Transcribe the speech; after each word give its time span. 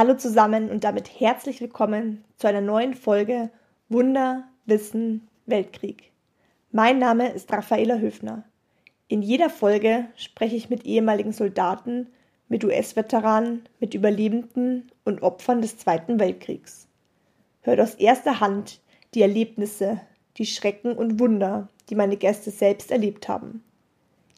Hallo 0.00 0.14
zusammen 0.14 0.70
und 0.70 0.82
damit 0.82 1.20
herzlich 1.20 1.60
willkommen 1.60 2.24
zu 2.38 2.46
einer 2.46 2.62
neuen 2.62 2.94
Folge 2.94 3.50
Wunder, 3.90 4.44
Wissen, 4.64 5.28
Weltkrieg. 5.44 6.10
Mein 6.72 6.98
Name 6.98 7.30
ist 7.32 7.52
Raffaela 7.52 7.98
Höfner. 7.98 8.44
In 9.08 9.20
jeder 9.20 9.50
Folge 9.50 10.06
spreche 10.16 10.56
ich 10.56 10.70
mit 10.70 10.86
ehemaligen 10.86 11.32
Soldaten, 11.32 12.06
mit 12.48 12.64
US-Veteranen, 12.64 13.68
mit 13.78 13.92
Überlebenden 13.92 14.90
und 15.04 15.22
Opfern 15.22 15.60
des 15.60 15.76
Zweiten 15.76 16.18
Weltkriegs. 16.18 16.88
Hört 17.60 17.80
aus 17.80 17.94
erster 17.94 18.40
Hand 18.40 18.80
die 19.12 19.20
Erlebnisse, 19.20 20.00
die 20.38 20.46
Schrecken 20.46 20.94
und 20.94 21.20
Wunder, 21.20 21.68
die 21.90 21.94
meine 21.94 22.16
Gäste 22.16 22.50
selbst 22.50 22.90
erlebt 22.90 23.28
haben. 23.28 23.62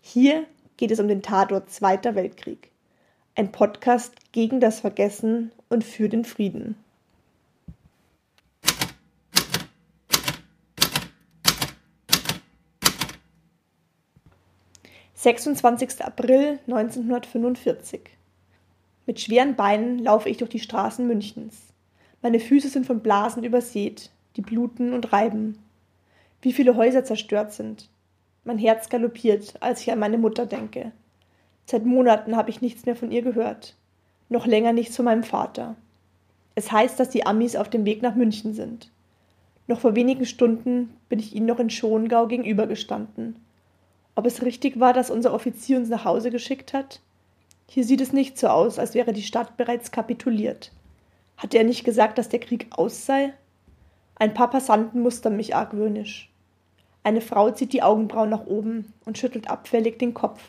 Hier 0.02 0.44
geht 0.76 0.90
es 0.90 0.98
um 0.98 1.06
den 1.06 1.22
Tatort 1.22 1.70
Zweiter 1.70 2.16
Weltkrieg. 2.16 2.71
Ein 3.34 3.50
Podcast 3.50 4.12
gegen 4.32 4.60
das 4.60 4.80
Vergessen 4.80 5.52
und 5.70 5.84
für 5.84 6.10
den 6.10 6.26
Frieden. 6.26 6.76
»26. 15.16 16.02
April 16.02 16.58
1945. 16.66 18.02
Mit 19.06 19.18
schweren 19.18 19.56
Beinen 19.56 19.98
laufe 19.98 20.28
ich 20.28 20.36
durch 20.36 20.50
die 20.50 20.60
Straßen 20.60 21.06
Münchens. 21.06 21.72
Meine 22.20 22.38
Füße 22.38 22.68
sind 22.68 22.84
von 22.84 23.00
Blasen 23.00 23.44
übersät, 23.44 24.10
die 24.36 24.42
bluten 24.42 24.92
und 24.92 25.10
reiben. 25.10 25.58
Wie 26.42 26.52
viele 26.52 26.76
Häuser 26.76 27.02
zerstört 27.02 27.54
sind. 27.54 27.88
Mein 28.44 28.58
Herz 28.58 28.90
galoppiert, 28.90 29.54
als 29.60 29.80
ich 29.80 29.90
an 29.90 30.00
meine 30.00 30.18
Mutter 30.18 30.44
denke. 30.44 30.92
Seit 31.66 31.84
Monaten 31.84 32.36
habe 32.36 32.50
ich 32.50 32.60
nichts 32.60 32.86
mehr 32.86 32.96
von 32.96 33.10
ihr 33.10 33.22
gehört. 33.22 33.76
Noch 34.28 34.46
länger 34.46 34.72
nichts 34.72 34.96
von 34.96 35.04
meinem 35.04 35.22
Vater. 35.22 35.76
Es 36.54 36.70
heißt, 36.70 36.98
dass 36.98 37.10
die 37.10 37.24
Amis 37.24 37.56
auf 37.56 37.70
dem 37.70 37.84
Weg 37.84 38.02
nach 38.02 38.14
München 38.14 38.54
sind. 38.54 38.90
Noch 39.66 39.80
vor 39.80 39.94
wenigen 39.94 40.26
Stunden 40.26 40.94
bin 41.08 41.18
ich 41.18 41.34
ihnen 41.34 41.46
noch 41.46 41.60
in 41.60 41.70
Schongau 41.70 42.26
gegenübergestanden. 42.26 43.36
Ob 44.14 44.26
es 44.26 44.42
richtig 44.42 44.78
war, 44.80 44.92
dass 44.92 45.10
unser 45.10 45.32
Offizier 45.32 45.78
uns 45.78 45.88
nach 45.88 46.04
Hause 46.04 46.30
geschickt 46.30 46.72
hat? 46.72 47.00
Hier 47.68 47.84
sieht 47.84 48.02
es 48.02 48.12
nicht 48.12 48.36
so 48.38 48.48
aus, 48.48 48.78
als 48.78 48.94
wäre 48.94 49.12
die 49.12 49.22
Stadt 49.22 49.56
bereits 49.56 49.90
kapituliert. 49.90 50.72
Hatte 51.38 51.58
er 51.58 51.64
nicht 51.64 51.84
gesagt, 51.84 52.18
dass 52.18 52.28
der 52.28 52.40
Krieg 52.40 52.66
aus 52.72 53.06
sei? 53.06 53.32
Ein 54.16 54.34
paar 54.34 54.50
Passanten 54.50 55.00
mustern 55.00 55.36
mich 55.36 55.56
argwöhnisch. 55.56 56.30
Eine 57.02 57.20
Frau 57.20 57.50
zieht 57.50 57.72
die 57.72 57.82
Augenbrauen 57.82 58.28
nach 58.28 58.46
oben 58.46 58.92
und 59.06 59.18
schüttelt 59.18 59.48
abfällig 59.48 59.98
den 59.98 60.14
Kopf. 60.14 60.40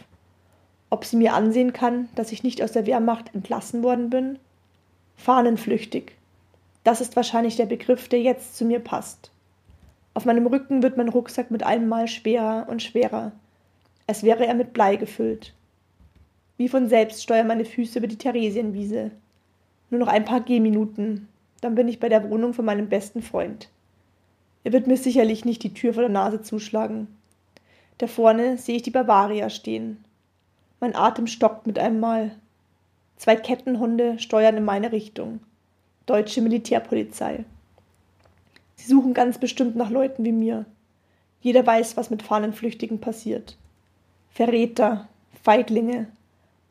Ob 0.94 1.06
sie 1.06 1.18
mir 1.18 1.34
ansehen 1.34 1.74
kann, 1.74 2.08
dass 2.14 2.32
ich 2.32 2.44
nicht 2.44 2.62
aus 2.62 2.72
der 2.72 2.86
Wehrmacht 2.86 3.34
entlassen 3.34 3.82
worden 3.82 4.12
bin? 4.12 4.38
Fahnenflüchtig. 5.18 6.12
Das 6.84 7.02
ist 7.02 7.16
wahrscheinlich 7.16 7.56
der 7.56 7.66
Begriff, 7.66 8.10
der 8.10 8.22
jetzt 8.22 8.56
zu 8.56 8.64
mir 8.64 8.80
passt. 8.80 9.32
Auf 10.14 10.26
meinem 10.26 10.46
Rücken 10.46 10.84
wird 10.84 10.96
mein 10.96 11.10
Rucksack 11.10 11.50
mit 11.50 11.64
einem 11.64 11.88
Mal 11.90 12.08
schwerer 12.08 12.68
und 12.70 12.84
schwerer. 12.84 13.32
Es 14.06 14.22
wäre 14.22 14.46
er 14.46 14.54
mit 14.54 14.74
Blei 14.74 14.96
gefüllt. 14.98 15.56
Wie 16.58 16.70
von 16.70 16.88
selbst 16.88 17.24
steuern 17.24 17.48
meine 17.48 17.66
Füße 17.66 17.98
über 17.98 18.08
die 18.08 18.20
Theresienwiese. 18.20 19.10
Nur 19.90 20.00
noch 20.00 20.10
ein 20.10 20.26
paar 20.26 20.42
Gehminuten, 20.42 21.28
dann 21.62 21.74
bin 21.74 21.88
ich 21.88 22.00
bei 22.00 22.10
der 22.10 22.30
Wohnung 22.30 22.54
von 22.54 22.66
meinem 22.66 22.88
besten 22.88 23.24
Freund. 23.24 23.68
Er 24.64 24.74
wird 24.74 24.86
mir 24.86 24.98
sicherlich 24.98 25.44
nicht 25.44 25.64
die 25.64 25.74
Tür 25.74 25.96
vor 25.96 26.04
der 26.04 26.12
Nase 26.12 26.44
zuschlagen. 26.44 27.08
Da 27.98 28.06
vorne 28.06 28.60
sehe 28.60 28.76
ich 28.76 28.84
die 28.84 28.92
Bavaria 28.92 29.50
stehen. 29.50 30.03
Mein 30.84 30.98
Atem 30.98 31.28
stockt 31.28 31.66
mit 31.66 31.80
einem 31.80 32.02
Mal. 32.02 32.32
Zwei 33.16 33.38
Kettenhunde 33.38 34.20
steuern 34.20 34.58
in 34.58 34.66
meine 34.66 34.92
Richtung. 34.92 35.40
Deutsche 36.08 36.42
Militärpolizei. 36.42 37.46
Sie 38.76 38.88
suchen 38.88 39.14
ganz 39.14 39.38
bestimmt 39.38 39.78
nach 39.78 39.90
Leuten 39.90 40.26
wie 40.26 40.34
mir. 40.34 40.66
Jeder 41.40 41.66
weiß, 41.66 41.96
was 41.96 42.10
mit 42.10 42.22
Fahnenflüchtigen 42.22 43.00
passiert. 43.00 43.58
Verräter, 44.28 45.08
Feiglinge. 45.42 46.08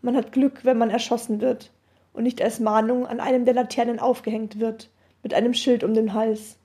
Man 0.02 0.14
hat 0.14 0.32
Glück, 0.32 0.62
wenn 0.66 0.76
man 0.76 0.90
erschossen 0.90 1.40
wird 1.40 1.70
und 2.12 2.24
nicht 2.24 2.42
als 2.42 2.60
Mahnung 2.60 3.06
an 3.06 3.18
einem 3.18 3.46
der 3.46 3.54
Laternen 3.54 3.98
aufgehängt 3.98 4.60
wird, 4.60 4.90
mit 5.22 5.32
einem 5.32 5.54
Schild 5.54 5.84
um 5.84 5.94
den 5.94 6.12
Hals. 6.12 6.58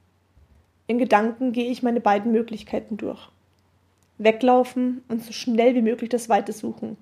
In 0.85 0.97
Gedanken 0.97 1.53
gehe 1.53 1.71
ich 1.71 1.81
meine 1.81 2.01
beiden 2.01 2.33
Möglichkeiten 2.33 2.97
durch. 2.97 3.29
Weglaufen 4.17 5.01
und 5.07 5.23
so 5.23 5.31
schnell 5.31 5.75
wie 5.75 5.81
möglich 5.81 6.09
das 6.09 6.27
Weite 6.27 6.51
suchen. 6.51 6.97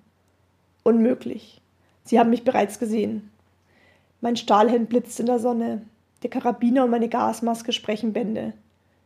Unmöglich. 0.87 1.61
Sie 2.03 2.19
haben 2.19 2.29
mich 2.29 2.43
bereits 2.43 2.77
gesehen. 2.77 3.31
Mein 4.21 4.37
Stahlhelm 4.37 4.85
blitzt 4.85 5.19
in 5.19 5.25
der 5.25 5.39
Sonne. 5.39 5.81
Der 6.21 6.29
Karabiner 6.29 6.83
und 6.83 6.91
meine 6.91 7.09
Gasmaske 7.09 7.73
sprechen 7.73 8.13
Bände. 8.13 8.53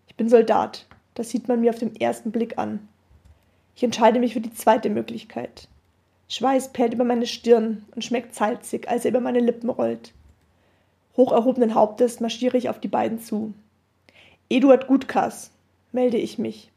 Ich 0.09 0.16
bin 0.16 0.28
Soldat. 0.28 0.88
Das 1.16 1.29
sieht 1.29 1.47
man 1.47 1.62
mir 1.62 1.69
auf 1.69 1.79
den 1.79 1.95
ersten 1.95 2.34
Blick 2.34 2.57
an. 2.57 2.89
Ich 3.78 3.84
entscheide 3.84 4.19
mich 4.19 4.34
für 4.34 4.41
die 4.41 4.53
zweite 4.53 4.89
Möglichkeit. 4.89 5.69
Schweiß 6.28 6.73
perlt 6.73 6.94
über 6.94 7.06
meine 7.06 7.25
Stirn 7.25 7.85
und 7.95 8.03
schmeckt 8.03 8.35
salzig, 8.35 8.89
als 8.89 9.06
er 9.06 9.12
über 9.12 9.22
meine 9.22 9.39
Lippen 9.39 9.69
rollt. 9.69 10.12
Hoch 11.16 11.31
erhobenen 11.31 11.75
Hauptes 11.75 12.19
marschiere 12.19 12.57
ich 12.57 12.68
auf 12.68 12.81
die 12.81 12.89
beiden 12.89 13.22
zu. 13.22 13.53
Eduard 14.50 14.88
Gutkas, 14.88 15.51
melde 15.94 16.18
ich 16.18 16.38
mich. 16.38 16.72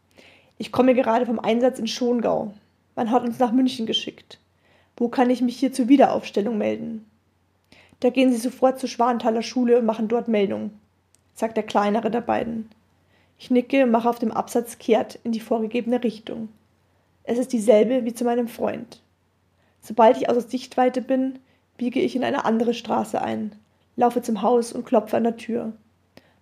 Ich 0.58 0.70
komme 0.70 0.94
gerade 0.94 1.26
vom 1.26 1.40
Einsatz 1.40 1.80
in 1.80 1.88
Schongau. 1.88 2.54
Man 2.94 3.10
hat 3.10 3.24
uns 3.24 3.40
nach 3.40 3.50
München 3.50 3.86
geschickt. 3.86 4.38
Wo 4.96 5.08
kann 5.08 5.30
ich 5.30 5.40
mich 5.40 5.58
hier 5.58 5.72
zur 5.72 5.88
Wiederaufstellung 5.88 6.58
melden? 6.58 7.06
Da 8.00 8.10
gehen 8.10 8.32
Sie 8.32 8.38
sofort 8.38 8.80
zur 8.80 8.88
Schwanthaler 8.88 9.42
Schule 9.42 9.78
und 9.78 9.86
machen 9.86 10.08
dort 10.08 10.28
Meldung, 10.28 10.72
sagt 11.34 11.56
der 11.56 11.64
kleinere 11.64 12.10
der 12.10 12.20
beiden. 12.20 12.68
Ich 13.38 13.50
nicke 13.50 13.84
und 13.84 13.90
mache 13.90 14.08
auf 14.08 14.18
dem 14.18 14.32
Absatz 14.32 14.78
kehrt 14.78 15.18
in 15.24 15.32
die 15.32 15.40
vorgegebene 15.40 16.02
Richtung. 16.02 16.48
Es 17.24 17.38
ist 17.38 17.52
dieselbe 17.52 18.04
wie 18.04 18.14
zu 18.14 18.24
meinem 18.24 18.48
Freund. 18.48 19.00
Sobald 19.80 20.16
ich 20.16 20.28
außer 20.28 20.42
Sichtweite 20.42 21.02
bin, 21.02 21.38
biege 21.76 22.00
ich 22.00 22.14
in 22.14 22.24
eine 22.24 22.44
andere 22.44 22.74
Straße 22.74 23.20
ein, 23.20 23.52
laufe 23.96 24.22
zum 24.22 24.42
Haus 24.42 24.72
und 24.72 24.84
klopfe 24.84 25.16
an 25.16 25.24
der 25.24 25.36
Tür. 25.36 25.72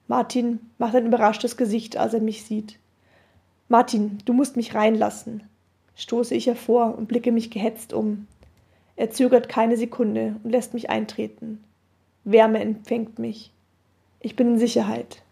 Martin 0.09 0.61
macht 0.78 0.94
ein 0.94 1.06
überraschtes 1.06 1.56
Gesicht, 1.56 1.97
als 1.97 2.15
er 2.15 2.21
mich 2.21 2.44
sieht. 2.44 2.78
Martin, 3.69 4.19
du 4.25 4.32
musst 4.32 4.56
mich 4.56 4.75
reinlassen, 4.75 5.44
stoße 5.94 6.34
ich 6.34 6.47
hervor 6.47 6.99
und 6.99 7.06
blicke 7.06 7.32
mich 7.32 7.50
gehetzt 7.50 7.93
um. 7.93 8.27
Er 9.00 9.11
zögert 9.11 9.49
keine 9.49 9.78
Sekunde 9.78 10.37
und 10.44 10.50
lässt 10.50 10.75
mich 10.75 10.91
eintreten. 10.91 11.65
Wärme 12.25 12.61
empfängt 12.61 13.19
mich. 13.19 13.50
Ich 14.21 14.37
bin 14.37 14.49
in 14.49 14.59
Sicherheit. 14.59 15.22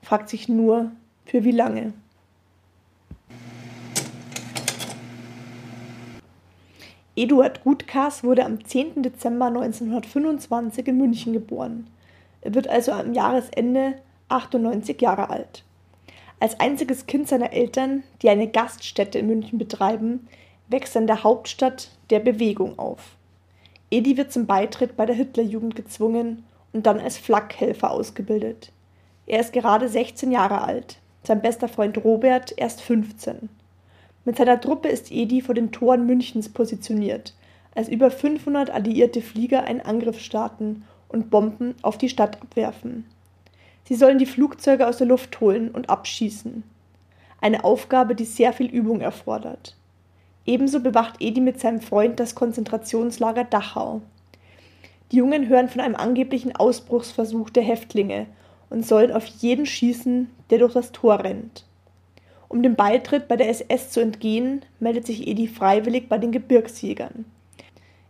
Fragt 0.00 0.30
sich 0.30 0.48
nur, 0.48 0.92
für 1.26 1.44
wie 1.44 1.50
lange. 1.50 1.92
Eduard 7.14 7.62
Gutkas 7.62 8.24
wurde 8.24 8.46
am 8.46 8.64
10. 8.64 9.02
Dezember 9.02 9.48
1925 9.48 10.88
in 10.88 10.96
München 10.96 11.34
geboren. 11.34 11.88
Er 12.40 12.54
wird 12.54 12.68
also 12.68 12.92
am 12.92 13.12
Jahresende 13.12 13.96
98 14.30 14.98
Jahre 14.98 15.28
alt. 15.28 15.62
Als 16.38 16.58
einziges 16.58 17.04
Kind 17.04 17.28
seiner 17.28 17.52
Eltern, 17.52 18.02
die 18.22 18.30
eine 18.30 18.48
Gaststätte 18.48 19.18
in 19.18 19.26
München 19.26 19.58
betreiben, 19.58 20.26
wächst 20.70 20.96
in 20.96 21.06
der 21.06 21.22
Hauptstadt 21.22 21.90
der 22.08 22.20
Bewegung 22.20 22.78
auf. 22.78 23.16
Edi 23.90 24.16
wird 24.16 24.32
zum 24.32 24.46
Beitritt 24.46 24.96
bei 24.96 25.04
der 25.04 25.16
Hitlerjugend 25.16 25.74
gezwungen 25.74 26.44
und 26.72 26.86
dann 26.86 27.00
als 27.00 27.18
Flakhelfer 27.18 27.90
ausgebildet. 27.90 28.72
Er 29.26 29.40
ist 29.40 29.52
gerade 29.52 29.88
16 29.88 30.30
Jahre 30.30 30.62
alt, 30.62 30.98
sein 31.24 31.42
bester 31.42 31.68
Freund 31.68 32.02
Robert 32.04 32.54
erst 32.56 32.80
15. 32.82 33.48
Mit 34.24 34.36
seiner 34.36 34.60
Truppe 34.60 34.88
ist 34.88 35.10
Edi 35.10 35.40
vor 35.40 35.54
den 35.54 35.72
Toren 35.72 36.06
Münchens 36.06 36.48
positioniert, 36.48 37.34
als 37.74 37.88
über 37.88 38.10
500 38.10 38.70
alliierte 38.70 39.22
Flieger 39.22 39.64
einen 39.64 39.80
Angriff 39.80 40.20
starten 40.20 40.84
und 41.08 41.30
Bomben 41.30 41.74
auf 41.82 41.98
die 41.98 42.08
Stadt 42.08 42.40
abwerfen. 42.40 43.06
Sie 43.84 43.96
sollen 43.96 44.18
die 44.18 44.26
Flugzeuge 44.26 44.86
aus 44.86 44.98
der 44.98 45.08
Luft 45.08 45.40
holen 45.40 45.70
und 45.70 45.90
abschießen. 45.90 46.62
Eine 47.40 47.64
Aufgabe, 47.64 48.14
die 48.14 48.24
sehr 48.24 48.52
viel 48.52 48.66
Übung 48.66 49.00
erfordert. 49.00 49.74
Ebenso 50.46 50.80
bewacht 50.80 51.16
Edi 51.20 51.40
mit 51.40 51.60
seinem 51.60 51.80
Freund 51.80 52.18
das 52.18 52.34
Konzentrationslager 52.34 53.44
Dachau. 53.44 54.02
Die 55.12 55.16
Jungen 55.16 55.48
hören 55.48 55.68
von 55.68 55.80
einem 55.80 55.96
angeblichen 55.96 56.54
Ausbruchsversuch 56.54 57.50
der 57.50 57.62
Häftlinge 57.62 58.26
und 58.70 58.86
sollen 58.86 59.12
auf 59.12 59.26
jeden 59.26 59.66
schießen, 59.66 60.30
der 60.50 60.58
durch 60.58 60.74
das 60.74 60.92
Tor 60.92 61.20
rennt. 61.24 61.64
Um 62.48 62.62
dem 62.62 62.74
Beitritt 62.74 63.28
bei 63.28 63.36
der 63.36 63.48
SS 63.48 63.90
zu 63.90 64.00
entgehen, 64.00 64.64
meldet 64.80 65.06
sich 65.06 65.26
Edi 65.26 65.46
freiwillig 65.46 66.08
bei 66.08 66.18
den 66.18 66.32
Gebirgsjägern. 66.32 67.24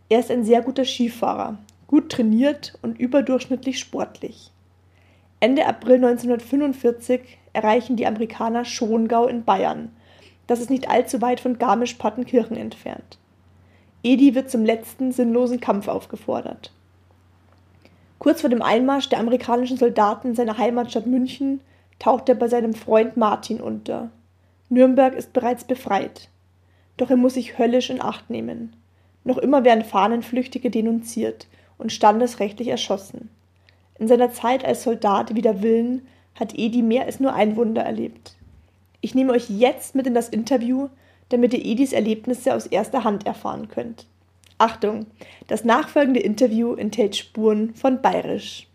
Er 0.09 0.19
ist 0.19 0.31
ein 0.31 0.43
sehr 0.43 0.61
guter 0.61 0.83
Skifahrer, 0.83 1.57
gut 1.87 2.09
trainiert 2.09 2.73
und 2.81 2.99
überdurchschnittlich 2.99 3.79
sportlich. 3.79 4.51
Ende 5.39 5.65
April 5.65 5.95
1945 5.95 7.21
erreichen 7.53 7.95
die 7.95 8.05
Amerikaner 8.05 8.65
Schongau 8.65 9.27
in 9.27 9.43
Bayern. 9.43 9.91
Das 10.47 10.59
ist 10.59 10.69
nicht 10.69 10.89
allzu 10.89 11.21
weit 11.21 11.39
von 11.39 11.57
Garmisch-Partenkirchen 11.57 12.57
entfernt. 12.57 13.17
Edi 14.03 14.33
wird 14.33 14.49
zum 14.49 14.65
letzten 14.65 15.11
sinnlosen 15.11 15.59
Kampf 15.59 15.87
aufgefordert. 15.87 16.71
Kurz 18.19 18.41
vor 18.41 18.49
dem 18.49 18.61
Einmarsch 18.61 19.09
der 19.09 19.19
amerikanischen 19.19 19.77
Soldaten 19.77 20.29
in 20.29 20.35
seiner 20.35 20.57
Heimatstadt 20.57 21.05
München 21.05 21.61
taucht 21.99 22.29
er 22.29 22.35
bei 22.35 22.47
seinem 22.47 22.73
Freund 22.73 23.17
Martin 23.17 23.61
unter. 23.61 24.09
Nürnberg 24.69 25.15
ist 25.15 25.33
bereits 25.33 25.63
befreit. 25.63 26.29
Doch 26.97 27.09
er 27.09 27.17
muss 27.17 27.35
sich 27.35 27.57
höllisch 27.57 27.89
in 27.89 28.01
Acht 28.01 28.29
nehmen. 28.29 28.75
Noch 29.23 29.37
immer 29.37 29.63
werden 29.63 29.83
Fahnenflüchtige 29.83 30.71
denunziert 30.71 31.47
und 31.77 31.91
standesrechtlich 31.91 32.67
erschossen. 32.67 33.29
In 33.99 34.07
seiner 34.07 34.31
Zeit 34.31 34.65
als 34.65 34.83
Soldat 34.83 35.35
wider 35.35 35.61
Willen 35.61 36.07
hat 36.35 36.57
Edi 36.57 36.81
mehr 36.81 37.05
als 37.05 37.19
nur 37.19 37.33
ein 37.33 37.55
Wunder 37.55 37.83
erlebt. 37.83 38.35
Ich 39.01 39.15
nehme 39.15 39.33
euch 39.33 39.49
jetzt 39.49 39.95
mit 39.95 40.05
in 40.07 40.13
das 40.13 40.29
Interview, 40.29 40.89
damit 41.29 41.53
ihr 41.53 41.65
Edis 41.65 41.91
Erlebnisse 41.91 42.53
aus 42.53 42.67
erster 42.67 43.03
Hand 43.03 43.25
erfahren 43.25 43.67
könnt. 43.67 44.05
Achtung, 44.59 45.07
das 45.47 45.63
nachfolgende 45.63 46.19
Interview 46.19 46.75
enthält 46.75 47.15
Spuren 47.15 47.73
von 47.73 48.01
Bayerisch. 48.01 48.67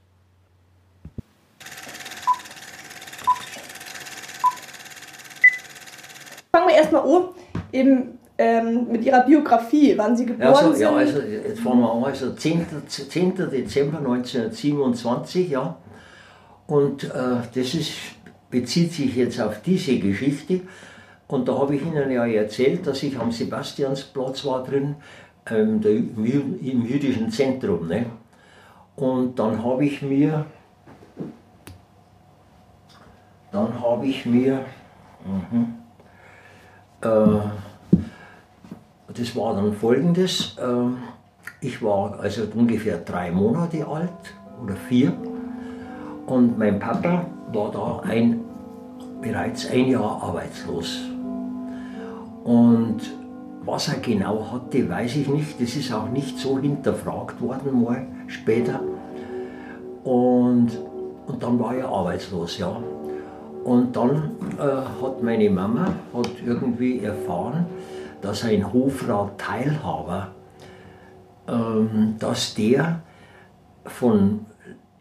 Fangen 6.53 6.69
wir 6.69 6.75
erstmal 6.75 7.03
an, 7.03 7.25
eben 7.73 8.19
ähm, 8.39 8.89
mit 8.91 9.05
Ihrer 9.05 9.21
Biografie, 9.25 9.95
wann 9.97 10.17
Sie 10.17 10.27
geboren 10.27 10.49
Also, 10.55 10.73
sind. 10.73 10.81
ja, 10.81 10.95
also 10.95 11.21
jetzt 11.21 11.61
fangen 11.61 11.81
wir 11.81 11.93
an, 11.93 12.05
also 12.05 12.33
10. 12.33 12.67
10. 12.89 13.35
Dezember 13.51 13.99
1927, 13.99 15.51
ja. 15.51 15.77
Und 16.67 17.05
äh, 17.05 17.09
das 17.55 17.75
ist, 17.75 17.93
bezieht 18.51 18.93
sich 18.93 19.17
jetzt 19.17 19.41
auf 19.41 19.63
diese 19.63 19.99
Geschichte. 19.99 20.61
Und 21.29 21.49
da 21.49 21.59
habe 21.59 21.75
ich 21.77 21.83
Ihnen 21.83 22.11
ja 22.11 22.27
erzählt, 22.27 22.87
dass 22.87 23.03
ich 23.03 23.19
am 23.19 23.33
Sebastiansplatz 23.33 24.45
war 24.45 24.63
drin, 24.63 24.97
ähm, 25.51 25.81
der, 25.81 25.93
im, 25.93 26.25
Jü- 26.25 26.61
im 26.61 26.87
jüdischen 26.87 27.31
Zentrum. 27.31 27.89
Ne? 27.89 28.07
Und 28.95 29.39
dann 29.39 29.63
habe 29.65 29.85
ich 29.85 30.03
mir, 30.03 30.47
dann 33.53 33.81
habe 33.81 34.07
ich 34.07 34.25
mir, 34.25 34.65
mhm, 35.25 35.75
äh, 37.03 37.99
das 39.13 39.35
war 39.35 39.55
dann 39.55 39.73
folgendes. 39.73 40.57
ähm, 40.63 40.99
Ich 41.61 41.83
war 41.83 42.21
also 42.21 42.43
ungefähr 42.55 42.99
drei 42.99 43.31
Monate 43.31 43.87
alt 43.87 44.11
oder 44.63 44.77
vier 44.77 45.13
und 46.27 46.59
mein 46.59 46.79
Papa 46.79 47.25
war 47.53 47.71
da 47.71 48.09
ein, 48.09 48.41
bereits 49.21 49.71
ein 49.71 49.89
Jahr 49.89 50.23
arbeitslos. 50.23 51.01
Und 52.45 53.01
was 53.65 53.89
er 53.89 53.99
genau 53.99 54.47
hatte, 54.53 54.89
weiß 54.89 55.17
ich 55.17 55.29
nicht. 55.29 55.61
Das 55.61 55.75
ist 55.75 55.93
auch 55.93 56.09
nicht 56.09 56.39
so 56.39 56.59
hinterfragt 56.59 57.41
worden 57.41 57.83
mal 57.83 58.07
später. 58.29 58.81
Und, 60.05 60.69
und 61.27 61.43
dann 61.43 61.59
war 61.59 61.75
er 61.75 61.89
arbeitslos, 61.89 62.59
ja. 62.59 62.81
Und 63.65 63.97
dann 63.97 64.31
äh, 64.59 64.63
hat 64.63 65.23
meine 65.25 65.51
Mama 65.51 65.87
hat 66.15 66.31
irgendwie 66.47 67.01
erfahren, 67.01 67.67
dass 68.23 68.45
ein 68.45 68.73
Hofrat 68.73 69.39
Teilhaber, 69.39 70.29
ähm, 71.49 72.15
dass 72.21 72.55
der 72.55 73.01
von 73.85 74.47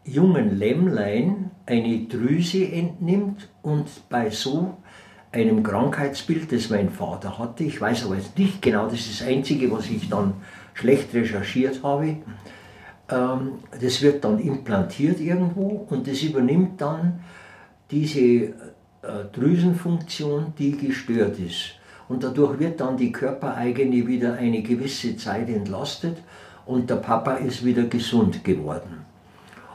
jungen 0.04 0.58
Lämmlein 0.58 1.52
eine 1.66 1.98
Drüse 2.06 2.64
entnimmt 2.70 3.48
und 3.62 3.86
bei 4.08 4.30
so 4.30 4.76
einem 5.32 5.62
Krankheitsbild, 5.62 6.52
das 6.52 6.70
mein 6.70 6.90
Vater 6.90 7.38
hatte, 7.38 7.64
ich 7.64 7.80
weiß 7.80 8.06
aber 8.06 8.16
jetzt 8.16 8.38
nicht 8.38 8.62
genau, 8.62 8.84
das 8.84 9.00
ist 9.00 9.20
das 9.20 9.28
Einzige, 9.28 9.70
was 9.70 9.90
ich 9.90 10.08
dann 10.08 10.34
schlecht 10.74 11.12
recherchiert 11.12 11.82
habe, 11.82 12.18
ähm, 13.10 13.58
das 13.80 14.00
wird 14.02 14.24
dann 14.24 14.38
implantiert 14.38 15.20
irgendwo 15.20 15.86
und 15.90 16.06
das 16.06 16.22
übernimmt 16.22 16.80
dann 16.80 17.20
diese 17.90 18.20
äh, 18.20 18.52
Drüsenfunktion, 19.32 20.54
die 20.58 20.76
gestört 20.76 21.38
ist. 21.38 21.74
Und 22.08 22.22
dadurch 22.22 22.58
wird 22.60 22.80
dann 22.80 22.96
die 22.96 23.10
körpereigene 23.10 24.06
wieder 24.06 24.34
eine 24.34 24.62
gewisse 24.62 25.16
Zeit 25.16 25.48
entlastet 25.48 26.18
und 26.64 26.88
der 26.88 26.96
Papa 26.96 27.34
ist 27.34 27.64
wieder 27.64 27.84
gesund 27.84 28.44
geworden. 28.44 29.05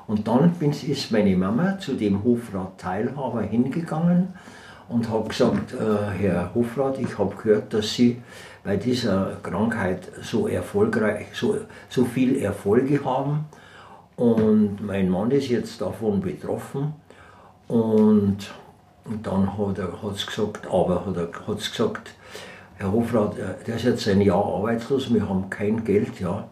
Und 0.08 0.28
dann 0.28 0.54
ist 0.62 1.12
meine 1.12 1.36
Mama 1.38 1.80
zu 1.80 1.94
dem 1.94 2.24
Hofrat 2.24 2.78
Teilhaber 2.78 3.42
hingegangen 3.42 4.34
und 4.90 5.10
habe 5.10 5.30
gesagt, 5.30 5.74
äh, 5.74 6.12
Herr 6.20 6.54
Hofrat, 6.54 7.00
ich 7.00 7.18
habe 7.18 7.36
gehört, 7.36 7.74
dass 7.74 7.94
Sie 7.94 8.22
bei 8.64 8.78
dieser 8.78 9.38
Krankheit 9.42 10.12
so 10.22 10.48
erfolgreich, 10.48 11.28
so, 11.34 11.58
so 11.90 12.06
viel 12.06 12.42
Erfolge 12.42 13.04
haben. 13.04 13.46
Und 14.18 14.86
mein 14.86 15.10
Mann 15.10 15.32
ist 15.32 15.48
jetzt 15.48 15.82
davon 15.82 16.22
betroffen. 16.22 16.94
Und, 17.68 18.38
und 19.06 19.26
dann 19.26 19.58
hat 19.58 19.80
er 19.80 20.04
hat's 20.04 20.28
gesagt, 20.28 20.68
aber 20.68 21.06
hat 21.06 21.18
er 21.18 21.30
hat's 21.48 21.72
gesagt, 21.72 22.14
Herr 22.76 22.92
Hofrat, 22.92 23.38
äh, 23.38 23.64
der 23.66 23.76
ist 23.76 23.86
jetzt 23.86 24.08
ein 24.08 24.22
Jahr 24.22 24.44
arbeitslos, 24.44 25.14
wir 25.14 25.28
haben 25.28 25.50
kein 25.50 25.84
Geld, 25.84 26.20
ja. 26.20 26.48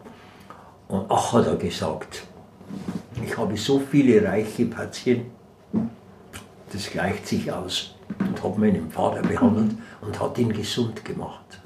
Und 0.88 1.06
ach, 1.08 1.32
hat 1.32 1.46
er 1.46 1.56
gesagt, 1.56 2.26
ich 3.22 3.36
habe 3.36 3.56
so 3.56 3.78
viele 3.78 4.24
reiche 4.24 4.66
Patienten, 4.66 5.30
das 6.72 6.90
gleicht 6.90 7.26
sich 7.26 7.50
aus. 7.52 7.94
Und 8.18 8.42
habe 8.42 8.60
meinen 8.60 8.90
Vater 8.90 9.22
behandelt 9.22 9.76
und 10.00 10.20
hat 10.20 10.36
ihn 10.38 10.52
gesund 10.52 11.04
gemacht. 11.04 11.60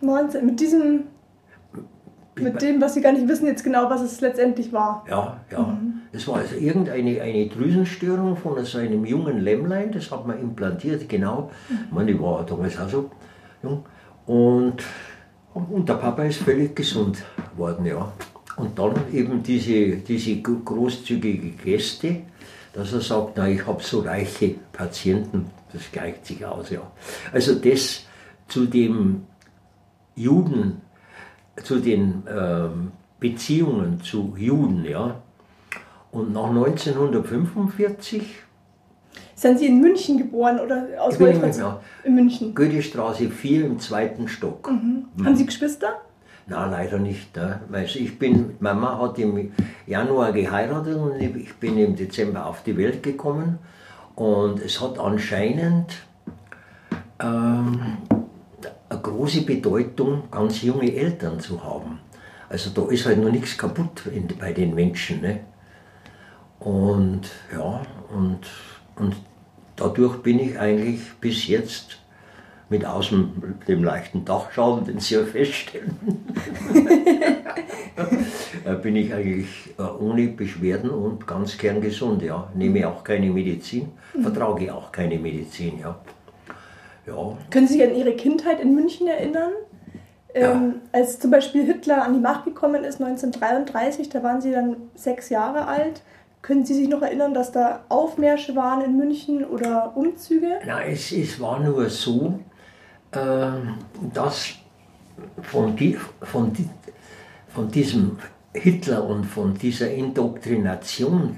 Wahnsinn, 0.00 0.46
mit 0.46 0.58
diesem, 0.58 1.04
mit 2.36 2.62
dem, 2.62 2.80
was 2.80 2.94
Sie 2.94 3.02
gar 3.02 3.12
nicht 3.12 3.28
wissen 3.28 3.46
jetzt 3.46 3.62
genau, 3.62 3.90
was 3.90 4.00
es 4.00 4.20
letztendlich 4.20 4.72
war. 4.72 5.04
Ja, 5.08 5.40
ja. 5.50 5.78
Es 6.12 6.26
war 6.26 6.36
also 6.36 6.56
irgendeine 6.56 7.20
eine 7.20 7.48
Drüsenstörung 7.48 8.36
von 8.36 8.64
so 8.64 8.78
einem 8.78 9.04
jungen 9.04 9.40
Lämmlein, 9.40 9.92
das 9.92 10.10
hat 10.10 10.26
man 10.26 10.40
implantiert, 10.40 11.08
genau. 11.08 11.50
Ich 11.68 11.92
meine, 11.92 12.12
ich 12.12 12.20
war 12.20 12.44
damals 12.44 12.78
auch 12.78 12.88
so 12.88 13.10
jung. 13.62 13.84
Und, 14.26 14.82
und 15.54 15.88
der 15.88 15.94
Papa 15.94 16.24
ist 16.24 16.38
völlig 16.38 16.74
gesund 16.74 17.22
geworden, 17.52 17.84
ja. 17.84 18.10
Und 18.60 18.78
dann 18.78 18.94
eben 19.10 19.42
diese, 19.42 19.96
diese 19.96 20.36
großzügige 20.42 21.50
Geste, 21.52 22.16
dass 22.74 22.92
er 22.92 23.00
sagt, 23.00 23.32
na, 23.36 23.48
ich 23.48 23.66
habe 23.66 23.82
so 23.82 24.00
reiche 24.00 24.56
Patienten, 24.70 25.46
das 25.72 25.90
gleicht 25.90 26.26
sich 26.26 26.44
aus, 26.44 26.68
ja. 26.68 26.82
Also 27.32 27.54
das 27.54 28.04
zu 28.48 28.66
dem 28.66 29.22
Juden, 30.14 30.82
zu 31.64 31.78
den 31.78 32.22
ähm, 32.28 32.92
Beziehungen 33.18 34.02
zu 34.02 34.34
Juden, 34.36 34.84
ja. 34.84 35.22
Und 36.12 36.34
nach 36.34 36.50
1945, 36.50 38.22
Sind 39.34 39.58
Sie 39.58 39.66
in 39.68 39.80
München 39.80 40.18
geboren 40.18 40.60
oder 40.60 40.86
aus 40.98 41.14
Ich 41.14 41.18
bin 41.18 41.28
in 41.28 41.40
München. 41.40 41.64
In 42.04 42.14
München. 42.14 42.54
Goethestraße 42.54 43.30
4 43.30 43.64
im 43.64 43.78
zweiten 43.78 44.28
Stock. 44.28 44.68
Haben 44.68 45.36
Sie 45.36 45.46
Geschwister? 45.46 46.02
Na, 46.50 46.66
leider 46.66 46.98
nicht. 46.98 47.36
Ne? 47.36 47.60
Weil 47.68 47.84
ich 47.84 48.18
bin, 48.18 48.56
Mama 48.58 48.98
hat 48.98 49.20
im 49.20 49.52
Januar 49.86 50.32
geheiratet 50.32 50.96
und 50.96 51.20
ich 51.20 51.54
bin 51.54 51.78
im 51.78 51.94
Dezember 51.94 52.44
auf 52.44 52.64
die 52.64 52.76
Welt 52.76 53.04
gekommen. 53.04 53.60
Und 54.16 54.60
es 54.60 54.80
hat 54.80 54.98
anscheinend 54.98 55.94
ähm, 57.20 57.98
eine 58.88 59.00
große 59.00 59.42
Bedeutung, 59.42 60.24
ganz 60.28 60.62
junge 60.62 60.92
Eltern 60.92 61.38
zu 61.38 61.62
haben. 61.62 62.00
Also 62.48 62.70
da 62.70 62.90
ist 62.90 63.06
halt 63.06 63.18
noch 63.18 63.30
nichts 63.30 63.56
kaputt 63.56 64.06
in, 64.12 64.26
bei 64.36 64.52
den 64.52 64.74
Menschen. 64.74 65.20
Ne? 65.20 65.40
Und 66.58 67.30
ja, 67.52 67.82
und, 68.12 68.40
und 68.96 69.14
dadurch 69.76 70.16
bin 70.20 70.40
ich 70.40 70.58
eigentlich 70.58 71.00
bis 71.20 71.46
jetzt 71.46 71.99
mit 72.70 72.86
außen 72.86 73.58
dem 73.68 73.84
leichten 73.84 74.24
Dachschaden, 74.24 74.84
den 74.86 75.00
Sie 75.00 75.16
ja 75.16 75.24
feststellen, 75.24 75.96
äh, 78.64 78.74
bin 78.76 78.96
ich 78.96 79.12
eigentlich 79.12 79.74
äh, 79.76 79.82
ohne 79.82 80.28
Beschwerden 80.28 80.88
und 80.88 81.26
ganz 81.26 81.58
kerngesund. 81.58 82.22
Ja. 82.22 82.48
Nehme 82.54 82.88
auch 82.88 83.04
keine 83.04 83.28
Medizin, 83.28 83.88
vertrage 84.22 84.72
auch 84.72 84.90
keine 84.92 85.18
Medizin. 85.18 85.80
Ja. 85.80 85.98
Ja, 87.06 87.36
Können 87.50 87.66
Sie 87.66 87.74
sich 87.74 87.82
an 87.82 87.94
Ihre 87.94 88.14
Kindheit 88.14 88.60
in 88.60 88.74
München 88.74 89.08
erinnern? 89.08 89.52
Ähm, 90.32 90.76
als 90.92 91.18
zum 91.18 91.32
Beispiel 91.32 91.64
Hitler 91.64 92.04
an 92.04 92.14
die 92.14 92.20
Macht 92.20 92.44
gekommen 92.44 92.84
ist, 92.84 93.00
1933, 93.00 94.10
da 94.10 94.22
waren 94.22 94.40
Sie 94.40 94.52
dann 94.52 94.76
sechs 94.94 95.28
Jahre 95.28 95.66
alt. 95.66 96.02
Können 96.42 96.64
Sie 96.64 96.74
sich 96.74 96.88
noch 96.88 97.02
erinnern, 97.02 97.34
dass 97.34 97.50
da 97.50 97.84
Aufmärsche 97.88 98.54
waren 98.54 98.82
in 98.82 98.96
München 98.96 99.44
oder 99.44 99.92
Umzüge? 99.96 100.60
Na, 100.64 100.84
es, 100.84 101.10
es 101.10 101.40
war 101.40 101.58
nur 101.58 101.90
so, 101.90 102.38
dass 103.10 104.54
von, 105.42 105.76
die, 105.76 105.98
von, 106.22 106.52
die, 106.52 106.68
von 107.48 107.70
diesem 107.70 108.18
Hitler 108.52 109.04
und 109.04 109.24
von 109.24 109.54
dieser 109.54 109.90
Indoktrination, 109.90 111.36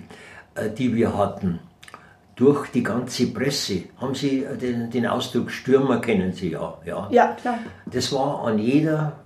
äh, 0.55 0.71
die 0.71 0.95
wir 0.95 1.17
hatten, 1.17 1.61
durch 2.37 2.69
die 2.69 2.83
ganze 2.83 3.27
Presse, 3.27 3.85
haben 3.99 4.15
Sie 4.15 4.45
den, 4.61 4.91
den 4.91 5.07
Ausdruck 5.07 5.51
Stürmer 5.51 6.01
kennen 6.01 6.33
Sie 6.33 6.51
ja, 6.51 6.79
ja. 6.85 7.09
Ja, 7.11 7.37
klar. 7.41 7.59
Das 7.87 8.13
war 8.13 8.45
an 8.45 8.59
jeder 8.59 9.21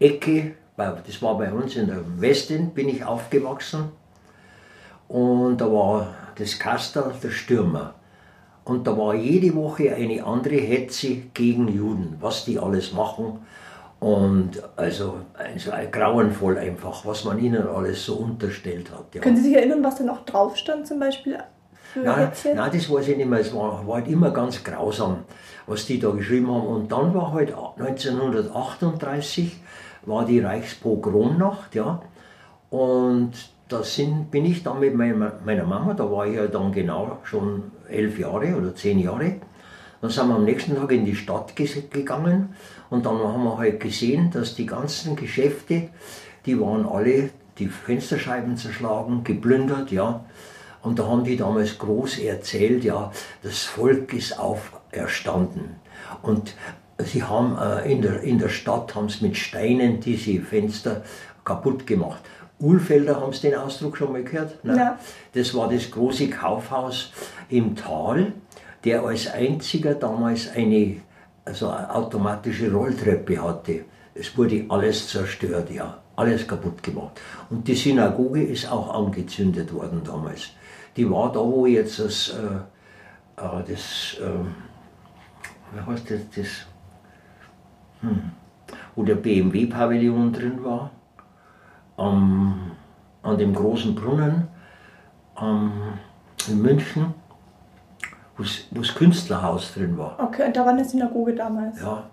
Ecke, 0.00 0.54
das 0.76 1.20
war 1.20 1.36
bei 1.36 1.52
uns 1.52 1.76
in 1.76 1.86
der 1.88 2.02
Westen, 2.20 2.70
bin 2.70 2.88
ich 2.88 3.04
aufgewachsen. 3.04 3.90
Und 5.08 5.58
da 5.58 5.66
war 5.66 6.14
das 6.36 6.58
Kastel 6.58 7.12
der 7.22 7.30
Stürmer. 7.30 7.94
Und 8.68 8.86
da 8.86 8.96
war 8.96 9.14
jede 9.14 9.54
Woche 9.54 9.94
eine 9.94 10.24
andere 10.24 10.56
Hetze 10.56 11.16
gegen 11.32 11.68
Juden, 11.68 12.16
was 12.20 12.44
die 12.44 12.58
alles 12.58 12.92
machen. 12.92 13.38
Und 13.98 14.62
also, 14.76 15.20
also 15.34 15.70
grauenvoll 15.90 16.58
einfach, 16.58 17.06
was 17.06 17.24
man 17.24 17.38
ihnen 17.38 17.66
alles 17.66 18.04
so 18.04 18.16
unterstellt 18.16 18.90
hat. 18.92 19.14
Ja. 19.14 19.22
Können 19.22 19.36
Sie 19.36 19.44
sich 19.44 19.56
erinnern, 19.56 19.82
was 19.82 19.96
da 19.96 20.04
noch 20.04 20.26
drauf 20.26 20.56
stand 20.56 20.86
zum 20.86 21.00
Beispiel? 21.00 21.38
Nein, 21.94 22.30
nein, 22.54 22.70
das 22.72 22.90
weiß 22.90 23.08
ich 23.08 23.16
nicht 23.16 23.28
mehr. 23.28 23.40
Es 23.40 23.54
war, 23.54 23.86
war 23.86 23.94
halt 23.96 24.08
immer 24.08 24.30
ganz 24.30 24.62
grausam, 24.62 25.20
was 25.66 25.86
die 25.86 25.98
da 25.98 26.10
geschrieben 26.10 26.48
haben. 26.48 26.66
Und 26.66 26.92
dann 26.92 27.14
war 27.14 27.32
halt 27.32 27.54
1938 27.54 29.56
war 30.02 30.26
die 30.26 30.40
Reichspogromnacht, 30.40 31.74
ja. 31.74 32.02
Und 32.70 33.32
da 33.68 33.82
sind, 33.82 34.30
bin 34.30 34.44
ich 34.44 34.62
dann 34.62 34.80
mit 34.80 34.94
meiner, 34.94 35.64
Mama, 35.64 35.94
da 35.94 36.10
war 36.10 36.26
ich 36.26 36.36
ja 36.36 36.46
dann 36.46 36.72
genau 36.72 37.18
schon 37.24 37.70
elf 37.88 38.18
Jahre 38.18 38.56
oder 38.56 38.74
zehn 38.74 38.98
Jahre. 38.98 39.36
Dann 40.00 40.10
sind 40.10 40.28
wir 40.28 40.36
am 40.36 40.44
nächsten 40.44 40.76
Tag 40.76 40.92
in 40.92 41.04
die 41.04 41.16
Stadt 41.16 41.54
gegangen 41.56 42.54
und 42.88 43.04
dann 43.04 43.18
haben 43.18 43.44
wir 43.44 43.58
halt 43.58 43.80
gesehen, 43.80 44.30
dass 44.30 44.54
die 44.54 44.66
ganzen 44.66 45.16
Geschäfte, 45.16 45.88
die 46.46 46.58
waren 46.58 46.86
alle, 46.86 47.30
die 47.58 47.66
Fensterscheiben 47.66 48.56
zerschlagen, 48.56 49.24
geplündert, 49.24 49.90
ja. 49.90 50.24
Und 50.82 51.00
da 51.00 51.08
haben 51.08 51.24
die 51.24 51.36
damals 51.36 51.76
groß 51.78 52.20
erzählt, 52.20 52.84
ja, 52.84 53.10
das 53.42 53.64
Volk 53.64 54.14
ist 54.14 54.38
auferstanden. 54.38 55.76
Und 56.22 56.54
sie 56.98 57.24
haben 57.24 57.58
äh, 57.58 57.92
in, 57.92 58.00
der, 58.00 58.22
in 58.22 58.38
der 58.38 58.48
Stadt 58.48 58.94
haben 58.94 59.08
sie 59.08 59.26
mit 59.26 59.36
Steinen 59.36 59.98
diese 60.00 60.40
Fenster 60.40 61.02
kaputt 61.44 61.86
gemacht. 61.86 62.20
Ulfelder, 62.60 63.20
haben 63.20 63.32
Sie 63.32 63.50
den 63.50 63.54
Ausdruck 63.58 63.96
schon 63.96 64.12
mal 64.12 64.24
gehört? 64.24 64.58
Nein. 64.64 64.76
Ja. 64.76 64.98
Das 65.32 65.54
war 65.54 65.68
das 65.68 65.90
große 65.90 66.28
Kaufhaus 66.28 67.12
im 67.48 67.76
Tal, 67.76 68.32
der 68.84 69.02
als 69.04 69.28
einziger 69.28 69.94
damals 69.94 70.50
eine, 70.50 70.96
also 71.44 71.68
eine 71.68 71.94
automatische 71.94 72.72
Rolltreppe 72.72 73.40
hatte. 73.42 73.84
Es 74.14 74.36
wurde 74.36 74.64
alles 74.68 75.08
zerstört, 75.08 75.70
ja, 75.70 75.98
alles 76.16 76.46
kaputt 76.46 76.82
gemacht. 76.82 77.20
Und 77.48 77.68
die 77.68 77.74
Synagoge 77.74 78.42
ist 78.42 78.70
auch 78.70 78.92
angezündet 78.92 79.72
worden 79.72 80.02
damals. 80.04 80.50
Die 80.96 81.08
war 81.08 81.30
da, 81.30 81.38
wo 81.38 81.66
jetzt 81.66 82.00
das, 82.00 82.30
äh, 82.30 83.40
äh, 83.40 83.62
das 83.68 84.16
äh, 84.20 85.74
wie 85.74 85.80
heißt 85.86 86.10
das, 86.10 86.20
das 86.34 86.66
hm, 88.00 88.32
wo 88.96 89.04
der 89.04 89.14
BMW-Pavillon 89.14 90.32
drin 90.32 90.64
war 90.64 90.90
am, 91.98 92.72
an 93.22 93.36
dem 93.36 93.52
großen 93.54 93.94
Brunnen 93.94 94.48
am, 95.34 95.72
in 96.48 96.62
München, 96.62 97.12
wo 98.36 98.44
das 98.70 98.94
Künstlerhaus 98.94 99.74
drin 99.74 99.98
war. 99.98 100.16
Okay, 100.18 100.46
und 100.46 100.56
da 100.56 100.64
war 100.64 100.72
eine 100.72 100.84
Synagoge 100.84 101.34
damals. 101.34 101.80
Ja. 101.80 102.04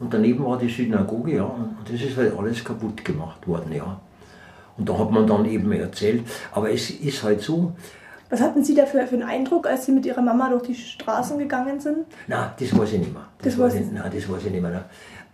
Und 0.00 0.12
daneben 0.12 0.44
war 0.44 0.58
die 0.58 0.68
Synagoge, 0.68 1.36
ja, 1.36 1.44
und 1.44 1.76
das 1.84 2.00
ist 2.00 2.16
halt 2.16 2.36
alles 2.36 2.62
kaputt 2.62 3.04
gemacht 3.04 3.46
worden, 3.46 3.72
ja. 3.72 4.00
Und 4.76 4.88
da 4.88 4.98
hat 4.98 5.10
man 5.10 5.24
dann 5.26 5.44
eben 5.44 5.70
erzählt, 5.70 6.26
aber 6.52 6.70
es 6.72 6.90
ist 6.90 7.22
halt 7.22 7.40
so, 7.40 7.72
Was 8.28 8.40
hatten 8.40 8.64
Sie 8.64 8.74
da 8.74 8.86
für, 8.86 9.06
für 9.06 9.14
einen 9.14 9.22
Eindruck, 9.22 9.68
als 9.68 9.86
Sie 9.86 9.92
mit 9.92 10.04
Ihrer 10.04 10.20
Mama 10.20 10.48
durch 10.50 10.64
die 10.64 10.74
Straßen 10.74 11.38
gegangen 11.38 11.78
sind? 11.78 11.98
Nein, 12.26 12.48
das 12.58 12.76
weiß 12.76 12.92
ich 12.94 12.98
nicht 12.98 13.12
mehr. 13.12 13.26
Das 13.38 13.56
weiß 13.56 13.74
weiß 13.74 13.80
ich, 13.80 13.92
nein, 13.92 14.10
das 14.12 14.28
weiß 14.28 14.44
ich 14.46 14.50
nicht 14.50 14.62
mehr. 14.62 14.84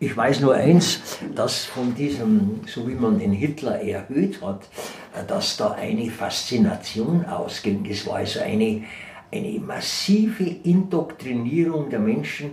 Ich 0.02 0.16
weiß 0.16 0.40
nur 0.40 0.54
eins, 0.54 1.18
dass 1.34 1.66
von 1.66 1.94
diesem, 1.94 2.62
so 2.66 2.88
wie 2.88 2.94
man 2.94 3.18
den 3.18 3.32
Hitler 3.32 3.82
erhöht 3.82 4.40
hat, 4.40 4.62
äh, 5.14 5.26
dass 5.26 5.58
da 5.58 5.72
eine 5.72 6.10
Faszination 6.10 7.26
ausging. 7.26 7.84
Es 7.84 8.06
war 8.06 8.16
also 8.16 8.40
eine, 8.40 8.84
eine 9.30 9.60
massive 9.60 10.44
Indoktrinierung 10.44 11.90
der 11.90 11.98
Menschen, 11.98 12.52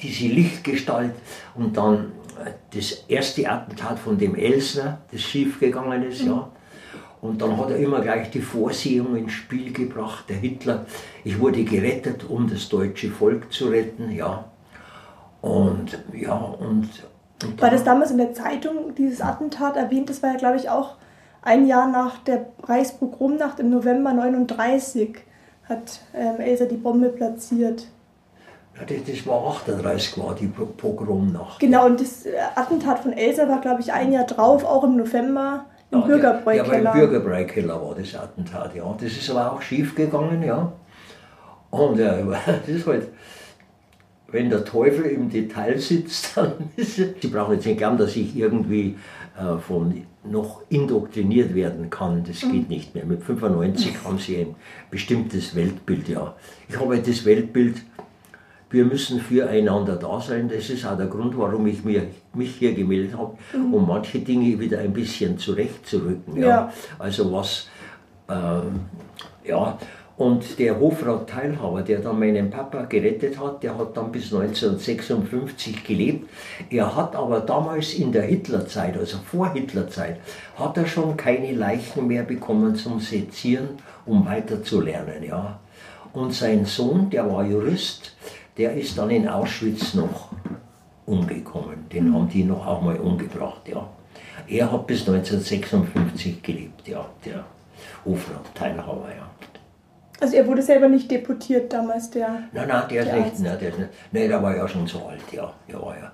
diese 0.00 0.28
Lichtgestalt 0.28 1.12
und 1.56 1.76
dann 1.76 2.12
äh, 2.42 2.52
das 2.74 3.04
erste 3.06 3.50
Attentat 3.50 3.98
von 3.98 4.16
dem 4.16 4.34
Elsner, 4.34 5.02
das 5.12 5.20
schiefgegangen 5.20 6.04
ist, 6.04 6.22
ja. 6.22 6.50
Und 7.20 7.42
dann 7.42 7.58
hat 7.58 7.70
er 7.70 7.76
immer 7.76 8.00
gleich 8.00 8.30
die 8.30 8.40
Vorsehung 8.40 9.14
ins 9.16 9.32
Spiel 9.32 9.74
gebracht, 9.74 10.24
der 10.30 10.36
Hitler. 10.36 10.86
Ich 11.22 11.38
wurde 11.38 11.64
gerettet, 11.64 12.24
um 12.24 12.48
das 12.48 12.70
deutsche 12.70 13.10
Volk 13.10 13.52
zu 13.52 13.68
retten, 13.68 14.10
ja. 14.10 14.50
Und 15.46 15.98
ja, 16.12 16.34
und, 16.34 16.88
und 17.42 17.62
War 17.62 17.70
das 17.70 17.84
damals 17.84 18.10
in 18.10 18.18
der 18.18 18.34
Zeitung, 18.34 18.94
dieses 18.96 19.20
Attentat 19.20 19.76
erwähnt? 19.76 20.10
Das 20.10 20.22
war 20.22 20.32
ja, 20.32 20.36
glaube 20.36 20.56
ich, 20.56 20.68
auch 20.68 20.96
ein 21.42 21.66
Jahr 21.66 21.88
nach 21.88 22.18
der 22.18 22.46
Reichspogromnacht 22.64 23.60
im 23.60 23.70
November 23.70 24.12
39 24.12 25.18
hat 25.68 26.00
ähm, 26.14 26.40
Elsa 26.40 26.64
die 26.64 26.76
Bombe 26.76 27.08
platziert. 27.10 27.86
ja, 28.76 28.84
das, 28.84 29.04
das 29.06 29.26
war 29.26 29.46
38, 29.46 30.18
war 30.18 30.34
die 30.34 30.48
Pogromnacht. 30.48 31.60
Genau, 31.60 31.86
und 31.86 32.00
das 32.00 32.26
äh, 32.26 32.32
Attentat 32.56 33.00
von 33.00 33.12
Elsa 33.12 33.48
war, 33.48 33.60
glaube 33.60 33.80
ich, 33.80 33.92
ein 33.92 34.12
Jahr 34.12 34.24
drauf, 34.24 34.64
auch 34.64 34.82
im 34.82 34.96
November 34.96 35.66
im 35.92 36.00
Ja, 36.00 36.06
Bürgerbräukeller. 36.06 36.82
Ja, 36.82 36.90
beim 36.90 37.00
Bürgerbräukeller 37.00 37.80
war 37.80 37.94
das 37.94 38.14
Attentat, 38.14 38.74
ja. 38.74 38.96
Das 39.00 39.12
ist 39.12 39.30
aber 39.30 39.52
auch 39.52 39.62
schief 39.62 39.94
gegangen, 39.94 40.42
ja. 40.42 40.72
Und 41.70 41.98
äh, 42.00 42.24
das 42.46 42.68
ist 42.68 42.86
halt, 42.86 43.08
wenn 44.28 44.50
der 44.50 44.64
Teufel 44.64 45.06
im 45.06 45.30
Detail 45.30 45.78
sitzt, 45.78 46.32
dann 46.36 46.52
ist 46.76 46.98
es. 46.98 47.14
Sie 47.20 47.28
brauchen 47.28 47.54
jetzt 47.54 47.66
nicht 47.66 47.78
glauben, 47.78 47.98
dass 47.98 48.16
ich 48.16 48.36
irgendwie 48.36 48.96
äh, 49.38 49.58
von 49.58 50.02
noch 50.24 50.62
indoktriniert 50.68 51.54
werden 51.54 51.88
kann. 51.88 52.24
Das 52.24 52.40
geht 52.40 52.68
nicht 52.68 52.94
mehr. 52.94 53.04
Mit 53.04 53.22
95 53.22 53.94
haben 54.04 54.18
sie 54.18 54.38
ein 54.38 54.54
bestimmtes 54.90 55.54
Weltbild, 55.54 56.08
ja. 56.08 56.34
Ich 56.68 56.78
habe 56.80 56.98
das 56.98 57.24
Weltbild, 57.24 57.76
wir 58.70 58.84
müssen 58.84 59.20
füreinander 59.20 59.96
da 59.96 60.20
sein. 60.20 60.48
Das 60.48 60.68
ist 60.68 60.84
auch 60.84 60.96
der 60.96 61.06
Grund, 61.06 61.38
warum 61.38 61.66
ich 61.66 61.84
mir, 61.84 62.08
mich 62.34 62.56
hier 62.56 62.74
gemeldet 62.74 63.16
habe, 63.16 63.36
um 63.54 63.86
manche 63.86 64.18
Dinge 64.18 64.58
wieder 64.58 64.80
ein 64.80 64.92
bisschen 64.92 65.38
zurechtzurücken. 65.38 66.36
Ja. 66.36 66.46
Ja. 66.46 66.72
Also 66.98 67.32
was, 67.32 67.68
ähm, 68.28 68.80
ja, 69.44 69.78
und 70.18 70.58
der 70.58 70.80
Hofrat 70.80 71.28
Teilhaber, 71.28 71.82
der 71.82 71.98
dann 71.98 72.18
meinen 72.18 72.48
Papa 72.48 72.84
gerettet 72.84 73.38
hat, 73.38 73.62
der 73.62 73.76
hat 73.76 73.96
dann 73.96 74.10
bis 74.10 74.32
1956 74.32 75.84
gelebt. 75.84 76.30
Er 76.70 76.96
hat 76.96 77.14
aber 77.14 77.40
damals 77.40 77.92
in 77.92 78.12
der 78.12 78.22
Hitlerzeit, 78.22 78.96
also 78.96 79.18
vor 79.18 79.52
Hitlerzeit, 79.52 80.18
hat 80.58 80.78
er 80.78 80.86
schon 80.86 81.18
keine 81.18 81.52
Leichen 81.52 82.06
mehr 82.06 82.22
bekommen 82.22 82.74
zum 82.76 82.98
Sezieren, 82.98 83.68
um 84.06 84.24
weiterzulernen. 84.24 85.22
Ja. 85.22 85.60
Und 86.14 86.32
sein 86.32 86.64
Sohn, 86.64 87.10
der 87.10 87.30
war 87.30 87.44
Jurist, 87.44 88.16
der 88.56 88.72
ist 88.72 88.96
dann 88.96 89.10
in 89.10 89.28
Auschwitz 89.28 89.92
noch 89.92 90.30
umgekommen. 91.04 91.90
Den 91.92 92.14
haben 92.14 92.30
die 92.30 92.44
noch 92.44 92.66
auch 92.66 92.80
mal 92.80 92.96
umgebracht. 92.96 93.68
Ja. 93.68 93.86
Er 94.48 94.72
hat 94.72 94.86
bis 94.86 95.00
1956 95.00 96.42
gelebt, 96.42 96.88
ja, 96.88 97.04
der 97.22 97.44
Hofrat 98.06 98.54
Teilhaber. 98.54 99.08
Ja. 99.14 99.25
Also 100.20 100.36
er 100.36 100.46
wurde 100.46 100.62
selber 100.62 100.88
nicht 100.88 101.10
deportiert 101.10 101.72
damals, 101.72 102.10
der... 102.10 102.28
Nein, 102.52 102.68
nein, 102.68 102.82
der 102.90 103.02
ist 103.02 103.06
Der 103.08 103.16
nicht, 103.16 103.26
Arzt. 103.26 103.40
nein, 103.42 103.56
der 103.60 103.68
ist 103.68 103.78
nicht. 103.78 103.90
Nein, 104.12 104.28
der 104.28 104.42
war 104.42 104.56
ja 104.56 104.66
schon 104.66 104.86
so 104.86 105.04
alt, 105.06 105.20
ja. 105.32 105.52
War 105.78 105.96
ja. 105.98 106.12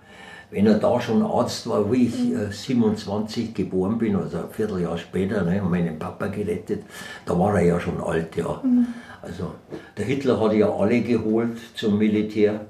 Wenn 0.50 0.66
er 0.66 0.74
da 0.74 1.00
schon 1.00 1.22
Arzt 1.22 1.66
war, 1.68 1.90
wie 1.90 2.06
ich 2.08 2.32
äh, 2.34 2.50
27 2.50 3.54
geboren 3.54 3.96
bin, 3.98 4.16
also 4.16 4.38
ein 4.38 4.50
Vierteljahr 4.50 4.98
später, 4.98 5.42
ne, 5.44 5.62
und 5.62 5.70
meinen 5.70 5.98
Papa 5.98 6.26
gerettet, 6.26 6.82
da 7.24 7.38
war 7.38 7.54
er 7.58 7.64
ja 7.64 7.80
schon 7.80 8.00
alt, 8.02 8.36
ja. 8.36 8.60
Also 9.22 9.52
der 9.96 10.04
Hitler 10.04 10.38
hat 10.40 10.52
ja 10.52 10.68
alle 10.70 11.00
geholt 11.00 11.56
zum 11.74 11.96
Militär. 11.96 12.60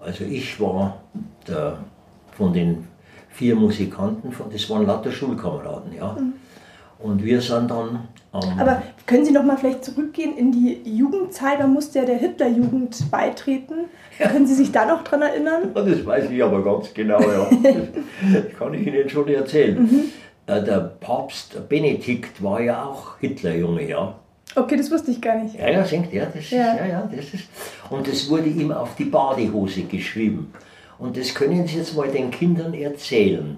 Also 0.00 0.24
ich 0.24 0.58
war 0.58 1.00
der, 1.46 1.78
von 2.36 2.52
den 2.52 2.88
vier 3.28 3.54
Musikanten, 3.54 4.32
von, 4.32 4.50
das 4.50 4.68
waren 4.70 4.86
lauter 4.86 5.12
Schulkameraden, 5.12 5.92
ja. 5.94 6.16
Und 6.98 7.22
wir 7.22 7.40
sind 7.42 7.70
dann. 7.70 8.08
Aber 8.32 8.82
können 9.06 9.24
Sie 9.26 9.32
noch 9.32 9.44
mal 9.44 9.58
vielleicht 9.58 9.84
zurückgehen 9.84 10.36
in 10.38 10.52
die 10.52 10.80
Jugendzeit? 10.84 11.58
Man 11.58 11.72
musste 11.72 11.98
ja 11.98 12.04
der 12.06 12.16
Hitlerjugend 12.16 13.10
beitreten. 13.10 13.74
Können 14.18 14.46
Sie 14.46 14.54
sich 14.54 14.72
da 14.72 14.86
noch 14.86 15.04
dran 15.04 15.20
erinnern? 15.22 15.70
Ja, 15.74 15.82
das 15.84 16.04
weiß 16.06 16.30
ich 16.30 16.42
aber 16.42 16.64
ganz 16.64 16.94
genau, 16.94 17.20
ja. 17.20 17.46
das 18.32 18.58
kann 18.58 18.72
ich 18.74 18.86
Ihnen 18.86 19.08
schon 19.08 19.28
erzählen. 19.28 20.10
Äh, 20.46 20.62
Der 20.62 20.78
Papst 21.00 21.68
Benedikt 21.68 22.42
war 22.42 22.60
ja 22.62 22.84
auch 22.86 23.18
Hitlerjunge, 23.20 23.86
ja. 23.88 24.14
Okay, 24.54 24.76
das 24.76 24.90
wusste 24.90 25.10
ich 25.10 25.20
gar 25.20 25.36
nicht. 25.36 25.54
Ja, 25.58 25.70
ja, 25.70 25.84
singt, 25.84 26.12
ja, 26.12 26.26
das 26.26 26.36
ist, 26.44 26.50
Ja. 26.52 26.76
ja, 26.76 26.86
ja, 26.86 27.10
das 27.14 27.32
ist. 27.34 27.44
Und 27.90 28.06
das 28.08 28.28
wurde 28.28 28.48
ihm 28.48 28.72
auf 28.72 28.94
die 28.96 29.04
Badehose 29.04 29.82
geschrieben. 29.82 30.52
Und 30.98 31.16
das 31.16 31.34
können 31.34 31.66
Sie 31.66 31.78
jetzt 31.78 31.96
mal 31.96 32.08
den 32.08 32.30
Kindern 32.30 32.74
erzählen. 32.74 33.56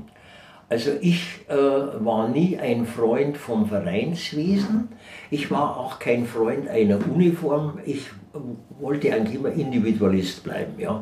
Also 0.69 0.93
ich 1.01 1.41
äh, 1.49 1.55
war 1.55 2.29
nie 2.29 2.59
ein 2.59 2.87
Freund 2.87 3.37
vom 3.37 3.67
Vereinswesen. 3.67 4.89
Ich 5.31 5.51
war 5.51 5.77
auch 5.77 5.99
kein 5.99 6.27
Freund 6.27 6.69
einer 6.69 6.99
Uniform. 7.07 7.79
Ich 7.85 8.07
äh, 8.33 8.39
wollte 8.81 9.13
eigentlich 9.13 9.37
immer 9.37 9.53
Individualist 9.53 10.43
bleiben, 10.43 10.79
ja. 10.79 11.01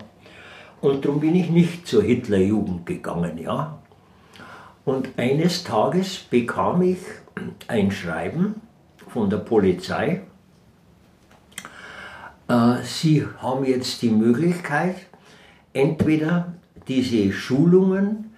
Und 0.81 1.05
darum 1.05 1.21
bin 1.21 1.37
ich 1.37 1.49
nicht 1.49 1.87
zur 1.87 2.03
Hitlerjugend 2.03 2.87
gegangen, 2.87 3.39
ja. 3.39 3.79
Und 4.85 5.11
eines 5.17 5.63
Tages 5.63 6.19
bekam 6.19 6.83
ich 6.83 6.99
ein 7.69 7.93
Schreiben 7.93 8.57
von 9.09 9.31
der 9.31 9.39
Polizei. 9.39 10.23
Äh, 12.49 12.83
Sie 12.83 13.25
haben 13.39 13.65
jetzt 13.65 14.03
die 14.03 14.11
Möglichkeit, 14.11 14.97
entweder 15.73 16.55
diese 16.89 17.33
Schulungen 17.33 18.32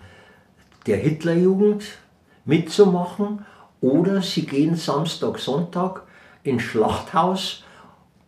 der 0.86 0.96
Hitlerjugend 0.98 1.84
mitzumachen 2.44 3.44
oder 3.80 4.22
Sie 4.22 4.46
gehen 4.46 4.76
Samstag, 4.76 5.38
Sonntag 5.38 6.02
ins 6.42 6.62
Schlachthaus 6.62 7.64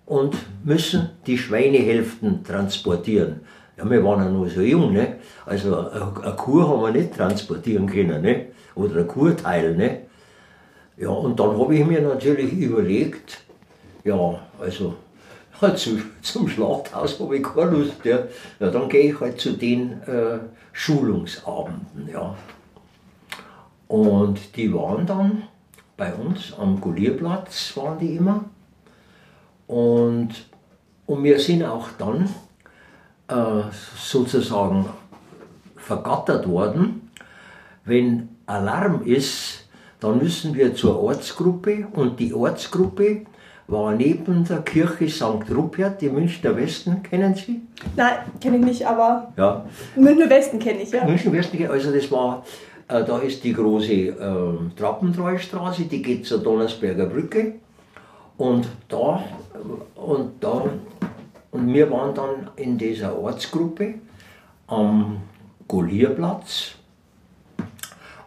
und 0.06 0.36
müssen 0.64 1.10
die 1.26 1.38
Schweinehälften 1.38 2.44
transportieren. 2.44 3.40
Ja, 3.76 3.88
wir 3.88 4.02
waren 4.02 4.24
ja 4.24 4.30
nur 4.30 4.48
so 4.48 4.62
jung, 4.62 4.92
ne? 4.92 5.16
also 5.44 5.76
eine 5.76 6.12
eine 6.22 6.36
Kuh 6.36 6.62
haben 6.62 6.82
wir 6.82 6.90
nicht 6.92 7.14
transportieren 7.14 7.86
können, 7.86 8.22
ne? 8.22 8.46
oder 8.74 9.00
ein 9.00 9.06
Kurteil. 9.06 9.76
Ne? 9.76 10.02
Ja, 10.96 11.10
und 11.10 11.38
dann 11.38 11.58
habe 11.58 11.74
ich 11.74 11.84
mir 11.84 12.00
natürlich 12.00 12.52
überlegt, 12.52 13.42
ja, 14.04 14.40
also 14.58 14.94
halt 15.60 15.78
zu, 15.78 15.98
zum 16.22 16.48
Schlachthaus 16.48 17.18
habe 17.20 17.36
ich 17.36 17.42
keine 17.42 17.70
Lust. 17.72 18.04
Ja. 18.04 18.18
ja, 18.60 18.70
dann 18.70 18.88
gehe 18.88 19.12
ich 19.12 19.20
halt 19.20 19.40
zu 19.40 19.52
den 19.52 20.02
äh, 20.02 20.38
Schulungsabenden. 20.72 22.08
Ja. 22.12 22.36
Und 23.88 24.56
die 24.56 24.72
waren 24.72 25.06
dann 25.06 25.44
bei 25.96 26.12
uns 26.14 26.52
am 26.58 26.80
Gulierplatz, 26.80 27.76
waren 27.76 27.98
die 27.98 28.16
immer. 28.16 28.44
Und, 29.66 30.30
und 31.06 31.24
wir 31.24 31.38
sind 31.38 31.64
auch 31.64 31.88
dann 31.98 32.28
äh, 33.28 33.62
sozusagen 33.96 34.86
vergattert 35.76 36.48
worden. 36.48 37.10
Wenn 37.84 38.28
Alarm 38.46 39.02
ist, 39.02 39.68
dann 40.00 40.18
müssen 40.18 40.54
wir 40.54 40.74
zur 40.74 41.00
Ortsgruppe 41.02 41.86
und 41.92 42.20
die 42.20 42.34
Ortsgruppe 42.34 43.26
war 43.68 43.92
neben 43.94 44.44
der 44.44 44.58
Kirche 44.58 45.08
St. 45.08 45.50
Rupert, 45.54 46.00
die 46.00 46.08
Münchner 46.08 46.56
Westen, 46.56 47.02
kennen 47.02 47.34
Sie? 47.34 47.62
Nein, 47.96 48.14
kenne 48.40 48.58
ich 48.58 48.64
nicht, 48.64 48.86
aber 48.86 49.32
Ja. 49.36 49.64
Münchner 49.96 50.30
Westen 50.30 50.58
kenne 50.58 50.82
ich, 50.82 50.92
ja. 50.92 51.04
München 51.04 51.32
Westen, 51.32 51.66
also 51.68 51.92
das 51.92 52.10
war, 52.12 52.44
äh, 52.88 53.02
da 53.04 53.18
ist 53.18 53.42
die 53.42 53.52
große 53.52 53.92
äh, 53.92 54.14
Trappentreustraße, 54.76 55.82
die 55.84 56.00
geht 56.00 56.26
zur 56.26 56.38
Donnersberger 56.38 57.06
Brücke 57.06 57.54
und 58.36 58.68
da, 58.88 59.24
und 59.96 60.42
da, 60.42 60.64
und 61.50 61.72
wir 61.72 61.90
waren 61.90 62.14
dann 62.14 62.50
in 62.56 62.78
dieser 62.78 63.18
Ortsgruppe 63.18 63.94
am 64.68 65.22
Golierplatz 65.66 66.74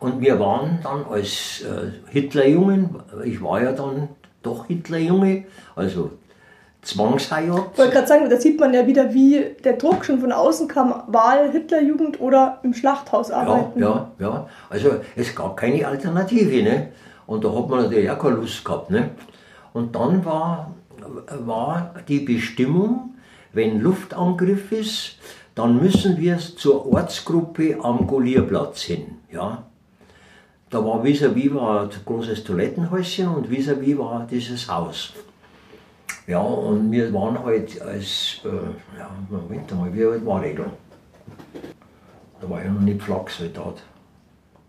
und 0.01 0.19
wir 0.19 0.38
waren 0.39 0.79
dann 0.84 1.05
als 1.05 1.62
äh, 1.62 1.91
Hitlerjungen, 2.12 2.96
ich 3.24 3.41
war 3.41 3.62
ja 3.62 3.72
dann 3.72 4.10
doch 4.41 4.65
Hitlerjunge, 4.67 5.45
also 5.75 6.12
Zwangsheirat. 6.82 7.71
Ich 7.73 7.78
wollte 7.78 7.91
gerade 7.93 8.08
sagen, 8.08 8.30
da 8.30 8.38
sieht 8.39 8.60
man 8.60 8.73
ja 8.73 8.88
wieder, 8.88 9.13
wie 9.13 9.45
der 9.63 9.73
Druck 9.73 10.06
schon 10.06 10.19
von 10.19 10.32
außen 10.32 10.67
kam. 10.67 11.04
Wahl, 11.08 11.52
Hitlerjugend 11.52 12.21
oder 12.21 12.60
im 12.63 12.73
Schlachthaus 12.73 13.30
Ja, 13.30 13.36
arbeiten. 13.38 13.80
ja, 13.82 14.12
ja. 14.19 14.47
Also 14.69 14.91
es 15.15 15.36
gab 15.36 15.58
keine 15.58 15.86
Alternative, 15.86 16.63
ne? 16.63 16.88
Und 17.28 17.43
da 17.43 17.54
hat 17.54 17.69
man 17.69 17.84
natürlich 17.84 18.10
auch 18.10 18.17
keine 18.19 18.36
Lust 18.38 18.63
gehabt, 18.63 18.89
ne? 18.91 19.10
Und 19.73 19.93
dann 19.93 20.23
war, 20.25 20.71
war 21.45 21.93
die 22.08 22.19
Bestimmung, 22.19 23.15
wenn 23.54 23.82
Luftangriff 23.82 24.71
ist, 24.71 25.17
dann 25.56 25.82
müssen 25.82 26.17
wir 26.17 26.38
zur 26.38 26.91
Ortsgruppe 26.91 27.78
am 27.84 28.08
Golierplatz 28.08 28.82
hin, 28.84 29.17
ja? 29.32 29.63
Da 30.69 30.84
war 30.86 31.03
vis-à-vis 31.03 31.53
war 31.53 31.84
ein 31.84 31.89
großes 32.05 32.43
Toilettenhäuschen 32.43 33.27
und 33.27 33.49
vis-à-vis 33.49 33.97
war 33.97 34.27
dieses 34.29 34.69
Haus. 34.69 35.13
Ja, 36.27 36.39
und 36.41 36.91
wir 36.91 37.12
waren 37.12 37.43
halt 37.43 37.82
als, 37.82 38.41
äh, 38.45 38.99
ja, 38.99 39.10
Moment 39.29 39.71
mal, 39.75 39.91
wie 39.93 40.05
alt 40.05 40.23
war 40.25 40.45
ich 40.45 40.55
da? 40.55 40.65
Da 42.41 42.49
war 42.49 42.63
ich 42.63 42.69
noch 42.69 42.82
nicht 42.82 43.01
Flaksoldat. 43.01 43.82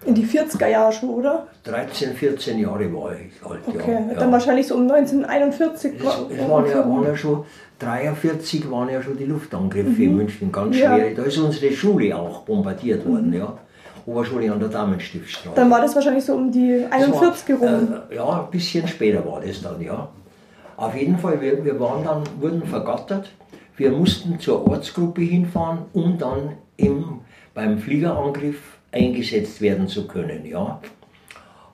In 0.06 0.14
die 0.14 0.24
40er 0.24 0.66
Jahre 0.68 0.90
schon, 0.90 1.10
oder? 1.10 1.46
13, 1.64 2.14
14 2.14 2.58
Jahre 2.58 2.90
war 2.94 3.12
ich 3.12 3.32
alt, 3.44 3.60
Okay, 3.66 3.92
ja. 4.08 4.14
dann 4.18 4.32
wahrscheinlich 4.32 4.66
so 4.66 4.76
um 4.76 4.90
1941. 4.90 5.92
Es, 5.96 6.00
es 6.00 6.48
waren, 6.48 6.66
ja, 6.66 6.78
waren 6.88 7.04
ja 7.04 7.14
schon, 7.14 7.44
43 7.78 8.70
waren 8.70 8.88
ja 8.88 9.02
schon 9.02 9.18
die 9.18 9.26
Luftangriffe 9.26 10.02
in 10.02 10.16
München 10.16 10.50
ganz 10.50 10.74
Mhm. 10.74 10.82
Ja. 10.82 10.96
schwer. 10.96 11.14
Da 11.14 11.22
ist 11.24 11.36
unsere 11.36 11.70
Schule 11.74 12.16
auch 12.16 12.40
bombardiert 12.44 13.06
worden, 13.06 13.34
ja. 13.34 13.58
Oberschule 14.06 14.52
an 14.52 14.60
der 14.60 14.68
Damenstiftstraße. 14.68 15.54
Dann 15.54 15.70
war 15.70 15.80
das 15.80 15.94
wahrscheinlich 15.94 16.24
so 16.24 16.34
um 16.34 16.50
die 16.50 16.82
Das 16.82 16.92
41 16.92 17.60
war, 17.60 17.68
rum. 17.68 17.94
Äh, 18.10 18.14
ja, 18.16 18.42
ein 18.44 18.50
bisschen 18.50 18.86
später 18.88 19.24
war 19.24 19.40
das 19.40 19.62
dann, 19.62 19.80
ja. 19.80 20.08
Auf 20.76 20.96
jeden 20.96 21.18
Fall, 21.18 21.40
wir, 21.40 21.64
wir 21.64 21.78
waren 21.78 22.04
dann, 22.04 22.22
wurden 22.40 22.62
vergattert. 22.64 23.30
Wir 23.76 23.90
mussten 23.90 24.38
zur 24.40 24.66
Ortsgruppe 24.68 25.22
hinfahren, 25.22 25.80
um 25.92 26.18
dann 26.18 26.56
im, 26.76 27.20
beim 27.54 27.78
Fliegerangriff 27.78 28.78
eingesetzt 28.92 29.60
werden 29.60 29.88
zu 29.88 30.06
können, 30.06 30.44
ja. 30.46 30.80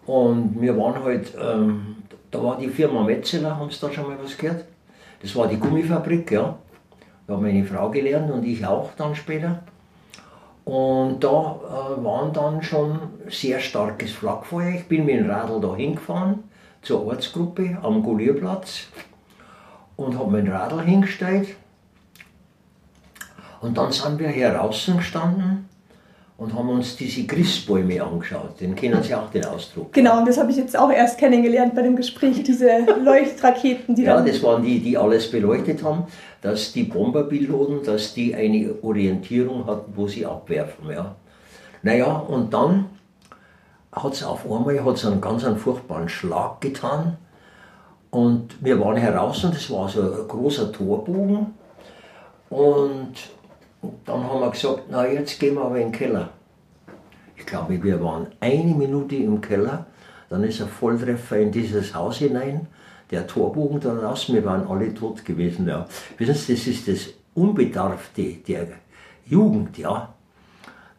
Und 0.06 0.60
wir 0.60 0.76
waren 0.76 1.02
halt, 1.02 1.32
ähm, 1.40 1.96
da 2.30 2.42
war 2.42 2.58
die 2.58 2.68
Firma 2.68 3.02
Metzeler, 3.02 3.56
haben 3.56 3.70
Sie 3.70 3.80
da 3.80 3.92
schon 3.92 4.06
mal 4.06 4.16
was 4.22 4.36
gehört? 4.36 4.64
Das 5.22 5.34
war 5.34 5.48
die 5.48 5.58
Gummifabrik, 5.58 6.30
ja. 6.30 6.56
Da 7.26 7.34
hat 7.34 7.42
meine 7.42 7.64
Frau 7.64 7.90
gelernt 7.90 8.30
und 8.30 8.44
ich 8.44 8.64
auch 8.64 8.90
dann 8.96 9.14
später. 9.14 9.62
Und 10.66 11.20
da 11.20 11.60
äh, 11.62 12.04
waren 12.04 12.32
dann 12.32 12.60
schon 12.60 12.98
sehr 13.28 13.60
starkes 13.60 14.10
Flakfeuer. 14.10 14.74
Ich 14.74 14.88
bin 14.88 15.06
mit 15.06 15.14
dem 15.14 15.30
Radl 15.30 15.60
da 15.60 15.76
hingefahren 15.76 16.42
zur 16.82 17.06
Ortsgruppe 17.06 17.78
am 17.82 18.02
Golierplatz 18.02 18.88
und 19.94 20.18
habe 20.18 20.32
mein 20.32 20.48
Radl 20.48 20.82
hingestellt. 20.82 21.54
Und 23.60 23.78
dann 23.78 23.92
sind 23.92 24.18
wir 24.18 24.28
hier 24.28 24.52
draußen 24.52 24.96
gestanden 24.96 25.68
und 26.38 26.52
haben 26.52 26.68
uns 26.68 26.96
diese 26.96 27.26
Christbäume 27.26 28.02
angeschaut. 28.02 28.60
Den 28.60 28.74
kennen 28.74 29.02
Sie 29.02 29.14
auch, 29.14 29.30
den 29.30 29.44
Ausdruck. 29.46 29.92
Genau, 29.92 30.18
und 30.18 30.28
das 30.28 30.38
habe 30.38 30.50
ich 30.50 30.58
jetzt 30.58 30.78
auch 30.78 30.90
erst 30.90 31.18
kennengelernt 31.18 31.74
bei 31.74 31.82
dem 31.82 31.96
Gespräch, 31.96 32.42
diese 32.42 32.68
Leuchtraketen, 33.04 33.94
die 33.94 34.02
Ja, 34.02 34.20
das 34.20 34.42
waren 34.42 34.62
die, 34.62 34.80
die 34.80 34.98
alles 34.98 35.30
beleuchtet 35.30 35.82
haben, 35.82 36.04
dass 36.42 36.72
die 36.72 36.84
Bomberpiloten, 36.84 37.82
dass 37.84 38.12
die 38.12 38.34
eine 38.34 38.74
Orientierung 38.82 39.66
hatten, 39.66 39.92
wo 39.96 40.06
sie 40.06 40.26
abwerfen. 40.26 40.90
Ja. 40.90 41.14
Naja, 41.82 42.16
und 42.16 42.52
dann 42.52 42.86
hat 43.92 44.12
es 44.12 44.22
auf 44.22 44.44
einmal 44.44 44.84
hat's 44.84 45.06
einen 45.06 45.22
ganz 45.22 45.44
einen 45.44 45.56
furchtbaren 45.56 46.08
Schlag 46.08 46.60
getan. 46.60 47.16
Und 48.10 48.62
wir 48.62 48.78
waren 48.78 48.96
heraus 48.96 49.42
und 49.44 49.54
das 49.54 49.70
war 49.70 49.88
so 49.88 50.02
ein 50.02 50.28
großer 50.28 50.70
Torbogen. 50.70 51.54
Und 52.50 53.14
dann 54.04 54.22
haben 54.22 54.40
wir 54.40 54.50
gesagt, 54.50 54.84
na 54.90 55.06
jetzt 55.06 55.38
gehen 55.38 55.54
wir 55.54 55.62
aber 55.62 55.76
in 55.76 55.90
den 55.90 55.92
Keller. 55.92 56.30
Ich 57.36 57.44
glaube, 57.44 57.82
wir 57.82 58.02
waren 58.02 58.28
eine 58.40 58.74
Minute 58.74 59.16
im 59.16 59.40
Keller, 59.40 59.86
dann 60.28 60.42
ist 60.44 60.60
ein 60.60 60.68
Volltreffer 60.68 61.38
in 61.38 61.52
dieses 61.52 61.94
Haus 61.94 62.18
hinein, 62.18 62.66
der 63.10 63.26
Torbogen 63.26 63.80
da 63.80 63.92
raus, 63.94 64.32
wir 64.32 64.44
waren 64.44 64.66
alle 64.66 64.92
tot 64.92 65.24
gewesen. 65.24 65.68
Ja. 65.68 65.86
Wissen 66.18 66.34
Sie, 66.34 66.54
das 66.54 66.66
ist 66.66 66.88
das 66.88 67.14
Unbedarfte 67.34 68.22
der 68.46 68.68
Jugend, 69.26 69.78
ja. 69.78 70.08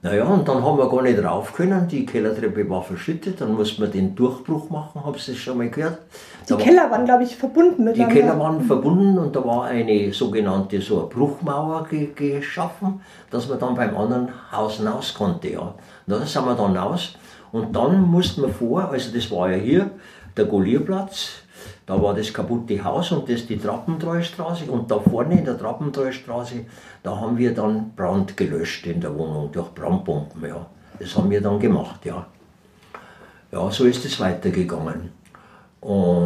Naja, 0.03 0.25
und 0.25 0.47
dann 0.47 0.63
haben 0.63 0.77
wir 0.77 0.89
gar 0.89 1.01
nicht 1.01 1.21
rauf 1.23 1.53
können, 1.53 1.87
die 1.87 2.05
Kellertreppe 2.05 2.69
war 2.69 2.83
verschüttet, 2.83 3.41
dann 3.41 3.55
mussten 3.55 3.81
wir 3.81 3.89
den 3.89 4.15
Durchbruch 4.15 4.69
machen, 4.69 5.03
haben 5.03 5.17
Sie 5.17 5.31
das 5.31 5.41
schon 5.41 5.57
mal 5.57 5.69
gehört? 5.69 5.99
Die 6.47 6.53
Da 6.53 6.59
Keller 6.59 6.89
waren, 6.89 7.03
glaube 7.03 7.23
ich, 7.23 7.35
verbunden 7.35 7.77
die 7.77 7.83
miteinander. 7.83 8.13
Keller 8.13 8.39
waren 8.39 8.61
verbunden 8.61 9.17
und 9.17 9.35
da 9.35 9.43
war 9.43 9.65
eine 9.65 10.13
sogenannte 10.13 10.79
so 10.79 11.01
eine 11.01 11.09
Bruchmauer 11.09 11.85
ge 11.89 12.13
geschaffen, 12.15 13.01
dass 13.29 13.49
man 13.49 13.59
dann 13.59 13.75
beim 13.75 13.97
anderen 13.97 14.29
Haus 14.51 14.81
raus 14.85 15.13
konnte. 15.13 15.49
Ja. 15.49 15.73
Na, 16.05 16.19
da 16.19 16.25
sind 16.25 16.45
wir 16.45 16.55
dann 16.55 16.77
raus 16.77 17.17
Und 17.51 17.75
dann 17.75 18.01
mussten 18.01 18.41
wir 18.41 18.49
vor, 18.49 18.89
also 18.89 19.13
das 19.13 19.29
war 19.31 19.51
ja 19.51 19.57
hier 19.57 19.91
der 20.35 20.45
Golierplatz, 20.45 21.41
da 21.85 22.01
war 22.01 22.13
das 22.13 22.33
kaputte 22.33 22.81
Haus 22.83 23.11
und 23.11 23.29
das 23.29 23.47
die 23.47 23.57
Trappentreustraße 23.57 24.71
und 24.71 24.91
da 24.91 24.99
vorne 24.99 25.39
in 25.39 25.45
der 25.45 25.57
Trappentreustraße, 25.57 26.65
da 27.03 27.19
haben 27.19 27.37
wir 27.37 27.53
dann 27.53 27.91
Brand 27.95 28.37
gelöscht 28.37 28.85
in 28.85 29.01
der 29.01 29.17
Wohnung 29.17 29.51
durch 29.51 29.69
Brandpumpen, 29.73 30.45
ja. 30.47 30.65
Das 30.99 31.15
haben 31.15 31.29
wir 31.29 31.41
dann 31.41 31.59
gemacht, 31.59 32.05
ja. 32.05 32.25
Ja, 33.51 33.71
so 33.71 33.85
ist 33.85 34.03
es 34.05 34.19
weitergegangen. 34.19 35.11
Und 35.79 36.16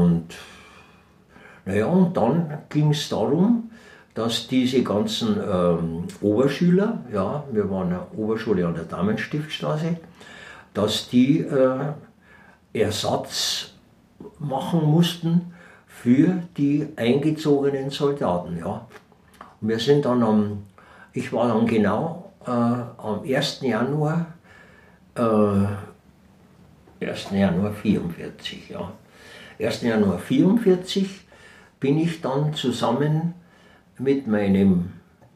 naja, 1.65 1.85
und 1.85 2.17
dann 2.17 2.59
ging 2.69 2.91
es 2.91 3.09
darum, 3.09 3.71
dass 4.13 4.47
diese 4.47 4.83
ganzen 4.83 5.37
ähm, 5.37 6.03
Oberschüler, 6.21 6.99
ja, 7.13 7.43
wir 7.51 7.69
waren 7.69 7.87
eine 7.87 8.07
Oberschule 8.17 8.67
an 8.67 8.73
der 8.73 8.83
Damenstiftstraße, 8.83 9.97
dass 10.73 11.09
die 11.09 11.39
äh, 11.39 11.93
Ersatz 12.73 13.71
machen 14.39 14.83
mussten 14.85 15.53
für 15.87 16.43
die 16.57 16.87
eingezogenen 16.95 17.89
Soldaten. 17.89 18.57
Ja. 18.57 18.87
Wir 19.61 19.79
sind 19.79 20.05
dann 20.05 20.23
am, 20.23 20.63
ich 21.13 21.31
war 21.31 21.47
dann 21.47 21.65
genau 21.67 22.31
äh, 22.45 22.49
am 22.49 23.21
1. 23.23 23.61
Januar, 23.61 24.25
äh, 25.15 25.67
1. 27.05 27.31
Januar 27.31 27.71
44, 27.73 28.69
ja. 28.69 28.91
1. 29.59 29.81
Januar 29.83 30.17
44 30.17 31.21
bin 31.81 31.97
ich 31.97 32.21
dann 32.21 32.53
zusammen 32.53 33.33
mit 33.97 34.27
meinem 34.27 34.93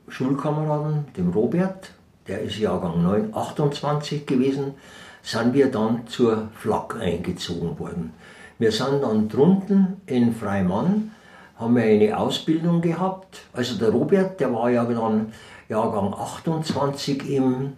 Schulkameraden, 0.07 1.07
dem 1.17 1.31
Robert, 1.31 1.91
der 2.27 2.41
ist 2.41 2.57
Jahrgang 2.57 3.03
9, 3.03 3.35
28 3.35 4.25
gewesen, 4.25 4.75
sind 5.23 5.55
wir 5.55 5.71
dann 5.71 6.07
zur 6.07 6.49
Flak 6.55 6.97
eingezogen 7.01 7.77
worden. 7.79 8.13
Wir 8.59 8.71
sind 8.71 9.01
dann 9.01 9.27
drunten 9.27 9.99
in 10.05 10.33
Freimann, 10.33 11.11
haben 11.57 11.75
wir 11.75 11.83
eine 11.83 12.15
Ausbildung 12.15 12.79
gehabt. 12.79 13.41
Also 13.51 13.77
der 13.77 13.89
Robert, 13.89 14.39
der 14.39 14.53
war 14.53 14.69
ja 14.69 14.85
dann 14.85 15.33
Jahrgang 15.67 16.13
28 16.13 17.27
im 17.27 17.73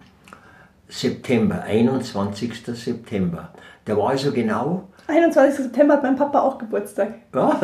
September, 0.88 1.62
21. 1.62 2.66
September. 2.66 3.48
Der 3.86 3.96
war 3.96 4.10
also 4.10 4.30
genau 4.30 4.88
21. 5.08 5.64
September 5.64 5.94
hat 5.94 6.02
mein 6.02 6.16
Papa 6.16 6.40
auch 6.40 6.58
Geburtstag. 6.58 7.14
ja, 7.34 7.58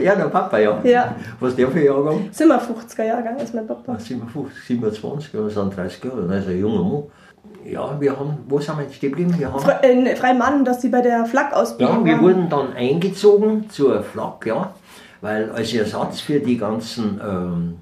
ja, 0.00 0.14
der 0.14 0.28
Papa, 0.28 0.58
ja. 0.58 0.80
Ja. 0.82 1.14
Was 1.38 1.50
ist 1.50 1.58
der 1.58 1.68
für 1.68 1.84
Jahrgang? 1.84 2.28
Sind 2.32 2.48
wir 2.48 2.60
50er 2.60 3.04
Jahrgang 3.04 3.36
ist 3.36 3.54
mein 3.54 3.66
Papa. 3.66 3.98
57, 3.98 4.64
27, 4.66 5.34
wir 5.34 5.50
sind 5.50 5.76
30 5.76 6.04
Jahre, 6.04 6.28
also 6.28 6.50
ein 6.50 6.58
junger 6.58 6.82
Mann. 6.82 7.02
Ja, 7.64 8.00
wir 8.00 8.18
haben, 8.18 8.38
wo 8.48 8.58
sind 8.60 8.78
wir 8.78 8.84
jetzt 8.84 8.94
stehen 8.94 9.10
geblieben? 9.10 9.34
Wir 9.38 9.52
haben, 9.52 9.60
Fre 9.60 9.78
in 9.86 10.06
Freimann, 10.16 10.64
dass 10.64 10.80
sie 10.80 10.88
bei 10.88 11.02
der 11.02 11.26
Flak-Ausbildung 11.26 11.98
ja, 12.00 12.04
wir 12.04 12.12
waren. 12.14 12.22
wurden 12.22 12.48
dann 12.48 12.72
eingezogen 12.72 13.68
zur 13.68 14.02
Flak, 14.02 14.46
ja, 14.46 14.72
weil 15.20 15.50
als 15.50 15.74
Ersatz 15.74 16.20
für 16.20 16.40
die 16.40 16.56
ganzen 16.56 17.20
ähm, 17.22 17.76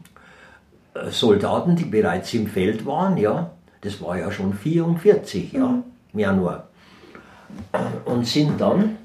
äh, 0.94 1.11
Soldaten, 1.11 1.77
die 1.77 1.85
bereits 1.85 2.35
im 2.35 2.48
Feld 2.48 2.85
waren, 2.85 3.16
ja, 3.16 3.50
das 3.83 4.03
war 4.03 4.18
ja 4.18 4.33
schon 4.33 4.55
44, 4.55 5.53
ja, 5.53 5.83
im 6.12 6.18
Januar. 6.18 6.64
Und 8.07 8.27
sind 8.27 8.61
dann 8.61 8.96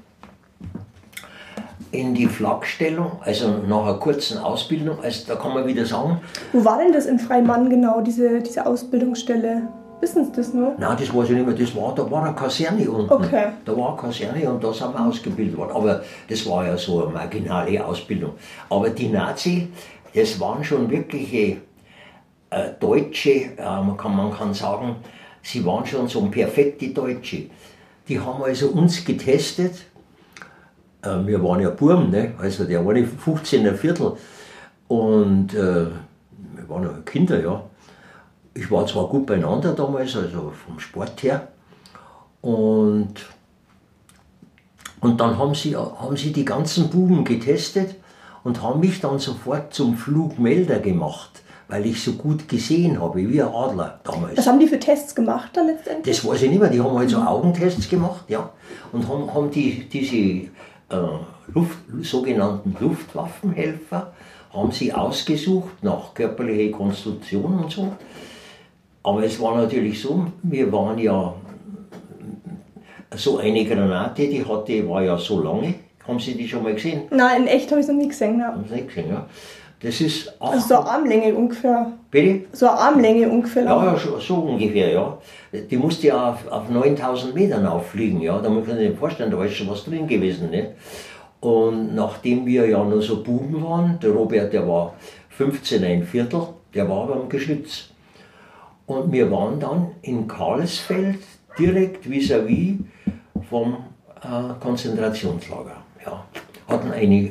in 1.92 2.14
die 2.14 2.26
Flakstellung, 2.26 3.12
also 3.22 3.48
nach 3.66 3.82
einer 3.84 3.94
kurzen 3.94 4.38
Ausbildung, 4.38 4.98
also 5.02 5.26
da 5.26 5.34
kann 5.34 5.54
man 5.54 5.66
wieder 5.66 5.84
sagen, 5.84 6.20
Wo 6.52 6.64
war 6.64 6.78
denn 6.78 6.92
das 6.92 7.06
in 7.06 7.18
Freimann 7.18 7.68
genau, 7.68 8.00
diese, 8.00 8.40
diese 8.40 8.64
Ausbildungsstelle? 8.64 9.62
Wissen 10.00 10.24
Sie 10.24 10.32
das 10.32 10.54
nur? 10.54 10.74
Nein, 10.78 10.96
das 10.98 11.14
weiß 11.14 11.28
ich 11.28 11.36
nicht 11.36 11.46
mehr. 11.46 11.54
Das 11.54 11.76
war, 11.76 11.94
da 11.94 12.10
war 12.10 12.24
eine 12.24 12.34
Kaserne 12.34 12.90
unten. 12.90 13.12
Okay. 13.12 13.48
Da 13.64 13.76
war 13.76 13.92
eine 13.92 14.00
Kaserne 14.00 14.50
und 14.50 14.64
da 14.64 14.72
sind 14.72 14.94
wir 14.94 15.06
ausgebildet 15.06 15.56
worden. 15.56 15.72
Aber 15.72 16.02
das 16.26 16.48
war 16.48 16.64
ja 16.64 16.76
so 16.78 17.04
eine 17.04 17.12
marginale 17.12 17.84
Ausbildung. 17.84 18.32
Aber 18.70 18.88
die 18.88 19.08
Nazi, 19.08 19.68
das 20.14 20.40
waren 20.40 20.64
schon 20.64 20.90
wirkliche 20.90 21.58
äh, 22.48 22.70
Deutsche, 22.80 23.30
äh, 23.30 23.52
man, 23.58 23.96
kann, 23.96 24.16
man 24.16 24.32
kann 24.32 24.54
sagen, 24.54 24.96
sie 25.42 25.64
waren 25.66 25.84
schon 25.84 26.08
so 26.08 26.22
perfekte 26.22 26.88
Deutsche. 26.88 27.50
Die 28.08 28.18
haben 28.18 28.42
also 28.42 28.68
uns 28.68 29.04
getestet. 29.04 29.84
Äh, 31.02 31.26
wir 31.26 31.42
waren 31.42 31.60
ja 31.60 31.70
Burm, 31.70 32.10
ne? 32.10 32.34
also 32.38 32.64
der 32.64 32.84
war 32.84 32.92
nicht 32.92 33.08
15er 33.24 33.74
Viertel. 33.74 34.12
Und 34.88 35.54
äh, 35.54 35.86
wir 35.86 36.68
waren 36.68 36.82
ja 36.82 36.90
Kinder, 37.04 37.40
ja 37.40 37.62
ich 38.54 38.70
war 38.70 38.86
zwar 38.86 39.08
gut 39.08 39.26
beieinander 39.26 39.72
damals, 39.72 40.16
also 40.16 40.52
vom 40.66 40.78
Sport 40.78 41.22
her. 41.22 41.48
Und, 42.40 43.14
und 45.00 45.20
dann 45.20 45.38
haben 45.38 45.54
sie, 45.54 45.76
haben 45.76 46.16
sie 46.16 46.32
die 46.32 46.44
ganzen 46.44 46.88
Buben 46.88 47.24
getestet 47.24 47.96
und 48.42 48.62
haben 48.62 48.80
mich 48.80 49.00
dann 49.00 49.18
sofort 49.18 49.72
zum 49.74 49.96
Flugmelder 49.96 50.78
gemacht, 50.80 51.42
weil 51.68 51.86
ich 51.86 52.02
so 52.02 52.12
gut 52.12 52.48
gesehen 52.48 53.00
habe, 53.00 53.18
wie 53.18 53.40
ein 53.40 53.48
Adler 53.48 54.00
damals. 54.02 54.38
Was 54.38 54.46
haben 54.46 54.58
die 54.58 54.66
für 54.66 54.80
Tests 54.80 55.14
gemacht 55.14 55.50
dann 55.54 55.66
letztendlich? 55.66 56.16
Das 56.16 56.26
weiß 56.26 56.42
ich 56.42 56.50
nicht 56.50 56.60
mehr. 56.60 56.70
Die 56.70 56.80
haben 56.80 56.96
halt 56.96 57.10
so 57.10 57.18
Augentests 57.18 57.88
gemacht, 57.88 58.24
ja. 58.28 58.50
Und 58.92 59.06
haben, 59.06 59.32
haben 59.32 59.50
die, 59.50 59.88
diese 59.88 60.50
äh, 60.90 61.52
Luft, 61.54 61.78
sogenannten 62.02 62.76
Luftwaffenhelfer, 62.78 64.12
haben 64.52 64.72
sie 64.72 64.92
ausgesucht 64.92 65.82
nach 65.82 66.12
körperlicher 66.14 66.76
Konstruktion 66.76 67.64
und 67.64 67.70
so. 67.70 67.92
Aber 69.02 69.24
es 69.24 69.40
war 69.40 69.56
natürlich 69.56 70.00
so, 70.00 70.26
wir 70.42 70.70
waren 70.72 70.98
ja, 70.98 71.34
so 73.14 73.38
eine 73.38 73.64
Granate, 73.64 74.28
die 74.28 74.44
hatte, 74.44 74.88
war 74.88 75.02
ja 75.02 75.16
so 75.16 75.42
lange. 75.42 75.74
Haben 76.06 76.18
Sie 76.18 76.34
die 76.34 76.48
schon 76.48 76.62
mal 76.62 76.74
gesehen? 76.74 77.02
Nein, 77.10 77.42
in 77.42 77.48
echt 77.48 77.70
habe 77.70 77.80
ich 77.80 77.86
es 77.86 77.92
noch 77.92 77.98
nie 77.98 78.08
gesehen. 78.08 78.38
Ja. 78.40 78.48
Haben 78.48 78.64
Sie 78.68 78.74
nicht 78.74 78.88
gesehen, 78.88 79.10
ja? 79.10 79.26
Das 79.82 80.00
ist 80.00 80.34
Also 80.40 80.68
so 80.68 80.74
eine 80.80 80.90
Armlänge 80.90 81.34
ungefähr. 81.34 81.92
bitte? 82.10 82.46
So 82.52 82.68
eine 82.68 82.78
Armlänge 82.78 83.28
ungefähr. 83.30 83.64
Ja, 83.64 83.84
ja, 83.92 83.98
so, 83.98 84.18
so 84.18 84.34
ungefähr, 84.34 84.92
ja. 84.92 85.18
Die 85.52 85.76
musste 85.76 86.08
ja 86.08 86.30
auf, 86.32 86.46
auf 86.48 86.68
9000 86.68 87.34
Metern 87.34 87.66
auffliegen, 87.66 88.20
ja. 88.20 88.38
Da 88.40 88.50
muss 88.50 88.66
man 88.66 88.76
sich 88.76 88.96
vorstellen, 88.98 89.30
da 89.30 89.42
ist 89.42 89.54
schon 89.54 89.68
was 89.70 89.84
drin 89.84 90.06
gewesen, 90.06 90.50
ne? 90.50 90.74
Und 91.40 91.94
nachdem 91.94 92.44
wir 92.44 92.68
ja 92.68 92.84
nur 92.84 93.00
so 93.00 93.22
Buben 93.22 93.62
waren, 93.64 93.98
der 94.02 94.10
Robert, 94.10 94.52
der 94.52 94.68
war 94.68 94.92
15 95.30 95.82
ein 95.82 96.02
Viertel, 96.04 96.48
der 96.74 96.86
war 96.86 97.06
beim 97.06 97.30
Geschütz. 97.30 97.88
Und 98.84 99.10
wir 99.10 99.30
waren 99.30 99.58
dann 99.58 99.92
in 100.02 100.28
Karlsfeld, 100.28 101.20
direkt 101.58 102.04
vis-à-vis 102.06 102.76
vom 103.48 103.78
äh, 104.22 104.52
Konzentrationslager. 104.60 105.76
Ja. 106.04 106.24
Hatten 106.68 106.92
eine 106.92 107.30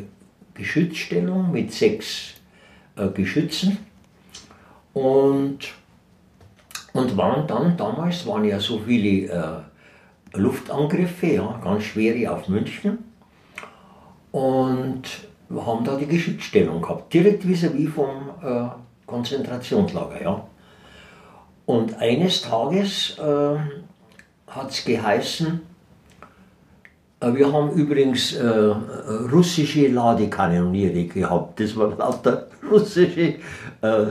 Geschützstellung 0.55 1.51
mit 1.51 1.71
sechs 1.71 2.33
Geschützen 3.07 3.77
und, 4.93 5.59
und 6.93 7.17
waren 7.17 7.47
dann, 7.47 7.77
damals 7.77 8.27
waren 8.27 8.43
ja 8.43 8.59
so 8.59 8.79
viele 8.79 9.31
äh, 9.31 10.37
Luftangriffe, 10.37 11.27
ja, 11.27 11.59
ganz 11.63 11.83
schwere 11.83 12.31
auf 12.31 12.47
München. 12.47 12.99
Und 14.31 15.03
haben 15.49 15.83
da 15.83 15.95
die 15.95 16.05
Geschützstellung 16.05 16.81
gehabt, 16.81 17.11
direkt 17.13 17.43
vis-à-vis 17.43 17.89
vom 17.89 18.29
äh, 18.43 18.67
Konzentrationslager. 19.07 20.21
Ja. 20.21 20.47
Und 21.65 21.99
eines 21.99 22.43
Tages 22.43 23.17
äh, 23.17 23.55
hat 24.47 24.69
es 24.69 24.85
geheißen, 24.85 25.61
äh, 27.19 27.33
wir 27.33 27.51
haben 27.51 27.71
übrigens 27.71 28.33
äh, 28.33 28.47
russische 28.47 29.87
Ladekanoniere 29.87 31.05
gehabt. 31.05 31.59
Das 31.59 31.75
waren 31.75 31.97
lauter 31.97 32.47
russische 32.69 33.35
äh, 33.81 34.05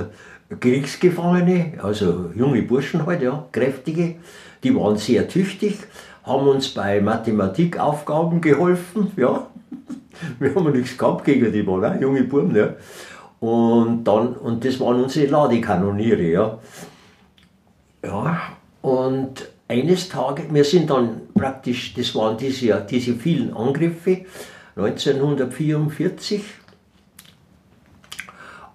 Kriegsgefangene, 0.60 1.74
also 1.82 2.30
junge 2.34 2.62
Burschen 2.62 3.04
halt, 3.04 3.22
ja, 3.22 3.46
kräftige. 3.52 4.16
Die 4.62 4.74
waren 4.74 4.96
sehr 4.96 5.28
tüchtig, 5.28 5.78
haben 6.24 6.48
uns 6.48 6.68
bei 6.68 7.00
Mathematikaufgaben 7.00 8.40
geholfen, 8.40 9.12
ja. 9.16 9.46
Wir 10.38 10.54
haben 10.54 10.72
nichts 10.72 10.96
gehabt 10.98 11.24
gegen 11.24 11.52
die, 11.52 11.66
waren 11.66 11.84
auch 11.96 12.00
junge 12.00 12.24
Buben, 12.24 12.56
ja. 12.56 12.74
Und, 13.40 14.04
dann, 14.04 14.34
und 14.34 14.64
das 14.64 14.80
waren 14.80 15.02
unsere 15.02 15.26
Ladekanoniere, 15.26 16.22
ja. 16.22 16.58
Ja, 18.04 18.40
und 18.82 19.48
eines 19.68 20.08
Tages, 20.08 20.46
wir 20.50 20.64
sind 20.64 20.88
dann 20.90 21.20
praktisch, 21.34 21.94
das 21.94 22.14
waren 22.14 22.36
diese, 22.38 22.84
diese 22.88 23.14
vielen 23.14 23.54
Angriffe, 23.54 24.24
1944. 24.76 26.42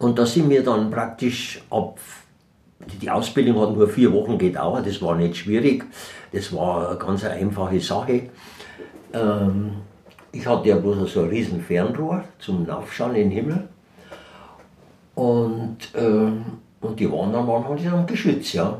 Und 0.04 0.20
da 0.20 0.26
sind 0.26 0.50
wir 0.50 0.62
dann 0.62 0.92
praktisch 0.92 1.62
ab, 1.70 1.98
die- 3.02 3.10
Ausbildung 3.10 3.62
hat 3.62 3.74
nur 3.74 3.88
vier 3.88 4.12
Wochen 4.12 4.38
gedauert, 4.38 4.86
das 4.86 5.02
war 5.02 5.16
nicht 5.16 5.38
schwierig, 5.38 5.86
das 6.34 6.52
war 6.52 6.90
eine 6.90 7.00
ganz 7.00 7.24
einfache 7.24 7.80
Sache. 7.80 8.30
Ähm, 9.14 9.76
ich 10.34 10.46
hatte 10.46 10.68
ja 10.68 10.76
bloß 10.76 11.14
so 11.14 11.22
ein 11.22 11.30
riesen 11.30 11.62
Fernrohr 11.62 12.26
zum 12.38 12.70
Aufschauen 12.70 13.16
in 13.16 13.30
den 13.30 13.32
Himmel. 13.32 13.70
Und, 15.16 15.78
ähm, 15.96 16.44
und 16.82 17.00
die 17.00 17.10
waren 17.10 17.34
halt 17.34 17.88
am 17.88 18.06
Geschütz, 18.06 18.52
ja. 18.52 18.78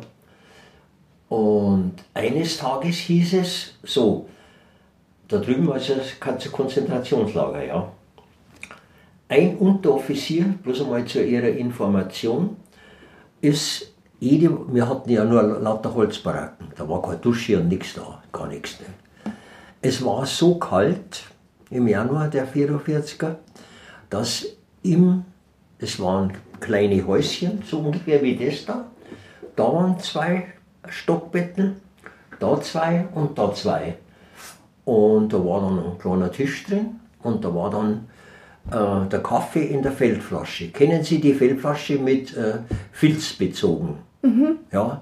Und 1.30 1.94
eines 2.14 2.58
Tages 2.58 2.98
hieß 2.98 3.34
es 3.36 3.76
so, 3.82 4.28
da 5.30 5.38
drüben 5.38 5.68
war 5.68 5.78
es 5.78 5.90
ein 5.90 6.52
Konzentrationslager, 6.52 7.64
ja. 7.66 7.92
Ein 9.34 9.58
Unteroffizier, 9.58 10.46
bloß 10.62 10.82
einmal 10.82 11.06
zu 11.06 11.24
ihrer 11.24 11.48
Information, 11.48 12.56
ist 13.42 13.92
jede, 14.20 14.52
wir 14.72 14.88
hatten 14.88 15.10
ja 15.10 15.26
nur 15.26 15.42
lauter 15.42 15.92
Holzbaracken, 15.96 16.68
da 16.76 16.88
war 16.88 17.02
keine 17.02 17.18
Dusche 17.18 17.60
und 17.60 17.68
nichts 17.68 17.96
da, 17.96 18.22
gar 18.32 18.46
nichts. 18.46 18.80
Ne. 18.80 19.34
Es 19.82 20.06
war 20.06 20.28
so 20.28 20.60
kalt 20.60 21.24
im 21.72 21.88
Januar 21.88 22.28
der 22.28 22.48
44er, 22.48 23.38
dass 24.12 24.46
im, 24.84 25.26
das 25.80 26.00
waren 26.00 26.34
kleine 26.60 27.04
Häuschen, 27.08 27.64
so 27.66 27.80
ungefähr 27.80 28.22
wie 28.22 28.36
das 28.36 28.66
da, 28.66 28.86
da 29.56 29.64
waren 29.64 29.98
zwei 29.98 30.46
Stockbetten, 30.88 31.78
da 32.40 32.62
zwei 32.62 33.08
und 33.16 33.36
da 33.40 33.52
zwei. 33.56 33.96
Und 34.86 35.34
da 35.34 35.44
war 35.44 35.62
dann 35.62 35.80
ein 35.80 35.98
kleiner 35.98 36.32
Tisch 36.32 36.66
drin 36.66 37.00
und 37.24 37.44
da 37.44 37.56
war 37.56 37.72
dann 37.72 38.08
äh, 38.72 39.08
der 39.10 39.22
Kaffee 39.22 39.66
in 39.66 39.82
der 39.82 39.92
Feldflasche. 39.92 40.70
Kennen 40.70 41.04
Sie 41.04 41.20
die 41.20 41.34
Feldflasche 41.34 41.98
mit 41.98 42.36
äh, 42.36 42.60
Filz 42.92 43.34
bezogen? 43.34 44.00
Mhm. 44.22 44.60
Ja. 44.72 45.02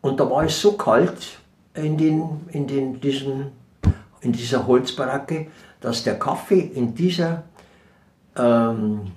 Und 0.00 0.18
da 0.18 0.28
war 0.30 0.44
es 0.44 0.60
so 0.60 0.72
kalt 0.72 1.38
in, 1.74 1.96
den, 1.96 2.22
in, 2.52 2.66
den, 2.66 3.00
diesen, 3.00 3.52
in 4.20 4.32
dieser 4.32 4.66
Holzbaracke, 4.66 5.46
dass 5.80 6.04
der 6.04 6.18
Kaffee 6.18 6.60
in 6.60 6.94
dieser 6.94 7.44
ähm, 8.36 9.12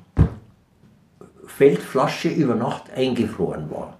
Feldflasche 1.45 2.29
über 2.29 2.55
Nacht 2.55 2.91
eingefroren 2.95 3.69
war. 3.69 3.97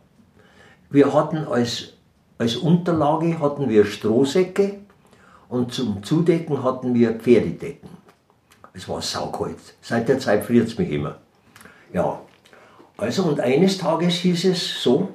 Wir 0.89 1.13
hatten 1.13 1.37
als, 1.47 1.93
als 2.37 2.55
Unterlage 2.55 3.39
hatten 3.39 3.69
wir 3.69 3.85
Strohsäcke 3.85 4.79
und 5.49 5.71
zum 5.71 6.03
Zudecken 6.03 6.63
hatten 6.63 6.93
wir 6.93 7.13
Pferdedecken. 7.13 7.89
Es 8.73 8.89
war 8.89 9.01
saukalt. 9.01 9.57
Seit 9.81 10.09
der 10.09 10.19
Zeit 10.19 10.43
friert 10.43 10.67
es 10.67 10.77
mich 10.77 10.89
immer. 10.91 11.19
Ja, 11.93 12.19
also 12.97 13.23
und 13.23 13.39
eines 13.39 13.77
Tages 13.77 14.15
hieß 14.15 14.45
es 14.45 14.81
so, 14.81 15.09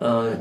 äh, 0.00 0.36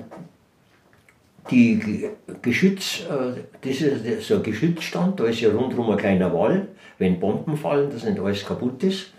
die 1.50 2.10
Geschütz, 2.42 3.02
äh, 3.02 3.42
das 3.62 3.82
ist 3.82 4.28
so 4.28 4.36
ein 4.36 4.44
Geschützstand, 4.44 5.20
da 5.20 5.26
ist 5.26 5.42
ja 5.42 5.52
rundherum 5.52 5.90
ein 5.90 5.98
kleiner 5.98 6.34
Wall, 6.34 6.68
wenn 6.98 7.20
Bomben 7.20 7.58
fallen, 7.58 7.90
dass 7.90 8.04
nicht 8.04 8.20
alles 8.20 8.46
kaputt 8.46 8.84
ist. 8.84 9.12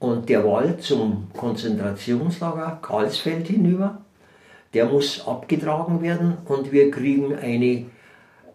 Und 0.00 0.28
der 0.28 0.44
Wall 0.44 0.78
zum 0.78 1.28
Konzentrationslager 1.36 2.78
Karlsfeld 2.82 3.48
hinüber, 3.48 4.02
der 4.74 4.86
muss 4.86 5.26
abgetragen 5.26 6.02
werden 6.02 6.38
und 6.44 6.70
wir 6.72 6.90
kriegen 6.90 7.34
eine 7.36 7.86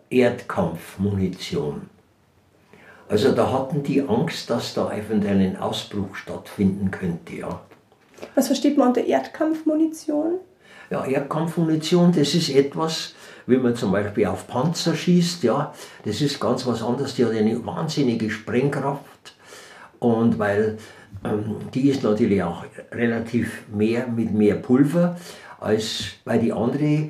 Erdkampfmunition. 0.09 1.89
Also 3.09 3.31
da 3.31 3.51
hatten 3.51 3.83
die 3.83 4.01
Angst, 4.01 4.49
dass 4.49 4.73
da 4.73 4.91
eventuell 4.91 5.39
ein 5.39 5.57
Ausbruch 5.57 6.15
stattfinden 6.15 6.91
könnte, 6.91 7.35
ja. 7.35 7.61
Was 8.35 8.47
versteht 8.47 8.77
man 8.77 8.89
unter 8.89 9.03
Erdkampfmunition? 9.03 10.39
Ja, 10.89 11.05
Erdkampfmunition, 11.05 12.13
das 12.15 12.33
ist 12.33 12.49
etwas, 12.49 13.13
wie 13.45 13.57
man 13.57 13.75
zum 13.75 13.91
Beispiel 13.91 14.27
auf 14.27 14.47
Panzer 14.47 14.95
schießt, 14.95 15.43
ja, 15.43 15.73
das 16.05 16.21
ist 16.21 16.39
ganz 16.39 16.65
was 16.65 16.81
anderes, 16.81 17.15
die 17.15 17.25
hat 17.25 17.33
eine 17.33 17.65
wahnsinnige 17.65 18.29
Sprengkraft 18.29 19.35
und 19.99 20.39
weil 20.39 20.77
ähm, 21.23 21.55
die 21.73 21.89
ist 21.89 22.03
natürlich 22.03 22.41
auch 22.43 22.63
relativ 22.91 23.63
mehr 23.73 24.07
mit 24.07 24.33
mehr 24.33 24.55
Pulver 24.55 25.17
als 25.59 26.03
bei 26.25 26.37
die 26.37 26.53
andere 26.53 26.85
äh, 26.85 27.09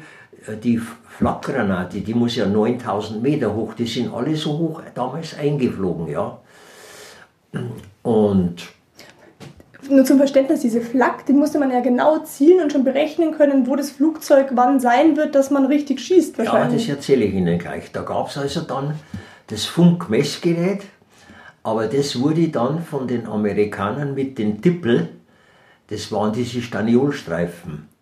die 0.63 0.77
Flakgranate, 0.77 2.01
die 2.01 2.13
muss 2.13 2.35
ja 2.35 2.45
9000 2.45 3.21
Meter 3.21 3.53
hoch, 3.53 3.73
die 3.73 3.85
sind 3.85 4.13
alle 4.13 4.35
so 4.35 4.57
hoch 4.57 4.81
damals 4.93 5.37
eingeflogen, 5.37 6.07
ja. 6.07 6.39
Und 8.01 8.63
nur 9.89 10.05
zum 10.05 10.17
Verständnis, 10.17 10.61
diese 10.61 10.81
Flak, 10.81 11.25
die 11.25 11.33
musste 11.33 11.59
man 11.59 11.71
ja 11.71 11.81
genau 11.81 12.19
zielen 12.19 12.63
und 12.63 12.71
schon 12.71 12.83
berechnen 12.83 13.33
können, 13.33 13.67
wo 13.67 13.75
das 13.75 13.91
Flugzeug 13.91 14.51
wann 14.53 14.79
sein 14.79 15.17
wird, 15.17 15.35
dass 15.35 15.51
man 15.51 15.65
richtig 15.65 15.99
schießt 15.99 16.37
wahrscheinlich. 16.37 16.87
Ja, 16.87 16.93
das 16.95 16.97
erzähle 16.99 17.25
ich 17.25 17.33
Ihnen 17.33 17.59
gleich. 17.59 17.91
Da 17.91 18.01
gab 18.03 18.29
es 18.29 18.37
also 18.37 18.61
dann 18.61 18.95
das 19.47 19.65
Funkmessgerät, 19.65 20.83
aber 21.63 21.87
das 21.87 22.19
wurde 22.19 22.47
dann 22.49 22.81
von 22.81 23.07
den 23.07 23.27
Amerikanern 23.27 24.13
mit 24.13 24.37
den 24.37 24.61
Tippel, 24.61 25.09
das 25.87 26.11
waren 26.11 26.31
diese 26.33 26.61
Staniolstreifen, 26.61 27.73
äh, 27.73 27.92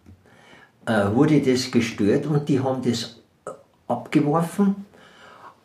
wurde 0.86 1.42
das 1.42 1.72
gestört 1.72 2.26
und 2.26 2.50
die 2.50 2.60
haben 2.60 2.82
das 2.82 3.18
abgeworfen 3.88 4.86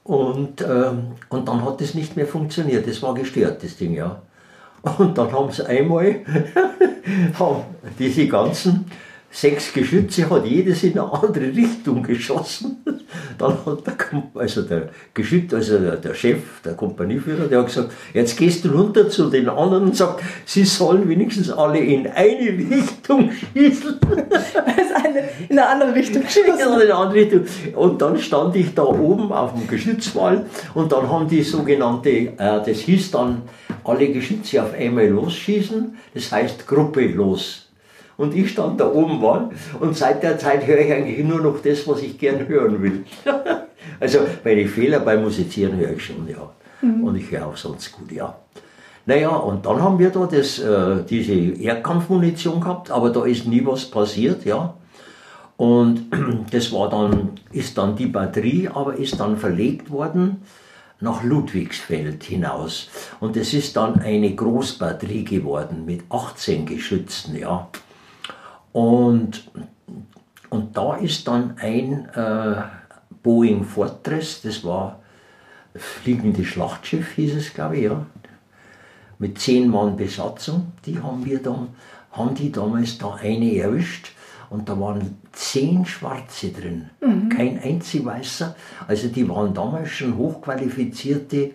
und, 0.05 0.61
äh, 0.61 0.92
und 1.29 1.48
dann 1.48 1.64
hat 1.64 1.81
das 1.81 1.94
nicht 1.94 2.16
mehr 2.16 2.26
funktioniert. 2.26 2.87
Das 2.87 3.02
war 3.02 3.14
gestört, 3.14 3.62
das 3.62 3.76
Ding, 3.76 3.94
ja. 3.94 4.22
Und 4.98 5.18
dann 5.18 5.33
haben 5.33 5.50
sie 5.50 5.66
einmal 5.66 6.20
haben 7.38 7.64
diese 7.98 8.29
ganzen 8.29 8.85
sechs 9.37 9.70
Geschütze 9.75 10.31
hat 10.31 10.46
jedes 10.46 10.83
in 10.83 10.99
eine 10.99 11.12
andere 11.12 11.55
Richtung 11.55 12.03
geschossen. 12.03 12.79
Dann 13.38 13.53
hat 13.66 13.87
der, 13.87 14.22
also 14.35 14.62
der 14.62 14.88
Geschütz, 15.12 15.53
also 15.53 15.79
der, 15.79 15.96
der, 15.96 16.14
Chef, 16.14 16.38
der 16.64 16.72
Kompanieführer, 16.72 17.46
der 17.46 17.59
hat 17.59 17.66
gesagt, 17.66 17.92
jetzt 18.14 18.38
gehst 18.38 18.64
du 18.64 18.70
runter 18.70 19.11
zu 19.11 19.29
den 19.29 19.51
anderen 19.51 19.85
und 19.85 19.96
sagst, 19.96 20.25
sie 20.46 20.64
sollen 20.64 21.07
wenigstens 21.07 21.51
alle 21.51 21.79
in 21.79 22.07
eine 22.07 22.49
Richtung 22.51 23.31
schießen. 23.55 24.01
Eine 24.94 25.29
in 25.51 25.59
eine 25.59 25.68
andere 25.68 25.94
Richtung 25.94 26.22
schießen. 26.27 26.59
in 26.59 26.81
eine 26.81 26.94
andere 26.94 27.20
Richtung. 27.20 27.44
Und 27.75 28.01
dann 28.01 28.18
stand 28.18 28.57
ich 28.57 28.72
da 28.75 28.85
oben 28.85 29.33
auf 29.33 29.53
dem 29.53 29.66
Geschützwall 29.68 30.46
und 30.72 30.92
dann 30.92 31.11
haben 31.11 31.29
die 31.29 31.42
sogenannte, 31.42 32.09
äh, 32.09 32.33
das 32.38 32.79
hieß 32.79 33.11
dann, 33.11 33.42
alle 33.85 34.09
Geschütze 34.09 34.62
auf 34.62 34.72
einmal 34.72 35.09
losschießen, 35.09 35.94
das 36.14 36.33
heißt 36.33 36.66
Gruppe 36.66 37.07
los 37.07 37.65
und 38.16 38.35
ich 38.35 38.50
stand 38.50 38.81
da 38.81 38.90
oben 38.90 39.20
war 39.20 39.50
und 39.81 39.96
seit 39.96 40.22
der 40.22 40.38
Zeit 40.38 40.66
höre 40.66 40.79
ich 40.79 40.92
eigentlich 40.92 41.24
nur 41.24 41.40
noch 41.40 41.61
das, 41.62 41.87
was 41.87 42.02
ich 42.02 42.18
gern 42.18 42.48
hören 42.48 42.83
will. 42.83 43.05
also 44.00 44.20
meine 44.44 44.66
Fehler 44.66 45.00
beim 45.00 45.22
Musizieren 45.22 45.76
höre 45.79 45.92
ich 45.92 46.05
schon, 46.05 46.26
ja. 46.29 46.50
Mhm. 46.83 47.05
Und 47.05 47.16
ich 47.16 47.31
höre 47.31 47.46
auch 47.46 47.57
sonst 47.57 47.92
gut, 47.92 48.12
ja. 48.12 48.37
Naja, 49.07 49.29
und 49.29 49.64
dann 49.64 49.81
haben 49.81 49.98
wir 49.98 50.11
da 50.11 50.26
das, 50.26 50.59
äh, 50.59 51.05
diese 51.09 51.33
Erdkampfmunition 51.33 52.61
gehabt, 52.61 52.90
aber 52.90 53.11
da 53.11 53.24
ist 53.24 53.46
nie 53.46 53.64
was 53.64 53.85
passiert, 53.85 54.44
ja. 54.44 54.74
Und 55.57 56.07
das 56.50 56.72
war 56.72 56.90
dann, 56.90 57.31
ist 57.52 57.79
dann 57.79 57.96
die 57.96 58.07
Batterie, 58.07 58.68
aber 58.68 58.96
ist 58.96 59.20
dann 59.20 59.37
verlegt 59.37 59.90
worden 59.90 60.42
nach 60.98 61.22
Ludwigsfeld 61.22 62.24
hinaus. 62.24 62.88
Und 63.20 63.37
es 63.37 63.52
ist 63.52 63.76
dann 63.76 64.00
eine 64.00 64.35
Großbatterie 64.35 65.24
geworden 65.24 65.85
mit 65.85 66.05
18 66.09 66.66
Geschützen, 66.66 67.37
ja. 67.37 67.68
Und, 68.77 69.51
und 70.51 70.77
da 70.77 70.97
ist 70.97 71.27
dann 71.27 71.57
ein 71.57 72.11
äh, 72.15 72.62
Boeing 73.23 73.65
Fortress, 73.65 74.43
das 74.43 74.65
war 74.65 75.01
fliegende 75.75 76.45
Schlachtschiff, 76.45 77.12
hieß 77.12 77.37
es, 77.37 77.55
glaube 77.55 77.79
ich, 77.79 77.85
ja, 77.85 78.05
mit 79.19 79.39
zehn 79.39 79.71
Mann 79.71 79.97
Besatzung. 79.97 80.75
Die 80.85 81.01
haben 81.03 81.25
wir 81.25 81.43
dann, 81.43 81.69
haben 82.12 82.35
die 82.35 82.53
damals 82.53 82.99
da 82.99 83.15
eine 83.15 83.57
erwischt 83.57 84.12
und 84.51 84.69
da 84.69 84.79
waren 84.79 85.17
zehn 85.33 85.87
Schwarze 85.87 86.51
drin, 86.51 86.91
mhm. 87.01 87.31
kein 87.31 87.59
einzig 87.59 88.05
Weißer. 88.05 88.55
Also 88.87 89.09
die 89.09 89.27
waren 89.27 89.55
damals 89.55 89.89
schon 89.89 90.19
hochqualifizierte 90.19 91.53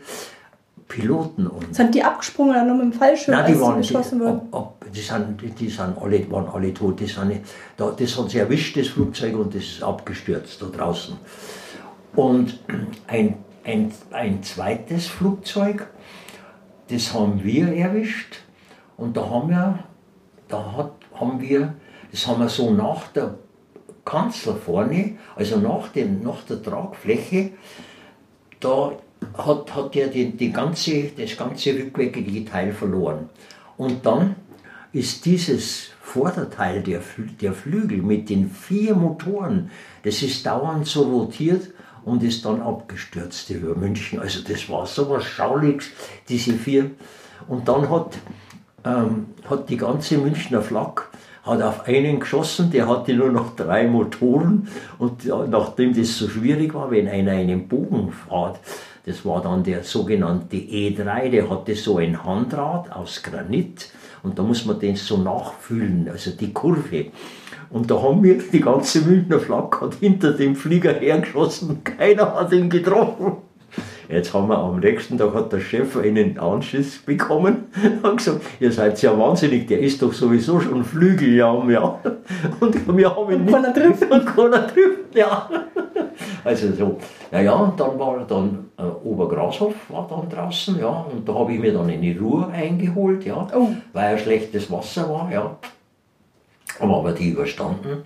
Piloten. 0.91 1.47
Und 1.47 1.73
sind 1.73 1.95
die 1.95 2.03
abgesprungen 2.03 2.51
oder 2.51 2.65
nur 2.65 2.75
mit 2.75 2.93
dem 2.93 2.93
Fallschirm, 2.93 3.37
Nein, 3.37 3.53
die 3.53 3.59
waren, 3.61 3.77
geschossen 3.77 4.19
die, 4.19 4.25
ob, 4.25 4.47
ob, 4.51 4.91
die, 4.93 4.99
sind, 4.99 5.41
die, 5.59 5.69
sind 5.69 5.97
alle, 5.97 6.29
waren 6.29 6.47
alle 6.49 6.73
tot. 6.73 6.99
Die 6.99 7.05
sind, 7.05 7.41
da, 7.77 7.91
das 7.91 8.17
hat 8.17 8.29
sie 8.29 8.39
erwischt, 8.39 8.75
das 8.77 8.87
Flugzeug, 8.87 9.35
und 9.37 9.55
das 9.55 9.63
ist 9.63 9.83
abgestürzt 9.83 10.61
da 10.61 10.65
draußen. 10.65 11.17
Und 12.13 12.59
ein, 13.07 13.37
ein, 13.63 13.93
ein 14.11 14.43
zweites 14.43 15.07
Flugzeug, 15.07 15.87
das 16.89 17.13
haben 17.13 17.41
wir 17.41 17.73
erwischt. 17.73 18.39
Und 18.97 19.15
da 19.15 19.29
haben 19.29 19.49
wir, 19.49 19.79
da 20.49 20.73
hat, 20.75 20.91
haben 21.13 21.39
wir, 21.39 21.73
das 22.11 22.27
haben 22.27 22.41
wir 22.41 22.49
so 22.49 22.69
nach 22.69 23.07
der 23.13 23.35
Kanzel 24.03 24.55
vorne, 24.55 25.17
also 25.37 25.57
nach, 25.57 25.87
dem, 25.87 26.21
nach 26.21 26.43
der 26.43 26.61
Tragfläche, 26.61 27.51
da 28.59 28.91
hat, 29.37 29.75
hat 29.75 29.95
er 29.95 30.07
die, 30.07 30.31
die 30.31 30.51
ganze, 30.51 31.11
das 31.17 31.37
ganze 31.37 31.73
rückwärtige 31.73 32.45
Teil 32.45 32.73
verloren. 32.73 33.29
Und 33.77 34.05
dann 34.05 34.35
ist 34.93 35.25
dieses 35.25 35.89
Vorderteil 36.01 36.81
der, 36.81 37.01
der 37.41 37.53
Flügel 37.53 38.01
mit 38.01 38.29
den 38.29 38.49
vier 38.49 38.95
Motoren, 38.95 39.71
das 40.03 40.21
ist 40.21 40.45
dauernd 40.45 40.85
so 40.85 41.03
rotiert 41.03 41.69
und 42.03 42.23
ist 42.23 42.43
dann 42.43 42.61
abgestürzt 42.61 43.49
über 43.49 43.75
München. 43.75 44.19
Also 44.19 44.41
das 44.41 44.67
war 44.69 44.85
so 44.85 45.09
was 45.09 45.23
Schauliges, 45.23 45.89
diese 46.27 46.53
vier. 46.53 46.91
Und 47.47 47.67
dann 47.67 47.89
hat, 47.89 48.17
ähm, 48.83 49.27
hat 49.49 49.69
die 49.69 49.77
ganze 49.77 50.17
Münchner 50.17 50.61
Flak 50.61 51.09
hat 51.43 51.61
auf 51.61 51.87
einen 51.87 52.19
geschossen, 52.19 52.69
der 52.69 52.87
hatte 52.87 53.13
nur 53.13 53.31
noch 53.31 53.55
drei 53.55 53.87
Motoren 53.87 54.67
und 54.99 55.25
nachdem 55.25 55.95
das 55.95 56.15
so 56.17 56.29
schwierig 56.29 56.73
war, 56.73 56.91
wenn 56.91 57.07
einer 57.07 57.31
einen 57.31 57.67
Bogen 57.67 58.11
fährt, 58.11 58.59
das 59.05 59.25
war 59.25 59.41
dann 59.41 59.63
der 59.63 59.83
sogenannte 59.83 60.57
E3, 60.57 61.29
der 61.29 61.49
hatte 61.49 61.75
so 61.75 61.97
ein 61.97 62.23
Handrad 62.23 62.91
aus 62.91 63.23
Granit 63.23 63.89
und 64.23 64.37
da 64.37 64.43
muss 64.43 64.65
man 64.65 64.79
den 64.79 64.95
so 64.95 65.17
nachfüllen, 65.17 66.07
also 66.09 66.31
die 66.31 66.53
Kurve. 66.53 67.07
Und 67.69 67.89
da 67.89 68.01
haben 68.01 68.21
wir 68.21 68.37
die 68.37 68.59
ganze 68.59 69.01
Münchner 69.01 69.39
Flagge 69.39 69.89
hinter 69.99 70.33
dem 70.33 70.55
Flieger 70.55 70.93
hergeschossen, 70.93 71.83
keiner 71.83 72.33
hat 72.33 72.51
ihn 72.51 72.69
getroffen. 72.69 73.37
Jetzt 74.09 74.33
haben 74.33 74.49
wir 74.49 74.57
am 74.57 74.81
nächsten 74.81 75.17
Tag 75.17 75.33
hat 75.33 75.53
der 75.53 75.61
Chef 75.61 75.95
einen 75.95 76.37
Anschiss 76.37 76.97
bekommen 76.97 77.67
und 78.03 78.17
gesagt, 78.17 78.41
ihr 78.59 78.71
seid 78.71 79.01
ja 79.01 79.17
wahnsinnig, 79.17 79.67
der 79.67 79.79
ist 79.79 80.01
doch 80.01 80.11
sowieso 80.11 80.59
schon 80.59 80.83
Flügeljam, 80.83 81.69
ja. 81.69 81.97
Und 82.59 82.97
wir 82.97 83.15
haben 83.15 83.31
ihn 83.31 83.41
Und 83.41 83.51
keiner 83.53 83.73
trifft. 83.73 84.11
Und 84.11 84.25
keiner 84.25 84.67
trifft, 84.67 85.15
ja. 85.15 85.49
Also 86.43 86.71
so. 86.73 86.97
Naja, 87.31 87.53
und 87.53 87.79
dann 87.79 87.99
war 87.99 88.25
dann 88.27 88.71
äh, 88.77 88.83
Obergrashof 88.83 89.73
war 89.89 90.07
dann 90.09 90.29
draußen, 90.29 90.79
ja. 90.79 91.05
Und 91.11 91.27
da 91.27 91.33
habe 91.33 91.53
ich 91.53 91.59
mir 91.59 91.73
dann 91.73 91.89
eine 91.89 92.19
Ruhe 92.19 92.47
eingeholt, 92.47 93.25
ja. 93.25 93.47
Oh. 93.55 93.69
Weil 93.93 94.13
ja 94.13 94.17
schlechtes 94.17 94.71
Wasser 94.71 95.09
war, 95.09 95.31
ja. 95.31 95.57
Haben 96.79 96.93
aber 96.93 97.11
die 97.11 97.29
überstanden. 97.29 98.03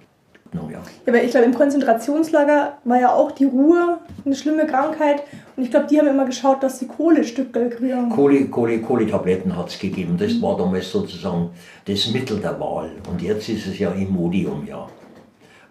No, 0.56 0.70
ja. 0.72 0.80
Ja, 1.06 1.14
aber 1.14 1.22
ich 1.22 1.32
glaube, 1.32 1.46
im 1.46 1.54
Konzentrationslager 1.54 2.78
war 2.86 3.00
ja 3.00 3.14
auch 3.14 3.32
die 3.32 3.46
Ruhe 3.46 4.00
eine 4.26 4.36
schlimme 4.36 4.66
Krankheit. 4.66 5.24
Und 5.56 5.64
ich 5.64 5.72
glaube, 5.72 5.88
die 5.88 6.00
haben 6.00 6.08
immer 6.08 6.26
geschaut, 6.26 6.64
dass 6.64 6.80
die 6.80 6.88
Kohlestücke 6.88 7.70
kriegen. 7.70 8.10
Kohle, 8.10 8.46
Kohle, 8.46 8.80
Kohletabletten 8.80 9.56
hat 9.58 9.70
es 9.70 9.80
gegeben. 9.80 10.16
Das 10.18 10.42
war 10.42 10.58
damals 10.58 10.92
sozusagen 10.92 11.50
das 11.86 12.10
Mittel 12.12 12.40
der 12.40 12.60
Wahl. 12.60 12.92
Und 13.10 13.22
jetzt 13.22 13.50
ist 13.50 13.68
es 13.68 13.80
ja 13.80 13.92
Imodium, 13.92 14.66
ja. 14.66 14.88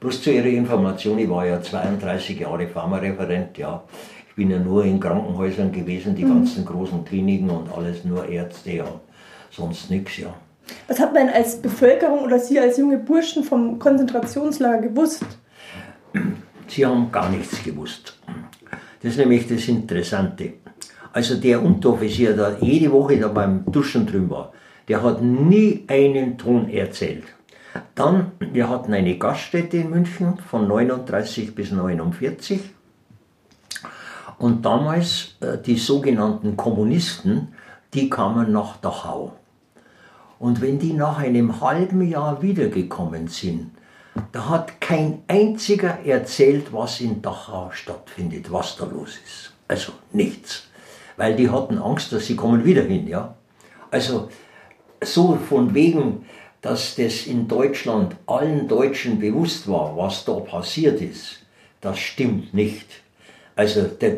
Bloß 0.05 0.21
zu 0.21 0.31
Ihrer 0.31 0.49
Information, 0.49 1.19
ich 1.19 1.31
war 1.31 1.47
ja 1.47 1.63
32 1.63 2.41
Jahre 2.41 2.69
Pharmareferent, 2.69 3.57
ja. 3.57 3.83
Ich 4.29 4.35
bin 4.35 4.51
ja 4.51 4.59
nur 4.59 4.85
in 4.85 5.01
Krankenhäusern 5.01 5.73
gewesen, 5.73 6.15
die 6.15 6.25
ganzen 6.25 6.63
großen 6.67 7.07
Kliniken 7.07 7.49
und 7.49 7.73
alles 7.73 8.05
nur 8.05 8.29
Ärzte, 8.29 8.73
ja. 8.73 9.01
Sonst 9.51 9.91
nichts, 9.91 10.19
ja. 10.19 10.35
Was 10.89 11.01
hat 11.01 11.15
man 11.15 11.31
als 11.31 11.57
Bevölkerung 11.57 12.19
oder 12.19 12.39
Sie 12.39 12.61
als 12.61 12.77
junge 12.77 12.99
Burschen 12.99 13.45
vom 13.45 13.79
Konzentrationslager 13.79 14.89
gewusst? 14.89 15.25
Sie 16.67 16.85
haben 16.85 17.11
gar 17.11 17.31
nichts 17.31 17.65
gewusst. 17.65 18.19
Das 19.01 19.13
ist 19.13 19.17
nämlich 19.17 19.49
das 19.49 19.67
Interessante. 19.69 20.53
Also 21.15 21.37
der 21.37 21.63
Unteroffizier, 21.63 22.35
der 22.35 22.59
jede 22.61 22.93
Woche 22.93 23.17
da 23.17 23.29
beim 23.29 23.65
Duschen 23.73 24.05
drüben 24.05 24.29
war, 24.29 24.53
der 24.87 25.03
hat 25.03 25.23
nie 25.23 25.85
einen 25.89 26.37
Ton 26.37 26.69
erzählt. 26.69 27.25
Dann, 27.95 28.33
wir 28.39 28.69
hatten 28.69 28.93
eine 28.93 29.19
Gaststätte 29.19 29.79
in 29.79 29.91
München 29.91 30.39
von 30.39 30.69
39 30.69 31.55
bis 31.55 31.73
49. 31.73 32.61
Und 34.39 34.65
damals 34.65 35.37
äh, 35.41 35.59
die 35.59 35.77
sogenannten 35.77 36.57
Kommunisten, 36.57 37.55
die 37.95 38.11
kamen 38.11 38.53
nach 38.53 38.77
Dachau. 38.79 39.33
Und 40.39 40.61
wenn 40.61 40.79
die 40.79 40.93
nach 40.93 41.19
einem 41.19 41.61
halben 41.61 42.03
Jahr 42.03 42.43
wiedergekommen 42.43 43.29
sind, 43.29 43.71
da 44.33 44.49
hat 44.49 44.81
kein 44.81 45.23
einziger 45.27 46.05
erzählt, 46.05 46.73
was 46.73 47.01
in 47.01 47.23
Dachau 47.23 47.71
stattfindet, 47.73 48.53
was 48.53 48.77
da 48.77 48.85
los 48.85 49.19
ist. 49.25 49.53
Also 49.67 49.93
nichts. 50.13 50.69
Weil 51.17 51.37
die 51.37 51.51
hatten 51.51 51.79
Angst, 51.79 52.13
dass 52.13 52.27
sie 52.27 52.37
kommen 52.37 52.65
wieder 52.65 52.83
hin, 52.83 53.07
ja. 53.07 53.35
Also 53.91 54.29
so 55.03 55.37
von 55.37 55.75
wegen, 55.75 56.27
dass 56.65 56.97
das 56.97 57.27
in 57.27 57.47
Deutschland 57.47 58.17
allen 58.27 58.67
Deutschen 58.67 59.19
bewusst 59.21 59.69
war, 59.71 59.95
was 59.99 60.25
da 60.25 60.33
passiert 60.35 60.99
ist, 61.03 61.41
das 61.83 61.99
stimmt 61.99 62.55
nicht. 62.55 62.87
Also 63.55 63.83
der, 63.83 64.17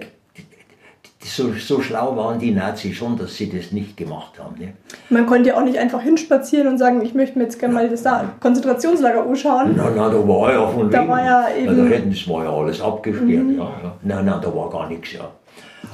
so, 1.24 1.50
so 1.54 1.80
schlau 1.82 2.16
waren 2.16 2.38
die 2.38 2.52
Nazis 2.52 2.94
schon, 2.96 3.18
dass 3.18 3.34
sie 3.36 3.50
das 3.50 3.72
nicht 3.72 3.96
gemacht 3.96 4.38
haben. 4.38 4.54
Ne? 4.60 4.74
Man 5.10 5.26
konnte 5.26 5.48
ja 5.48 5.56
auch 5.56 5.64
nicht 5.64 5.76
einfach 5.76 6.00
hinspazieren 6.00 6.68
und 6.68 6.78
sagen, 6.78 7.02
ich 7.02 7.14
möchte 7.14 7.36
mir 7.36 7.44
jetzt 7.46 7.58
gerne 7.58 7.74
mal 7.74 7.88
das 7.88 8.04
La- 8.04 8.30
Konzentrationslager 8.38 9.26
anschauen. 9.26 9.74
Na, 9.76 9.90
na, 9.94 10.08
da 10.08 10.28
war 10.28 10.52
ja 10.52 10.68
von 10.68 10.88
Da 10.88 11.00
wegen. 11.00 11.08
war 11.10 11.24
ja 11.24 11.48
eben- 11.60 11.72
Mhm. 11.74 11.90
da 11.90 11.96
hätten, 11.96 12.10
das 12.10 12.28
war 12.28 12.44
ja 12.44 12.52
alles 12.52 12.80
abgesperrt. 12.80 13.28
Ja, 13.28 13.64
ja. 13.82 13.96
Nein, 14.04 14.24
nein, 14.24 14.40
da 14.40 14.54
war 14.54 14.70
gar 14.70 14.88
nichts. 14.88 15.14
Ja. 15.14 15.28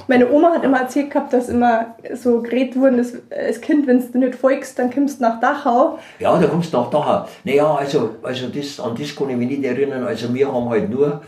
Meine 0.09 0.31
Oma 0.31 0.53
hat 0.53 0.65
immer 0.65 0.81
erzählt 0.81 1.11
gehabt, 1.11 1.33
dass 1.33 1.49
immer 1.49 1.95
so 2.15 2.43
geredet 2.43 2.77
wurden, 2.77 2.97
dass 2.97 3.15
als 3.31 3.61
Kind, 3.61 3.87
wenn 3.87 4.03
du 4.13 4.19
nicht 4.19 4.35
folgst, 4.35 4.79
dann 4.79 4.93
kommst 4.93 5.21
du 5.21 5.25
nach 5.25 5.41
Dachau. 5.41 5.99
Ja, 6.19 6.39
da 6.39 6.47
kommst 6.47 6.73
du 6.73 6.79
nach 6.79 6.91
Dachau. 6.91 7.27
Naja, 7.45 7.75
also, 7.75 8.17
also 8.23 8.49
das, 8.49 8.81
an 8.81 8.97
das 8.99 9.15
kann 9.15 9.31
ich 9.31 9.37
mich 9.37 9.49
nicht 9.49 9.65
erinnern. 9.65 10.05
Also 10.05 10.33
wir 10.35 10.53
haben 10.53 10.69
halt 10.69 10.91
nur 10.91 11.23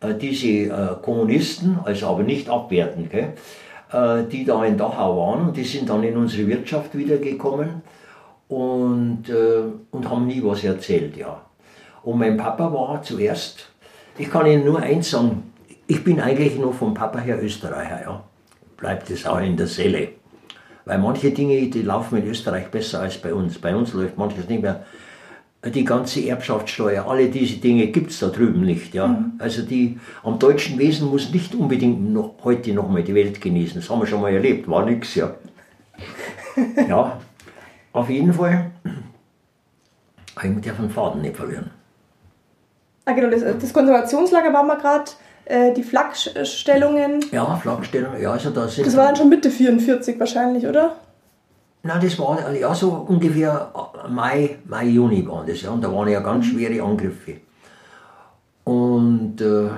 äh, 0.00 0.14
diese 0.14 0.46
äh, 0.46 0.96
Kommunisten, 1.02 1.78
also 1.84 2.08
aber 2.08 2.22
nicht 2.22 2.48
abwertend, 2.48 3.10
gell, 3.10 3.32
äh, 3.92 4.24
die 4.30 4.44
da 4.44 4.64
in 4.64 4.76
Dachau 4.76 5.16
waren. 5.16 5.48
Und 5.48 5.56
die 5.56 5.64
sind 5.64 5.88
dann 5.88 6.02
in 6.02 6.16
unsere 6.16 6.46
Wirtschaft 6.48 6.96
wiedergekommen 6.96 7.82
und, 8.48 9.28
äh, 9.28 9.62
und 9.90 10.10
haben 10.10 10.26
nie 10.26 10.42
was 10.42 10.64
erzählt, 10.64 11.16
ja. 11.16 11.40
Und 12.02 12.18
mein 12.18 12.36
Papa 12.36 12.72
war 12.72 13.02
zuerst, 13.02 13.68
ich 14.16 14.30
kann 14.30 14.46
Ihnen 14.46 14.64
nur 14.64 14.80
eins 14.80 15.10
sagen, 15.10 15.49
ich 15.90 16.04
bin 16.04 16.20
eigentlich 16.20 16.56
nur 16.56 16.72
vom 16.72 16.94
Papa 16.94 17.18
her 17.18 17.42
Österreicher, 17.42 18.02
ja. 18.02 18.24
Bleibt 18.76 19.10
es 19.10 19.26
auch 19.26 19.40
in 19.40 19.56
der 19.56 19.66
Seele. 19.66 20.10
Weil 20.84 20.98
manche 20.98 21.32
Dinge, 21.32 21.66
die 21.66 21.82
laufen 21.82 22.18
in 22.18 22.28
Österreich 22.28 22.68
besser 22.68 23.00
als 23.00 23.18
bei 23.18 23.34
uns. 23.34 23.58
Bei 23.58 23.74
uns 23.74 23.92
läuft 23.92 24.16
manches 24.16 24.48
nicht 24.48 24.62
mehr. 24.62 24.84
Die 25.64 25.84
ganze 25.84 26.24
Erbschaftssteuer, 26.26 27.06
alle 27.06 27.28
diese 27.28 27.56
Dinge 27.56 27.88
gibt 27.88 28.12
es 28.12 28.20
da 28.20 28.28
drüben 28.28 28.64
nicht. 28.64 28.94
Ja? 28.94 29.30
Also 29.38 29.62
die, 29.62 29.98
am 30.22 30.38
deutschen 30.38 30.78
Wesen 30.78 31.10
muss 31.10 31.32
nicht 31.32 31.56
unbedingt 31.56 32.12
noch, 32.12 32.36
heute 32.44 32.72
noch 32.72 32.88
mal 32.88 33.02
die 33.02 33.14
Welt 33.14 33.40
genießen. 33.40 33.80
Das 33.80 33.90
haben 33.90 34.00
wir 34.00 34.06
schon 34.06 34.22
mal 34.22 34.32
erlebt, 34.32 34.68
war 34.68 34.86
nix, 34.86 35.16
ja. 35.16 35.34
ja, 36.88 37.20
auf 37.92 38.08
jeden 38.08 38.32
Fall. 38.32 38.70
Ich 40.40 40.60
darf 40.62 40.76
den 40.76 40.88
Faden 40.88 41.20
nicht 41.20 41.36
verlieren. 41.36 41.70
Ah, 43.04 43.12
genau, 43.12 43.28
das, 43.28 43.42
das 43.42 43.72
Konzentrationslager 43.72 44.52
war 44.52 44.62
mal 44.62 44.78
gerade, 44.78 45.10
äh, 45.50 45.74
die 45.74 45.82
Flakstellungen. 45.82 47.24
Ja, 47.32 47.56
Flaggenstellung, 47.56 48.20
ja, 48.20 48.32
also 48.32 48.50
sind. 48.68 48.86
Das 48.86 48.96
war 48.96 49.06
dann 49.06 49.16
schon 49.16 49.28
Mitte 49.28 49.50
44 49.50 50.18
wahrscheinlich, 50.20 50.64
oder? 50.66 50.96
Nein, 51.82 52.00
das 52.02 52.18
war 52.18 52.52
ja 52.52 52.74
so 52.74 53.06
ungefähr 53.08 53.72
Mai, 54.08 54.58
Mai, 54.66 54.84
Juni 54.86 55.26
waren 55.26 55.46
das, 55.46 55.62
ja. 55.62 55.70
Und 55.70 55.82
da 55.82 55.92
waren 55.92 56.08
ja 56.08 56.20
ganz 56.20 56.46
schwere 56.46 56.82
Angriffe. 56.82 57.36
Und 58.64 59.40
äh, 59.40 59.70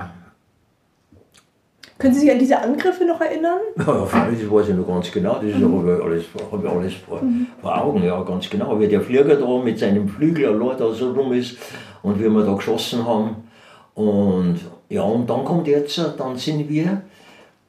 Können 1.99 2.13
Sie 2.13 2.21
sich 2.21 2.31
an 2.31 2.39
diese 2.39 2.59
Angriffe 2.59 3.05
noch 3.05 3.21
erinnern? 3.21 3.61
ja, 3.79 3.85
das 3.85 4.51
weiß 4.51 4.69
ich 4.69 4.75
noch 4.75 4.87
ganz 4.87 5.11
genau. 5.11 5.37
Das 5.37 5.45
ist 5.45 5.63
aber 5.63 6.05
alles, 6.05 6.25
habe 6.51 6.67
ich 6.67 6.73
alles 6.73 6.95
vor, 6.95 7.23
vor 7.63 7.83
Augen, 7.83 8.03
ja, 8.03 8.21
ganz 8.25 8.51
genau. 8.51 8.79
Wie 8.79 8.89
der 8.89 9.01
Flieger 9.01 9.37
da 9.37 9.59
mit 9.59 9.79
seinem 9.79 10.09
Flügel 10.09 10.49
allein 10.49 10.77
da 10.77 10.93
so 10.93 11.13
rum 11.13 11.33
ist 11.33 11.57
und 12.03 12.19
wie 12.19 12.29
wir 12.29 12.45
da 12.45 12.55
geschossen 12.55 13.07
haben. 13.07 13.37
Und 13.95 14.61
ja, 14.93 15.03
und 15.05 15.31
dann 15.31 15.43
kommt 15.47 15.67
jetzt, 15.69 15.97
äh, 15.97 16.15
dann 16.19 16.37
sind 16.37 16.69
wir 16.69 17.01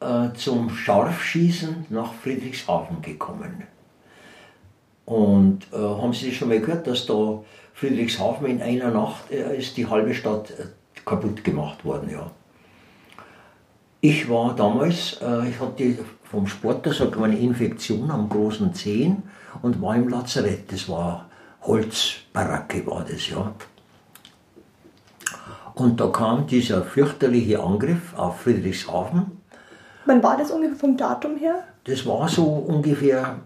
äh, 0.01 0.33
zum 0.35 0.69
Scharfschießen 0.69 1.85
nach 1.89 2.13
Friedrichshafen 2.13 3.01
gekommen. 3.01 3.63
Und 5.05 5.59
äh, 5.71 5.77
haben 5.77 6.11
Sie 6.11 6.33
schon 6.33 6.49
mal 6.49 6.59
gehört, 6.59 6.85
dass 6.85 7.05
da 7.05 7.41
Friedrichshafen 7.75 8.47
in 8.47 8.61
einer 8.61 8.91
Nacht 8.91 9.31
äh, 9.31 9.57
ist 9.57 9.77
die 9.77 9.87
halbe 9.87 10.13
Stadt 10.13 10.51
äh, 10.51 10.65
kaputt 11.05 11.45
gemacht 11.45 11.85
worden, 11.85 12.09
ja. 12.11 12.29
Ich 14.01 14.29
war 14.29 14.53
damals, 14.53 15.17
äh, 15.21 15.47
ich 15.47 15.61
hatte 15.61 15.99
vom 16.23 16.45
Sport 16.45 16.85
das 16.85 16.99
hat 16.99 17.17
eine 17.17 17.39
Infektion 17.39 18.11
am 18.11 18.27
großen 18.27 18.73
Zehen 18.73 19.23
und 19.61 19.81
war 19.81 19.95
im 19.95 20.09
Lazarett. 20.09 20.69
Das 20.69 20.89
war 20.89 21.29
Holzbaracke, 21.61 22.85
war 22.85 23.05
das, 23.09 23.29
ja. 23.29 23.53
Und 25.75 25.99
da 25.99 26.07
kam 26.07 26.45
dieser 26.47 26.83
fürchterliche 26.83 27.61
Angriff 27.61 28.13
auf 28.15 28.41
Friedrichshafen. 28.41 29.43
Wann 30.05 30.21
war 30.21 30.37
das 30.37 30.51
ungefähr 30.51 30.77
vom 30.77 30.97
Datum 30.97 31.37
her? 31.37 31.63
Das 31.85 32.05
war 32.05 32.27
so 32.27 32.43
ungefähr 32.43 33.39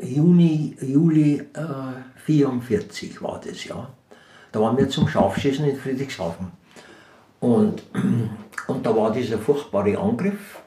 äh, 0.00 0.04
Juni, 0.04 0.76
Juli 0.80 1.42
äh, 1.54 2.20
44 2.24 3.22
war 3.22 3.40
das, 3.44 3.64
ja. 3.64 3.88
Da 4.52 4.60
waren 4.60 4.76
wir 4.76 4.88
zum 4.88 5.08
Scharfschießen 5.08 5.64
in 5.64 5.76
Friedrichshafen. 5.76 6.52
Und, 7.40 7.82
und 8.68 8.86
da 8.86 8.96
war 8.96 9.10
dieser 9.10 9.38
furchtbare 9.38 9.98
Angriff, 9.98 10.60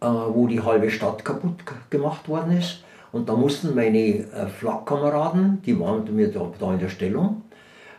äh, 0.00 0.06
wo 0.06 0.46
die 0.46 0.62
halbe 0.62 0.90
Stadt 0.90 1.24
kaputt 1.24 1.58
gemacht 1.90 2.28
worden 2.28 2.56
ist. 2.56 2.82
Und 3.12 3.28
da 3.28 3.34
mussten 3.34 3.74
meine 3.74 3.98
äh, 3.98 4.46
Flakkameraden, 4.46 5.62
die 5.62 5.78
waren 5.78 6.04
mit 6.04 6.12
mir 6.12 6.32
da, 6.32 6.50
da 6.58 6.72
in 6.72 6.78
der 6.78 6.88
Stellung, 6.88 7.42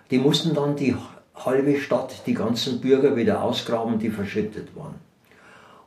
die 0.10 0.18
mussten 0.18 0.54
dann 0.54 0.76
die 0.76 0.96
halbe 1.36 1.78
Stadt, 1.78 2.24
die 2.26 2.34
ganzen 2.34 2.82
Bürger 2.82 3.16
wieder 3.16 3.44
ausgraben, 3.44 4.00
die 4.00 4.10
verschüttet 4.10 4.76
waren. 4.76 4.96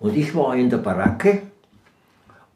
Und 0.00 0.16
ich 0.16 0.34
war 0.34 0.56
in 0.56 0.70
der 0.70 0.78
Baracke 0.78 1.42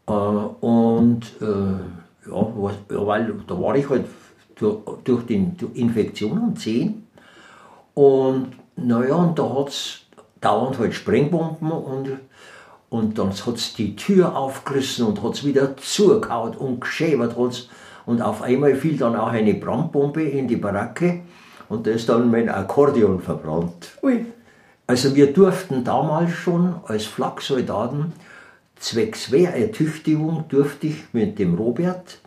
äh, 0.07 0.12
und 0.12 1.22
äh, 1.41 2.28
ja, 2.28 2.53
was, 2.57 2.74
ja, 2.91 3.07
weil 3.07 3.34
da 3.47 3.61
war 3.61 3.76
ich 3.76 3.89
halt 3.89 4.07
durch, 4.57 4.80
durch 5.05 5.26
die 5.26 5.51
Infektion 5.74 6.39
am 6.39 6.57
Zehen. 6.57 7.07
Und 7.95 8.53
naja, 8.76 9.14
und 9.14 9.39
da 9.39 9.55
hat 9.55 9.68
es 9.68 10.01
dauernd 10.41 10.78
halt 10.78 10.95
Sprengbomben 10.95 11.70
und, 11.70 12.11
und 12.91 13.18
dann 13.18 13.30
hat 13.30 13.57
es 13.57 13.74
die 13.74 13.97
Tür 13.97 14.36
aufgerissen 14.36 15.07
und 15.07 15.22
hat 15.22 15.34
es 15.34 15.45
wieder 15.45 15.76
zugehauen 15.76 16.57
und 16.57 16.80
geschäbert. 16.80 17.36
Und 18.07 18.22
auf 18.22 18.43
einmal 18.43 18.74
fiel 18.74 18.97
dann 18.97 19.16
auch 19.16 19.28
eine 19.28 19.55
Brandbombe 19.55 20.22
in 20.22 20.49
die 20.49 20.57
Baracke 20.57 21.22
und 21.69 21.87
da 21.87 21.91
ist 21.91 22.09
dann 22.09 22.31
mein 22.31 22.49
Akkordeon 22.49 23.21
verbrannt. 23.21 23.93
Ui. 24.03 24.27
Also 24.87 25.14
wir 25.14 25.33
durften 25.33 25.85
damals 25.85 26.33
schon 26.33 26.77
als 26.87 27.05
Flaksoldaten 27.05 28.12
zwecks 28.79 29.31
Wehrertüchtigung 29.31 30.45
durfte 30.49 30.87
ich 30.89 31.05
mit 31.12 31.39
dem 31.39 31.55
Robert, 31.55 32.19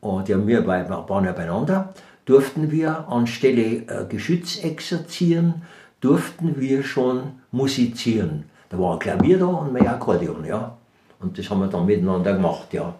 und 0.00 0.28
ja, 0.28 0.46
wir 0.46 0.66
waren 0.66 1.24
ja 1.24 1.32
beieinander, 1.32 1.92
durften 2.24 2.70
wir 2.70 3.08
anstelle 3.08 3.82
äh, 3.86 4.06
Geschütz 4.08 4.62
exerzieren, 4.62 5.62
durften 6.00 6.60
wir 6.60 6.84
schon 6.84 7.40
musizieren. 7.50 8.44
Da 8.70 8.78
war 8.78 8.92
ein 8.92 8.98
Klavier 9.00 9.38
da 9.38 9.46
und 9.46 9.72
mein 9.72 9.88
Akkordeon, 9.88 10.44
ja. 10.44 10.76
Und 11.20 11.36
das 11.36 11.50
haben 11.50 11.60
wir 11.60 11.66
dann 11.66 11.86
miteinander 11.86 12.34
gemacht, 12.34 12.72
ja. 12.72 12.94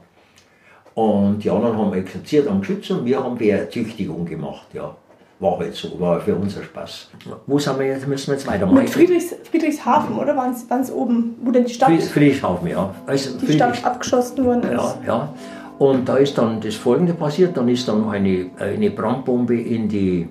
Und 0.95 1.45
die 1.45 1.51
anderen 1.51 1.79
haben 1.79 1.93
exerziert 1.93 2.49
am 2.49 2.61
Geschütz 2.61 2.91
und 2.91 3.05
wir 3.05 3.23
haben 3.23 3.39
Wehrertüchtigung 3.39 4.25
gemacht, 4.25 4.67
ja. 4.73 4.97
War 5.41 5.57
halt 5.59 5.75
so, 5.75 6.01
war 6.01 6.21
für 6.21 6.35
unser 6.35 6.65
Spaß. 6.65 7.11
Wo 7.47 7.59
sind 7.61 7.79
wir 7.79 7.87
jetzt, 7.87 8.09
müssen 8.09 8.27
wir 8.29 8.35
jetzt 8.35 8.47
weitermachen? 8.49 8.79
Mit 8.79 8.91
Friedrichs, 8.91 9.35
Friedrichshafen, 9.49 10.19
oder? 10.19 10.37
Waren 10.37 10.53
es 10.81 10.91
oben, 10.91 11.37
wo 11.45 11.53
denn 11.53 11.65
die 11.65 11.73
Stadt, 11.73 11.91
Fried- 11.91 12.03
Friedrichshafen, 12.03 12.69
ja. 12.69 12.93
Also 13.07 13.39
die 13.39 13.53
Stadt 13.53 13.85
abgeschossen 13.85 14.45
worden 14.45 14.65
ist? 14.65 14.73
Ja, 14.73 14.97
ja. 15.07 15.35
Und 15.79 16.09
da 16.09 16.17
ist 16.17 16.37
dann 16.37 16.61
das 16.61 16.75
Folgende 16.75 17.15
passiert: 17.15 17.57
dann 17.57 17.69
ist 17.69 17.87
dann 17.87 18.01
noch 18.01 18.11
eine, 18.11 18.51
eine 18.59 18.91
Brandbombe 18.91 19.55
in 19.61 19.89
die, 19.89 20.29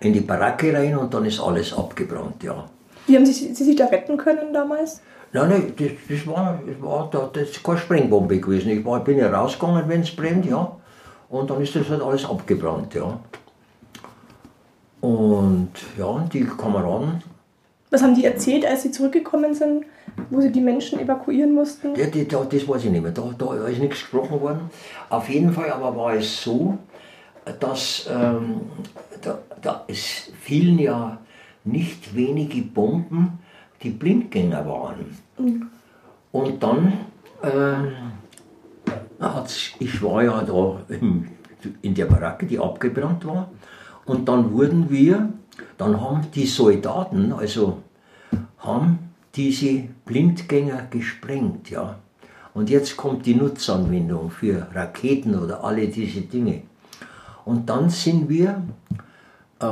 in 0.00 0.12
die 0.12 0.20
Baracke 0.20 0.74
rein 0.74 0.98
und 0.98 1.14
dann 1.14 1.24
ist 1.24 1.40
alles 1.40 1.72
abgebrannt, 1.72 2.42
ja. 2.42 2.66
Wie 3.06 3.16
haben 3.16 3.24
Sie, 3.24 3.54
Sie 3.54 3.64
sich 3.64 3.76
da 3.76 3.86
retten 3.86 4.18
können 4.18 4.52
damals? 4.52 5.00
Nein, 5.32 5.48
nein, 5.48 5.72
das, 5.78 5.88
das, 6.08 6.26
war, 6.26 6.60
das, 6.66 6.82
war 6.82 7.08
da, 7.10 7.30
das 7.32 7.50
ist 7.50 7.62
keine 7.64 7.78
Sprengbombe 7.78 8.38
gewesen. 8.38 8.70
Ich 8.70 8.84
war, 8.84 9.02
bin 9.02 9.16
ja 9.16 9.30
rausgegangen, 9.30 9.84
wenn 9.88 10.02
es 10.02 10.14
brennt, 10.14 10.44
ja. 10.44 10.76
Und 11.30 11.48
dann 11.48 11.62
ist 11.62 11.74
das 11.76 11.88
halt 11.88 12.02
alles 12.02 12.24
abgebrannt, 12.24 12.94
ja. 12.94 13.18
Und 15.00 15.70
ja, 15.96 16.28
die 16.32 16.44
Kameraden, 16.44 17.22
Was 17.90 18.02
haben 18.02 18.14
die 18.14 18.24
erzählt, 18.24 18.66
als 18.66 18.82
Sie 18.82 18.90
zurückgekommen 18.90 19.54
sind, 19.54 19.84
wo 20.28 20.40
Sie 20.40 20.52
die 20.52 20.60
Menschen 20.60 21.00
evakuieren 21.00 21.54
mussten? 21.54 21.94
Ja, 21.94 22.06
die, 22.06 22.28
da, 22.28 22.44
das 22.44 22.68
weiß 22.68 22.84
ich 22.84 22.90
nicht 22.90 23.02
mehr. 23.02 23.12
Da, 23.12 23.32
da 23.38 23.66
ist 23.66 23.78
nichts 23.78 24.00
gesprochen 24.00 24.40
worden. 24.40 24.70
Auf 25.08 25.28
jeden 25.28 25.52
Fall 25.52 25.70
aber 25.72 25.96
war 25.96 26.14
es 26.14 26.42
so, 26.42 26.76
dass 27.58 28.08
ähm, 28.10 28.60
da, 29.22 29.38
da, 29.62 29.84
es 29.88 30.30
fielen 30.40 30.78
ja 30.78 31.18
nicht 31.64 32.14
wenige 32.14 32.62
Bomben, 32.62 33.38
die 33.82 33.90
Blindgänger 33.90 34.66
waren. 34.66 35.16
Und 36.32 36.62
dann, 36.62 36.92
ähm, 37.42 37.92
hat's, 39.20 39.70
ich 39.78 40.02
war 40.02 40.24
ja 40.24 40.42
da 40.42 40.80
im, 40.88 41.28
in 41.82 41.94
der 41.94 42.06
Baracke, 42.06 42.46
die 42.46 42.58
abgebrannt 42.58 43.26
war. 43.26 43.50
Und 44.06 44.28
dann 44.28 44.52
wurden 44.52 44.90
wir, 44.90 45.32
dann 45.76 46.00
haben 46.00 46.26
die 46.34 46.46
Soldaten, 46.46 47.32
also 47.32 47.82
haben 48.58 49.10
diese 49.34 49.84
Blindgänger 50.04 50.86
gesprengt, 50.90 51.70
ja. 51.70 51.98
Und 52.52 52.68
jetzt 52.68 52.96
kommt 52.96 53.26
die 53.26 53.34
Nutzanwendung 53.34 54.30
für 54.30 54.66
Raketen 54.74 55.38
oder 55.38 55.62
alle 55.62 55.86
diese 55.86 56.22
Dinge. 56.22 56.62
Und 57.44 57.68
dann 57.68 57.88
sind 57.90 58.28
wir, 58.28 58.62
äh, 59.60 59.66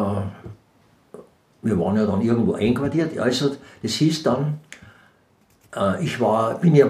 wir 1.62 1.78
waren 1.78 1.96
ja 1.96 2.06
dann 2.06 2.22
irgendwo 2.22 2.54
einquartiert, 2.54 3.18
also 3.18 3.56
das 3.82 3.92
hieß 3.92 4.22
dann, 4.22 4.60
äh, 5.74 6.04
ich 6.04 6.20
war, 6.20 6.58
bin 6.60 6.76
ja, 6.76 6.88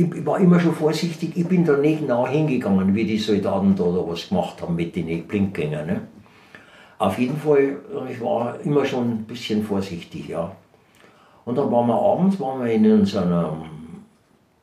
ich 0.00 0.26
war 0.26 0.38
immer 0.38 0.60
schon 0.60 0.74
vorsichtig, 0.74 1.36
ich 1.36 1.46
bin 1.46 1.64
da 1.64 1.76
nicht 1.76 2.06
nah 2.06 2.26
hingegangen, 2.26 2.94
wie 2.94 3.04
die 3.04 3.18
Soldaten 3.18 3.74
da, 3.76 3.84
da 3.84 4.06
was 4.06 4.28
gemacht 4.28 4.60
haben 4.62 4.76
mit 4.76 4.96
den 4.96 5.26
Blindgängern. 5.26 5.86
Ne? 5.86 6.00
Auf 6.98 7.18
jeden 7.18 7.36
Fall, 7.36 7.78
ich 8.10 8.20
war 8.20 8.60
immer 8.60 8.84
schon 8.84 9.10
ein 9.10 9.24
bisschen 9.24 9.64
vorsichtig, 9.64 10.28
ja. 10.28 10.52
Und 11.44 11.56
dann 11.56 11.72
waren 11.72 11.86
wir 11.86 11.94
abends, 11.94 12.38
waren 12.38 12.62
wir 12.62 12.70
in 12.70 12.90
unserer 12.90 13.56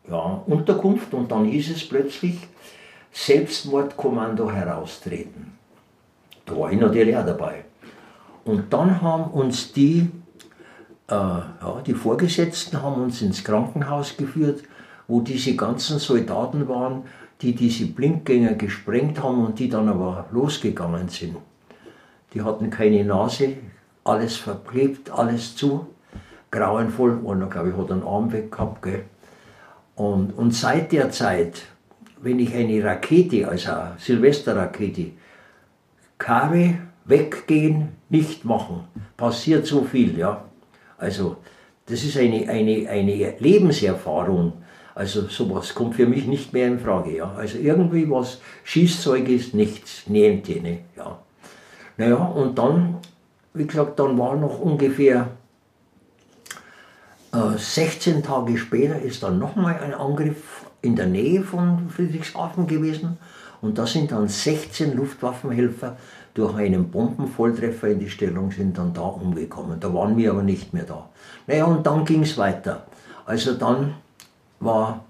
ja, 0.09 0.41
Unterkunft 0.45 1.13
und 1.13 1.31
dann 1.31 1.45
hieß 1.45 1.71
es 1.71 1.87
plötzlich, 1.87 2.37
Selbstmordkommando 3.11 4.51
heraustreten. 4.51 5.57
Da 6.45 6.55
war 6.55 6.71
ich 6.71 6.79
natürlich 6.79 7.17
auch 7.17 7.25
dabei. 7.25 7.65
Und 8.45 8.71
dann 8.71 9.01
haben 9.01 9.31
uns 9.31 9.73
die, 9.73 10.07
äh, 11.09 11.13
ja, 11.13 11.81
die 11.85 11.93
Vorgesetzten 11.93 12.81
haben 12.81 13.01
uns 13.01 13.21
ins 13.21 13.43
Krankenhaus 13.43 14.15
geführt, 14.15 14.61
wo 15.07 15.21
diese 15.21 15.55
ganzen 15.55 15.99
Soldaten 15.99 16.67
waren, 16.67 17.03
die 17.41 17.53
diese 17.53 17.85
Blindgänger 17.85 18.53
gesprengt 18.53 19.21
haben 19.21 19.45
und 19.45 19.59
die 19.59 19.69
dann 19.69 19.87
aber 19.87 20.25
losgegangen 20.31 21.09
sind. 21.09 21.37
Die 22.33 22.41
hatten 22.41 22.69
keine 22.69 23.03
Nase, 23.05 23.53
alles 24.03 24.35
verklebt, 24.35 25.11
alles 25.11 25.55
zu, 25.55 25.87
grauenvoll. 26.51 27.19
Einer, 27.27 27.47
glaube 27.47 27.69
ich, 27.69 27.77
hat 27.77 27.91
einen 27.91 28.03
Arm 28.03 28.31
weg 28.31 28.51
gehabt. 28.51 28.81
Gell? 28.81 29.03
Und, 29.95 30.31
und 30.37 30.53
seit 30.53 30.91
der 30.91 31.11
Zeit, 31.11 31.63
wenn 32.21 32.39
ich 32.39 32.53
eine 32.53 32.83
Rakete, 32.83 33.47
also 33.47 33.71
eine 33.71 33.95
Silvesterrakete, 33.97 35.11
Kare, 36.17 36.75
weggehen, 37.05 37.89
nicht 38.09 38.43
machen, 38.43 38.85
passiert 39.15 39.65
so 39.65 39.83
viel. 39.83 40.17
Ja? 40.17 40.43
Also, 40.97 41.37
das 41.85 42.03
ist 42.03 42.17
eine, 42.17 42.49
eine, 42.49 42.89
eine 42.89 43.35
Lebenserfahrung. 43.39 44.53
Also 44.97 45.27
sowas 45.27 45.75
kommt 45.75 45.93
für 45.93 46.07
mich 46.07 46.25
nicht 46.25 46.53
mehr 46.53 46.67
in 46.67 46.79
Frage. 46.79 47.17
Ja? 47.17 47.31
Also 47.37 47.59
irgendwie 47.59 48.09
was 48.09 48.39
Schießzeug 48.63 49.29
ist 49.29 49.53
nichts, 49.53 50.07
niente. 50.07 50.59
Ne? 50.59 50.79
Ja. 50.95 51.19
Naja, 51.97 52.15
und 52.15 52.57
dann, 52.57 52.97
wie 53.53 53.67
gesagt, 53.67 53.99
dann 53.99 54.17
war 54.17 54.35
noch 54.35 54.59
ungefähr 54.59 55.27
äh, 57.31 57.57
16 57.59 58.23
Tage 58.23 58.57
später 58.57 58.99
ist 58.99 59.21
dann 59.21 59.37
nochmal 59.37 59.79
ein 59.79 59.93
Angriff 59.93 60.65
in 60.81 60.95
der 60.95 61.05
Nähe 61.05 61.43
von 61.43 61.91
Friedrichshafen 61.91 62.65
gewesen. 62.65 63.19
Und 63.61 63.77
da 63.77 63.85
sind 63.85 64.11
dann 64.11 64.27
16 64.27 64.95
Luftwaffenhelfer 64.95 65.95
durch 66.33 66.55
einen 66.55 66.89
Bombenvolltreffer 66.89 67.89
in 67.89 67.99
die 67.99 68.09
Stellung 68.09 68.49
sind 68.49 68.79
dann 68.79 68.95
da 68.95 69.01
umgekommen. 69.01 69.79
Da 69.79 69.93
waren 69.93 70.17
wir 70.17 70.31
aber 70.31 70.41
nicht 70.41 70.73
mehr 70.73 70.85
da. 70.85 71.07
Naja, 71.45 71.65
und 71.65 71.85
dann 71.85 72.03
ging 72.03 72.23
es 72.23 72.35
weiter. 72.35 72.87
Also 73.27 73.53
dann 73.53 73.93
war, 74.59 75.05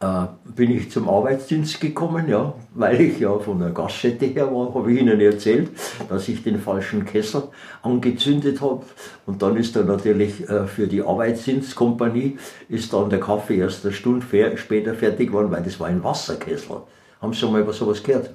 äh, 0.00 0.26
bin 0.44 0.70
ich 0.70 0.90
zum 0.90 1.08
Arbeitsdienst 1.10 1.78
gekommen, 1.78 2.26
ja, 2.26 2.54
weil 2.74 3.00
ich 3.02 3.20
ja 3.20 3.38
von 3.38 3.58
der 3.58 3.68
Gaststätte 3.68 4.24
her 4.26 4.46
war, 4.50 4.74
habe 4.74 4.90
ich 4.92 5.00
Ihnen 5.00 5.20
erzählt, 5.20 5.68
dass 6.08 6.26
ich 6.28 6.42
den 6.42 6.58
falschen 6.58 7.04
Kessel 7.04 7.42
angezündet 7.82 8.62
habe. 8.62 8.82
Und 9.26 9.42
dann 9.42 9.56
ist 9.56 9.76
dann 9.76 9.86
natürlich 9.86 10.48
äh, 10.48 10.66
für 10.66 10.86
die 10.86 11.02
Arbeitsdienstkompanie 11.02 12.38
ist 12.70 12.92
dann 12.94 13.10
der 13.10 13.20
Kaffee 13.20 13.58
erst 13.58 13.84
eine 13.84 13.92
Stunde 13.92 14.24
später 14.56 14.94
fertig 14.94 15.28
geworden, 15.28 15.50
weil 15.50 15.62
das 15.62 15.78
war 15.78 15.88
ein 15.88 16.02
Wasserkessel. 16.02 16.78
Haben 17.20 17.34
Sie 17.34 17.40
schon 17.40 17.52
mal 17.52 17.60
über 17.60 17.74
sowas 17.74 18.02
gehört? 18.02 18.30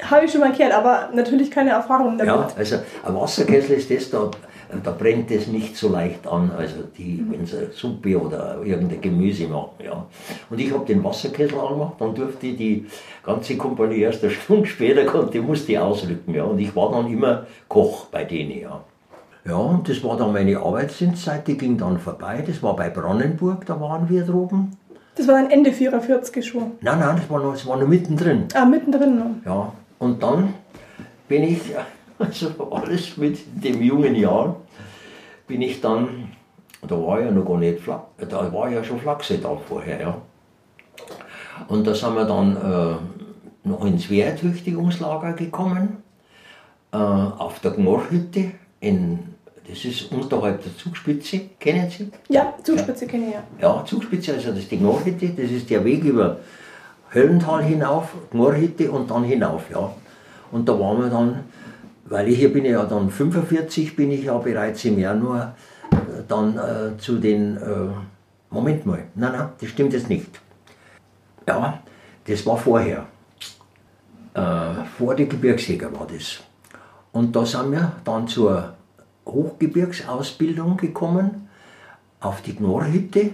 Habe 0.00 0.26
ich 0.26 0.30
schon 0.30 0.40
mal 0.40 0.52
gehört, 0.52 0.74
aber 0.74 1.10
natürlich 1.12 1.50
keine 1.50 1.70
Erfahrung 1.70 2.18
damit. 2.18 2.34
Ja, 2.34 2.48
also 2.56 2.76
ein 3.04 3.14
Wasserkessel 3.16 3.76
ist 3.76 3.90
das, 3.90 4.10
da, 4.10 4.30
da 4.82 4.90
brennt 4.90 5.30
es 5.30 5.46
nicht 5.46 5.76
so 5.76 5.88
leicht 5.88 6.26
an, 6.26 6.50
also 6.56 6.76
die, 6.96 7.24
wenn 7.28 7.46
sie 7.46 7.70
Suppe 7.72 8.20
oder 8.20 8.60
irgendein 8.64 9.00
Gemüse 9.00 9.46
machen. 9.46 9.84
Ja. 9.84 10.06
Und 10.50 10.60
ich 10.60 10.72
habe 10.72 10.84
den 10.84 11.02
Wasserkessel 11.04 11.58
angemacht, 11.58 11.94
dann 11.98 12.14
durfte 12.14 12.52
die 12.52 12.86
ganze 13.24 13.56
Kompanie 13.56 14.00
erst 14.00 14.22
eine 14.22 14.32
Stunde 14.32 14.66
später, 14.66 15.04
konnte, 15.04 15.40
musste 15.40 15.72
ich 15.72 15.78
ausrücken. 15.78 16.34
Ja. 16.34 16.44
Und 16.44 16.58
ich 16.58 16.74
war 16.74 16.90
dann 16.90 17.10
immer 17.10 17.46
Koch 17.68 18.06
bei 18.06 18.24
denen. 18.24 18.60
Ja. 18.60 18.82
Ja, 19.46 19.56
und 19.56 19.86
das 19.86 20.02
war 20.02 20.16
dann 20.16 20.32
meine 20.32 20.58
Arbeitsdienstzeit, 20.58 21.46
die 21.46 21.58
ging 21.58 21.76
dann 21.76 21.98
vorbei. 21.98 22.42
Das 22.46 22.62
war 22.62 22.74
bei 22.74 22.88
Brandenburg, 22.88 23.66
da 23.66 23.78
waren 23.78 24.08
wir 24.08 24.24
droben. 24.24 24.74
Das 25.16 25.28
war 25.28 25.34
dann 25.34 25.50
Ende 25.50 25.70
44 25.70 26.44
schon. 26.44 26.72
Nein, 26.80 26.98
nein, 26.98 27.16
das 27.16 27.28
war 27.30 27.40
noch, 27.42 27.52
das 27.52 27.66
war 27.66 27.76
noch 27.76 27.86
mittendrin. 27.86 28.44
Ah, 28.54 28.64
mittendrin 28.64 29.18
noch. 29.18 29.30
Ja, 29.44 29.72
und 29.98 30.22
dann 30.22 30.54
bin 31.28 31.42
ich, 31.44 31.60
also 32.18 32.48
alles 32.70 33.16
mit 33.16 33.38
dem 33.62 33.82
jungen 33.82 34.14
Jahr, 34.14 34.56
bin 35.46 35.62
ich 35.62 35.80
dann, 35.80 36.32
da 36.82 36.96
war 36.96 37.20
ja 37.20 37.30
noch 37.30 37.44
gar 37.44 37.58
nicht 37.58 37.80
da 37.86 38.52
war 38.52 38.70
ja 38.70 38.82
schon 38.82 38.98
Flachse 38.98 39.38
da 39.38 39.56
vorher, 39.56 40.00
ja. 40.00 40.16
Und 41.68 41.86
da 41.86 41.94
sind 41.94 42.14
wir 42.14 42.24
dann 42.24 42.56
äh, 42.56 43.68
noch 43.68 43.84
ins 43.84 44.10
Wehrertüchtigungslager 44.10 45.34
gekommen, 45.34 46.02
äh, 46.92 46.96
auf 46.96 47.60
der 47.60 47.72
Gnorrhütte, 47.72 48.52
in, 48.80 49.18
das 49.68 49.84
ist 49.84 50.12
unterhalb 50.12 50.62
der 50.62 50.76
Zugspitze, 50.76 51.40
kennen 51.58 51.88
Sie? 51.88 52.10
Ja, 52.28 52.54
Zugspitze 52.62 53.06
kenne 53.06 53.28
ich 53.28 53.34
ja. 53.34 53.42
Ja, 53.60 53.84
Zugspitze, 53.84 54.34
also 54.34 54.50
das 54.50 54.60
ist 54.60 54.70
die 54.70 54.78
Gnorrhütte, 54.78 55.28
das 55.30 55.50
ist 55.50 55.70
der 55.70 55.84
Weg 55.84 56.04
über 56.04 56.38
Höllental 57.14 57.62
hinauf, 57.62 58.14
Gmorhütte 58.30 58.90
und 58.90 59.10
dann 59.10 59.24
hinauf, 59.24 59.70
ja. 59.70 59.94
Und 60.50 60.68
da 60.68 60.78
waren 60.78 61.02
wir 61.02 61.08
dann, 61.08 61.40
weil 62.06 62.28
ich 62.28 62.38
hier 62.38 62.52
bin 62.52 62.64
ja 62.64 62.84
dann 62.84 63.10
45, 63.10 63.96
bin 63.96 64.10
ich 64.10 64.24
ja 64.24 64.36
bereits 64.38 64.84
im 64.84 64.98
Januar 64.98 65.56
äh, 65.90 66.22
dann 66.28 66.56
äh, 66.56 66.98
zu 66.98 67.18
den, 67.18 67.56
äh, 67.56 67.60
Moment 68.50 68.86
mal, 68.86 69.04
nein, 69.14 69.32
nein, 69.32 69.48
das 69.60 69.70
stimmt 69.70 69.92
jetzt 69.92 70.08
nicht. 70.08 70.40
Ja, 71.46 71.82
das 72.26 72.46
war 72.46 72.56
vorher. 72.56 73.06
Äh, 74.34 74.84
vor 74.96 75.14
der 75.14 75.26
Gebirgsjäger 75.26 75.92
war 75.92 76.06
das. 76.06 76.40
Und 77.12 77.34
da 77.36 77.46
sind 77.46 77.70
wir 77.72 77.92
dann 78.04 78.26
zur 78.26 78.74
Hochgebirgsausbildung 79.26 80.76
gekommen, 80.76 81.48
auf 82.20 82.42
die 82.42 82.56
Gnorrhütte. 82.56 83.30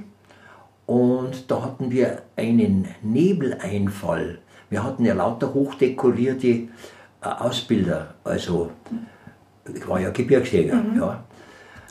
Und 0.87 1.51
da 1.51 1.63
hatten 1.63 1.91
wir 1.91 2.23
einen 2.37 2.89
Nebeleinfall. 3.03 4.39
Wir 4.69 4.85
hatten 4.85 5.05
ja 5.05 5.15
lauter 5.15 5.55
hochdekorierte 5.55 6.69
Ausbilder. 7.21 8.15
Also, 8.25 8.71
ich 9.73 9.87
war 9.89 10.01
ja 10.01 10.11
Gebirgsjäger. 10.11 10.83
Ja. 10.97 11.23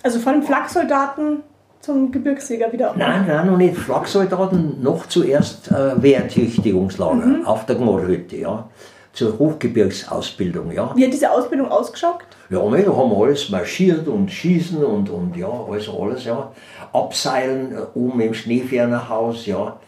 Also 0.04 0.20
von 0.20 0.42
Flaksoldaten 0.44 1.44
zum 1.82 2.12
Gebirgsjäger 2.12 2.72
wieder. 2.72 2.94
Nein, 2.98 3.26
nein, 3.28 3.48
noch 3.48 3.58
nicht. 3.58 3.78
Flaksoldaten, 3.78 4.82
noch 4.82 5.08
zuerst 5.08 5.72
äh, 5.72 6.02
Wehrtüchtigungslager 6.02 7.42
auf 7.46 7.66
der 7.66 7.76
Gmorrhütte, 7.76 8.38
ja. 8.38 8.70
Zur 9.12 9.38
Hochgebirgsausbildung, 9.40 10.72
ja. 10.72 10.92
Wie 10.96 11.06
hat 11.06 11.14
diese 11.14 11.32
Ausbildung 11.32 11.70
ausgeschaut? 11.70 12.20
Ja, 12.50 12.64
ne, 12.70 12.84
da 12.84 12.96
haben 12.96 13.10
wir 13.10 13.18
alles 13.26 13.50
marschiert 13.50 14.08
und 14.08 14.32
schießen 14.32 14.84
und, 14.84 15.10
und 15.10 15.36
ja, 15.36 15.50
also 15.50 16.02
alles, 16.04 16.26
ja. 16.26 16.52
Abseilen 16.94 17.74
äh, 17.74 17.82
oben 17.96 18.20
im 18.22 18.34
Schneefernerhaus, 18.34 19.46
ja. 19.46 19.80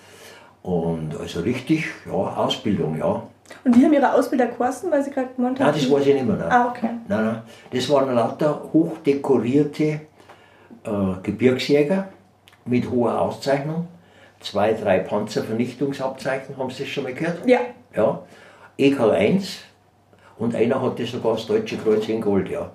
Und 0.63 1.15
also 1.19 1.41
richtig, 1.41 1.85
ja, 2.05 2.13
Ausbildung, 2.13 2.97
ja. 2.97 3.23
Und 3.63 3.77
wie 3.77 3.85
haben 3.85 3.93
Ihre 3.93 4.13
Ausbilder 4.13 4.47
geheißen, 4.47 4.91
weil 4.91 5.03
Sie 5.03 5.11
gerade 5.11 5.29
gemeint 5.35 5.59
haben? 5.59 5.67
Nein, 5.71 5.75
das 5.79 5.91
weiß 5.91 6.07
ich 6.07 6.13
nicht 6.13 6.25
mehr. 6.25 6.37
Nein. 6.37 6.51
Ah, 6.51 6.67
okay. 6.69 6.89
Nein, 7.07 7.25
nein. 7.25 7.41
Das 7.71 7.89
waren 7.89 8.13
lauter 8.13 8.69
hochdekorierte 8.73 9.83
äh, 9.83 9.99
Gebirgsjäger 11.23 12.07
mit 12.65 12.89
hoher 12.89 13.19
Auszeichnung. 13.19 13.87
Zwei, 14.39 14.73
drei 14.73 14.99
Panzervernichtungsabzeichen, 14.99 16.57
haben 16.57 16.69
Sie 16.71 16.83
das 16.83 16.91
schon 16.91 17.03
mal 17.03 17.13
gehört? 17.13 17.45
Ja. 17.45 17.59
Ja. 17.95 18.23
EKL 18.77 19.11
1 19.11 19.59
und 20.39 20.55
einer 20.55 20.81
hatte 20.81 21.05
sogar 21.05 21.33
das 21.35 21.45
Deutsche 21.45 21.77
Kreuz 21.77 22.09
in 22.09 22.19
Gold, 22.19 22.49
ja. 22.49 22.71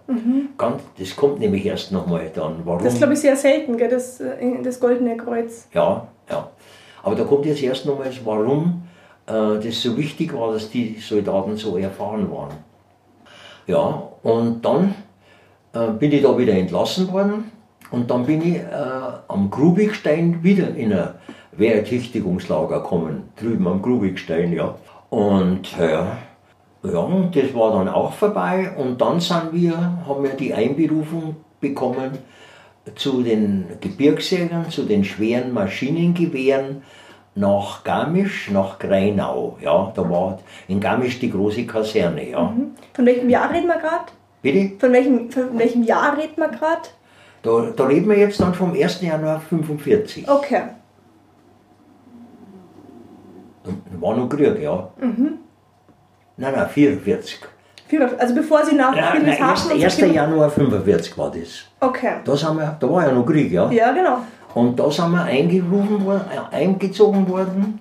Ganz, 0.56 0.82
das 0.96 1.16
kommt 1.16 1.40
nämlich 1.40 1.66
erst 1.66 1.90
nochmal 1.90 2.30
dann. 2.32 2.60
Warum? 2.64 2.84
Das 2.84 2.92
ist, 2.92 2.98
glaube 2.98 3.14
ich, 3.14 3.18
sehr 3.18 3.36
selten, 3.36 3.76
gell, 3.76 3.88
das, 3.88 4.20
äh, 4.20 4.62
das 4.62 4.78
Goldene 4.78 5.16
Kreuz. 5.16 5.66
Ja, 5.74 6.06
ja. 6.30 6.48
Aber 7.02 7.16
da 7.16 7.24
kommt 7.24 7.44
jetzt 7.44 7.60
erst 7.60 7.84
nochmal, 7.84 8.10
warum 8.24 8.85
das 9.26 9.82
so 9.82 9.96
wichtig 9.96 10.32
war, 10.32 10.52
dass 10.52 10.70
die 10.70 10.98
Soldaten 11.00 11.56
so 11.56 11.76
erfahren 11.76 12.30
waren. 12.30 12.54
Ja, 13.66 14.02
und 14.22 14.64
dann 14.64 14.94
äh, 15.72 15.90
bin 15.90 16.12
ich 16.12 16.22
da 16.22 16.38
wieder 16.38 16.54
entlassen 16.54 17.12
worden 17.12 17.50
und 17.90 18.10
dann 18.10 18.24
bin 18.24 18.40
ich 18.40 18.56
äh, 18.56 18.62
am 19.28 19.50
Grubigstein 19.50 20.42
wieder 20.42 20.74
in 20.74 20.92
ein 20.92 21.08
Wehrertüchtigungslager 21.52 22.80
gekommen, 22.82 23.30
drüben 23.36 23.66
am 23.66 23.82
Grubigstein, 23.82 24.52
ja. 24.52 24.76
Und 25.10 25.76
äh, 25.78 26.04
ja, 26.88 26.98
und 27.00 27.34
das 27.34 27.54
war 27.54 27.72
dann 27.72 27.88
auch 27.88 28.12
vorbei 28.12 28.70
und 28.76 29.00
dann 29.00 29.18
sind 29.18 29.52
wir, 29.52 29.76
haben 30.06 30.22
wir 30.22 30.34
die 30.34 30.54
Einberufung 30.54 31.36
bekommen 31.60 32.18
zu 32.94 33.22
den 33.22 33.66
Gebirgsjägern, 33.80 34.70
zu 34.70 34.84
den 34.84 35.02
schweren 35.02 35.52
Maschinengewehren 35.52 36.82
nach 37.36 37.84
Garmisch, 37.84 38.50
nach 38.50 38.78
Greinau. 38.78 39.56
Ja, 39.60 39.92
da 39.94 40.08
war 40.10 40.38
in 40.68 40.80
Garmisch 40.80 41.18
die 41.20 41.30
große 41.30 41.64
Kaserne. 41.66 42.30
Ja. 42.30 42.52
Von 42.94 43.06
welchem 43.06 43.28
Jahr 43.30 43.52
reden 43.52 43.66
wir 43.68 43.78
gerade? 43.78 44.06
Bitte? 44.42 44.78
Von 44.80 44.92
welchem, 44.92 45.30
von 45.30 45.58
welchem 45.58 45.82
Jahr 45.84 46.16
reden 46.16 46.36
wir 46.36 46.48
gerade? 46.48 46.82
Da, 47.42 47.70
da 47.76 47.84
reden 47.86 48.08
wir 48.08 48.18
jetzt 48.18 48.40
dann 48.40 48.54
vom 48.54 48.72
1. 48.72 49.02
Januar 49.02 49.40
45. 49.40 50.28
Okay. 50.28 50.62
Da 53.64 53.72
war 54.00 54.16
noch 54.16 54.28
Krieg, 54.28 54.60
ja. 54.60 54.88
Nein, 55.00 55.38
nein, 56.54 56.68
44. 56.68 57.40
Viel- 57.88 58.02
Also 58.02 58.34
bevor 58.34 58.64
Sie 58.64 58.74
nach 58.74 58.94
Ja, 58.96 59.14
nein, 59.14 59.26
1. 59.28 59.36
Friedrichshafen 59.62 59.68
so 59.78 59.84
1. 59.84 59.96
gekommen- 59.96 60.14
Januar 60.14 60.50
45 60.50 61.18
war 61.18 61.30
das. 61.30 61.64
Okay. 61.80 62.12
Da, 62.24 62.36
sind 62.36 62.56
wir, 62.56 62.76
da 62.78 62.90
war 62.90 63.06
ja 63.06 63.12
noch 63.12 63.24
Krieg, 63.26 63.52
ja. 63.52 63.70
Ja, 63.70 63.92
genau. 63.92 64.18
Und 64.56 64.78
da 64.78 64.90
sind 64.90 65.10
wir 65.12 65.70
worden, 65.70 66.06
äh, 66.08 66.56
eingezogen 66.56 67.28
worden 67.28 67.78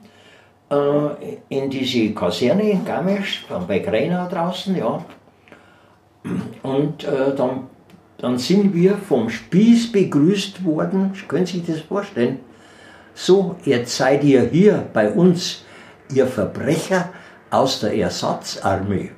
äh, 0.69 1.37
in 1.47 1.69
diese 1.69 2.13
Kaserne 2.13 2.69
in 2.69 2.83
Garmisch, 2.83 3.45
bei 3.65 3.79
Greinau 3.79 4.27
draußen, 4.27 4.75
ja. 4.75 5.05
Und 6.63 7.05
äh, 7.05 7.33
dann, 7.33 7.67
dann 8.17 8.37
sind 8.37 8.73
wir 8.73 8.97
vom 8.97 9.29
Spieß 9.29 9.93
begrüßt 9.93 10.65
worden, 10.65 11.13
können 11.29 11.45
Sie 11.45 11.59
sich 11.59 11.65
das 11.65 11.79
vorstellen? 11.79 12.39
So, 13.13 13.55
jetzt 13.63 13.95
seid 13.95 14.25
ihr 14.25 14.41
hier 14.41 14.85
bei 14.91 15.09
uns, 15.09 15.63
ihr 16.13 16.27
Verbrecher 16.27 17.07
aus 17.51 17.79
der 17.79 17.95
Ersatzarmee. 17.95 19.11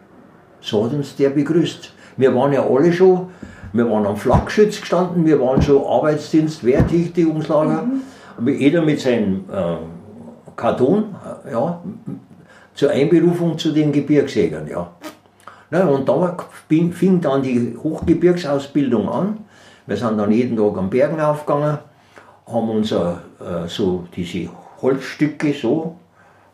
So 0.61 0.85
hat 0.85 0.93
uns 0.93 1.15
der 1.15 1.31
begrüßt. 1.31 1.91
Wir 2.17 2.35
waren 2.35 2.53
ja 2.53 2.63
alle 2.63 2.93
schon, 2.93 3.31
wir 3.73 3.89
waren 3.89 4.05
am 4.05 4.17
Flakgeschütz 4.17 4.81
gestanden, 4.81 5.25
wir 5.25 5.39
waren 5.39 5.61
schon 5.61 5.85
Arbeitsdienst, 5.85 6.63
Wehrtüchtigungslager. 6.63 7.85
Und 8.37 8.47
jeder 8.47 8.81
mit 8.81 8.99
seinem 8.99 9.45
äh, 9.51 9.77
Karton, 10.55 11.15
äh, 11.45 11.51
ja, 11.51 11.81
zur 12.73 12.91
Einberufung 12.91 13.57
zu 13.57 13.71
den 13.71 13.91
Gebirgsjägern, 13.91 14.67
ja. 14.67 14.91
Na, 15.69 15.85
und 15.85 16.07
da 16.07 16.37
fing, 16.69 16.93
fing 16.93 17.19
dann 17.19 17.41
die 17.41 17.75
Hochgebirgsausbildung 17.81 19.09
an. 19.09 19.39
Wir 19.85 19.97
sind 19.97 20.17
dann 20.17 20.31
jeden 20.31 20.55
Tag 20.55 20.77
am 20.77 20.89
Bergen 20.89 21.19
aufgegangen, 21.19 21.79
haben 22.45 22.69
uns 22.69 22.91
äh, 22.91 23.15
so 23.67 24.05
diese 24.15 24.49
Holzstücke 24.81 25.53
so, 25.53 25.95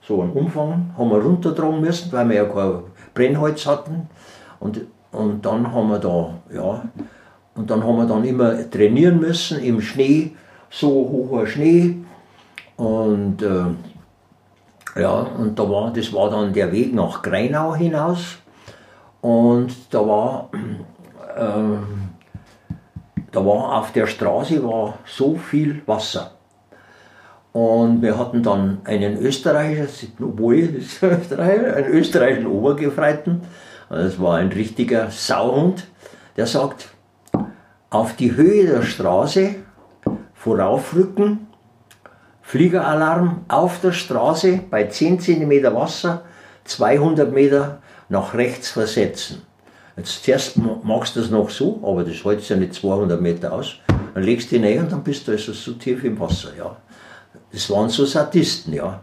so 0.01 0.21
einen 0.21 0.31
Umfang, 0.31 0.91
haben 0.97 1.09
wir 1.09 1.17
runtertragen 1.17 1.81
müssen, 1.81 2.11
weil 2.11 2.29
wir 2.29 2.35
ja 2.35 2.45
kein 2.45 2.79
Brennholz 3.13 3.65
hatten. 3.65 4.07
Und, 4.59 4.81
und 5.13 5.45
dann 5.45 5.71
haben 5.71 5.89
wir 5.89 5.99
da, 5.99 6.33
ja, 6.53 6.83
und 7.55 7.69
dann 7.69 7.83
haben 7.83 7.97
wir 7.97 8.05
dann 8.05 8.23
immer 8.23 8.69
trainieren 8.69 9.19
müssen 9.19 9.59
im 9.59 9.79
Schnee, 9.79 10.31
so 10.69 10.89
hoher 10.89 11.45
Schnee. 11.45 11.97
Und 12.77 13.41
äh, 13.43 14.99
ja, 14.99 15.11
und 15.11 15.57
da 15.57 15.69
war, 15.69 15.93
das 15.93 16.11
war 16.13 16.29
dann 16.29 16.53
der 16.53 16.71
Weg 16.71 16.93
nach 16.93 17.21
Greinau 17.21 17.75
hinaus. 17.75 18.37
Und 19.21 19.71
da 19.91 19.99
war, 19.99 20.49
ähm, 21.37 21.83
da 23.31 23.45
war 23.45 23.79
auf 23.79 23.91
der 23.91 24.07
Straße 24.07 24.63
war 24.63 24.97
so 25.05 25.35
viel 25.35 25.81
Wasser. 25.85 26.31
Und 27.51 28.01
wir 28.01 28.17
hatten 28.17 28.41
dann 28.41 28.79
einen 28.83 29.17
Österreicher, 29.17 29.85
obwohl 30.19 30.55
Österreicher, 30.55 31.75
einen 31.75 31.87
österreichischen 31.93 32.47
Obergefreiten, 32.47 33.41
das 33.97 34.19
war 34.19 34.37
ein 34.37 34.49
richtiger 34.49 35.09
Sauhund, 35.11 35.87
der 36.37 36.47
sagt, 36.47 36.89
auf 37.89 38.15
die 38.15 38.35
Höhe 38.35 38.65
der 38.65 38.81
Straße 38.83 39.55
voraufrücken, 40.33 41.47
Fliegeralarm 42.41 43.45
auf 43.47 43.79
der 43.81 43.93
Straße 43.93 44.59
bei 44.69 44.85
10 44.85 45.19
cm 45.19 45.63
Wasser, 45.73 46.23
200 46.65 47.31
Meter 47.31 47.79
nach 48.09 48.33
rechts 48.33 48.69
versetzen. 48.69 49.41
Jetzt 49.95 50.23
zuerst 50.23 50.57
ma- 50.57 50.79
machst 50.83 51.15
du 51.15 51.21
das 51.21 51.29
noch 51.29 51.49
so, 51.49 51.79
aber 51.83 52.03
das 52.03 52.23
hält 52.23 52.47
ja 52.49 52.55
nicht 52.57 52.73
200 52.73 53.21
Meter 53.21 53.53
aus. 53.53 53.75
Dann 54.13 54.23
legst 54.23 54.51
du 54.51 54.59
dich 54.59 54.65
rein 54.65 54.79
und 54.83 54.91
dann 54.91 55.03
bist 55.03 55.27
du 55.27 55.31
also 55.31 55.53
so 55.53 55.73
tief 55.73 56.03
im 56.03 56.19
Wasser, 56.19 56.49
ja. 56.57 56.75
Das 57.51 57.69
waren 57.69 57.89
so 57.89 58.05
Sadisten, 58.05 58.73
ja. 58.73 59.01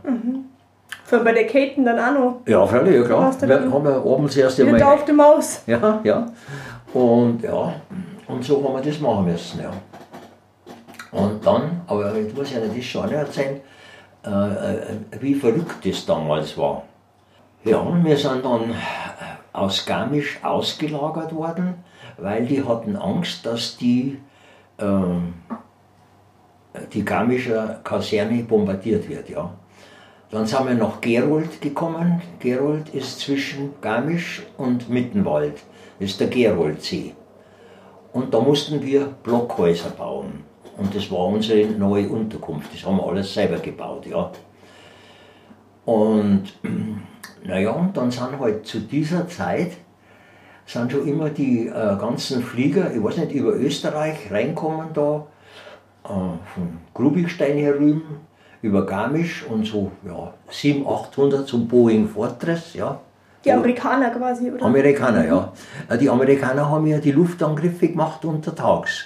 Für 1.11 1.25
bei 1.25 1.33
der 1.33 1.49
Katen 1.49 1.85
dann 1.85 1.99
auch 1.99 2.21
noch. 2.21 2.41
Ja, 2.47 2.65
freilich, 2.65 2.95
ja 2.95 3.03
klar. 3.03 3.35
Wir 3.41 3.73
haben 3.73 3.85
ja 3.85 3.97
abends 3.97 4.37
erst 4.37 4.61
einmal. 4.61 4.79
da 4.79 4.93
auf 4.93 5.05
die 5.05 5.13
Maus. 5.13 5.61
Ja, 5.67 6.01
ja. 6.05 6.27
Und 6.95 7.43
ja, 7.43 7.75
und 8.29 8.45
so 8.45 8.63
haben 8.63 8.75
wir 8.75 8.81
das 8.81 9.01
machen 9.01 9.25
müssen, 9.25 9.61
ja. 9.61 9.73
Und 11.11 11.45
dann, 11.45 11.81
aber 11.89 12.15
ich 12.15 12.33
muss 12.33 12.53
Ihnen 12.53 12.71
das 12.73 12.85
schon 12.85 13.11
erzählen, 13.11 13.61
äh, 14.25 14.31
äh, 14.31 14.97
wie 15.19 15.35
verrückt 15.35 15.85
das 15.85 16.07
damals 16.07 16.57
war. 16.57 16.85
Ja, 17.65 17.85
wir 18.05 18.17
sind 18.17 18.45
dann 18.45 18.73
aus 19.53 19.85
Garmisch 19.85 20.39
ausgelagert 20.45 21.35
worden, 21.35 21.75
weil 22.19 22.47
die 22.47 22.63
hatten 22.63 22.95
Angst, 22.95 23.45
dass 23.45 23.77
die, 23.77 24.21
ähm, 24.79 25.35
die 26.93 27.05
Garmischer 27.05 27.81
Kaserne 27.83 28.45
bombardiert 28.45 29.09
wird, 29.09 29.29
ja. 29.29 29.51
Dann 30.31 30.47
sind 30.47 30.67
wir 30.67 30.75
nach 30.75 31.01
Gerold 31.01 31.61
gekommen. 31.61 32.23
Gerold 32.39 32.91
ist 32.91 33.21
zwischen 33.21 33.75
Garmisch 33.81 34.43
und 34.57 34.89
Mittenwald. 34.89 35.55
Das 35.99 36.11
ist 36.11 36.21
der 36.21 36.29
Geroldsee. 36.29 37.15
Und 38.13 38.33
da 38.33 38.41
mussten 38.41 38.83
wir 38.83 39.07
Blockhäuser 39.23 39.91
bauen. 39.91 40.45
Und 40.77 40.95
das 40.95 41.11
war 41.11 41.27
unsere 41.27 41.67
neue 41.67 42.09
Unterkunft. 42.09 42.73
Das 42.73 42.87
haben 42.87 42.97
wir 42.97 43.07
alles 43.07 43.35
selber 43.35 43.59
gebaut, 43.59 44.07
ja. 44.07 44.31
Und 45.85 46.45
naja, 47.45 47.71
und 47.73 47.97
dann 47.97 48.11
sind 48.11 48.39
halt 48.39 48.67
zu 48.67 48.81
dieser 48.81 49.29
Zeit 49.29 49.73
sind 50.71 50.93
schon 50.93 51.09
immer 51.09 51.31
die 51.31 51.67
äh, 51.67 51.97
ganzen 51.99 52.43
Flieger, 52.43 52.95
ich 52.95 53.03
weiß 53.03 53.17
nicht, 53.19 53.33
über 53.33 53.55
Österreich 53.55 54.31
reinkommen 54.31 54.91
da, 54.95 55.27
äh, 56.05 56.09
von 56.09 56.79
Grubigstein 56.95 57.59
herüben, 57.59 58.21
über 58.63 58.85
Garmisch 58.85 59.45
und 59.49 59.67
so, 59.67 59.91
ja, 60.07 60.33
700, 60.51 61.09
800 61.09 61.49
zum 61.49 61.67
Boeing 61.67 62.09
Fortress, 62.09 62.75
ja. 62.75 63.01
Die 63.45 63.53
Amerikaner 63.53 64.11
quasi, 64.11 64.51
oder? 64.51 64.65
Amerikaner, 64.67 65.27
ja. 65.27 65.53
Äh, 65.89 65.97
Die 65.97 66.11
Amerikaner 66.11 66.69
haben 66.69 66.87
ja 66.87 66.99
die 66.99 67.13
Luftangriffe 67.13 67.89
gemacht 67.89 68.25
untertags. 68.25 69.05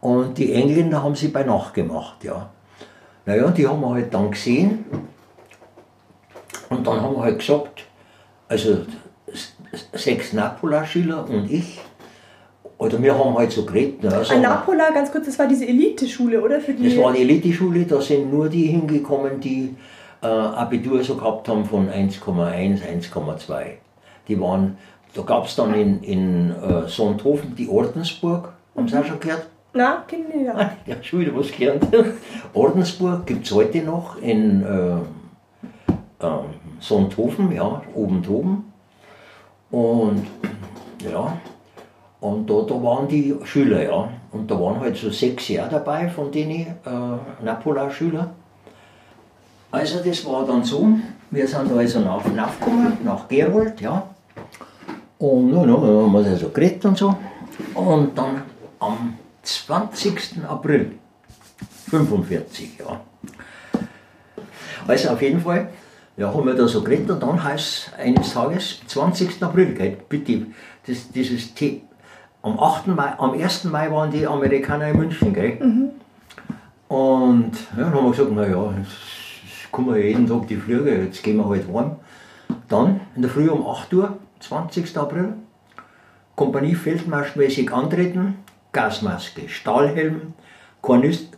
Und 0.00 0.38
die 0.38 0.52
Engländer 0.52 1.02
haben 1.02 1.16
sie 1.16 1.28
bei 1.28 1.42
Nacht 1.42 1.74
gemacht, 1.74 2.22
ja. 2.22 2.48
Naja, 3.24 3.50
die 3.50 3.66
haben 3.66 3.80
wir 3.80 3.90
halt 3.90 4.14
dann 4.14 4.30
gesehen. 4.30 4.84
Und 6.68 6.86
dann 6.86 7.00
haben 7.02 7.16
wir 7.16 7.22
halt 7.22 7.40
gesagt, 7.40 7.84
also 8.48 8.82
sechs 9.92 10.32
Napola-Schüler 10.32 11.28
und 11.28 11.50
ich, 11.50 11.80
oder 12.78 13.02
wir 13.02 13.18
haben 13.18 13.36
halt 13.36 13.52
so 13.52 13.64
geredet. 13.64 14.02
Ne, 14.02 14.24
so, 14.24 14.34
Ein 14.34 14.42
Napola, 14.42 14.90
ganz 14.90 15.10
kurz, 15.10 15.26
das 15.26 15.38
war 15.38 15.46
diese 15.46 15.66
Elite-Schule, 15.66 16.42
oder? 16.42 16.60
Für 16.60 16.74
die, 16.74 16.88
das 16.88 16.98
war 16.98 17.10
eine 17.10 17.18
Eliteschule, 17.18 17.84
da 17.84 18.00
sind 18.00 18.32
nur 18.32 18.48
die 18.48 18.66
hingekommen, 18.66 19.40
die 19.40 19.74
äh, 20.22 20.26
Abitur 20.26 21.02
so 21.02 21.16
gehabt 21.16 21.48
haben 21.48 21.64
von 21.64 21.88
1,1, 21.88 22.80
1,2. 22.82 23.64
Die 24.28 24.40
waren, 24.40 24.76
da 25.14 25.22
gab 25.22 25.46
es 25.46 25.56
dann 25.56 25.74
in, 25.74 26.02
in 26.02 26.50
äh, 26.50 26.88
Sonthofen 26.88 27.54
die 27.56 27.68
Ordensburg, 27.68 28.52
haben 28.76 28.88
Sie 28.88 28.98
auch 28.98 29.04
schon 29.04 29.20
gehört? 29.20 29.46
Na, 29.72 30.04
Kinder, 30.06 30.36
ja. 30.36 30.70
Ja, 30.86 31.02
schon 31.02 31.20
wieder 31.20 31.36
was 31.36 31.52
gelernt. 31.52 31.86
Ordensburg 32.54 33.26
gibt 33.26 33.46
es 33.46 33.52
heute 33.52 33.82
noch 33.82 34.20
in 34.20 34.62
äh, 34.62 36.24
äh, 36.24 36.30
Sonthofen, 36.80 37.52
ja, 37.52 37.82
oben 37.94 38.22
droben. 38.22 38.72
Und 39.70 40.26
ja, 41.10 41.38
und 42.26 42.50
da, 42.50 42.62
da 42.62 42.74
waren 42.82 43.06
die 43.06 43.34
Schüler, 43.44 43.82
ja. 43.84 44.08
Und 44.32 44.50
da 44.50 44.60
waren 44.60 44.80
halt 44.80 44.96
so 44.96 45.10
sechs 45.10 45.48
Jahre 45.48 45.70
dabei 45.70 46.08
von 46.08 46.32
den 46.32 46.50
äh, 46.50 46.66
Napola-Schüler. 47.42 48.30
Also 49.70 50.02
das 50.02 50.24
war 50.26 50.44
dann 50.44 50.64
so, 50.64 50.88
wir 51.30 51.46
sind 51.46 51.70
also 51.72 52.00
nach 52.00 52.24
nachgekommen, 52.26 52.98
nach 53.04 53.28
Gerold, 53.28 53.80
ja. 53.80 54.02
Und 55.18 55.52
nun, 55.52 55.68
nun 55.68 55.80
haben 55.80 56.12
wir 56.12 56.30
also 56.30 56.48
geredet 56.48 56.84
und 56.84 56.98
so. 56.98 57.14
Und 57.74 58.18
dann 58.18 58.42
am 58.80 59.14
20. 59.42 60.44
April 60.48 60.92
45, 61.90 62.80
ja. 62.80 63.00
Also 64.86 65.10
auf 65.10 65.22
jeden 65.22 65.40
Fall, 65.40 65.68
ja, 66.16 66.32
haben 66.32 66.46
wir 66.46 66.54
da 66.54 66.66
so 66.66 66.82
geredet 66.82 67.10
und 67.10 67.22
dann 67.22 67.42
heißt 67.42 67.66
es 67.66 67.90
eines 67.98 68.32
Tages, 68.32 68.80
20. 68.88 69.42
April, 69.42 69.74
gell, 69.74 69.96
bitte, 70.08 70.46
das, 70.86 71.08
dieses 71.10 71.52
The 71.56 71.85
am 72.46 72.60
8. 72.60 72.86
Mai, 72.86 73.18
am 73.18 73.32
1. 73.32 73.64
Mai 73.64 73.90
waren 73.90 74.10
die 74.12 74.24
Amerikaner 74.24 74.90
in 74.90 74.96
München, 74.98 75.34
gell? 75.34 75.58
Und 76.86 77.52
ja, 77.76 77.82
dann 77.82 77.94
haben 77.94 78.04
wir 78.04 78.10
gesagt, 78.12 78.30
naja, 78.30 78.72
jetzt 78.78 79.72
kommen 79.72 79.92
wir 79.92 80.06
jeden 80.06 80.28
Tag 80.28 80.46
die 80.46 80.54
Flüge, 80.56 81.02
jetzt 81.02 81.24
gehen 81.24 81.38
wir 81.38 81.48
halt 81.48 81.66
heim. 81.66 81.96
Dann 82.68 83.00
in 83.16 83.22
der 83.22 83.30
Früh 83.32 83.48
um 83.48 83.66
8 83.66 83.92
Uhr, 83.94 84.18
20. 84.38 84.96
April, 84.96 85.32
Kompanie 86.36 86.76
feldmarschmäßig 86.76 87.72
antreten, 87.72 88.36
Gasmaske, 88.70 89.48
Stahlhelm, 89.48 90.34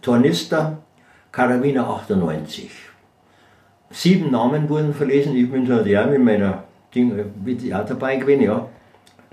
Tornister, 0.03 0.79
Karabiner 1.33 1.89
98. 1.89 2.71
Sieben 3.91 4.31
Namen 4.31 4.69
wurden 4.69 4.93
verlesen, 4.93 5.35
ich 5.35 5.51
bin 5.51 5.65
da 5.65 5.81
ja 5.81 6.05
mit 6.05 6.23
meiner 6.23 6.65
Ding, 6.95 7.17
bin 7.37 7.73
auch 7.73 7.87
dabei 7.87 8.17
gewesen, 8.17 8.43
ja. 8.43 8.67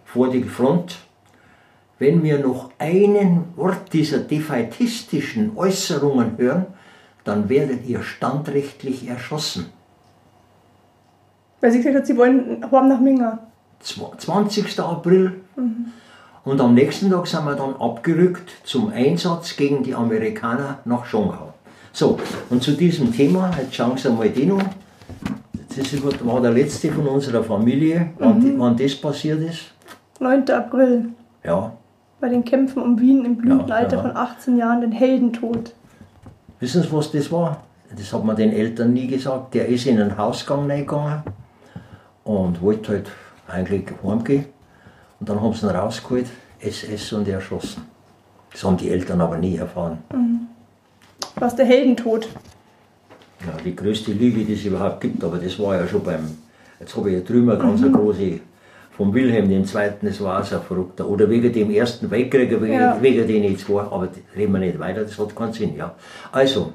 Vor 0.06 0.30
die 0.30 0.44
Front. 0.44 1.00
Wenn 1.98 2.24
wir 2.24 2.40
noch 2.40 2.72
einen 2.78 3.46
Wort 3.56 3.94
dieser 3.94 4.20
defaitistischen 4.20 5.56
Äußerungen 5.58 6.38
hören, 6.38 6.66
dann 7.24 7.48
werdet 7.50 7.86
ihr 7.88 8.04
standrechtlich 8.04 9.08
erschossen. 9.08 9.68
Weil 11.62 11.72
sie 11.72 11.78
gesagt 11.80 11.96
hat, 11.96 12.06
sie 12.08 12.18
wollen 12.18 12.64
haben 12.72 12.88
nach 12.90 13.00
Minga. 13.00 13.40
Zwa- 13.82 14.18
20. 14.18 14.80
April. 14.80 15.42
Und 16.44 16.62
am 16.62 16.74
nächsten 16.76 17.10
Tag 17.10 17.26
sind 17.28 17.46
wir 17.46 17.56
dann 17.56 17.76
abgerückt 17.80 18.52
zum 18.64 18.90
Einsatz 18.90 19.56
gegen 19.56 19.82
die 19.84 19.96
Amerikaner 19.96 20.80
nach 20.86 21.06
Schongau. 21.06 21.54
So, 21.92 22.20
und 22.50 22.62
zu 22.62 22.74
diesem 22.74 23.12
Thema, 23.12 23.52
jetzt 23.58 23.74
schauen 23.74 23.98
Sie 23.98 24.10
mal 24.12 24.30
den 24.30 24.52
an. 24.52 24.70
Das 25.76 25.92
ist- 25.94 26.26
war 26.26 26.42
der 26.42 26.52
letzte 26.52 26.92
von 26.92 27.08
unserer 27.08 27.44
Familie, 27.44 28.10
wann, 28.20 28.60
wann 28.60 28.78
das 28.78 28.96
passiert 28.96 29.42
ist. 29.42 29.62
9. 30.20 30.50
April. 30.52 31.10
Ja, 31.44 31.72
Bei 32.20 32.30
den 32.30 32.44
Kämpfen 32.46 32.82
um 32.82 33.00
Wien 33.00 33.26
im 33.26 33.38
Blütenalter 33.38 33.98
Ja, 33.98 34.04
ja. 34.04 34.10
von 34.10 34.18
18 34.18 34.58
Jahren, 34.58 34.82
den 34.82 34.92
Heldentod. 34.92 35.74
wissen 36.60 36.82
Sie, 36.82 36.92
was 36.92 37.12
das 37.12 37.32
war? 37.32 37.62
Das 37.96 38.12
hat 38.14 38.24
man 38.24 38.36
den 38.36 38.52
Eltern 38.52 38.94
nie 38.94 39.08
gesagt. 39.08 39.54
Der 39.54 39.68
ist 39.68 39.86
in 39.86 40.00
einen 40.00 40.18
Hausgang 40.18 40.70
reingegangen 40.70 41.24
und 42.24 42.62
wollte 42.62 42.94
halt 42.94 43.12
eigentlich 43.48 43.86
heimgehen. 44.04 44.46
Und 45.20 45.30
dann 45.30 45.40
haben 45.42 45.54
sie 45.54 45.66
ihn 45.66 45.70
rausgeholt, 45.70 46.28
SS 46.60 47.14
und 47.14 47.28
erschossen. 47.28 47.84
Das 48.52 48.64
haben 48.64 48.78
die 48.78 48.90
Eltern 48.90 49.22
aber 49.22 49.38
nie 49.38 49.58
erfahren. 49.58 50.00
Was 51.36 51.56
der 51.56 51.66
Heldentod. 51.66 52.28
Ja, 53.46 53.54
die 53.64 53.76
größte 53.76 54.14
Lüge, 54.14 54.44
die 54.46 54.54
es 54.54 54.66
überhaupt 54.66 55.02
gibt, 55.02 55.24
aber 55.24 55.38
das 55.38 55.60
war 55.60 55.76
ja 55.76 55.88
schon 55.88 56.04
beim, 56.04 56.38
jetzt 56.80 56.96
habe 56.96 57.12
ich 57.12 57.18
ja 57.18 57.22
drüben 57.24 57.50
eine 57.52 57.60
ganz 57.60 57.82
eine 57.82 57.92
große, 57.92 58.40
vom 58.98 59.14
Wilhelm 59.14 59.52
II., 59.52 59.64
das 60.02 60.22
war 60.22 60.40
auch 60.40 60.44
so 60.44 60.56
ein 60.56 60.62
Verrückter. 60.62 61.08
Oder 61.08 61.30
wegen 61.30 61.52
dem 61.52 61.70
Ersten 61.72 62.10
Weltkrieg, 62.10 62.50
wegen, 62.62 62.74
Ja. 62.74 62.98
wegen 63.02 63.28
den 63.28 63.58
zwei, 63.58 63.82
aber 63.82 64.08
reden 64.36 64.54
wir 64.54 64.60
nicht 64.60 64.80
weiter, 64.80 65.02
das 65.02 65.20
hat 65.20 65.36
keinen 65.36 65.54
Sinn. 65.54 65.76
Ja. 65.76 65.96
Also, 66.32 66.74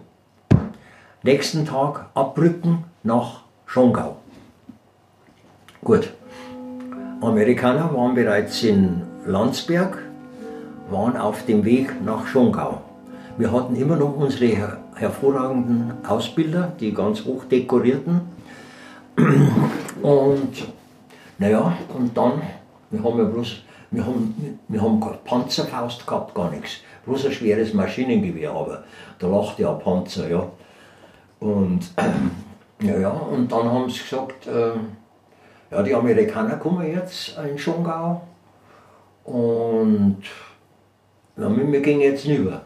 nächsten 1.22 1.64
Tag 1.64 2.06
abrücken 2.14 2.84
nach 3.02 3.42
Schongau. 3.66 4.16
Gut. 5.82 6.12
Amerikaner 7.22 7.94
waren 7.94 8.14
bereits 8.14 8.62
in 8.62 9.02
Landsberg, 9.26 9.98
waren 10.90 11.16
auf 11.16 11.44
dem 11.46 11.64
Weg 11.64 12.04
nach 12.04 12.26
Schongau. 12.26 12.82
Wir 13.38 13.50
hatten 13.52 13.76
immer 13.76 13.96
noch 13.96 14.16
unsere 14.16 14.46
her 14.46 14.76
hervorragenden 14.94 15.92
Ausbilder, 16.06 16.72
die 16.78 16.92
ganz 16.92 17.24
hoch 17.24 17.44
dekorierten. 17.44 18.20
Und 20.02 20.52
naja, 21.40 21.72
und 21.96 22.14
dann, 22.14 22.42
wir 22.90 23.02
haben 23.02 23.18
ja 23.18 23.24
bloß, 23.24 23.62
wir 23.92 24.04
haben, 24.04 24.58
wir 24.68 24.82
haben 24.82 25.00
keine 25.00 25.16
Panzerfaust 25.24 26.06
gehabt, 26.06 26.34
gar 26.34 26.50
nichts. 26.50 26.82
Bloß 27.06 27.24
ein 27.24 27.32
schweres 27.32 27.72
Maschinengewehr, 27.72 28.50
aber 28.50 28.84
da 29.18 29.26
lachte 29.26 29.62
ja 29.62 29.72
ein 29.72 29.78
Panzer, 29.78 30.28
ja. 30.28 30.46
Und 31.40 31.80
ja, 32.82 32.98
ja, 32.98 33.08
und 33.08 33.50
dann 33.50 33.72
haben 33.72 33.88
sie 33.88 34.00
gesagt, 34.00 34.46
äh, 34.48 34.72
ja, 35.70 35.82
die 35.82 35.94
Amerikaner 35.94 36.56
kommen 36.56 36.86
jetzt 36.92 37.38
in 37.38 37.56
Schongau 37.56 38.20
und 39.24 40.18
ja, 41.38 41.56
wir 41.56 41.80
gehen 41.80 42.00
jetzt 42.00 42.26
rüber, 42.26 42.60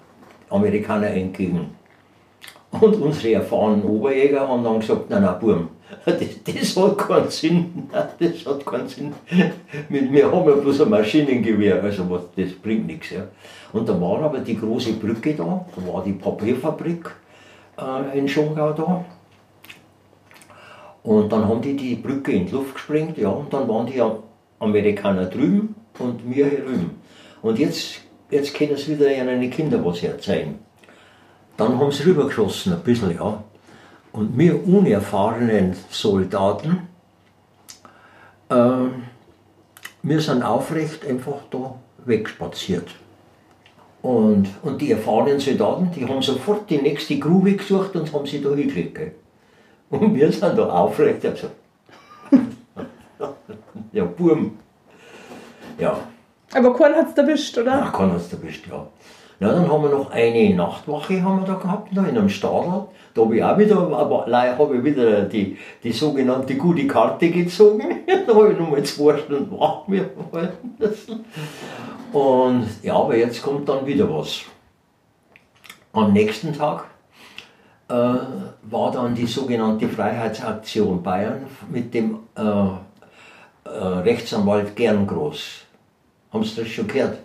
Amerikaner 0.51 1.11
entgegen. 1.11 1.77
Und 2.73 2.97
unsere 2.97 3.35
erfahrenen 3.35 3.85
Oberjäger 3.85 4.49
haben 4.49 4.65
dann 4.65 4.81
gesagt, 4.81 5.09
nein, 5.11 5.23
nein, 5.23 5.39
Burm, 5.39 5.69
das, 6.05 6.17
das 6.45 6.77
hat 6.77 6.99
keinen 6.99 7.31
Sinn, 7.31 7.91
das 7.93 8.47
hat 8.47 8.67
keinen 8.67 8.89
Sinn. 8.89 9.13
Mir 9.89 10.31
haben 10.31 10.47
wir 10.47 10.57
bloß 10.57 10.83
ein 10.83 10.91
Maschinengewehr, 10.91 11.83
also 11.83 12.09
was, 12.11 12.23
das 12.37 12.53
bringt 12.53 12.87
nichts. 12.87 13.11
Ja. 13.11 13.27
Und 13.73 13.89
da 13.89 14.01
war 14.01 14.23
aber 14.23 14.39
die 14.39 14.57
große 14.57 14.95
Brücke 14.95 15.35
da, 15.35 15.67
da 15.75 15.93
war 15.93 16.03
die 16.05 16.13
Papierfabrik 16.13 17.11
äh, 17.79 18.19
in 18.19 18.29
Schongau 18.29 18.73
da. 18.73 19.05
Und 21.03 21.31
dann 21.31 21.47
haben 21.47 21.61
die 21.61 21.77
die 21.77 21.97
Brücke 21.97 22.33
in 22.33 22.47
die 22.47 22.53
Luft 22.53 22.75
gesprengt, 22.75 23.19
ja, 23.19 23.29
und 23.29 23.53
dann 23.53 23.69
waren 23.69 23.87
die 23.87 24.01
Am- 24.01 24.23
Amerikaner 24.59 25.27
drüben 25.27 25.75
und 25.99 26.21
wir 26.25 26.47
hier 26.49 26.61
drüben. 26.61 26.93
Und 27.43 27.59
jetzt, 27.59 28.01
jetzt 28.31 28.55
können 28.55 28.77
sie 28.77 28.93
wieder 28.93 29.15
ihren 29.15 29.51
Kindern 29.51 29.85
was 29.85 30.03
erzählen. 30.03 30.59
Dann 31.59 31.79
haben 31.79 31.93
sie 31.93 32.05
rübergeschossen, 32.05 32.73
ein 32.73 32.81
bisschen, 32.81 33.15
ja. 33.15 33.45
Und 34.15 34.39
wir 34.39 34.65
unerfahrenen 34.65 35.75
Soldaten, 35.91 36.87
ähm, 38.49 39.03
wir 40.05 40.21
sind 40.21 40.45
aufrecht 40.45 41.05
einfach 41.05 41.41
da 41.51 41.75
wegspaziert. 42.05 42.91
Und, 44.03 44.51
und 44.63 44.81
die 44.81 44.93
erfahrenen 44.93 45.41
Soldaten, 45.41 45.91
die 45.91 46.07
haben 46.07 46.23
sofort 46.23 46.71
die 46.71 46.79
nächste 46.81 47.19
Grube 47.19 47.57
gesucht 47.57 47.97
und 47.97 48.13
haben 48.13 48.25
sie 48.25 48.41
da 48.41 48.55
hingelegt. 48.55 49.17
Und 49.91 50.15
wir 50.15 50.31
sind 50.31 50.57
da 50.59 50.69
aufrecht. 50.69 51.27
Also. 51.27 51.49
ja, 53.93 54.05
Burm. 54.05 54.59
Ja, 55.77 55.99
Aber 56.53 56.73
Korn 56.73 56.95
hat 56.95 57.11
es 57.11 57.19
erwischt, 57.19 57.59
oder? 57.59 57.79
ja, 57.81 57.91
kann 57.91 58.13
uns 58.13 58.33
erwischt, 58.33 58.69
ja. 58.69 58.87
Ja, 59.41 59.53
dann 59.53 59.69
haben 59.69 59.83
wir 59.83 59.91
noch 59.91 60.11
eine 60.13 60.55
Nachtwache 60.55 61.23
haben 61.23 61.41
wir 61.41 61.47
da 61.47 61.55
gehabt, 61.55 61.89
da 61.95 62.05
in 62.05 62.17
einem 62.17 62.29
Stadel. 62.29 62.87
Da 63.15 63.23
habe 63.23 63.37
ich 63.37 63.45
auch 63.45 63.59
wieder, 63.59 63.79
aber 63.79 64.25
leider 64.29 64.59
habe 64.59 64.77
ich 64.77 64.85
wieder 64.85 65.23
die, 65.23 65.59
die 65.83 65.93
sogenannte 65.93 66.57
gute 66.57 66.87
Karte 66.87 67.31
gezogen. 67.31 67.83
da 68.27 68.35
habe 68.35 68.53
ich 68.53 68.59
nochmal 68.59 68.83
zwei 68.85 69.19
Stunden 69.19 69.59
wach 69.59 69.89
mir 69.89 70.09
müssen. 70.79 71.25
Und 72.13 72.67
ja, 72.83 72.95
aber 72.95 73.17
jetzt 73.17 73.43
kommt 73.43 73.69
dann 73.69 73.85
wieder 73.87 74.09
was. 74.09 74.43
Am 75.93 76.13
nächsten 76.13 76.53
Tag 76.53 76.85
äh, 77.89 77.95
war 77.95 78.93
dann 78.93 79.15
die 79.15 79.27
sogenannte 79.27 79.89
Freiheitsaktion 79.89 81.03
Bayern 81.03 81.47
mit 81.71 81.93
dem 81.93 82.21
äh, 82.37 82.41
äh, 82.43 83.69
Rechtsanwalt 83.69 84.77
Gerngroß. 84.77 85.63
Haben 86.33 86.45
Sie 86.45 86.61
das 86.61 86.69
schon 86.69 86.87
gehört? 86.87 87.19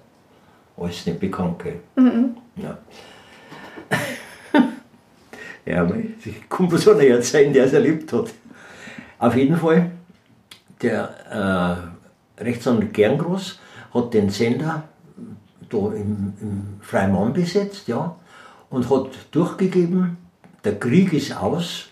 Alles 0.80 1.06
nicht 1.06 1.20
bekannt, 1.20 1.60
gell? 1.60 1.80
Ja. 2.56 2.78
ja, 5.66 5.82
aber 5.82 5.96
ich 5.98 6.50
kann 6.50 6.72
was 6.72 6.88
einer 6.88 7.04
erzählen, 7.04 7.52
der 7.52 7.66
es 7.66 7.74
erlebt 7.74 8.14
hat. 8.14 8.30
Auf 9.18 9.36
jeden 9.36 9.58
Fall, 9.58 9.92
der 10.82 11.90
äh, 12.40 12.44
Rechtsanwalt 12.44 12.94
Gerngroß 12.94 13.60
hat 13.94 14.14
den 14.14 14.30
Sender 14.30 14.84
da 15.70 15.78
im, 15.78 16.34
im 16.42 16.78
Freimann 16.82 17.34
besetzt, 17.34 17.88
ja, 17.88 18.16
und 18.70 18.90
hat 18.90 19.10
durchgegeben, 19.32 20.18
der 20.64 20.80
Krieg 20.80 21.14
ist 21.14 21.36
aus, 21.36 21.90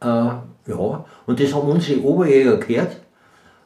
äh, 0.00 0.06
ja, 0.06 1.04
und 1.26 1.40
das 1.40 1.54
haben 1.54 1.68
unsere 1.68 2.02
Oberjäger 2.02 2.56
gehört, 2.56 3.00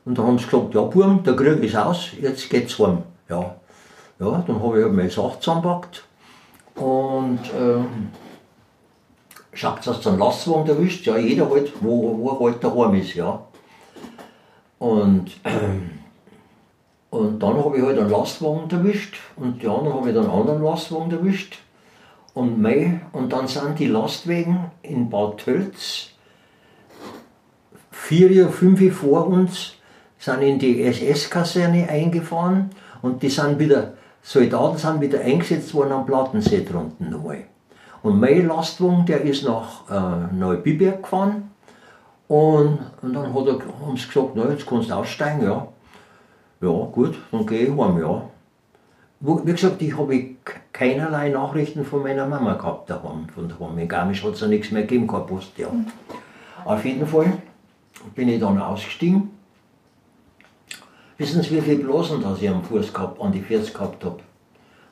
und 0.05 0.19
da 0.19 0.23
haben 0.23 0.39
sie 0.39 0.47
gesagt, 0.47 0.75
ja 0.75 0.83
Burm, 0.83 1.23
der 1.23 1.37
Krieg 1.37 1.63
ist 1.63 1.77
aus, 1.77 2.11
jetzt 2.21 2.51
geht's 2.51 2.79
heim, 2.79 3.03
ja. 3.29 3.58
Ja, 4.21 4.43
dann 4.47 4.63
habe 4.63 4.79
ich 4.79 4.85
halt 4.85 4.95
meine 4.95 5.11
Sache 5.11 5.39
zusammengepackt 5.39 6.05
und 6.75 7.41
ähm, 7.57 8.11
schaut, 9.53 9.87
dass 9.87 10.07
einen 10.07 10.19
Lastwagen 10.19 10.69
erwischt, 10.69 11.07
ja, 11.07 11.17
jeder 11.17 11.49
halt, 11.49 11.73
wo, 11.81 12.19
wo 12.19 12.45
halt 12.45 12.63
daheim 12.63 12.95
ist, 12.95 13.15
ja. 13.15 13.41
Und, 14.79 15.41
ähm, 15.45 15.91
und 17.11 17.43
dann 17.43 17.65
habe 17.65 17.77
ich 17.79 17.85
halt 17.85 17.99
einen 17.99 18.11
Lastwagen 18.11 18.71
erwischt 18.71 19.19
und 19.37 19.63
die 19.63 19.69
anderen 19.69 19.95
habe 19.95 20.09
ich 20.09 20.15
dann 20.15 20.25
einen 20.25 20.41
anderen 20.41 20.63
Lastwagen 20.63 21.11
erwischt. 21.11 21.59
Und, 22.35 22.61
mei, 22.61 23.01
und 23.13 23.33
dann 23.33 23.49
sind 23.49 23.79
die 23.79 23.87
Lastwagen 23.87 24.71
in 24.83 25.11
Bad 25.11 25.39
Tölz, 25.39 26.11
vier, 27.91 28.49
fünf 28.49 28.95
vor 28.97 29.27
uns, 29.27 29.75
sind 30.19 30.43
in 30.43 30.59
die 30.59 30.83
SS-Kaserne 30.83 31.89
eingefahren 31.89 32.71
und 33.03 33.23
die 33.23 33.29
sind 33.29 33.59
wieder, 33.59 33.95
Soldaten 34.29 34.77
sind 34.77 35.01
wieder 35.01 35.23
eingesetzt 35.23 35.73
worden 35.73 35.91
am 35.91 36.05
Plattensee 36.05 36.63
drunten 36.63 37.09
nochmal. 37.09 37.45
Und 38.03 38.21
mein 38.21 38.47
Lastwagen, 38.47 39.07
der 39.07 39.23
ist 39.23 39.43
nach 39.43 39.91
äh, 39.91 40.35
Neubiberg 40.35 41.03
gefahren 41.03 41.51
und, 42.29 42.79
und 43.01 43.15
dann 43.15 43.33
hat 43.33 43.47
er, 43.47 43.59
haben 43.87 43.97
sie 43.97 44.07
gesagt, 44.07 44.33
na, 44.35 44.51
jetzt 44.51 44.67
kannst 44.67 44.91
du 44.91 44.95
aussteigen, 44.95 45.45
ja. 45.45 45.67
Ja, 46.61 46.69
gut, 46.93 47.15
dann 47.33 47.47
gehe 47.47 47.69
ich 47.69 47.71
heim, 47.71 47.99
ja. 47.99 48.23
Wie 49.21 49.53
gesagt, 49.53 49.81
ich 49.81 49.97
habe 49.97 50.27
keinerlei 50.75 51.31
Nachrichten 51.31 51.83
von 51.87 52.03
meiner 52.03 52.27
Mama 52.27 52.53
gehabt 52.53 52.91
daheim. 52.91 53.29
Von 53.35 53.49
daheim. 53.49 53.79
In 53.79 53.89
Garmisch 53.89 54.23
hat 54.23 54.35
es 54.35 54.41
ja 54.43 54.47
nichts 54.47 54.71
mehr 54.71 54.83
gegeben, 54.83 55.07
keine 55.07 55.25
Post, 55.25 55.57
ja. 55.57 55.69
Auf 56.67 56.85
jeden 56.85 57.07
Fall 57.07 57.33
bin 58.15 58.29
ich 58.29 58.41
dann 58.41 58.61
ausgestiegen. 58.61 59.38
Wissen 61.19 61.43
Sie, 61.43 61.57
wie 61.57 61.61
viele 61.61 61.83
Blasen 61.83 62.23
das 62.23 62.41
ich 62.41 62.49
am 62.49 62.63
Fuß 62.63 62.93
gehabt, 62.93 63.21
an 63.21 63.33
die 63.33 63.41
Füße 63.41 63.73
gehabt 63.73 64.05
habe? 64.05 64.21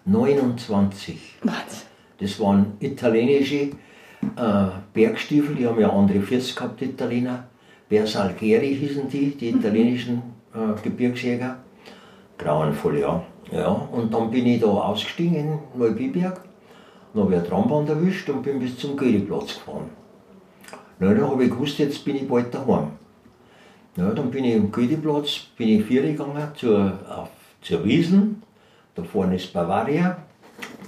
29. 0.07 1.37
Was? 1.45 1.87
Das 2.18 2.41
waren 2.41 2.72
italienische 2.81 3.55
äh, 3.55 4.66
Bergstiefel, 4.93 5.55
die 5.55 5.64
haben 5.64 5.81
ja 5.81 5.89
andere 5.89 6.20
Füße 6.20 6.57
gehabt, 6.57 6.81
die 6.81 6.87
Italiener. 6.87 7.45
Bersalgheri 7.89 8.74
hießen 8.74 9.09
die, 9.09 9.37
die 9.37 9.51
italienischen 9.51 10.20
äh, 10.53 10.83
Gebirgsjäger. 10.83 11.59
Grauenvoll, 12.39 12.99
ja. 12.99 13.22
ja. 13.53 13.68
Und 13.68 14.12
dann 14.12 14.29
bin 14.29 14.47
ich 14.47 14.61
da 14.61 14.66
ausgestiegen 14.66 15.37
in 15.37 15.59
Neubiberg, 15.77 16.41
dann 17.14 17.22
habe 17.22 17.35
ich 17.35 17.39
eine 17.39 17.49
Trambahn 17.49 17.87
erwischt 17.87 18.29
und 18.29 18.43
bin 18.43 18.59
bis 18.59 18.77
zum 18.77 18.97
Goetheplatz 18.97 19.55
gefahren. 19.55 19.91
Na, 20.99 21.14
dann 21.14 21.31
habe 21.31 21.45
ich 21.45 21.51
gewusst, 21.51 21.79
jetzt 21.79 22.05
bin 22.05 22.16
ich 22.16 22.27
bald 22.27 22.53
daheim. 22.53 22.89
Ja, 23.97 24.11
dann 24.11 24.31
bin 24.31 24.45
ich 24.45 24.55
am 24.55 24.71
Goetheplatz, 24.71 25.47
bin 25.57 25.69
ich 25.71 25.87
vier 25.87 26.03
gegangen 26.03 26.49
zur, 26.55 26.99
auf, 27.09 27.31
zur 27.63 27.83
Wiesen. 27.83 28.43
Da 28.95 29.03
vorne 29.03 29.37
ist 29.37 29.51
Bavaria. 29.55 30.19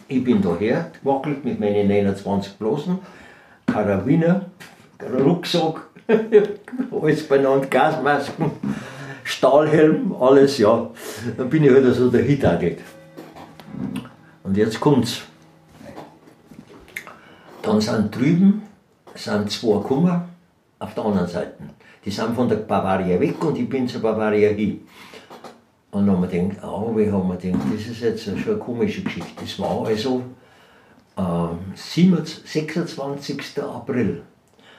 Ich 0.09 0.23
bin 0.23 0.43
daher 0.43 0.93
gewackelt 1.03 1.43
mit 1.43 1.59
meinen 1.59 1.89
29 1.89 2.55
Blasen, 2.59 2.99
Karabiner, 3.67 4.47
Rucksack, 5.03 5.89
alles 6.91 7.27
beieinander, 7.27 7.67
Gasmasken, 7.67 8.51
Stahlhelm, 9.25 10.15
alles, 10.21 10.59
ja. 10.59 10.91
Dann 11.37 11.49
bin 11.49 11.65
ich 11.65 11.71
halt 11.71 11.95
so 11.95 12.11
dahingedackelt. 12.11 12.81
Und 14.43 14.57
jetzt 14.57 14.81
kommt's. 14.81 15.23
Dann 17.63 17.81
sind 17.81 18.15
drüben 18.15 18.63
sind 19.15 19.51
zwei 19.51 19.79
gekommen, 19.79 20.25
auf 20.79 20.95
der 20.95 21.05
anderen 21.05 21.27
Seite. 21.27 21.55
Die 22.09 22.15
sind 22.15 22.35
von 22.35 22.49
der 22.49 22.57
Bavaria 22.57 23.21
weg 23.21 23.45
und 23.45 23.59
ich 23.59 23.69
bin 23.69 23.87
zur 23.87 24.01
Bavaria 24.01 24.49
hin. 24.49 24.81
Und 25.91 26.07
dann 26.07 26.17
haben 26.17 26.23
wir 26.23 26.41
gedacht, 26.41 26.65
oh, 26.65 26.97
wie 26.97 27.13
haben 27.13 27.29
wir 27.29 27.37
gedacht, 27.37 27.61
das 27.71 27.87
ist 27.87 28.01
jetzt 28.01 28.25
schon 28.25 28.43
eine 28.47 28.57
komische 28.57 29.03
Geschichte. 29.03 29.31
Das 29.39 29.59
war 29.59 29.87
also 29.87 30.23
27 31.75 32.51
26. 32.51 33.63
April. 33.63 34.23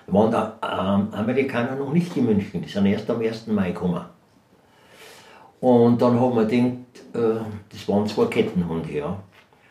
Da 0.07 0.13
waren 0.13 0.31
die 0.31 0.65
ähm, 0.65 1.19
Amerikaner 1.19 1.75
noch 1.75 1.93
nicht 1.93 2.17
in 2.17 2.25
München, 2.25 2.63
die 2.63 2.67
sind 2.67 2.87
erst 2.87 3.07
am 3.11 3.21
1. 3.21 3.45
Mai 3.45 3.73
gekommen. 3.73 4.05
Und 5.59 6.01
dann 6.01 6.19
haben 6.19 6.35
wir 6.35 6.45
gedacht, 6.45 6.77
äh, 7.13 7.45
das 7.71 7.87
waren 7.87 8.07
zwei 8.07 8.25
Kettenhunde, 8.25 8.91
ja. 8.91 9.19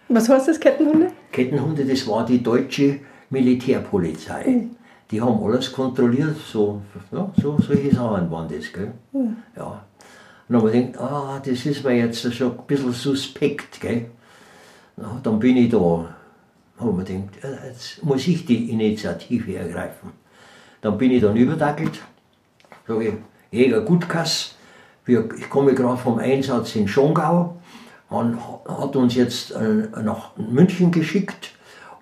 Was 0.08 0.28
heißt 0.28 0.46
das, 0.46 0.60
Kettenhunde? 0.60 1.10
Kettenhunde, 1.32 1.84
das 1.84 2.06
war 2.06 2.24
die 2.24 2.40
deutsche 2.40 3.00
Militärpolizei. 3.30 4.68
Die 5.10 5.20
haben 5.20 5.42
alles 5.42 5.72
kontrolliert, 5.72 6.36
so, 6.52 6.82
ja, 7.12 7.32
so 7.40 7.56
solche 7.58 7.94
Sachen 7.94 8.30
waren 8.30 8.48
das. 8.48 8.72
Gell? 8.72 8.92
Ja. 9.56 9.84
Und 10.48 10.54
dann 10.54 10.62
haben 10.62 10.72
wir 10.72 10.82
gedacht, 10.82 11.00
ah, 11.02 11.42
das 11.44 11.64
ist 11.64 11.84
mir 11.84 11.96
jetzt 11.96 12.34
schon 12.34 12.52
ein 12.52 12.66
bisschen 12.66 12.92
suspekt. 12.92 13.80
Gell? 13.80 14.10
Na, 14.96 15.18
dann 15.22 15.38
bin 15.38 15.56
ich 15.56 15.70
da, 15.70 16.14
haben 16.78 16.98
wir 16.98 17.04
gedacht, 17.04 17.38
jetzt 17.66 18.04
muss 18.04 18.26
ich 18.26 18.44
die 18.44 18.70
Initiative 18.70 19.56
ergreifen. 19.56 20.10
Dann 20.80 20.98
bin 20.98 21.10
ich 21.10 21.22
dann 21.22 21.36
überdackelt, 21.36 22.00
sage 22.86 23.08
ich, 23.08 23.14
Jäger 23.50 23.80
Gutkass, 23.80 24.54
wir, 25.06 25.28
ich 25.38 25.48
komme 25.48 25.74
gerade 25.74 25.96
vom 25.96 26.18
Einsatz 26.18 26.76
in 26.76 26.86
Schongau. 26.86 27.56
Man 28.10 28.38
hat 28.68 28.94
uns 28.94 29.14
jetzt 29.14 29.52
äh, 29.52 30.02
nach 30.02 30.36
München 30.36 30.92
geschickt 30.92 31.52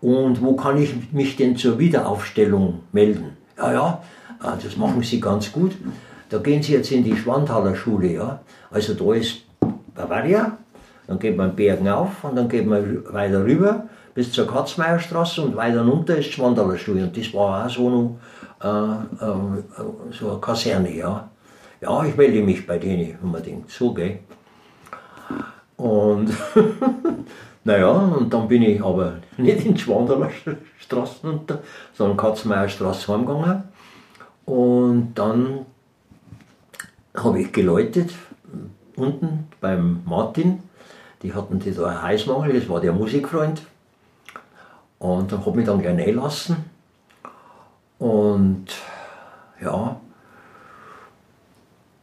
und 0.00 0.42
wo 0.42 0.54
kann 0.54 0.80
ich 0.80 1.12
mich 1.12 1.36
denn 1.36 1.56
zur 1.56 1.78
Wiederaufstellung 1.78 2.80
melden? 2.92 3.36
Ja, 3.56 3.72
ja, 3.72 4.02
äh, 4.42 4.62
das 4.62 4.76
machen 4.76 5.02
Sie 5.02 5.20
ganz 5.20 5.52
gut. 5.52 5.72
Da 6.28 6.38
gehen 6.38 6.62
Sie 6.62 6.72
jetzt 6.72 6.90
in 6.90 7.04
die 7.04 7.16
Schwanthaler 7.16 7.74
Schule, 7.74 8.12
ja. 8.12 8.40
Also 8.70 8.94
da 8.94 9.14
ist 9.14 9.42
Bavaria, 9.94 10.58
dann 11.06 11.18
geht 11.18 11.36
man 11.36 11.54
Bergen 11.54 11.88
auf 11.88 12.24
und 12.24 12.36
dann 12.36 12.48
geht 12.48 12.66
man 12.66 13.04
weiter 13.12 13.44
rüber 13.44 13.86
bis 14.16 14.32
zur 14.32 14.46
Katzmeierstraße 14.46 15.42
und 15.42 15.56
weiter 15.56 15.84
runter 15.84 16.16
ist 16.16 16.32
Schwanthaler 16.32 16.78
Schule. 16.78 17.04
Und 17.04 17.16
das 17.16 17.32
war 17.34 17.66
auch 17.66 17.70
so, 17.70 17.90
noch, 17.90 18.18
äh, 18.62 19.24
äh, 19.24 20.12
so 20.18 20.30
eine 20.30 20.40
Kaserne, 20.40 20.96
ja. 20.96 21.28
Ja, 21.82 22.04
ich 22.04 22.16
melde 22.16 22.42
mich 22.42 22.66
bei 22.66 22.78
denen, 22.78 23.18
wenn 23.20 23.30
man 23.30 23.42
denkt, 23.42 23.70
so, 23.70 23.92
gell. 23.92 24.20
Und 25.76 26.30
naja, 27.66 27.90
und 27.90 28.32
dann 28.32 28.46
bin 28.46 28.62
ich 28.62 28.80
aber 28.80 29.14
nicht 29.36 29.66
in 29.66 29.74
die 29.74 29.80
Schwandaler 29.80 30.30
Straße 30.78 31.26
runter, 31.26 31.58
sondern 31.94 32.16
Katzmeier 32.16 32.68
Straße 32.68 33.12
heimgegangen. 33.12 33.64
Und 34.44 35.14
dann 35.16 35.66
habe 37.16 37.40
ich 37.40 37.52
geläutet, 37.52 38.14
unten 38.94 39.48
beim 39.60 40.02
Martin. 40.04 40.62
Die 41.22 41.34
hatten 41.34 41.58
die 41.58 41.74
da 41.74 41.86
einen 41.88 42.02
Heißmangel, 42.02 42.52
das 42.52 42.68
war 42.68 42.80
der 42.80 42.92
Musikfreund. 42.92 43.62
Und 45.00 45.32
dann 45.32 45.44
habe 45.44 45.60
ich 45.60 45.66
dann 45.66 45.82
gleich 45.82 46.06
reinlassen. 46.06 46.56
Und 47.98 48.66
ja, 49.60 50.00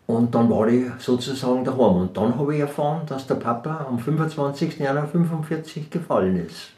und 0.08 0.36
dann 0.36 0.49
war 0.49 0.68
ich 0.68 0.84
sozusagen 0.99 1.64
daheim. 1.64 1.95
Und 2.01 2.18
dann 2.18 2.38
habe 2.38 2.54
ich 2.56 2.62
erfahren, 2.62 3.01
dass 3.08 3.26
der 3.28 3.36
Papa 3.36 3.86
am 3.89 3.99
25. 3.99 4.78
Januar 4.80 5.08
45 5.08 5.89
gefallen 5.89 6.45
ist. 6.45 6.72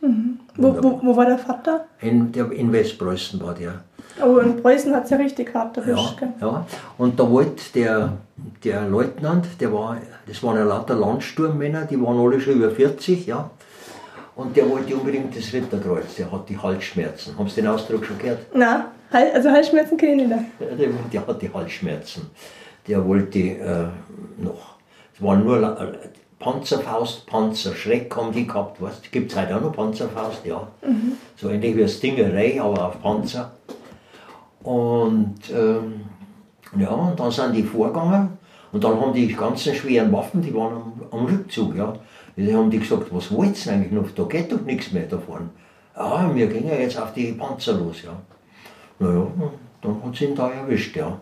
Wo, 0.56 0.76
wo, 0.82 1.00
wo 1.04 1.16
war 1.18 1.26
der 1.26 1.38
Vater? 1.40 1.86
In, 2.02 2.32
der, 2.32 2.52
in 2.52 2.72
Westpreußen 2.72 3.42
war 3.42 3.54
der. 3.56 3.82
Oh, 4.24 4.38
in 4.38 4.62
Preußen 4.62 4.94
hat 4.96 5.06
es 5.06 5.10
ja 5.10 5.18
richtig 5.18 5.54
hart 5.54 5.76
Ja, 5.78 5.84
erwischt. 5.84 6.20
gell? 6.20 6.30
ja. 6.40 6.66
Und 6.98 7.20
da 7.20 7.30
wollte 7.30 7.64
der, 7.74 8.14
der 8.64 8.88
Leutnant, 8.88 9.46
der 9.60 9.74
war, 9.74 9.98
das 10.28 10.42
waren 10.42 10.56
ja 10.56 10.64
lauter 10.64 10.96
Landsturmmänner, 10.96 11.84
die 11.86 12.02
waren 12.02 12.18
alle 12.20 12.40
schon 12.40 12.54
über 12.54 12.72
40, 12.72 13.26
ja. 13.28 13.50
und 14.38 14.56
der 14.56 14.70
wollte 14.70 14.96
unbedingt 14.96 15.36
das 15.36 15.52
Ritterkreuz, 15.52 16.16
der 16.18 16.32
hat 16.32 16.48
die 16.48 16.58
Halsschmerzen. 16.58 17.38
Haben 17.38 17.50
Sie 17.50 17.56
den 17.56 17.68
Ausdruck 17.68 18.06
schon 18.06 18.18
gehört? 18.18 18.40
Na, 18.54 18.86
Hal- 19.12 19.32
also 19.34 19.50
Halsschmerzen 19.50 19.98
kenne 19.98 20.22
ich 20.24 20.28
nicht. 20.30 20.40
Ja, 20.62 20.76
Der, 20.78 20.88
der 21.12 21.28
hat 21.28 21.42
die 21.42 21.54
Halsschmerzen. 21.54 22.28
Der 22.88 23.06
wollte 23.06 23.40
äh, 23.40 23.88
noch. 24.38 24.76
Es 25.14 25.22
waren 25.22 25.44
nur 25.44 25.62
äh, 25.62 26.10
Panzerfaust, 26.40 27.26
Panzerschreck 27.26 28.16
haben 28.16 28.32
die 28.32 28.46
gehabt. 28.46 28.82
Weißt, 28.82 29.12
Gibt 29.12 29.32
es 29.32 29.38
heute 29.38 29.56
auch 29.56 29.62
noch 29.62 29.72
Panzerfaust? 29.72 30.46
Ja. 30.46 30.68
So 31.36 31.50
ähnlich 31.50 31.76
wie 31.76 31.82
eine 31.82 31.90
Stingerei, 31.90 32.62
aber 32.62 32.88
auf 32.88 33.02
Panzer. 33.02 33.52
Und 34.62 35.36
ähm, 35.52 36.02
ja, 36.78 36.90
und 36.90 37.20
dann 37.20 37.32
sind 37.32 37.54
die 37.56 37.64
vorgegangen 37.64 38.38
und 38.72 38.84
dann 38.84 39.00
haben 39.00 39.14
die 39.14 39.28
ganzen 39.28 39.74
schweren 39.74 40.12
Waffen, 40.12 40.42
die 40.42 40.54
waren 40.54 40.74
am, 40.74 40.94
am 41.12 41.26
Rückzug. 41.26 41.76
Ja. 41.76 41.94
Die 42.36 42.54
haben 42.54 42.70
die 42.70 42.80
gesagt, 42.80 43.08
was 43.12 43.32
wollt 43.32 43.66
ihr 43.66 43.72
eigentlich 43.72 43.92
noch? 43.92 44.10
Da 44.12 44.24
geht 44.24 44.52
doch 44.52 44.62
nichts 44.62 44.92
mehr 44.92 45.06
davon. 45.06 45.50
Ja, 45.96 46.30
wir 46.36 46.48
gehen 46.48 46.68
ja 46.68 46.76
jetzt 46.76 47.00
auf 47.00 47.14
die 47.14 47.32
Panzer 47.32 47.74
los. 47.74 48.02
Ja. 48.04 48.12
Naja, 49.00 49.28
dann 49.82 50.04
hat 50.04 50.16
sie 50.16 50.26
ihn 50.26 50.36
da 50.36 50.50
erwischt, 50.50 50.96
ja. 50.96 51.18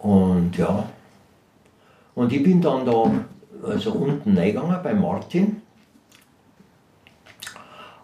Und 0.00 0.56
ja. 0.56 0.88
Und 2.14 2.32
ich 2.32 2.42
bin 2.42 2.60
dann 2.60 2.84
da 2.84 3.10
also 3.62 3.92
unten 3.92 4.36
reingegangen 4.36 4.82
bei 4.82 4.94
Martin. 4.94 5.62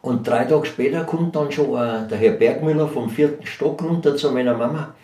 Und 0.03 0.27
drei 0.27 0.45
Tage 0.45 0.67
später 0.67 1.05
kommt 1.05 1.35
dann 1.35 1.51
schon 1.51 1.71
äh, 1.71 2.07
der 2.07 2.19
Herr 2.19 2.33
Bergmüller 2.33 2.87
vom 2.87 3.11
vierten 3.11 3.45
Stock 3.45 3.83
runter 3.83 4.17
zu 4.17 4.31
meiner 4.31 4.57
Mama. 4.57 4.95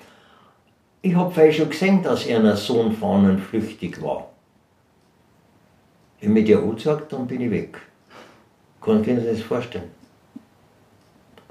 Ich 1.01 1.17
habe 1.17 1.33
vielleicht 1.33 1.59
schon 1.59 1.71
gesehen, 1.71 2.03
dass 2.03 2.27
er 2.27 2.57
Sohn 2.57 2.93
fahnenflüchtig 2.93 4.01
war. 4.01 4.29
Wenn 6.21 6.35
mir 6.35 6.45
der 6.45 6.63
sagt, 6.79 7.13
dann 7.13 7.27
bin 7.27 7.41
ich 7.41 7.51
weg. 7.51 7.79
Kann, 8.81 9.03
Sie 9.03 9.17
sich 9.17 9.39
das 9.39 9.41
vorstellen? 9.41 9.91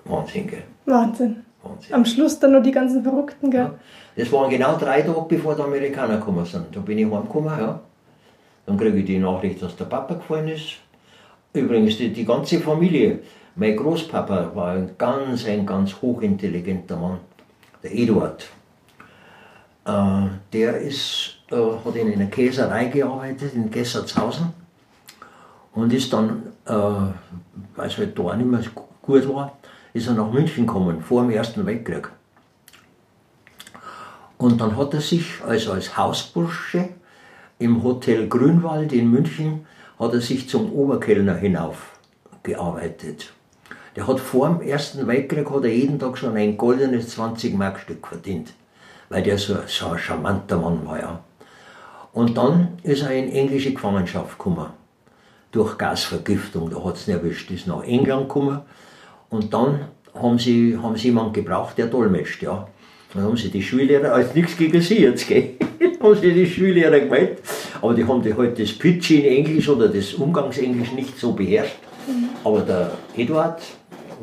Wahnsinn, 0.06 0.48
gell? 0.48 0.64
Wahnsinn. 0.86 1.44
Wahnsinn. 1.64 1.94
Am 1.94 2.06
Schluss 2.06 2.40
dann 2.40 2.52
nur 2.52 2.62
die 2.62 2.72
ganzen 2.72 3.04
Verrückten, 3.04 3.52
gell? 3.52 3.62
Ja. 3.62 3.74
Das 4.16 4.32
waren 4.32 4.50
genau 4.50 4.78
drei 4.78 5.02
Tage, 5.02 5.26
bevor 5.28 5.56
die 5.56 5.62
Amerikaner 5.62 6.18
gekommen 6.18 6.46
sind. 6.46 6.76
Da 6.76 6.80
bin 6.80 6.98
ich 6.98 7.06
heimgekommen, 7.06 7.58
ja. 7.60 7.80
Dann 8.66 8.78
kriege 8.78 8.98
ich 8.98 9.06
die 9.06 9.20
Nachricht, 9.20 9.62
dass 9.62 9.76
der 9.76 9.86
Papa 9.86 10.16
gefallen 10.16 10.50
ist. 10.50 10.78
Übrigens, 11.54 11.98
die, 11.98 12.14
die 12.14 12.26
ganze 12.26 12.60
Familie. 12.60 13.20
Mein 13.56 13.76
Großpapa 13.76 14.52
war 14.56 14.72
ein 14.72 14.92
ganz, 14.98 15.46
ein 15.46 15.66
ganz 15.66 16.02
hochintelligenter 16.02 16.96
Mann, 16.96 17.18
der 17.84 17.94
Eduard. 17.94 18.48
Äh, 19.86 20.28
der 20.54 20.78
ist, 20.78 21.38
äh, 21.52 21.56
hat 21.56 21.96
in 21.96 22.14
einer 22.14 22.28
Käserei 22.28 22.86
gearbeitet, 22.86 23.54
in 23.56 23.70
Gessertshausen. 23.70 24.54
Und 25.74 25.92
ist 25.92 26.12
dann, 26.14 26.44
äh, 26.66 26.72
weil 26.72 27.88
es 27.88 27.98
halt 27.98 28.18
da 28.18 28.36
nicht 28.36 28.50
mehr 28.50 28.62
gut 29.02 29.28
war, 29.28 29.58
ist 29.94 30.08
er 30.08 30.14
nach 30.14 30.32
München 30.32 30.66
gekommen, 30.66 31.02
vor 31.02 31.22
dem 31.22 31.32
Ersten 31.32 31.66
Weltkrieg. 31.66 32.10
Und 34.38 34.60
dann 34.60 34.78
hat 34.78 34.94
er 34.94 35.02
sich 35.02 35.42
also 35.46 35.74
als 35.74 35.98
Hausbursche 35.98 36.90
im 37.60 37.84
Hotel 37.84 38.28
Grünwald 38.28 38.92
in 38.92 39.12
München 39.12 39.68
hat 40.00 40.14
er 40.14 40.22
sich 40.22 40.50
zum 40.50 40.72
Oberkellner 40.72 41.36
hinauf 41.36 42.00
gearbeitet. 42.42 43.34
Der 43.96 44.08
hat 44.08 44.20
vor 44.20 44.48
dem 44.48 44.62
Ersten 44.62 45.06
Weltkrieg 45.06 45.50
hat 45.50 45.64
er 45.64 45.74
jeden 45.74 46.00
Tag 46.00 46.18
schon 46.18 46.36
ein 46.36 46.58
goldenes 46.58 47.16
20-Mark-Stück 47.18 48.08
verdient, 48.08 48.54
weil 49.10 49.22
der 49.22 49.38
so, 49.38 49.58
so 49.68 49.90
ein 49.90 50.00
charmanter 50.00 50.58
Mann 50.58 50.86
war. 50.88 51.00
Ja. 51.00 51.20
Und 52.14 52.36
dann 52.38 52.80
ist 52.84 53.04
er 53.04 53.12
in 53.12 53.32
englische 53.32 53.74
Gefangenschaft 53.74 54.38
gekommen, 54.38 54.68
durch 55.52 55.78
Gasvergiftung, 55.78 56.70
da 56.70 56.84
hat 56.84 56.96
es 56.96 57.08
ihn 57.08 57.14
erwischt, 57.14 57.52
ist 57.52 57.68
nach 57.68 57.84
England 57.84 58.30
gekommen 58.30 58.62
und 59.32 59.54
dann 59.54 59.88
haben 60.14 60.38
sie, 60.38 60.78
haben 60.78 60.96
sie 60.96 61.08
jemanden 61.08 61.34
gebraucht, 61.34 61.78
der 61.78 61.88
dolmetscht, 61.88 62.44
ja. 62.44 62.68
Dann 63.14 63.24
haben 63.24 63.38
sie 63.38 63.50
die 63.50 63.64
Schullehrer, 63.64 64.14
also 64.14 64.30
nichts 64.34 64.56
gegen 64.56 64.80
sie 64.80 65.02
jetzt, 65.02 65.28
gell, 65.28 65.56
haben 66.02 66.16
sie 66.16 66.32
die 66.34 66.46
Schullehrer 66.46 67.00
gemeldet, 67.00 67.40
aber 67.82 67.94
die 67.94 68.06
haben 68.06 68.22
die 68.22 68.34
halt 68.34 68.60
das 68.60 68.72
Pitch 68.74 69.12
in 69.12 69.26
Englisch 69.26 69.68
oder 69.68 69.88
das 69.88 70.14
Umgangsenglisch 70.14 70.92
nicht 70.94 71.18
so 71.18 71.34
beherrscht. 71.34 71.78
Aber 72.44 72.62
der 72.62 72.92
Eduard, 73.16 73.62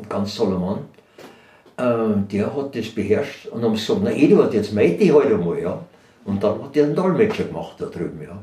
ein 0.01 0.09
ganz 0.09 0.35
toller 0.35 0.59
Mann, 0.59 0.79
äh, 1.77 2.21
der 2.31 2.55
hat 2.55 2.75
das 2.75 2.89
beherrscht 2.89 3.47
und 3.47 3.63
haben 3.63 3.73
gesagt, 3.73 4.01
na 4.03 4.11
Eduard, 4.11 4.53
jetzt 4.53 4.73
melde 4.73 4.97
dich 4.97 5.13
halt 5.13 5.33
einmal, 5.33 5.59
ja. 5.59 5.79
Und 6.25 6.43
dann 6.43 6.63
hat 6.63 6.75
er 6.77 6.85
einen 6.85 6.95
Dolmetscher 6.95 7.45
gemacht 7.45 7.75
da 7.79 7.85
drüben, 7.85 8.21
ja. 8.21 8.37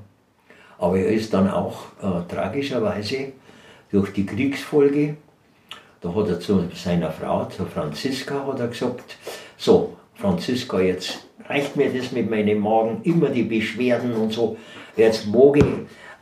Aber 0.78 0.98
er 0.98 1.10
ist 1.10 1.32
dann 1.32 1.48
auch 1.48 1.84
äh, 2.02 2.32
tragischerweise 2.32 3.32
durch 3.90 4.12
die 4.12 4.26
Kriegsfolge, 4.26 5.16
da 6.06 6.14
hat 6.14 6.28
er 6.28 6.40
zu 6.40 6.68
seiner 6.74 7.10
Frau, 7.10 7.46
zu 7.46 7.64
Franziska, 7.64 8.46
hat 8.46 8.60
er 8.60 8.68
gesagt, 8.68 9.16
so, 9.56 9.96
Franziska, 10.14 10.80
jetzt 10.80 11.26
reicht 11.48 11.76
mir 11.76 11.92
das 11.92 12.12
mit 12.12 12.30
meinem 12.30 12.60
Magen, 12.60 13.00
immer 13.02 13.28
die 13.28 13.42
Beschwerden 13.42 14.14
und 14.14 14.32
so. 14.32 14.56
Jetzt 14.96 15.26
mag 15.26 15.56
ich 15.56 15.64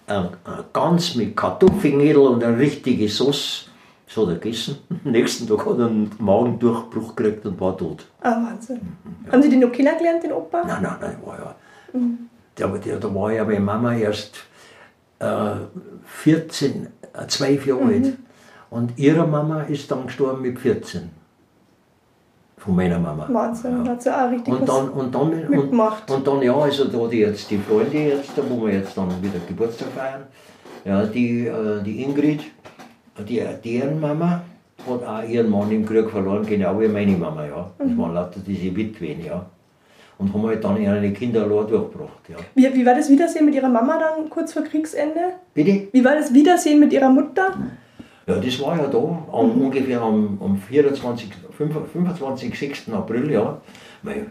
äh, 0.07 0.21
äh, 0.21 0.29
ganz 0.73 1.15
mit 1.15 1.37
Kartoffelnädel 1.37 2.19
und 2.19 2.43
eine 2.43 2.59
richtige 2.59 3.09
Sauce. 3.09 3.69
Das 4.07 4.17
hat 4.17 4.29
er 4.29 4.35
gegessen. 4.35 4.79
Am 5.05 5.13
nächsten 5.13 5.47
Tag 5.47 5.67
hat 5.67 5.79
er 5.79 5.87
einen 5.87 6.11
Magendurchbruch 6.19 7.15
gekriegt 7.15 7.47
und 7.47 7.61
war 7.61 7.77
tot. 7.77 8.07
Ah, 8.21 8.37
Wahnsinn. 8.43 8.81
Haben 9.31 9.43
Sie 9.43 9.51
den 9.51 9.61
noch 9.61 9.73
kennengelernt, 9.73 10.23
den 10.23 10.33
Opa? 10.33 10.65
Nein, 10.67 10.83
nein, 10.83 10.97
nein, 11.01 11.17
war 11.25 11.39
ja. 11.39 11.57
Der, 12.59 12.69
der, 12.79 12.99
da 12.99 13.15
war 13.15 13.33
ja 13.33 13.45
meine 13.45 13.61
Mama 13.61 13.95
erst 13.95 14.37
äh, 15.19 15.55
14, 16.07 16.87
äh, 17.13 17.27
zwölf 17.27 17.67
Jahre 17.67 17.85
alt. 17.85 18.15
Und 18.71 18.99
ihre 18.99 19.27
Mama 19.27 19.63
ist 19.63 19.91
dann 19.91 20.07
gestorben 20.07 20.43
mit 20.43 20.59
14. 20.59 21.11
Von 22.57 22.77
meiner 22.77 22.99
Mama. 22.99 23.27
Wahnsinn, 23.31 23.85
da 23.85 23.91
hat 23.93 24.03
sie 24.03 24.11
auch 24.17 24.31
richtig 24.31 24.53
Und 24.55 24.67
dann, 24.69 24.89
und 24.89 25.15
dann, 25.15 25.23
und, 25.33 25.51
mitgemacht. 25.51 26.11
und 26.11 26.27
dann, 26.27 26.41
ja, 26.43 26.57
also 26.57 26.87
da 26.87 27.07
die 27.09 27.19
jetzt 27.19 27.51
die 27.51 27.59
Freunde 27.59 27.99
jetzt, 27.99 28.31
da 28.37 28.43
wo 28.49 28.67
wir 28.67 28.75
jetzt 28.75 28.97
dann 28.97 29.09
wieder 29.23 29.39
Geburtstag 29.47 29.89
feiern, 29.95 30.23
ja, 30.85 31.05
die, 31.05 31.47
äh, 31.47 31.83
die 31.83 32.03
Ingrid, 32.03 32.41
die, 33.29 33.43
deren 33.65 34.01
Mama 34.01 34.41
hat 34.89 35.07
auch 35.07 35.29
ihren 35.29 35.51
Mann 35.51 35.71
im 35.71 35.85
Krieg 35.85 36.09
verloren, 36.11 36.45
genau 36.47 36.81
wie 36.81 36.89
meine 36.89 37.13
Mama, 37.17 37.45
ja. 37.45 37.71
Das 37.79 37.87
Mhm. 37.89 37.99
waren 37.99 38.15
lauter 38.15 38.41
diese 38.47 38.75
Witwen, 38.75 39.25
ja. 39.25 39.45
Und 40.17 40.33
haben 40.33 40.47
halt 40.47 40.63
dann 40.65 40.81
ihre 40.81 41.11
Kinder 41.13 41.43
allein 41.43 41.67
durchgebracht, 41.67 42.29
ja. 42.29 42.37
Wie, 42.55 42.75
wie 42.75 42.87
war 42.87 42.95
das 42.95 43.11
Wiedersehen 43.11 43.45
mit 43.45 43.55
Ihrer 43.57 43.69
Mama 43.69 43.99
dann 43.99 44.31
kurz 44.31 44.53
vor 44.55 44.63
Kriegsende? 44.63 45.35
Bitte? 45.53 45.89
Wie 45.93 46.05
war 46.05 46.15
das 46.15 46.33
Wiedersehen 46.33 46.81
mit 46.81 46.93
Ihrer 46.93 47.11
Mutter? 47.11 47.49
Ja, 48.27 48.37
das 48.37 48.61
war 48.61 48.77
ja 48.79 48.87
da, 48.87 48.99
am, 48.99 49.51
ungefähr 49.63 50.01
am, 50.01 50.39
am 50.43 50.57
24, 50.57 51.29
25, 51.57 52.59
6. 52.59 52.91
April, 52.93 53.31
ja. 53.31 53.61
Mei, 54.03 54.25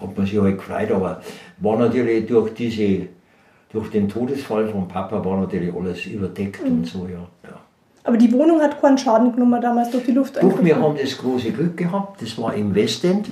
hat 0.00 0.16
man 0.16 0.26
sich 0.26 0.40
halt 0.40 0.58
gefreut, 0.58 0.90
aber 0.92 1.20
war 1.58 1.78
natürlich 1.78 2.26
durch 2.26 2.52
diese, 2.54 3.06
durch 3.72 3.90
den 3.90 4.08
Todesfall 4.08 4.68
von 4.68 4.86
Papa 4.88 5.24
war 5.24 5.40
natürlich 5.40 5.74
alles 5.74 6.06
überdeckt 6.06 6.62
und 6.62 6.86
so, 6.86 7.06
ja. 7.06 7.26
ja. 7.44 7.58
Aber 8.04 8.16
die 8.16 8.32
Wohnung 8.32 8.60
hat 8.60 8.80
keinen 8.80 8.98
Schaden 8.98 9.32
genommen 9.32 9.60
damals 9.60 9.90
durch 9.90 10.04
die 10.04 10.12
Luft. 10.12 10.36
Doch, 10.42 10.62
wir 10.62 10.76
haben 10.76 10.96
das 10.96 11.16
große 11.16 11.52
Glück 11.52 11.76
gehabt, 11.76 12.22
das 12.22 12.36
war 12.38 12.54
im 12.54 12.74
Westend. 12.74 13.30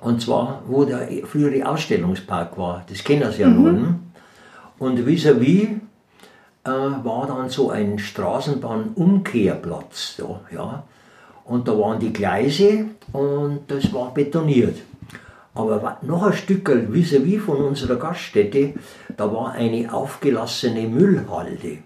Und 0.00 0.20
zwar, 0.20 0.62
wo 0.66 0.84
der 0.84 1.06
frühere 1.24 1.66
Ausstellungspark 1.68 2.58
war, 2.58 2.84
das 2.88 3.04
kennen 3.04 3.30
Sie 3.30 3.42
ja 3.42 3.48
noch. 3.48 3.70
ne? 3.70 3.98
Und 4.78 4.98
vis-à-vis 5.06 5.68
äh, 6.64 6.70
war 6.70 7.26
dann 7.26 7.48
so 7.48 7.70
ein 7.70 7.98
Straßenbahnumkehrplatz. 7.98 10.16
Da, 10.18 10.40
ja. 10.52 10.84
Und 11.44 11.66
da 11.68 11.78
waren 11.78 11.98
die 11.98 12.12
Gleise 12.12 12.84
und 13.12 13.62
das 13.68 13.92
war 13.92 14.14
betoniert. 14.14 14.78
Aber 15.54 15.98
noch 16.02 16.22
ein 16.22 16.32
Stück 16.32 16.68
vis-à-vis 16.68 17.42
von 17.42 17.58
unserer 17.58 17.96
Gaststätte, 17.96 18.72
da 19.16 19.32
war 19.32 19.52
eine 19.52 19.92
aufgelassene 19.92 20.86
Müllhalde. 20.88 21.78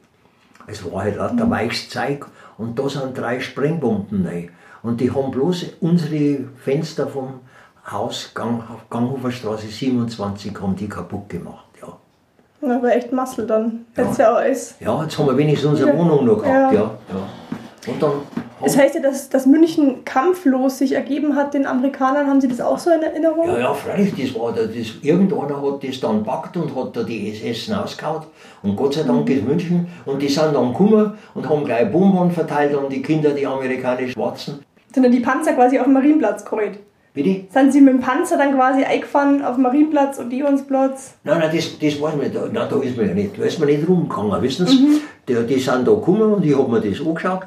Es 0.68 0.84
war 0.84 1.02
halt 1.02 1.16
lauter 1.16 1.50
weiches 1.50 1.88
Zeug 1.88 2.26
und 2.58 2.78
da 2.78 2.88
sind 2.88 3.18
drei 3.18 3.40
Sprengbomben 3.40 4.24
rein. 4.26 4.50
Und 4.82 5.00
die 5.00 5.10
haben 5.10 5.32
bloß 5.32 5.66
unsere 5.80 6.44
Fenster 6.62 7.08
vom 7.08 7.40
Haus 7.90 8.32
Gang, 8.34 8.62
Ganghofer 8.90 9.32
Straße 9.32 9.68
27 9.68 10.60
haben 10.60 10.76
die 10.76 10.88
kaputt 10.88 11.28
gemacht. 11.28 11.65
Ja. 12.62 12.76
Aber 12.76 12.94
echt 12.94 13.12
Massel 13.12 13.46
dann. 13.46 13.84
Hätte 13.94 14.22
ja 14.22 14.32
auch 14.32 14.36
alles. 14.36 14.74
ja, 14.80 15.02
jetzt 15.02 15.18
haben 15.18 15.26
wir 15.26 15.36
wenigstens 15.36 15.70
unsere 15.70 15.90
Ja. 15.90 15.98
Wohnung 15.98 16.24
noch 16.24 16.42
gehabt. 16.42 16.72
Ja. 16.72 16.80
Ja. 16.80 16.90
Ja. 17.08 17.92
Und 17.92 18.02
dann 18.02 18.12
Das 18.62 18.74
haben, 18.74 18.82
heißt 18.82 18.94
ja, 18.96 19.00
dass, 19.02 19.28
dass 19.28 19.46
München 19.46 20.04
kampflos 20.04 20.78
sich 20.78 20.92
ergeben 20.92 21.36
hat 21.36 21.54
den 21.54 21.66
Amerikanern. 21.66 22.26
Haben 22.26 22.40
Sie 22.40 22.48
das 22.48 22.60
auch 22.60 22.78
so 22.78 22.90
in 22.90 23.02
Erinnerung? 23.02 23.46
ja, 23.48 23.58
ja, 23.58 23.74
freilich, 23.74 24.14
das 24.16 24.34
war 24.40 24.52
da, 24.52 24.62
das, 24.62 24.86
irgendeiner 25.02 25.62
hat 25.62 25.84
das 25.86 26.00
dann 26.00 26.24
packt 26.24 26.56
und 26.56 26.74
hat 26.74 26.96
da 26.96 27.02
die 27.04 27.30
SS 27.30 27.70
rausgehauen. 27.72 28.22
Und 28.62 28.74
Gott 28.74 28.94
sei 28.94 29.02
Dank 29.04 29.28
ist 29.30 29.44
München. 29.46 29.86
Und 30.04 30.20
die 30.20 30.28
sind 30.28 30.52
dann 30.54 30.72
gekommen 30.72 31.12
und 31.34 31.48
haben 31.48 31.64
gleich 31.64 31.92
Bonbon 31.92 32.30
verteilt 32.32 32.74
an 32.76 32.88
die 32.90 33.02
Kinder, 33.02 33.30
die 33.30 33.46
amerikanischen 33.46 34.12
Schwarzen. 34.12 34.64
Sind 34.92 35.02
dann 35.04 35.12
die 35.12 35.20
Panzer 35.20 35.52
quasi 35.52 35.78
auf 35.78 35.84
dem 35.84 35.92
Marienplatz 35.92 36.44
geholt? 36.44 36.78
Bitte? 37.16 37.46
Sind 37.50 37.72
Sie 37.72 37.80
mit 37.80 37.94
dem 37.94 38.00
Panzer 38.00 38.36
dann 38.36 38.54
quasi 38.54 38.84
eingefahren 38.84 39.42
auf 39.42 39.56
Marienplatz 39.56 40.18
und 40.18 40.28
Dionsplatz? 40.28 41.14
Nein, 41.24 41.38
nein, 41.38 41.50
das, 41.56 41.78
das 41.78 41.98
weiß 41.98 42.14
man 42.14 42.18
nicht. 42.18 42.34
Nein, 42.34 42.68
da 42.68 42.76
ist 42.76 42.94
man 42.94 43.08
ja 43.08 43.14
nicht, 43.14 43.38
da 43.38 43.42
ist 43.44 43.58
man 43.58 43.68
nicht 43.68 43.88
rumgegangen, 43.88 44.42
wissen 44.42 44.66
Sie? 44.66 45.00
die, 45.26 45.46
die 45.46 45.58
sind 45.58 45.88
da 45.88 45.92
gekommen 45.92 46.34
und 46.34 46.44
ich 46.44 46.54
habe 46.54 46.70
mir 46.70 46.82
das 46.82 47.00
angeschaut. 47.00 47.46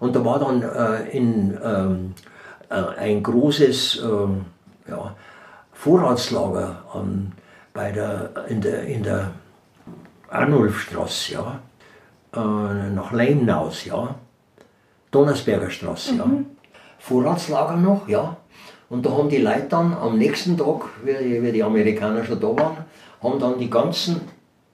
Und 0.00 0.16
da 0.16 0.24
war 0.24 0.38
dann 0.38 0.62
äh, 0.62 1.10
in, 1.14 1.58
ähm, 1.62 2.14
äh, 2.70 3.00
ein 3.00 3.22
großes 3.22 4.02
äh, 4.02 4.90
ja, 4.90 5.14
Vorratslager 5.74 6.82
an, 6.94 7.32
bei 7.74 7.92
der, 7.92 8.30
in, 8.48 8.62
der, 8.62 8.84
in 8.84 9.02
der 9.02 9.30
Arnulfstraße, 10.30 11.34
ja, 11.34 11.60
äh, 12.34 12.90
nach 12.94 13.12
Leimnaus, 13.12 13.84
ja, 13.84 14.14
Donnersberger 15.10 15.68
Straße, 15.68 16.14
ja. 16.14 16.26
Vorratslager 16.98 17.76
noch, 17.76 18.08
ja. 18.08 18.38
Und 18.92 19.06
da 19.06 19.10
haben 19.10 19.30
die 19.30 19.38
Leute 19.38 19.68
dann 19.70 19.94
am 19.94 20.18
nächsten 20.18 20.54
Tag, 20.54 20.84
wie 21.02 21.14
die, 21.24 21.42
wie 21.42 21.50
die 21.50 21.62
Amerikaner 21.62 22.22
schon 22.24 22.38
da 22.38 22.48
waren, 22.48 22.76
haben 23.22 23.38
dann 23.38 23.58
die 23.58 23.70
ganzen 23.70 24.20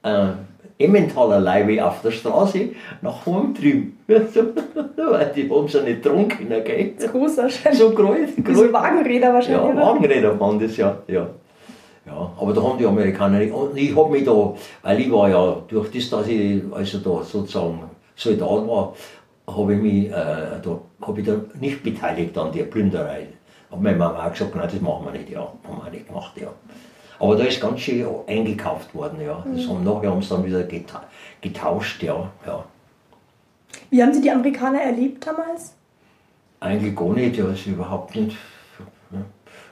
äh, 0.03 0.31
Emmentaler 0.77 1.39
Leibe 1.39 1.85
auf 1.85 2.01
der 2.01 2.11
Straße 2.11 2.71
nach 3.01 3.25
Hause 3.25 3.47
getrieben. 3.53 3.97
Weil 4.07 5.31
die 5.33 5.49
haben 5.49 5.69
sie 5.69 5.81
nicht 5.83 6.03
getrunken, 6.03 6.49
gell? 6.49 6.93
Das 6.97 7.05
ist 7.05 7.11
groß 7.13 7.37
wahrscheinlich. 7.37 7.79
So 7.79 7.91
groß. 7.91 8.17
So 8.51 8.73
Wagenräder 8.73 9.33
wahrscheinlich. 9.33 9.75
Ja? 9.75 9.87
Wagenräder 9.87 10.37
waren 10.37 10.59
das 10.59 10.75
ja. 10.75 10.97
ja. 11.07 11.29
Ja, 12.05 12.31
aber 12.41 12.51
da 12.51 12.61
haben 12.61 12.77
die 12.77 12.85
Amerikaner 12.85 13.39
nicht. 13.39 13.53
Und 13.53 13.77
ich 13.77 13.95
habe 13.95 14.11
mich 14.11 14.25
da, 14.25 14.53
weil 14.81 14.99
ich 14.99 15.09
war 15.09 15.29
ja, 15.29 15.61
durch 15.65 15.91
das, 15.91 16.09
dass 16.09 16.27
ich 16.27 16.61
also 16.71 16.97
da 16.97 17.23
sozusagen 17.23 17.83
Soldat 18.17 18.67
war, 18.67 18.93
habe 19.47 19.75
ich 19.75 19.81
mich 19.81 20.07
äh, 20.07 20.11
da, 20.11 20.81
hab 21.01 21.17
ich 21.17 21.25
da 21.25 21.35
nicht 21.57 21.81
beteiligt 21.83 22.37
an 22.37 22.51
der 22.51 22.63
Plünderei. 22.63 23.27
Hat 23.71 23.81
meine 23.81 23.97
Mama 23.97 24.25
auch 24.25 24.31
gesagt, 24.31 24.55
nein, 24.55 24.69
das 24.71 24.81
machen 24.81 25.05
wir 25.05 25.11
nicht, 25.11 25.29
ja. 25.29 25.41
Haben 25.41 25.83
wir 25.83 25.91
nicht 25.91 26.07
gemacht, 26.07 26.33
ja. 26.35 26.47
Aber 27.19 27.35
da 27.35 27.43
ist 27.43 27.59
ganz 27.59 27.79
schön 27.81 28.07
eingekauft 28.27 28.95
worden, 28.95 29.19
ja. 29.21 29.43
Das 29.53 29.67
haben, 29.67 29.83
nachher 29.83 30.11
haben 30.11 30.21
sie 30.21 30.29
dann 30.29 30.45
wieder 30.45 30.63
geta 30.63 31.03
getauscht, 31.41 32.01
ja. 32.03 32.29
ja. 32.45 32.65
Wie 33.89 34.01
haben 34.01 34.13
Sie 34.13 34.21
die 34.21 34.31
Amerikaner 34.31 34.81
erlebt 34.81 35.25
damals? 35.25 35.73
Eigentlich 36.59 36.95
gar 36.95 37.13
nicht, 37.13 37.37
ja, 37.37 37.47
ist 37.47 37.65
überhaupt 37.65 38.15
nicht. 38.15 38.35
Ja. 39.11 39.19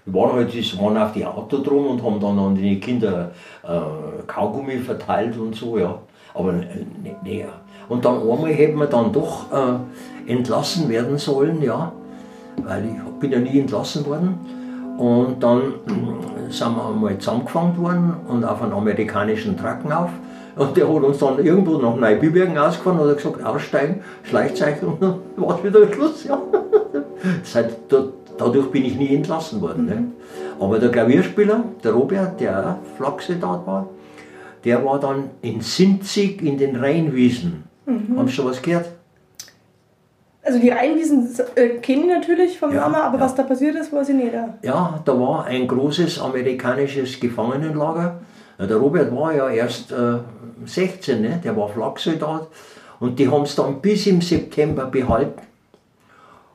Wir 0.06 0.14
waren 0.14 0.34
halt, 0.34 0.54
die 0.54 0.80
waren 0.80 0.98
auf 0.98 1.12
die 1.12 1.26
Auto 1.26 1.58
drum 1.62 1.88
und 1.88 2.04
haben 2.04 2.20
dann 2.20 2.40
an 2.40 2.56
die 2.56 2.80
Kinder 2.80 3.32
äh, 3.64 4.24
Kaugummi 4.26 4.78
verteilt 4.78 5.38
und 5.38 5.56
so, 5.56 5.78
ja. 5.78 6.00
Aber 6.34 6.54
äh, 6.54 6.86
nicht 7.04 7.24
näher. 7.24 7.50
Und 7.90 8.06
dann 8.06 8.22
einmal 8.22 8.54
hätten 8.54 8.78
wir 8.78 8.88
dann 8.88 9.12
doch 9.12 9.52
äh, 9.52 10.32
entlassen 10.32 10.90
werden 10.90 11.18
sollen, 11.18 11.62
ja. 11.62 11.92
Weil 12.64 12.86
ich 12.86 13.20
bin 13.20 13.32
ja 13.32 13.40
nie 13.40 13.60
entlassen 13.60 14.06
worden. 14.06 14.40
Und 14.98 15.44
dann 15.44 15.62
äh, 15.62 16.52
sind 16.52 16.76
wir 16.76 16.88
einmal 16.88 17.18
zusammengefangen 17.20 17.78
worden 17.78 18.16
und 18.28 18.44
auf 18.44 18.62
einen 18.62 18.74
amerikanischen 18.74 19.56
Tracken 19.56 19.92
auf. 19.92 20.10
Und 20.56 20.76
der 20.76 20.88
hat 20.92 21.04
uns 21.04 21.20
dann 21.20 21.38
irgendwo 21.38 21.78
nach 21.78 21.96
Neubibergen 21.96 22.58
ausgefahren 22.58 23.00
und 23.00 23.10
hat 23.10 23.18
gesagt, 23.18 23.44
aussteigen, 23.44 24.02
Schleichzeichen 24.24 24.88
und 24.88 25.02
dann 25.02 25.20
war 25.36 25.58
es 25.58 25.64
wieder 25.64 25.94
Schluss. 25.94 26.24
Ja. 26.24 26.42
Seit, 27.44 27.76
da, 27.90 28.06
dadurch 28.38 28.72
bin 28.72 28.86
ich 28.86 28.96
nie 28.96 29.16
entlassen 29.16 29.62
worden. 29.62 29.86
Ne? 29.86 30.04
Aber 30.60 30.80
der 30.80 30.90
Klavierspieler, 30.90 31.64
der 31.84 31.92
Robert, 31.92 32.40
der 32.40 32.72
auch 32.72 32.98
Flaksoldat 32.98 33.68
war, 33.68 33.88
der 34.66 34.84
war 34.84 35.00
dann 35.00 35.30
in 35.42 35.62
Sinzig 35.62 36.42
in 36.42 36.58
den 36.58 36.76
Rheinwiesen. 36.76 37.64
Haben 38.18 38.28
Sie 38.28 38.34
schon 38.34 38.48
was 38.48 38.62
gehört? 38.62 38.90
Also 40.48 40.60
die 40.60 40.70
Rheinwiesen 40.70 41.30
äh, 41.56 41.68
kenne 41.80 42.04
ich 42.04 42.08
natürlich 42.08 42.58
vom 42.58 42.74
Ja, 42.74 42.82
Namen, 42.82 42.96
aber 42.96 43.18
ja. 43.18 43.26
was 43.26 43.36
da 43.36 43.44
passiert 43.44 43.76
ist, 43.76 43.92
weiß 43.92 44.08
ich 44.10 44.16
nicht. 44.16 44.34
Ja, 44.62 45.02
da 45.04 45.20
war 45.20 45.44
ein 45.44 45.68
großes 45.68 46.20
amerikanisches 46.20 47.20
Gefangenenlager. 47.20 48.22
Der 48.58 48.78
Robert 48.78 49.14
war 49.14 49.36
ja 49.36 49.50
erst 49.50 49.92
äh, 49.92 50.20
16, 50.66 51.22
ne? 51.22 51.42
der 51.44 51.56
war 51.58 51.68
Flaksoldat. 51.68 52.48
Und 53.02 53.20
die 53.20 53.30
haben 53.30 53.44
es 53.44 53.56
dann 53.56 53.82
bis 53.82 54.08
im 54.08 54.22
September 54.22 54.86
behalten. 54.86 55.42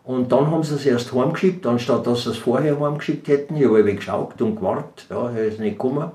Und 0.04 0.32
dann 0.32 0.50
haben 0.50 0.62
sie 0.62 0.74
es 0.74 0.86
erst 0.86 1.12
heimgeschickt, 1.12 1.66
anstatt 1.66 2.06
dass 2.06 2.24
sie 2.24 2.30
es 2.30 2.38
vorher 2.38 2.80
heimgeschickt 2.80 3.28
hätten. 3.28 3.56
Ich 3.56 3.66
habe 3.66 3.84
geschaut 3.84 4.40
und 4.40 4.56
gewartet, 4.56 5.06
ja, 5.10 5.30
er 5.30 5.44
ist 5.44 5.60
nicht 5.60 5.78
gekommen. 5.78 6.10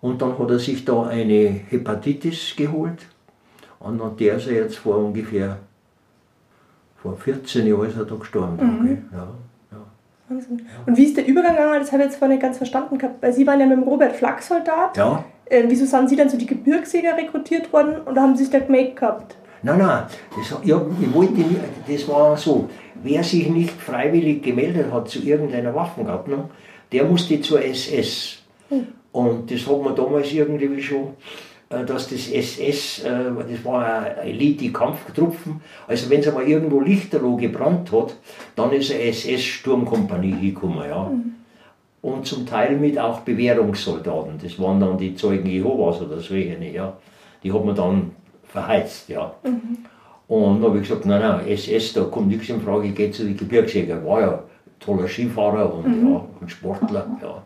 Und 0.00 0.22
dann 0.22 0.38
hat 0.38 0.50
er 0.50 0.58
sich 0.58 0.86
da 0.86 1.02
eine 1.04 1.48
Hepatitis 1.68 2.54
geholt. 2.56 3.06
Und 3.78 4.00
an 4.00 4.16
der 4.16 4.36
ist 4.36 4.46
er 4.46 4.54
jetzt 4.54 4.78
vor 4.78 4.96
ungefähr, 4.96 5.58
vor 7.02 7.16
14 7.16 7.66
Jahren 7.66 7.88
ist 7.88 7.96
er 7.96 8.04
da 8.04 8.14
gestorben. 8.16 8.54
Okay? 8.80 8.98
Ja, 9.12 9.28
ja. 9.72 9.78
Wahnsinn. 10.28 10.66
Und 10.86 10.96
wie 10.96 11.04
ist 11.04 11.16
der 11.16 11.26
Übergang 11.26 11.56
gegangen? 11.56 11.80
Das 11.80 11.92
habe 11.92 12.02
ich 12.02 12.08
jetzt 12.08 12.18
vorhin 12.18 12.36
nicht 12.36 12.42
ganz 12.42 12.56
verstanden 12.56 12.98
gehabt. 12.98 13.22
Weil 13.22 13.32
Sie 13.32 13.46
waren 13.46 13.60
ja 13.60 13.66
mit 13.66 13.76
dem 13.76 13.84
Robert 13.84 14.16
Flak-Soldat. 14.16 14.96
ja. 14.96 15.24
Äh, 15.50 15.64
wieso 15.68 15.86
sind 15.86 16.10
Sie 16.10 16.16
dann 16.16 16.28
zu 16.28 16.36
die 16.36 16.44
Gebirgsjäger 16.44 17.16
rekrutiert 17.16 17.72
worden 17.72 18.02
und 18.04 18.18
haben 18.18 18.36
Sie 18.36 18.44
sich 18.44 18.52
da 18.52 18.58
gemeldet 18.58 18.96
gehabt? 18.96 19.34
Nein, 19.62 19.78
nein, 19.78 20.04
das, 20.36 20.54
ja, 20.62 20.80
ich 21.00 21.14
wollte 21.14 21.32
nicht, 21.32 21.60
das 21.88 22.06
war 22.06 22.36
so, 22.36 22.68
wer 23.02 23.22
sich 23.24 23.48
nicht 23.48 23.70
freiwillig 23.70 24.42
gemeldet 24.42 24.92
hat 24.92 25.08
zu 25.08 25.20
irgendeiner 25.20 25.74
Waffengattung, 25.74 26.50
der 26.92 27.04
musste 27.04 27.40
zur 27.40 27.64
SS. 27.64 28.42
Und 29.10 29.50
das 29.50 29.66
hat 29.66 29.82
man 29.82 29.96
damals 29.96 30.30
irgendwie 30.32 30.82
schon, 30.82 31.14
dass 31.84 32.08
das 32.08 32.28
SS, 32.28 33.04
äh, 33.04 33.24
das 33.50 33.64
war 33.64 33.84
eine 33.84 34.16
Elite-Kampftruppen, 34.22 35.60
also 35.86 36.08
wenn 36.08 36.20
es 36.20 36.28
einmal 36.28 36.48
irgendwo 36.48 36.80
Lichterloh 36.80 37.36
gebrannt 37.36 37.92
hat, 37.92 38.16
dann 38.56 38.72
ist 38.72 38.90
eine 38.90 39.02
SS-Sturmkompanie 39.04 40.32
hingekommen, 40.32 40.88
ja. 40.88 41.10
Und 42.00 42.26
zum 42.26 42.46
Teil 42.46 42.76
mit 42.76 42.98
auch 42.98 43.20
Bewährungssoldaten, 43.20 44.38
das 44.42 44.58
waren 44.58 44.80
dann 44.80 44.96
die 44.96 45.14
Zeugen 45.14 45.46
Jehovas 45.46 46.00
oder 46.00 46.20
solche, 46.20 46.56
ja. 46.72 46.96
Die 47.42 47.52
hat 47.52 47.64
man 47.64 47.74
dann 47.74 48.12
verheizt, 48.44 49.08
ja. 49.08 49.34
Und 50.28 50.60
da 50.60 50.68
habe 50.68 50.78
ich 50.78 50.88
gesagt, 50.88 51.06
nein, 51.06 51.20
nein, 51.20 51.48
SS, 51.48 51.92
da 51.94 52.04
kommt 52.04 52.28
nichts 52.28 52.48
in 52.48 52.60
Frage, 52.60 52.88
ich 52.88 52.94
gehe 52.94 53.10
zu 53.10 53.24
den 53.24 53.36
Gebirgsjägern. 53.36 54.04
War 54.04 54.20
ja 54.20 54.42
toller 54.78 55.08
Skifahrer 55.08 55.74
und, 55.74 56.08
ja, 56.08 56.24
und 56.40 56.50
Sportler, 56.50 57.06
ja. 57.22 57.42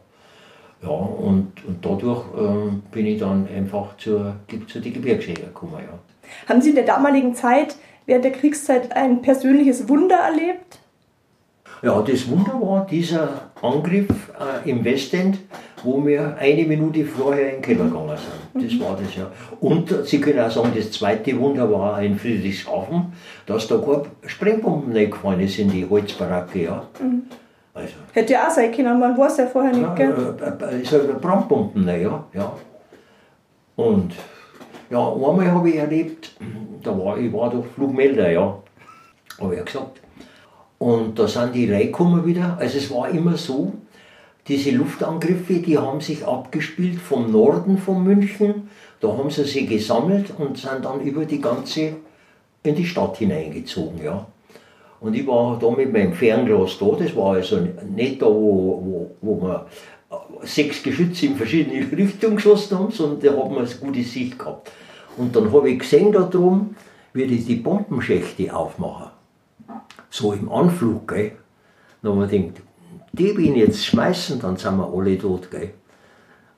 Ja, 0.82 0.88
und, 0.88 1.52
und 1.66 1.78
dadurch 1.80 2.24
ähm, 2.36 2.82
bin 2.90 3.06
ich 3.06 3.20
dann 3.20 3.46
einfach 3.48 3.96
zur, 3.98 4.34
zu 4.66 4.80
den 4.80 4.92
Gebirgsjägern 4.92 5.46
gekommen, 5.46 5.74
ja. 5.78 5.98
Haben 6.48 6.60
Sie 6.60 6.70
in 6.70 6.76
der 6.76 6.84
damaligen 6.84 7.34
Zeit, 7.34 7.76
während 8.06 8.24
der 8.24 8.32
Kriegszeit, 8.32 8.96
ein 8.96 9.22
persönliches 9.22 9.88
Wunder 9.88 10.16
erlebt? 10.16 10.80
Ja, 11.82 12.00
das 12.00 12.28
Wunder 12.30 12.60
war 12.60 12.86
dieser 12.86 13.50
Angriff 13.60 14.08
äh, 14.38 14.70
im 14.70 14.84
Westend, 14.84 15.40
wo 15.82 16.06
wir 16.06 16.36
eine 16.36 16.64
Minute 16.64 17.04
vorher 17.04 17.48
in 17.48 17.54
den 17.56 17.62
Keller 17.62 17.84
gegangen 17.86 18.16
sind. 18.54 18.64
Das 18.64 18.80
war 18.80 18.96
das 18.96 19.16
ja. 19.16 19.30
Und 19.60 19.90
äh, 19.90 20.04
Sie 20.04 20.20
können 20.20 20.38
auch 20.38 20.50
sagen, 20.50 20.72
das 20.76 20.92
zweite 20.92 21.36
Wunder 21.40 21.70
war 21.72 22.00
in 22.00 22.16
Friedrichshafen, 22.16 23.12
dass 23.46 23.66
da 23.66 23.78
keine 23.78 24.04
Sprengbomben 24.26 24.92
nicht 24.92 25.10
gefallen 25.10 25.40
ist 25.40 25.58
in 25.58 25.70
die 25.70 25.84
Holzbaracke. 25.88 26.62
Ja. 26.62 26.86
Also, 27.74 27.94
Hätte 28.12 28.34
ja 28.34 28.48
auch 28.48 28.50
sein 28.50 28.70
können, 28.70 29.00
man 29.00 29.16
weiß 29.16 29.38
ja 29.38 29.46
vorher 29.46 29.72
nicht, 29.72 29.96
gell? 29.96 30.36
äh, 30.40 30.64
äh, 30.64 30.82
ist 30.82 30.92
halt 30.92 31.20
Brandbomben, 31.20 31.84
ne, 31.84 32.02
ja, 32.02 32.24
ja. 32.34 32.52
Und 33.76 34.12
ja, 34.90 35.12
einmal 35.12 35.50
habe 35.50 35.70
ich 35.70 35.76
erlebt, 35.76 36.34
da 36.82 36.90
war 36.98 37.16
ich 37.16 37.32
war 37.32 37.48
doch 37.48 37.64
Flugmelder, 37.74 38.30
ja, 38.30 38.58
habe 39.40 39.54
ich 39.54 39.58
ja 39.58 39.64
gesagt. 39.64 40.00
Und 40.78 41.18
da 41.18 41.26
sind 41.26 41.54
die 41.54 41.72
reingekommen 41.72 42.26
wieder. 42.26 42.58
Also 42.58 42.76
es 42.76 42.90
war 42.90 43.08
immer 43.08 43.36
so, 43.36 43.72
diese 44.48 44.72
Luftangriffe, 44.72 45.54
die 45.54 45.78
haben 45.78 46.00
sich 46.00 46.26
abgespielt 46.26 47.00
vom 47.00 47.30
Norden 47.30 47.78
von 47.78 48.02
München. 48.02 48.68
Da 49.00 49.08
haben 49.16 49.30
sie 49.30 49.44
sie 49.44 49.66
gesammelt 49.66 50.32
und 50.36 50.58
sind 50.58 50.84
dann 50.84 51.00
über 51.00 51.24
die 51.24 51.40
ganze, 51.40 51.94
in 52.64 52.74
die 52.74 52.84
Stadt 52.84 53.16
hineingezogen, 53.16 54.02
ja. 54.02 54.26
Und 55.02 55.14
ich 55.14 55.26
war 55.26 55.58
da 55.58 55.68
mit 55.70 55.92
meinem 55.92 56.12
Fernglas 56.12 56.78
da, 56.78 56.86
das 56.96 57.16
war 57.16 57.34
also 57.34 57.58
nicht 57.94 58.22
da, 58.22 58.26
wo, 58.26 59.10
wo, 59.10 59.16
wo 59.20 59.42
wir 59.42 59.66
sechs 60.42 60.80
Geschütze 60.80 61.26
in 61.26 61.36
verschiedene 61.36 61.90
Richtungen 61.96 62.36
geschossen 62.36 62.78
haben, 62.78 62.92
sondern 62.92 63.20
da 63.20 63.36
haben 63.36 63.52
wir 63.52 63.62
eine 63.62 63.68
gute 63.68 64.02
Sicht 64.04 64.38
gehabt. 64.38 64.70
Und 65.16 65.34
dann 65.34 65.52
habe 65.52 65.70
ich 65.70 65.80
gesehen 65.80 66.12
da 66.12 66.22
drum, 66.22 66.76
wie 67.12 67.26
die 67.26 67.42
die 67.42 67.56
Bombenschächte 67.56 68.54
aufmachen. 68.54 69.10
So 70.08 70.32
im 70.34 70.48
Anflug, 70.48 71.08
gell. 71.08 71.32
Dann 72.02 72.12
haben 72.12 72.20
wir 72.20 72.26
gedacht, 72.28 72.62
die 73.12 73.32
bin 73.32 73.56
jetzt 73.56 73.84
schmeißen, 73.84 74.38
dann 74.40 74.56
sind 74.56 74.76
wir 74.76 74.88
alle 74.88 75.18
tot, 75.18 75.50
gell. 75.50 75.74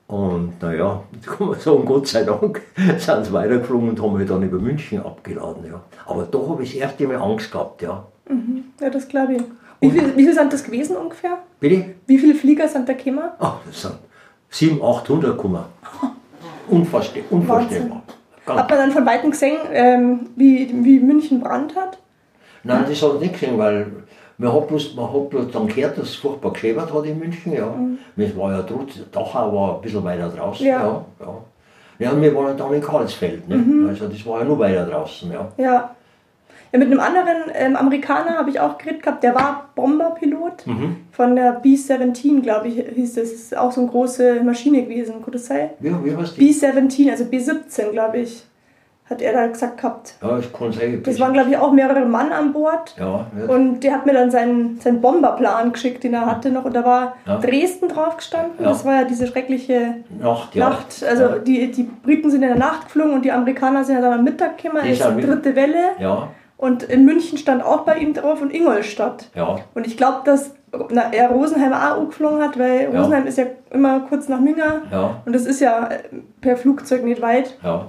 Und 0.07 0.61
naja, 0.61 1.01
kann 1.25 1.47
man 1.47 1.59
sagen, 1.59 1.85
Gott 1.85 2.07
sei 2.07 2.23
Dank 2.23 2.61
sind 2.97 3.25
sie 3.25 3.33
weitergeflogen 3.33 3.89
und 3.89 4.01
haben 4.01 4.17
mich 4.17 4.27
dann 4.27 4.43
über 4.43 4.59
München 4.59 5.03
abgeladen, 5.03 5.65
ja. 5.65 5.81
Aber 6.05 6.23
da 6.23 6.37
habe 6.37 6.61
ich 6.63 6.73
das 6.73 6.81
erste 6.81 7.07
Mal 7.07 7.17
Angst 7.17 7.51
gehabt, 7.51 7.81
ja. 7.81 8.05
Ja, 8.81 8.89
das 8.89 9.07
glaube 9.07 9.33
ich. 9.35 9.41
Wie 9.81 9.91
viel, 9.91 10.15
wie 10.15 10.23
viel 10.23 10.33
sind 10.33 10.53
das 10.53 10.63
gewesen 10.63 10.95
ungefähr? 10.95 11.39
Bitte? 11.59 11.95
Wie 12.05 12.17
viele 12.17 12.35
Flieger 12.35 12.67
sind 12.67 12.87
da 12.87 12.93
gekommen? 12.93 13.29
Ach, 13.39 13.57
das 13.65 13.81
sind 13.81 13.95
700, 14.49 15.01
800 15.01 15.31
gekommen. 15.35 15.63
Unvorstell, 16.67 17.23
unvorstellbar. 17.29 18.01
Hat 18.45 18.57
Ganz, 18.57 18.69
man 18.69 18.77
dann 18.79 18.91
von 18.91 19.05
Weitem 19.05 19.31
gesehen, 19.31 19.57
ähm, 19.71 20.29
wie, 20.35 20.71
wie 20.83 20.99
München 20.99 21.39
Brand 21.39 21.75
hat? 21.75 21.97
nein, 22.63 22.85
das 22.87 23.01
hat 23.01 23.15
ich 23.15 23.21
nicht 23.21 23.33
gesehen, 23.33 23.57
weil 23.57 23.87
man 24.37 24.53
hat 24.53 24.67
bloß, 24.67 24.95
man 24.95 25.13
hat 25.13 25.29
bloß 25.29 25.45
dann 25.51 25.67
gehört, 25.67 25.97
dass 25.97 26.09
es 26.09 26.15
furchtbar 26.15 26.51
geschäbert 26.53 26.93
hat 26.93 27.05
in 27.05 27.19
München. 27.19 27.53
Ja. 27.53 27.73
Das 28.15 28.37
war 28.37 28.51
ja 28.51 28.61
trotz, 28.63 28.99
Dachau 29.11 29.53
war 29.55 29.75
ein 29.75 29.81
bisschen 29.81 30.03
weiter 30.03 30.29
draußen. 30.29 30.65
Ja. 30.65 30.81
Ja. 30.81 31.05
Ja, 31.99 32.11
Ja, 32.11 32.21
wir 32.21 32.35
waren 32.35 32.57
dann 32.57 32.73
in 32.73 32.81
Karlsfeld, 32.81 33.47
ne? 33.47 33.55
Mhm. 33.57 33.87
also 33.87 34.07
das 34.07 34.25
war 34.25 34.39
ja 34.39 34.45
nur 34.45 34.59
weiter 34.59 34.85
draußen, 34.85 35.31
ja. 35.31 35.47
Ja. 35.57 35.95
Ja, 36.71 36.79
mit 36.79 36.89
einem 36.91 36.99
anderen 36.99 37.37
ähm, 37.53 37.75
Amerikaner 37.77 38.37
habe 38.37 38.49
ich 38.49 38.59
auch 38.59 38.77
geredet 38.77 39.01
gehabt, 39.03 39.23
der 39.23 39.33
war 39.33 39.69
Bomberpilot 39.75 40.67
Mhm. 40.67 40.97
von 41.11 41.33
der 41.35 41.53
B-17, 41.53 42.41
glaube 42.41 42.67
ich, 42.67 42.75
hieß 42.93 43.13
das. 43.15 43.31
Das 43.31 43.31
ist 43.31 43.57
auch 43.57 43.71
so 43.71 43.79
eine 43.81 43.89
große 43.89 44.41
Maschine 44.43 44.83
gewesen, 44.83 45.21
kann 45.23 45.31
das 45.31 45.45
sein? 45.45 45.69
Wie, 45.79 45.93
wie 46.03 46.15
heißt 46.17 46.35
die? 46.35 46.41
B-17, 46.51 47.09
also 47.11 47.25
B-17, 47.25 47.91
glaube 47.91 48.17
ich, 48.17 48.43
hat 49.09 49.21
er 49.21 49.33
da 49.33 49.45
gesagt 49.47 49.77
gehabt. 49.77 50.15
Ja, 50.21 50.35
das 50.37 50.51
kann 50.51 50.71
sein. 50.71 51.01
Das 51.03 51.19
waren, 51.19 51.33
glaube 51.33 51.49
ich, 51.51 51.57
auch 51.57 51.71
mehrere 51.71 52.05
Mann 52.05 52.31
an 52.31 52.53
Bord. 52.53 52.95
ja, 52.97 53.25
ja. 53.39 53.45
Und 53.53 53.81
der 53.81 53.93
hat 53.93 54.05
mir 54.05 54.13
dann 54.13 54.31
seinen, 54.31 54.79
seinen 54.79 54.99
Bomberplan 55.01 55.71
geschickt, 55.73 56.03
den 56.03 56.13
er 56.15 56.25
hatte 56.25 56.49
noch. 56.49 56.65
Und 56.65 56.75
da 56.75 56.83
war 56.83 57.15
Ja. 57.25 57.37
Dresden 57.37 57.87
drauf 57.87 58.17
gestanden. 58.17 58.53
Ja. 58.59 58.69
Das 58.69 58.83
war 58.83 58.95
ja 58.95 59.03
diese 59.03 59.27
schreckliche 59.27 59.97
Nacht. 60.19 60.55
Nacht. 60.55 61.03
Also 61.07 61.39
die, 61.39 61.71
die 61.71 61.83
Briten 61.83 62.31
sind 62.31 62.41
in 62.41 62.49
der 62.49 62.57
Nacht 62.57 62.85
geflogen 62.85 63.13
und 63.13 63.23
die 63.25 63.31
Amerikaner 63.31 63.83
sind 63.83 63.95
ja 63.95 64.01
dann 64.01 64.13
am 64.19 64.23
Mittag 64.23 64.57
gekommen. 64.57 64.83
Es 64.85 64.99
ist 64.99 65.07
die 65.17 65.21
dritte 65.21 65.55
Welle. 65.55 65.91
Ja, 65.99 66.29
Und 66.57 66.81
in 66.83 67.05
München 67.05 67.37
stand 67.37 67.63
auch 67.63 67.81
bei 67.81 67.97
ihm 67.97 68.13
drauf 68.15 68.41
und 68.41 68.51
Ingolstadt. 68.53 69.29
ja, 69.35 69.57
Und 69.75 69.85
ich 69.85 69.97
glaube, 69.97 70.21
dass 70.25 70.55
na, 70.89 71.03
er 71.13 71.29
Rosenheim 71.29 71.73
auch 71.73 72.05
geflogen 72.07 72.41
hat, 72.41 72.57
weil. 72.59 72.87
Rosenheim 72.87 73.27
ist 73.27 73.37
ja 73.37 73.45
immer 73.71 73.99
kurz 74.09 74.27
nach 74.29 74.39
Minga. 74.39 74.81
ja, 74.91 75.21
Und 75.25 75.33
das 75.35 75.45
ist 75.45 75.61
ja 75.61 75.89
per 76.41 76.57
Flugzeug 76.57 77.03
nicht 77.03 77.21
weit. 77.21 77.55
ja, 77.63 77.85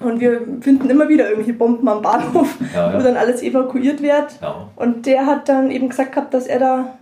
Und 0.00 0.20
wir 0.20 0.40
finden 0.60 0.90
immer 0.90 1.08
wieder 1.08 1.24
irgendwelche 1.30 1.54
Bomben 1.58 1.88
am 1.88 2.02
Bahnhof, 2.02 2.54
Ja, 2.74 2.90
ja. 2.92 2.98
wo 2.98 3.02
dann 3.02 3.16
alles 3.16 3.42
evakuiert 3.42 4.02
wird. 4.02 4.38
ja, 4.42 4.68
Und 4.76 5.06
der 5.06 5.24
hat 5.26 5.48
dann 5.48 5.70
eben 5.70 5.88
gesagt 5.88 6.12
gehabt, 6.12 6.34
dass 6.34 6.46
er 6.46 6.58
da 6.58 6.98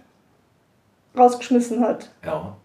rausgeschmissen 1.17 1.81
hat. 1.81 2.11
ja. 2.25 2.57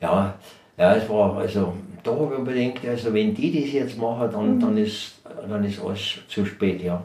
Ja, 0.00 0.32
ja, 0.76 0.94
es 0.94 1.08
war, 1.08 1.36
also, 1.38 1.72
da 2.04 2.12
habe 2.12 2.36
ich 2.36 2.44
mir 2.44 2.68
gedacht, 2.72 2.86
also, 2.88 3.12
wenn 3.12 3.34
die 3.34 3.60
das 3.62 3.72
jetzt 3.72 3.98
machen, 3.98 4.28
dann, 4.32 4.54
Mhm. 4.54 4.60
dann, 4.60 4.76
ist, 4.76 5.14
dann 5.50 5.64
ist 5.64 5.82
alles 5.84 6.18
zu 6.28 6.44
spät, 6.46 6.80
ja. 6.84 7.02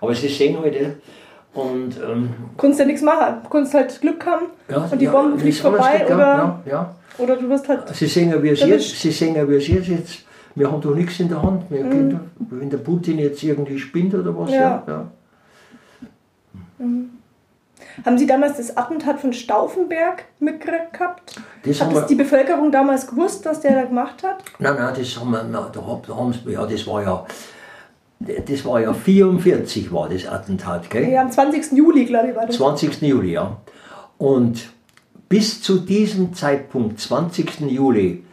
Aber 0.00 0.14
sie 0.14 0.28
sehen 0.28 0.56
heute, 0.62 0.94
und, 1.54 1.96
ähm, 2.00 2.28
Konntest 2.56 2.78
ja 2.80 2.86
nichts 2.86 3.02
machen. 3.02 3.38
Du 3.42 3.48
konntest 3.48 3.74
halt 3.74 4.00
Glück 4.00 4.24
haben 4.24 4.46
und 4.92 5.00
die 5.00 5.06
ja, 5.06 5.10
Bombe 5.10 5.32
das 5.32 5.42
fliegt 5.42 5.56
vorbei 5.58 6.04
ja, 6.08 6.14
oder, 6.14 6.94
oder 7.18 7.36
du 7.36 7.48
wirst 7.48 7.68
halt. 7.68 7.88
Sie 7.88 8.06
sehen 8.06 8.30
ja, 8.30 8.40
wie 8.40 8.50
es 8.50 8.60
jetzt, 8.60 9.00
Sie 9.00 9.10
sehen 9.10 9.34
ja, 9.34 9.48
wie 9.48 9.56
es 9.56 9.66
jetzt, 9.68 10.23
wir 10.54 10.70
haben 10.70 10.80
doch 10.80 10.94
nichts 10.94 11.18
in 11.20 11.28
der 11.28 11.42
Hand. 11.42 11.64
Wir 11.70 11.82
können, 11.82 12.20
wenn 12.50 12.70
der 12.70 12.78
Putin 12.78 13.18
jetzt 13.18 13.42
irgendwie 13.42 13.78
spinnt 13.78 14.14
oder 14.14 14.36
was, 14.36 14.50
Mhm. 14.50 14.54
Ja. 14.54 14.82
ja. 14.86 15.06
ja. 16.78 16.86
Haben 18.04 18.18
Sie 18.18 18.26
damals 18.26 18.56
das 18.56 18.76
Attentat 18.76 19.20
von 19.20 19.32
Stauffenberg 19.32 20.24
mitgekriegt 20.40 20.92
gehabt? 20.92 21.40
Das 21.64 21.80
Hat 21.80 21.88
haben 21.88 21.94
das 21.94 22.06
die 22.06 22.14
Bevölkerung 22.16 22.72
damals 22.72 23.06
gewusst, 23.06 23.44
was 23.44 23.60
der 23.60 23.74
da 23.74 23.84
gemacht 23.84 24.22
hat? 24.22 24.42
Nein, 24.58 24.74
nein, 24.76 24.94
das 24.96 25.18
haben 25.18 25.30
wir, 25.30 25.44
na, 25.44 25.70
da, 25.72 26.00
da 26.06 26.16
haben's, 26.16 26.38
ja, 26.46 26.66
das 26.66 26.86
war 26.86 27.02
ja, 27.02 27.24
das 28.20 28.64
war 28.64 28.80
ja 28.80 28.92
44 28.92 29.92
war 29.92 30.08
das 30.08 30.26
Attentat, 30.26 30.90
gell? 30.90 31.08
Ja, 31.08 31.22
am 31.22 31.30
20. 31.30 31.72
Juli, 31.72 32.04
glaube 32.04 32.30
ich, 32.30 32.36
war 32.36 32.46
das. 32.46 32.56
20. 32.56 33.00
Juli, 33.02 33.32
ja. 33.32 33.56
Und 34.18 34.68
bis 35.28 35.62
zu 35.62 35.78
diesem 35.78 36.34
Zeitpunkt, 36.34 36.98
20. 37.00 37.60
Juli, 37.60 38.24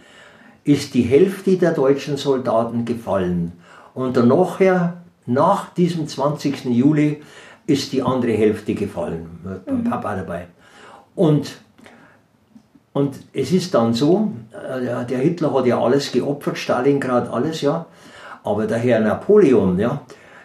ist 0.63 0.93
die 0.93 1.01
Hälfte 1.03 1.57
der 1.57 1.71
deutschen 1.71 2.17
Soldaten 2.17 2.85
gefallen. 2.85 3.53
Und 3.93 4.15
dann 4.17 4.27
nachher, 4.27 5.01
nach 5.25 5.73
diesem 5.73 6.07
20. 6.07 6.65
Juli, 6.65 7.21
ist 7.67 7.91
die 7.93 8.01
andere 8.03 8.33
Hälfte 8.33 8.73
gefallen. 8.73 9.39
Mit 9.43 9.65
beim 9.65 9.83
Papa 9.83 10.15
dabei. 10.15 10.47
Und, 11.15 11.57
und 12.93 13.15
es 13.33 13.51
ist 13.51 13.73
dann 13.73 13.93
so, 13.93 14.31
äh, 14.51 14.81
der- 14.81 15.03
der 15.03 15.19
Hitler 15.19 15.53
hat 15.53 15.65
ja 15.65 15.79
alles 15.81 16.11
geopfert, 16.11 16.57
Stalingrad, 16.57 17.29
alles, 17.31 17.61
ja. 17.61 17.85
Aber 18.43 18.65
der 18.65 18.77
Herr 18.79 18.99
Napoleon, 18.99 19.77
ja, 19.79 20.01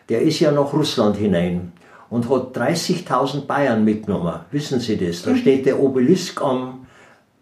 der 0.09 0.23
ist 0.23 0.41
ja 0.41 0.53
nach 0.53 0.73
Russland 0.73 1.17
hinein 1.17 1.73
und 2.11 2.29
hat 2.29 2.55
30.000 2.57 3.47
Bayern 3.47 3.85
mitgenommen. 3.85 4.35
Wissen 4.51 4.81
Sie 4.81 4.97
das? 4.97 5.23
Da 5.23 5.35
steht 5.35 5.67
der 5.67 5.81
Obelisk 5.81 6.41
am, 6.43 6.87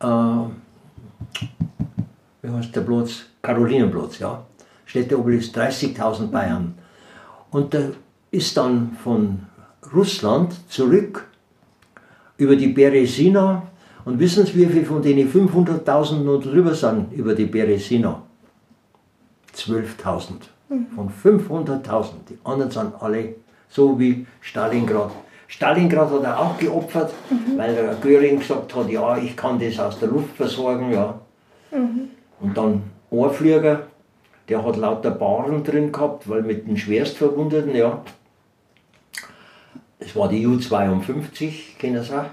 äh, 0.01 0.07
wie 2.45 2.51
heißt 2.51 2.77
der 2.77 2.83
Platz? 2.83 3.25
Karolinenplatz, 3.43 4.19
ja. 4.19 4.45
Steht 4.85 5.11
der 5.11 5.19
Obelisk, 5.19 5.57
30.000 5.57 6.27
Bayern. 6.27 6.75
Und 7.51 7.73
der 7.73 7.93
ist 8.31 8.57
dann 8.57 8.97
von 9.03 9.47
Russland 9.95 10.53
zurück 10.69 11.27
über 12.37 12.55
die 12.55 12.69
Beresina. 12.69 13.63
Und 14.05 14.19
wissen 14.19 14.45
Sie, 14.45 14.57
wie 14.57 14.67
viele 14.67 14.85
von 14.85 15.01
denen 15.01 15.33
500.000 15.33 16.23
noch 16.23 16.43
drüber 16.43 16.75
sind 16.75 17.13
über 17.13 17.35
die 17.35 17.47
Beresina? 17.47 18.23
12.000. 19.57 20.33
Von 20.95 21.11
500.000. 21.11 22.09
Die 22.29 22.39
anderen 22.45 22.71
sind 22.71 22.93
alle 23.01 23.37
so 23.71 23.99
wie 23.99 24.27
Stalingrad. 24.43 25.13
Stalingrad 25.49 26.11
hat 26.11 26.25
er 26.25 26.39
auch 26.39 26.59
geopfert, 26.59 27.13
weil 27.57 27.75
der 27.75 27.95
Göring 28.03 28.39
gesagt 28.39 28.75
hat, 28.75 28.91
ja, 28.91 29.17
ich 29.17 29.35
kann 29.37 29.59
das 29.59 29.79
aus 29.79 29.99
der 29.99 30.09
Luft 30.09 30.37
versorgen, 30.37 30.93
ja. 30.93 31.21
Und 32.41 32.57
dann 32.57 32.83
ein 33.11 33.31
Flieger, 33.31 33.87
der 34.49 34.65
hat 34.65 34.77
lauter 34.77 35.11
Baren 35.11 35.65
drin 35.65 35.93
gehabt, 35.93 36.29
weil 36.29 36.43
mit 36.43 36.67
den 36.67 36.77
Schwerstverwundeten, 36.77 37.75
ja. 37.75 38.03
Das 39.99 40.15
war 40.15 40.29
die 40.29 40.47
U-52, 40.47 41.79
kennen 41.79 42.03
Sie 42.03 42.13
auch? 42.13 42.27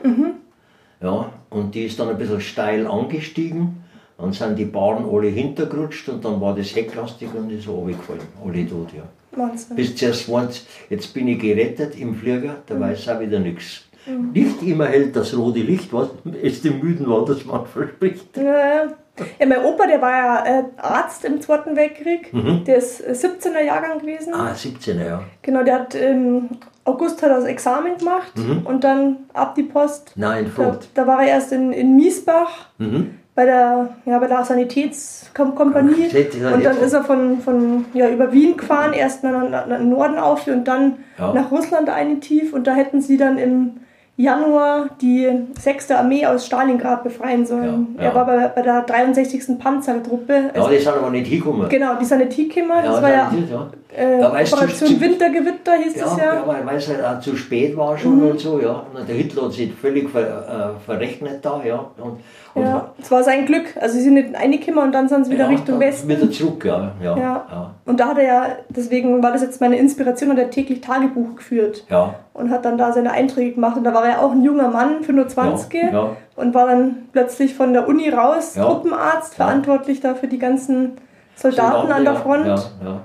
Ja, 1.01 1.31
und 1.49 1.73
die 1.73 1.85
ist 1.85 1.99
dann 1.99 2.09
ein 2.09 2.17
bisschen 2.17 2.41
steil 2.41 2.85
angestiegen. 2.85 3.83
Dann 4.17 4.33
sind 4.33 4.57
die 4.57 4.65
Baren 4.65 5.05
alle 5.09 5.29
hintergerutscht 5.29 6.09
und 6.09 6.23
dann 6.23 6.39
war 6.41 6.53
das 6.53 6.75
Hecklastig 6.75 7.29
und 7.33 7.49
ist 7.49 7.67
runtergefallen. 7.67 8.21
Alle 8.45 8.67
tot, 8.67 8.89
ja. 8.93 9.03
Wahnsinn. 9.31 9.75
Bis 9.75 9.95
zuerst 9.95 10.29
waren 10.29 10.49
jetzt 10.89 11.13
bin 11.13 11.27
ich 11.27 11.39
gerettet 11.39 11.97
im 11.97 12.13
Flieger, 12.15 12.57
da 12.67 12.79
weiß 12.79 13.07
auch 13.09 13.19
wieder 13.19 13.39
nichts. 13.39 13.85
Nicht 14.33 14.61
immer 14.63 14.87
hält 14.87 15.15
das 15.15 15.35
rote 15.35 15.59
Licht, 15.59 15.93
was 15.93 16.09
es 16.41 16.61
dem 16.61 16.79
müden 16.79 17.07
Wandersmann 17.07 17.65
verspricht. 17.65 18.35
Ja, 18.35 18.43
ja. 18.43 18.93
Ja, 19.39 19.45
mein 19.45 19.63
Opa, 19.63 19.87
der 19.87 20.01
war 20.01 20.11
ja 20.11 20.45
äh, 20.59 20.63
Arzt 20.77 21.23
im 21.25 21.41
Zweiten 21.41 21.75
Weltkrieg. 21.75 22.31
Der 22.65 22.77
ist 22.77 23.01
äh, 23.01 23.11
17er 23.11 23.61
Jahrgang 23.63 23.99
gewesen. 23.99 24.33
Ah, 24.33 24.51
17er, 24.53 25.05
ja. 25.05 25.23
Genau, 25.41 25.63
der 25.63 25.75
hat 25.75 25.95
im 25.95 26.49
August 26.83 27.21
hat 27.21 27.29
er 27.29 27.35
das 27.37 27.45
Examen 27.45 27.97
gemacht 27.97 28.33
und 28.65 28.83
dann 28.83 29.17
ab 29.33 29.55
die 29.55 29.63
Post. 29.63 30.13
Nein, 30.15 30.45
Da, 30.55 30.63
Front. 30.63 30.89
da 30.95 31.05
war 31.07 31.21
er 31.21 31.27
erst 31.29 31.51
in, 31.51 31.71
in 31.71 31.95
Miesbach 31.95 32.67
Mhm. 32.79 33.11
bei 33.35 33.45
der, 33.45 33.89
ja, 34.05 34.17
bei 34.17 34.25
der 34.27 34.43
Sanitätskompanie. 34.43 36.07
Sanitäts- 36.09 36.53
Und 36.53 36.65
dann 36.65 36.77
ist 36.79 36.93
er 36.93 37.03
von, 37.03 37.39
von 37.41 37.85
ja, 37.93 38.09
über 38.09 38.31
Wien 38.31 38.57
gefahren, 38.57 38.93
erst 38.93 39.23
nach, 39.23 39.47
nach, 39.49 39.67
nach 39.67 39.79
Norden 39.79 40.17
auf 40.17 40.47
und 40.47 40.65
dann 40.67 40.95
Ja. 41.19 41.33
nach 41.33 41.51
Russland 41.51 41.89
eine 41.89 42.19
tief. 42.19 42.53
Und 42.53 42.65
da 42.67 42.73
hätten 42.73 43.01
sie 43.01 43.17
dann 43.17 43.37
im 43.37 43.77
Januar 44.21 44.89
die 45.01 45.27
6. 45.59 45.91
Armee 45.91 46.25
aus 46.25 46.45
Stalingrad 46.45 47.03
befreien 47.03 47.45
sollen. 47.45 47.95
Ja, 47.97 48.03
ja. 48.03 48.09
Er 48.09 48.15
war 48.15 48.25
bei, 48.25 48.47
bei 48.47 48.61
der 48.61 48.81
63. 48.83 49.57
Panzertruppe. 49.57 50.51
Ja, 50.55 50.67
die 50.67 50.77
sind 50.77 50.87
aber 50.87 51.09
nicht 51.09 51.27
hingekommen. 51.27 51.67
Genau, 51.69 51.95
die 51.99 52.05
Sanitätgekommen. 52.05 52.83
das 52.83 53.01
war 53.01 53.09
ja 53.09 53.29
saniert, 53.29 53.49
ja. 53.49 53.67
Äh, 53.97 54.19
Ja, 54.19 54.27
Operation 54.27 54.69
zu- 54.89 55.01
Wintergewitter 55.01 55.73
hieß 55.73 55.95
Ja, 55.95 56.03
das 56.03 56.17
ja. 56.17 56.23
ja. 56.35 56.43
weil 56.47 56.65
weil 56.65 56.77
es 56.77 56.87
halt 56.87 57.03
auch 57.03 57.19
zu 57.19 57.35
spät 57.35 57.75
war 57.75 57.97
schon 57.97 58.21
und 58.21 58.39
so, 58.39 58.59
ja. 58.59 58.83
Und 58.93 59.07
der 59.07 59.15
Hitler 59.15 59.43
hat 59.43 59.53
sich 59.53 59.73
völlig 59.73 60.09
ver, 60.09 60.75
äh, 60.77 60.79
verrechnet 60.85 61.43
da, 61.43 61.61
ja. 61.63 61.85
Und, 61.97 62.19
und 62.53 62.63
Ja, 62.63 62.91
es 63.01 63.09
war 63.11 63.23
sein 63.23 63.45
Glück. 63.45 63.75
Also 63.79 63.95
sie 63.95 64.01
sind 64.03 64.13
nicht 64.15 64.35
reingekommen 64.35 64.83
und 64.85 64.91
dann 64.91 65.07
sind 65.07 65.25
sie 65.25 65.31
wieder 65.31 65.43
ja, 65.45 65.49
Richtung 65.49 65.79
Westen. 65.79 66.07
Wieder 66.09 66.29
zurück, 66.31 66.63
ja. 66.65 66.91
Ja, 67.03 67.17
Ja. 67.17 67.71
Und 67.85 67.99
da 67.99 68.07
hat 68.09 68.17
er 68.17 68.25
ja, 68.25 68.45
deswegen 68.69 69.21
war 69.21 69.31
das 69.31 69.41
jetzt 69.41 69.59
meine 69.61 69.77
Inspiration, 69.77 70.29
hat 70.31 70.37
er 70.37 70.49
täglich 70.49 70.81
Tagebuch 70.81 71.35
geführt 71.35 71.85
ja. 71.89 72.15
und 72.33 72.49
hat 72.49 72.63
dann 72.65 72.77
da 72.77 72.91
seine 72.93 73.11
Einträge 73.11 73.53
gemacht. 73.53 73.77
Und 73.77 73.83
da 73.83 73.93
war 73.93 74.05
er 74.05 74.21
auch 74.21 74.31
ein 74.31 74.43
junger 74.43 74.69
Mann, 74.69 75.03
25, 75.03 75.83
Ja, 75.91 76.09
und 76.35 76.53
war 76.53 76.67
dann 76.67 77.09
plötzlich 77.11 77.53
von 77.53 77.73
der 77.73 77.87
Uni 77.87 78.09
raus. 78.09 78.53
Truppenarzt, 78.53 79.35
verantwortlich 79.35 79.99
da 79.99 80.15
für 80.15 80.27
die 80.27 80.39
ganzen 80.39 80.93
Soldaten 81.35 81.91
an 81.91 82.03
der 82.03 82.15
Front. 82.15 82.45
Ja. 82.47 83.01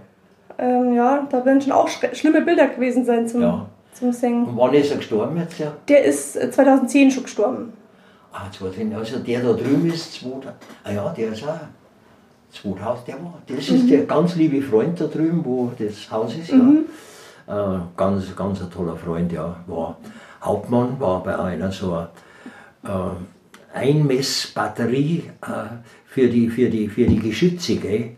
Ähm, 0.59 0.95
ja, 0.95 1.27
da 1.31 1.45
werden 1.45 1.61
schon 1.61 1.73
auch 1.73 1.89
schlimme 1.89 2.41
Bilder 2.43 2.69
gewesen 2.69 3.05
sein 3.05 3.29
zum, 3.29 3.43
Ja. 3.43 3.67
zum 3.93 4.13
Singen. 4.13 4.47
Und 4.47 4.57
wann 4.57 4.75
ist 4.75 4.91
er 4.91 4.97
gestorben 4.99 5.37
jetzt, 5.37 5.59
ja? 5.59 5.73
Der 5.89 6.05
ist 6.05 6.37
äh, 6.37 6.51
2010 6.51 7.11
schon 7.11 7.25
gestorben. 7.25 7.73
Ah, 8.33 8.51
2000, 8.51 8.95
also 8.95 9.19
der 9.19 9.43
da 9.43 9.53
drüben 9.53 9.87
ist 9.91 10.15
2000, 10.15 10.53
ah 10.85 10.91
ja, 10.93 11.09
der 11.11 11.33
ist 11.33 11.43
auch 11.45 11.61
2000, 12.63 13.09
der 13.09 13.15
war, 13.17 13.35
das 13.47 13.69
ist 13.69 13.89
der 13.91 14.05
ganz 14.05 14.35
liebe 14.37 14.61
Freund 14.63 15.01
da 15.01 15.07
drüben, 15.07 15.43
wo 15.45 15.73
das 15.79 16.11
Haus 16.11 16.35
ist, 16.37 16.51
ja. 16.51 16.59
Äh, 17.49 17.79
ganz, 17.97 18.35
ganz 18.35 18.61
ein 18.61 18.71
toller 18.71 18.97
Freund, 18.97 19.31
ja, 19.33 19.57
war 19.67 19.97
Hauptmann, 20.43 20.99
war 20.99 21.23
bei 21.23 21.39
einer 21.39 21.71
so 21.73 21.93
einer 21.93 22.11
äh, 23.75 23.79
Einmessbatterie 23.79 25.25
äh, 25.43 25.47
für, 26.07 26.29
die, 26.29 26.49
für, 26.49 26.69
die, 26.69 26.89
für 26.89 27.07
die 27.07 27.19
Geschütze, 27.19 27.77
gell. 27.77 28.17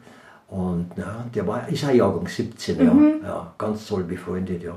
Und 0.49 0.91
ja, 0.97 1.25
der 1.35 1.47
war, 1.47 1.69
ist 1.69 1.85
ein 1.85 1.97
Jahrgang 1.97 2.27
17, 2.27 2.79
ja. 2.79 3.29
ja, 3.29 3.53
ganz 3.59 3.87
toll 3.87 4.05
befreundet, 4.05 4.63
ja. 4.63 4.73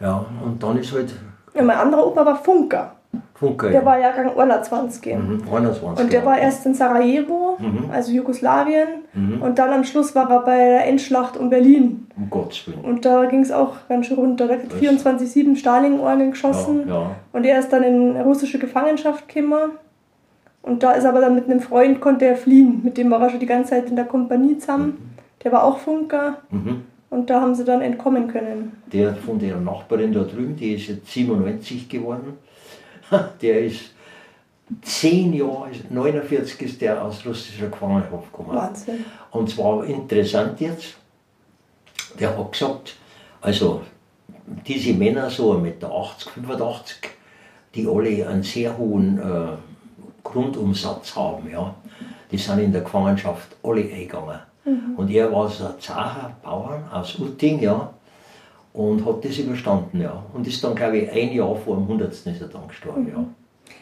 Ja, 0.00 0.24
und 0.44 0.62
dann 0.62 0.78
ist 0.78 0.92
halt 0.92 1.12
Ja, 1.54 1.62
mein 1.62 1.76
anderer 1.76 2.06
Opa 2.06 2.24
war 2.24 2.36
Funker. 2.36 2.92
Funke. 3.34 3.70
Der 3.70 3.84
war 3.84 3.98
Jahrgang 3.98 4.38
21. 4.38 5.14
mhm, 5.16 5.42
21. 5.52 6.04
Und 6.04 6.12
der 6.12 6.24
war 6.24 6.38
erst 6.38 6.64
in 6.64 6.74
Sarajevo, 6.74 7.56
Mhm. 7.58 7.90
also 7.90 8.12
Jugoslawien. 8.12 8.88
Mhm. 9.12 9.42
Und 9.42 9.58
dann 9.58 9.72
am 9.72 9.84
Schluss 9.84 10.14
war 10.14 10.30
er 10.30 10.40
bei 10.40 10.56
der 10.56 10.86
Endschlacht 10.86 11.36
um 11.36 11.50
Berlin. 11.50 12.06
Um 12.16 12.30
Gottes 12.30 12.66
Willen. 12.66 12.80
Und 12.80 13.04
da 13.04 13.24
ging 13.26 13.40
es 13.42 13.50
auch 13.50 13.74
ganz 13.88 14.06
schön 14.06 14.16
runter. 14.18 14.46
Da 14.46 14.54
hat 14.54 14.72
24-7 14.78 15.56
Stalin-Orden 15.56 16.30
geschossen. 16.30 16.88
Ja, 16.88 16.94
ja. 16.94 17.10
Und 17.32 17.44
er 17.44 17.58
ist 17.58 17.70
dann 17.72 17.82
in 17.82 18.16
russische 18.20 18.58
Gefangenschaft 18.58 19.28
gekommen. 19.28 19.72
Und 20.62 20.82
da 20.82 20.92
ist 20.92 21.04
er 21.04 21.10
aber 21.10 21.22
dann 21.22 21.34
mit 21.34 21.46
einem 21.46 21.60
Freund, 21.60 22.00
konnte 22.00 22.26
er 22.26 22.36
fliehen. 22.36 22.80
Mit 22.84 22.98
dem 22.98 23.10
war 23.10 23.20
er 23.22 23.30
schon 23.30 23.40
die 23.40 23.46
ganze 23.46 23.70
Zeit 23.70 23.88
in 23.88 23.96
der 23.96 24.04
Kompanie 24.04 24.58
zusammen. 24.58 25.09
Der 25.42 25.52
war 25.52 25.64
auch 25.64 25.78
Funker. 25.78 26.38
Mhm. 26.50 26.84
Und 27.10 27.28
da 27.28 27.40
haben 27.40 27.54
sie 27.54 27.64
dann 27.64 27.82
entkommen 27.82 28.28
können. 28.28 28.80
Der 28.92 29.14
von 29.16 29.38
der 29.38 29.56
Nachbarin 29.56 30.12
da 30.12 30.22
drüben, 30.22 30.54
die 30.54 30.74
ist 30.74 30.86
jetzt 30.86 31.08
97 31.08 31.88
geworden. 31.88 32.38
Der 33.42 33.64
ist 33.64 33.90
zehn 34.82 35.32
Jahre, 35.32 35.70
49 35.88 36.62
ist 36.62 36.80
der 36.80 37.02
aus 37.02 37.26
russischer 37.26 37.66
Gefangenschaft 37.66 38.30
gekommen. 38.30 38.56
Wahnsinn. 38.56 39.04
Und 39.32 39.50
zwar 39.50 39.84
interessant 39.84 40.60
jetzt, 40.60 40.94
der 42.20 42.38
hat 42.38 42.52
gesagt, 42.52 42.94
also 43.40 43.82
diese 44.66 44.92
Männer 44.94 45.28
so 45.28 45.54
mit 45.54 45.82
der 45.82 45.90
80, 45.90 46.30
85, 46.32 47.10
die 47.74 47.86
alle 47.86 48.28
einen 48.28 48.42
sehr 48.44 48.76
hohen 48.76 49.18
äh, 49.18 49.56
Grundumsatz 50.22 51.16
haben, 51.16 51.50
ja, 51.50 51.74
die 52.30 52.38
sind 52.38 52.60
in 52.60 52.72
der 52.72 52.82
Gefangenschaft 52.82 53.56
alle 53.62 53.82
eingegangen. 53.82 54.38
Und 54.96 55.10
er 55.10 55.32
war 55.32 55.48
so 55.48 55.64
ein 55.64 55.74
Zacher 55.78 56.36
Bauern 56.42 56.84
aus 56.92 57.18
Utting, 57.18 57.60
ja, 57.60 57.90
und 58.72 59.04
hat 59.04 59.24
das 59.24 59.38
überstanden, 59.38 60.00
ja. 60.00 60.22
Und 60.32 60.46
ist 60.46 60.62
dann, 60.62 60.74
glaube 60.74 60.98
ich, 60.98 61.10
ein 61.10 61.32
Jahr 61.32 61.56
vor 61.56 61.76
dem 61.76 61.84
100. 61.84 62.12
ist 62.12 62.26
er 62.26 62.48
dann 62.48 62.68
gestorben, 62.68 63.08
ja. 63.08 63.24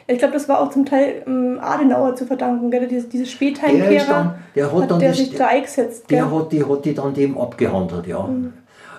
Ich 0.06 0.19
glaube, 0.19 0.35
das 0.35 0.48
war 0.48 0.60
auch 0.60 0.70
zum 0.70 0.86
Teil 0.86 1.23
ähm, 1.27 1.59
Adenauer 1.60 2.15
zu 2.15 2.24
verdanken, 2.27 2.70
gell? 2.70 2.89
Diese, 2.89 3.09
diese 3.09 3.24
Der, 3.24 3.31
Spätheimkehrer. 3.31 4.06
dann, 4.06 4.35
der 4.55 4.73
hat, 4.73 4.82
hat 4.82 4.90
dann 4.90 4.98
der 4.98 5.09
das, 5.10 5.19
sich 5.19 5.35
da 5.35 5.47
eingesetzt. 5.48 6.09
Gell? 6.09 6.19
Der 6.19 6.31
hat 6.31 6.52
die, 6.52 6.65
hat 6.65 6.85
die 6.85 6.94
dann 6.94 7.12
dem 7.15 7.36
abgehandelt, 7.39 8.06
ja. 8.06 8.28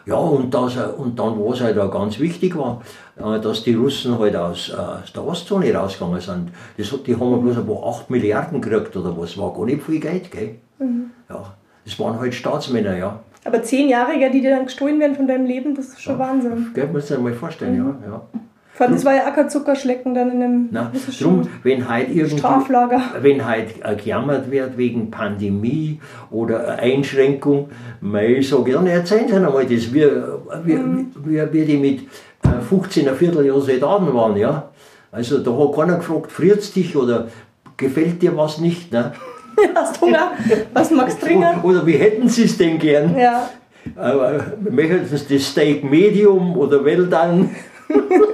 Ja, 0.05 0.15
und, 0.15 0.51
das, 0.53 0.75
und 0.97 1.19
dann, 1.19 1.37
was 1.39 1.61
halt 1.61 1.77
auch 1.77 1.91
ganz 1.91 2.19
wichtig 2.19 2.57
war, 2.57 2.81
äh, 3.17 3.39
dass 3.39 3.63
die 3.63 3.75
Russen 3.75 4.17
halt 4.17 4.35
aus, 4.35 4.69
äh, 4.69 4.73
aus 4.75 5.13
der 5.13 5.25
Ostzone 5.25 5.73
rausgegangen 5.73 6.21
sind. 6.21 6.49
Das 6.77 6.91
hat, 6.91 7.05
die 7.05 7.15
haben 7.15 7.41
bloß 7.41 7.57
ein 7.57 7.67
paar 7.67 7.85
8 7.87 8.09
Milliarden 8.09 8.61
gekriegt 8.61 8.95
oder 8.95 9.15
was, 9.17 9.37
war 9.37 9.53
gar 9.53 9.65
nicht 9.65 9.83
viel 9.83 9.99
Geld, 9.99 10.31
gell? 10.31 10.55
Ja, 11.29 11.53
das 11.85 11.99
waren 11.99 12.19
halt 12.19 12.33
Staatsmänner, 12.33 12.97
ja. 12.97 13.19
Aber 13.45 13.63
zehn 13.63 13.87
Jahre, 13.89 14.17
gell, 14.19 14.31
die 14.31 14.41
dir 14.41 14.51
dann 14.55 14.65
gestohlen 14.65 14.99
werden 14.99 15.15
von 15.15 15.27
deinem 15.27 15.45
Leben, 15.45 15.73
das 15.75 15.87
ist 15.87 16.01
schon 16.01 16.19
Wahnsinn. 16.19 16.71
Gell, 16.73 16.87
musst 16.91 17.09
du 17.09 17.15
dir 17.15 17.21
mal 17.21 17.33
vorstellen, 17.33 17.77
ja. 17.77 18.09
ja. 18.11 18.21
Vor 18.73 18.85
allem, 18.85 18.95
das 18.95 19.03
war 19.05 19.15
ja 19.15 19.25
Ackerzuckerschlecken 19.27 20.13
dann 20.13 20.31
in 20.31 20.41
einem 20.43 20.69
Na, 20.71 20.89
russischen 20.93 21.23
drum, 21.23 21.47
wenn 21.63 21.89
halt 21.89 22.07
Straflager. 22.31 23.01
wenn 23.21 23.45
halt 23.45 23.75
äh, 23.83 23.95
gejammert 23.95 24.49
wird 24.51 24.77
wegen 24.77 25.11
Pandemie 25.11 25.99
oder 26.31 26.65
äh, 26.79 26.93
Einschränkung, 26.93 27.69
ich 28.01 28.47
sage, 28.49 28.71
dann 28.73 28.87
erzählen 28.87 29.27
Sie 29.27 29.35
einmal 29.35 29.65
das, 29.65 29.93
wie, 29.93 30.05
wie, 30.63 30.73
Mhm. 30.75 31.11
wie, 31.25 31.41
wie 31.53 31.65
die 31.65 31.77
mit 31.77 32.01
äh, 32.43 32.61
15, 32.69 33.07
ein 33.09 33.15
Vierteljahr 33.15 33.59
Soldaten 33.59 34.13
waren, 34.13 34.37
ja. 34.37 34.69
Also 35.11 35.39
da 35.39 35.51
hat 35.57 35.75
keiner 35.75 35.97
gefragt, 35.97 36.31
friert's 36.31 36.71
dich 36.71 36.95
oder 36.95 37.27
gefällt 37.77 38.21
dir 38.21 38.37
was 38.37 38.59
nicht, 38.59 38.91
ne? 38.93 39.11
Hast 39.75 40.01
Hunger? 40.01 40.31
Was 40.73 40.91
magst 40.91 41.21
du 41.21 41.27
trinken? 41.27 41.61
Oder 41.63 41.85
wie 41.85 41.97
hätten 41.97 42.27
Sie 42.27 42.43
es 42.43 42.57
denn 42.57 42.79
gern? 42.79 43.17
Ja. 43.17 43.49
Äh, 43.97 44.39
möchten 44.69 45.05
Sie 45.05 45.35
das 45.35 45.47
Steak 45.47 45.83
Medium 45.83 46.57
oder 46.57 46.83
well 46.83 47.07
done? 47.07 47.49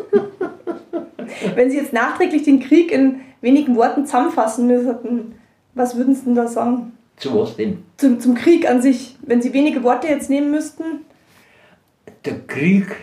Wenn 1.56 1.70
Sie 1.70 1.78
jetzt 1.78 1.94
nachträglich 1.94 2.44
den 2.44 2.60
Krieg 2.60 2.92
in 2.92 3.22
wenigen 3.42 3.76
Worten 3.76 4.06
zusammenfassen 4.06 4.68
müssten, 4.68 5.36
was 5.74 5.96
würden 5.96 6.16
Sie 6.16 6.26
denn 6.26 6.36
da 6.36 6.48
sagen? 6.48 6.94
Zu 7.18 7.40
was 7.40 7.56
denn? 7.56 7.84
Zum, 7.98 8.20
zum 8.20 8.36
Krieg 8.36 8.70
an 8.70 8.82
sich. 8.82 9.16
Wenn 9.22 9.42
Sie 9.42 9.54
wenige 9.54 9.84
Worte 9.84 10.08
jetzt 10.08 10.30
nehmen 10.30 10.52
müssten? 10.52 11.06
der 12.26 12.40
Krieg, 12.48 12.96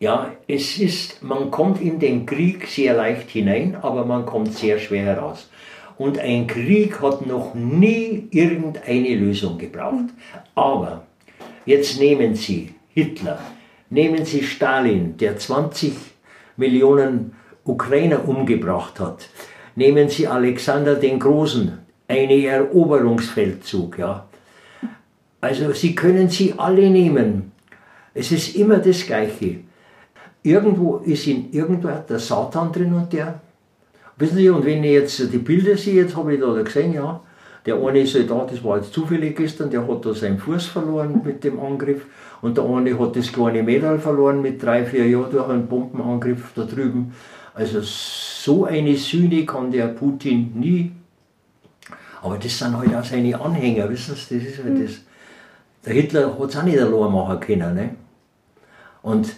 ja, 0.00 0.32
es 0.46 0.78
ist, 0.78 1.22
man 1.22 1.50
kommt 1.50 1.80
in 1.80 1.98
den 1.98 2.24
Krieg 2.24 2.66
sehr 2.66 2.94
leicht 2.94 3.30
hinein, 3.30 3.76
aber 3.80 4.04
man 4.04 4.26
kommt 4.26 4.54
sehr 4.54 4.78
schwer 4.78 5.04
heraus. 5.04 5.50
Und 5.98 6.18
ein 6.18 6.46
Krieg 6.46 7.02
hat 7.02 7.26
noch 7.26 7.54
nie 7.54 8.28
irgendeine 8.30 9.16
Lösung 9.16 9.58
gebraucht. 9.58 10.06
Aber 10.54 11.06
jetzt 11.66 11.98
nehmen 11.98 12.36
Sie 12.36 12.72
Hitler, 12.94 13.40
nehmen 13.90 14.24
Sie 14.24 14.42
Stalin, 14.42 15.16
der 15.16 15.36
20 15.36 15.92
Millionen 16.56 17.34
Ukrainer 17.64 18.26
umgebracht 18.26 19.00
hat, 19.00 19.28
nehmen 19.74 20.08
Sie 20.08 20.26
Alexander 20.26 20.94
den 20.94 21.18
Großen, 21.18 21.78
einen 22.06 22.30
Eroberungsfeldzug, 22.30 23.98
ja. 23.98 24.26
Also 25.40 25.72
Sie 25.72 25.94
können 25.94 26.28
sie 26.28 26.54
alle 26.56 26.90
nehmen. 26.90 27.52
Es 28.14 28.32
ist 28.32 28.56
immer 28.56 28.78
das 28.78 29.06
Gleiche. 29.06 29.60
Irgendwo 30.42 30.96
ist 30.98 31.26
in 31.26 31.52
irgendwer 31.52 32.04
der 32.08 32.18
Satan 32.18 32.72
drin 32.72 32.92
und 32.94 33.12
der. 33.12 33.40
Wissen 34.18 34.36
Sie, 34.36 34.50
und 34.50 34.64
wenn 34.64 34.82
ich 34.82 34.92
jetzt 34.92 35.32
die 35.32 35.38
Bilder 35.38 35.76
sehe, 35.76 36.02
jetzt 36.02 36.16
habe 36.16 36.34
ich 36.34 36.40
da 36.40 36.52
gesehen, 36.62 36.92
ja, 36.92 37.20
der 37.64 37.76
eine 37.76 38.06
Soldat, 38.06 38.50
das 38.50 38.64
war 38.64 38.78
jetzt 38.78 38.92
zufällig 38.92 39.36
gestern, 39.36 39.70
der 39.70 39.86
hat 39.86 40.04
da 40.04 40.14
seinen 40.14 40.38
Fuß 40.38 40.66
verloren 40.66 41.20
mit 41.24 41.44
dem 41.44 41.60
Angriff 41.60 42.06
und 42.40 42.56
der 42.56 42.64
eine 42.64 42.98
hat 42.98 43.14
das 43.14 43.30
kleine 43.32 43.62
Mädel 43.62 43.98
verloren 43.98 44.42
mit 44.42 44.62
drei, 44.62 44.84
vier 44.84 45.06
Jahren 45.06 45.30
durch 45.30 45.48
einen 45.48 45.66
Bombenangriff 45.66 46.52
da 46.54 46.64
drüben. 46.64 47.12
Also 47.54 47.80
so 47.82 48.64
eine 48.64 48.96
Sühne 48.96 49.44
kann 49.44 49.70
der 49.70 49.88
Putin 49.88 50.52
nie. 50.54 50.92
Aber 52.22 52.38
das 52.38 52.58
sind 52.58 52.76
halt 52.76 52.94
auch 52.94 53.04
seine 53.04 53.40
Anhänger, 53.40 53.88
wissen 53.90 54.16
Sie, 54.16 54.38
das 54.38 54.48
ist 54.48 54.64
halt 54.64 54.82
das. 54.82 55.00
Der 55.84 55.94
Hitler 55.94 56.38
hat 56.38 56.50
es 56.50 56.56
auch 56.56 56.62
nicht 56.62 56.78
allein 56.78 57.12
machen 57.12 57.40
können. 57.40 57.74
Ne? 57.74 57.90
Und 59.02 59.34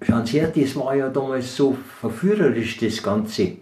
schauen 0.00 0.26
Sie 0.26 0.40
her, 0.40 0.52
das 0.54 0.76
war 0.76 0.94
ja 0.94 1.08
damals 1.08 1.54
so 1.56 1.76
verführerisch, 2.00 2.78
das 2.78 3.02
Ganze. 3.02 3.56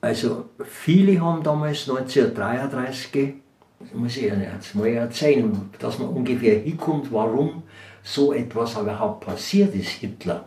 Also 0.00 0.50
viele 0.64 1.20
haben 1.20 1.42
damals 1.42 1.88
1933, 1.88 3.34
das 3.80 3.94
muss 3.94 4.16
ich 4.16 4.24
Ihnen 4.24 4.42
jetzt 4.42 4.76
mal 4.76 4.88
erzählen, 4.88 5.70
dass 5.78 5.98
man 5.98 6.08
ungefähr 6.08 6.60
hinkommt, 6.60 7.12
warum 7.12 7.64
so 8.02 8.32
etwas 8.32 8.78
überhaupt 8.78 9.26
passiert 9.26 9.74
ist, 9.74 9.88
Hitler. 9.88 10.44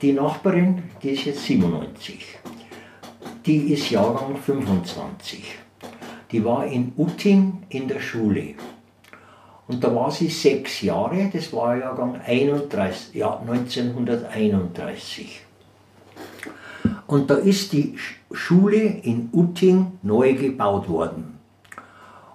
Die 0.00 0.12
Nachbarin, 0.12 0.84
die 1.02 1.10
ist 1.10 1.26
jetzt 1.26 1.44
97, 1.44 2.38
die 3.44 3.74
ist 3.74 3.90
Jahrgang 3.90 4.36
25. 4.36 5.58
Die 6.32 6.44
war 6.44 6.66
in 6.66 6.92
Utting 6.96 7.64
in 7.68 7.88
der 7.88 8.00
Schule. 8.00 8.54
Und 9.66 9.84
da 9.84 9.94
war 9.94 10.10
sie 10.10 10.28
sechs 10.28 10.82
Jahre, 10.82 11.30
das 11.32 11.50
war 11.52 11.76
Jahrgang 11.76 12.20
31, 12.20 13.14
ja, 13.14 13.38
1931. 13.38 15.40
Und 17.14 17.30
da 17.30 17.36
ist 17.36 17.72
die 17.72 17.94
Sch- 17.96 18.34
Schule 18.36 18.82
in 18.82 19.28
Utting 19.32 19.92
neu 20.02 20.34
gebaut 20.34 20.88
worden. 20.88 21.38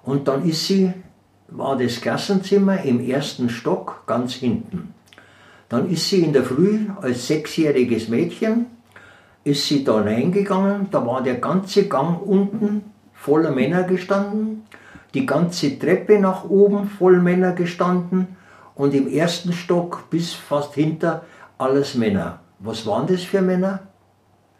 Und 0.03 0.29
dann 0.29 0.47
ist 0.47 0.67
sie, 0.67 0.93
war 1.49 1.75
das 1.75 1.99
Klassenzimmer 1.99 2.81
im 2.83 3.01
ersten 3.05 3.49
Stock 3.49 4.03
ganz 4.07 4.35
hinten. 4.35 4.93
Dann 5.67 5.89
ist 5.89 6.07
sie 6.07 6.21
in 6.23 6.31
der 6.31 6.43
Früh 6.43 6.85
als 7.01 7.27
sechsjähriges 7.27 8.07
Mädchen, 8.07 8.67
ist 9.43 9.67
sie 9.67 9.83
da 9.83 9.99
reingegangen, 9.99 10.87
da 10.91 11.05
war 11.05 11.21
der 11.23 11.35
ganze 11.35 11.89
Gang 11.89 12.25
unten 12.25 12.83
voller 13.13 13.51
Männer 13.51 13.83
gestanden, 13.83 14.63
die 15.13 15.25
ganze 15.25 15.77
Treppe 15.77 16.19
nach 16.21 16.45
oben 16.45 16.87
voll 16.87 17.19
Männer 17.19 17.51
gestanden 17.51 18.37
und 18.75 18.93
im 18.93 19.09
ersten 19.11 19.51
Stock 19.51 20.09
bis 20.09 20.31
fast 20.31 20.75
hinter 20.75 21.25
alles 21.57 21.95
Männer. 21.95 22.39
Was 22.59 22.87
waren 22.87 23.07
das 23.07 23.23
für 23.23 23.41
Männer? 23.41 23.88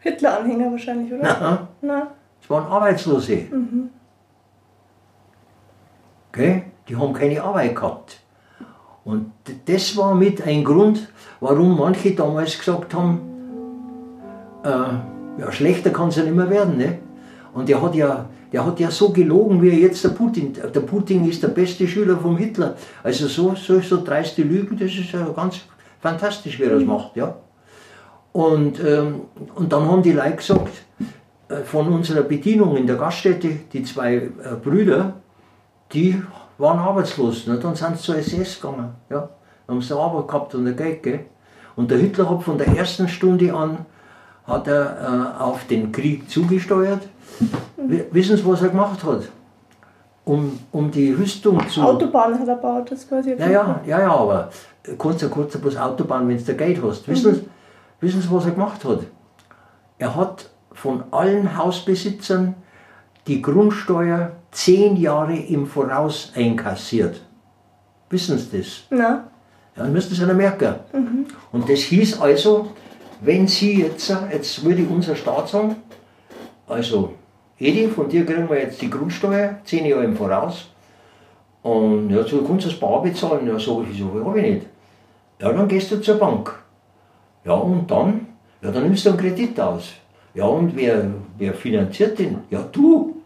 Hitler-Anhänger 0.00 0.70
wahrscheinlich, 0.72 1.12
oder? 1.12 1.22
Na, 1.22 1.68
Na, 1.82 2.10
es 2.42 2.50
waren 2.50 2.66
Arbeitslose. 2.66 3.46
Gell? 6.32 6.62
Die 6.88 6.96
haben 6.96 7.12
keine 7.12 7.42
Arbeit 7.42 7.76
gehabt. 7.76 8.20
Und 9.04 9.32
das 9.66 9.96
war 9.96 10.14
mit 10.14 10.42
ein 10.46 10.64
Grund, 10.64 11.08
warum 11.40 11.78
manche 11.78 12.14
damals 12.14 12.58
gesagt 12.58 12.92
haben, 12.94 13.20
äh, 14.64 15.40
ja, 15.40 15.52
schlechter 15.52 15.90
kann 15.90 16.08
es 16.08 16.16
ja 16.16 16.24
nicht 16.24 16.34
mehr 16.34 16.50
werden. 16.50 16.76
Ne? 16.76 16.98
Und 17.54 17.68
der 17.68 17.80
hat, 17.80 17.94
ja, 17.94 18.28
der 18.52 18.66
hat 18.66 18.78
ja 18.80 18.90
so 18.90 19.10
gelogen, 19.10 19.62
wie 19.62 19.70
er 19.70 19.78
jetzt 19.78 20.04
der 20.04 20.10
Putin. 20.10 20.52
Der 20.52 20.80
Putin 20.80 21.28
ist 21.28 21.42
der 21.42 21.48
beste 21.48 21.86
Schüler 21.86 22.16
vom 22.18 22.36
Hitler. 22.36 22.76
Also 23.02 23.26
so, 23.26 23.54
so, 23.54 23.80
so 23.80 24.04
dreiste 24.04 24.42
Lügen, 24.42 24.76
das 24.78 24.90
ist 24.90 25.12
ja 25.12 25.26
ganz 25.34 25.60
fantastisch, 26.00 26.58
wie 26.58 26.64
er 26.64 26.74
das 26.74 26.84
macht. 26.84 27.16
Ja? 27.16 27.36
Und, 28.32 28.78
ähm, 28.84 29.22
und 29.56 29.72
dann 29.72 29.88
haben 29.88 30.02
die 30.02 30.12
Leute 30.12 30.36
gesagt, 30.36 30.70
äh, 31.48 31.56
von 31.64 31.88
unserer 31.88 32.22
Bedienung 32.22 32.76
in 32.76 32.86
der 32.86 32.96
Gaststätte, 32.96 33.48
die 33.72 33.82
zwei 33.82 34.14
äh, 34.16 34.30
Brüder, 34.62 35.14
die 35.92 36.22
waren 36.58 36.78
arbeitslos. 36.78 37.46
Ne? 37.46 37.58
Dann 37.58 37.74
sind 37.74 37.96
sie 37.96 38.02
zur 38.04 38.16
SS 38.18 38.60
gegangen. 38.60 38.90
Ja? 39.08 39.28
Dann 39.66 39.76
haben 39.76 39.82
sie 39.82 39.96
Arbeit 39.96 40.28
gehabt 40.28 40.54
und 40.54 40.66
ein 40.66 40.76
Geld. 40.76 41.02
Gell? 41.02 41.20
Und 41.76 41.90
der 41.90 41.98
Hitler 41.98 42.28
hat 42.30 42.42
von 42.42 42.56
der 42.58 42.68
ersten 42.68 43.08
Stunde 43.08 43.52
an 43.52 43.78
hat 44.46 44.66
er 44.66 45.34
äh, 45.38 45.42
auf 45.42 45.66
den 45.66 45.92
Krieg 45.92 46.28
zugesteuert. 46.28 47.02
W- 47.76 48.04
Wissen 48.10 48.36
Sie, 48.36 48.46
was 48.46 48.62
er 48.62 48.68
gemacht 48.70 49.02
hat? 49.04 49.28
Um, 50.24 50.58
um 50.72 50.90
die 50.90 51.12
Rüstung 51.12 51.60
zu. 51.68 51.80
Autobahn 51.82 52.38
hat 52.38 52.46
er 52.48 52.56
gebaut, 52.56 52.90
das 52.90 53.08
quasi. 53.08 53.34
Ja, 53.38 53.48
ja, 53.48 53.80
ja, 53.86 54.00
ja, 54.00 54.12
aber 54.14 54.50
kannst 54.98 55.22
ja 55.22 55.28
kurz 55.28 55.56
bloß 55.56 55.76
Autobahn, 55.76 56.28
wenn 56.28 56.44
du 56.44 56.54
Geld 56.54 56.80
hast. 56.82 57.08
Wissen, 57.08 57.34
Sie, 57.34 57.40
wissen 58.00 58.20
Sie, 58.20 58.30
was 58.30 58.46
er 58.46 58.52
gemacht 58.52 58.84
hat? 58.84 59.00
Er 59.98 60.16
hat 60.16 60.50
von 60.72 61.04
allen 61.10 61.56
Hausbesitzern 61.56 62.54
die 63.26 63.42
Grundsteuer 63.42 64.32
zehn 64.50 64.96
Jahre 64.96 65.36
im 65.36 65.66
Voraus 65.66 66.32
einkassiert. 66.34 67.20
Wissen 68.08 68.38
Sie 68.38 68.58
das? 68.58 68.82
Na, 68.90 68.98
Ja, 69.76 69.84
dann 69.84 69.92
müssen 69.92 70.14
Sie 70.14 70.20
ja 70.22 70.32
merken. 70.32 70.74
Und 71.52 71.68
das 71.68 71.80
hieß 71.80 72.20
also, 72.20 72.70
wenn 73.20 73.46
Sie 73.46 73.82
jetzt, 73.82 74.12
jetzt 74.32 74.64
würde 74.64 74.84
unser 74.90 75.14
Staat 75.14 75.48
sagen, 75.48 75.76
also 76.66 77.14
Edi, 77.58 77.88
von 77.88 78.08
dir 78.08 78.24
kriegen 78.24 78.48
wir 78.48 78.58
jetzt 78.58 78.80
die 78.80 78.88
Grundsteuer, 78.88 79.58
zehn 79.64 79.84
Jahre 79.84 80.04
im 80.04 80.16
Voraus. 80.16 80.70
Und 81.62 82.10
ja, 82.10 82.26
so 82.26 82.42
kannst 82.42 82.64
du 82.64 82.70
das 82.70 82.80
Bar 82.80 83.02
bezahlen. 83.02 83.46
Ja, 83.46 83.58
so, 83.58 83.84
ich 83.88 83.98
so, 83.98 84.24
habe 84.24 84.40
ich 84.40 84.54
nicht. 84.54 84.66
Ja, 85.40 85.52
dann 85.52 85.68
gehst 85.68 85.90
du 85.90 86.00
zur 86.00 86.16
Bank. 86.16 86.59
Ja, 87.44 87.54
und 87.54 87.90
dann? 87.90 88.26
Ja, 88.62 88.70
dann 88.70 88.82
nimmst 88.84 89.04
du 89.06 89.10
einen 89.10 89.18
Kredit 89.18 89.58
aus. 89.60 89.92
Ja, 90.34 90.44
und 90.44 90.76
wer, 90.76 91.04
wer 91.38 91.54
finanziert 91.54 92.18
den? 92.18 92.38
Ja, 92.50 92.62
du. 92.70 93.16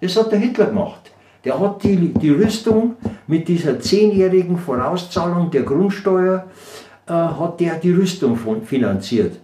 Das 0.00 0.16
hat 0.16 0.30
der 0.32 0.38
Hitler 0.38 0.66
gemacht. 0.66 1.10
Der 1.44 1.58
hat 1.58 1.82
die, 1.82 2.12
die 2.14 2.30
Rüstung 2.30 2.96
mit 3.26 3.48
dieser 3.48 3.80
zehnjährigen 3.80 4.56
Vorauszahlung 4.58 5.50
der 5.50 5.62
Grundsteuer, 5.62 6.44
äh, 7.06 7.12
hat 7.12 7.60
der 7.60 7.74
die 7.76 7.92
Rüstung 7.92 8.36
von- 8.36 8.62
finanziert. 8.62 9.38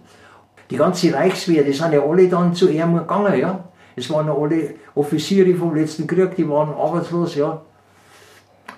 Die 0.69 0.77
ganze 0.77 1.13
Reichswehr, 1.13 1.63
die 1.63 1.73
sind 1.73 1.93
ja 1.93 2.01
alle 2.01 2.27
dann 2.29 2.53
zu 2.55 2.69
ihm 2.69 2.95
gegangen, 2.95 3.39
ja. 3.39 3.63
Es 3.95 4.09
waren 4.09 4.27
ja 4.27 4.33
alle 4.33 4.75
Offiziere 4.95 5.53
vom 5.55 5.75
letzten 5.75 6.07
Krieg, 6.07 6.35
die 6.35 6.47
waren 6.47 6.69
arbeitslos, 6.73 7.35
ja. 7.35 7.61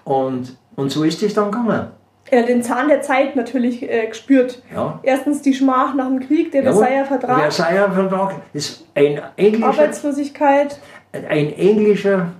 Und, 0.03 0.57
und 0.75 0.91
so 0.91 1.03
ist 1.03 1.21
es 1.23 1.33
dann 1.33 1.51
gegangen. 1.51 1.87
Er 2.33 2.41
hat 2.41 2.49
den 2.49 2.63
Zahn 2.63 2.87
der 2.87 3.01
Zeit 3.01 3.35
natürlich 3.35 3.83
äh, 3.83 4.07
gespürt. 4.07 4.61
Ja. 4.73 4.99
Erstens 5.03 5.41
die 5.41 5.53
Schmach 5.53 5.93
nach 5.93 6.07
dem 6.07 6.19
Krieg, 6.19 6.51
der 6.51 6.63
Jawohl. 6.63 6.79
Versailler 6.79 7.05
Vertrag, 7.05 7.39
Versailler 7.39 7.91
Vertrag 7.91 8.35
ist 8.53 8.85
ein 8.95 9.21
englischer, 9.35 9.67
Arbeitslosigkeit. 9.67 10.79
ein 11.13 11.53
englischer, 11.53 12.31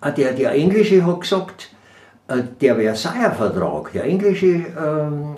äh, 0.00 0.12
der, 0.12 0.32
der 0.32 0.52
Englische 0.52 1.04
hat 1.04 1.20
gesagt, 1.20 1.70
äh, 2.28 2.42
der 2.60 2.76
Versailler 2.76 3.32
Vertrag, 3.32 3.92
der 3.92 4.04
englische 4.04 4.46
ähm, 4.46 5.36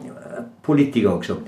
Politiker 0.62 1.14
hat 1.14 1.22
gesagt, 1.22 1.42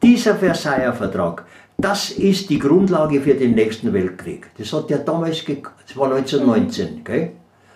dieser 0.00 0.36
Versailler 0.36 0.92
Vertrag, 0.92 1.44
das 1.76 2.10
ist 2.10 2.48
die 2.48 2.60
Grundlage 2.60 3.20
für 3.20 3.34
den 3.34 3.54
nächsten 3.54 3.92
Weltkrieg. 3.92 4.46
Das 4.56 4.72
hat 4.72 4.88
der 4.88 4.98
damals, 4.98 5.44
das 5.44 5.96
war 5.96 6.12
1919, 6.12 7.02
gell? 7.02 7.32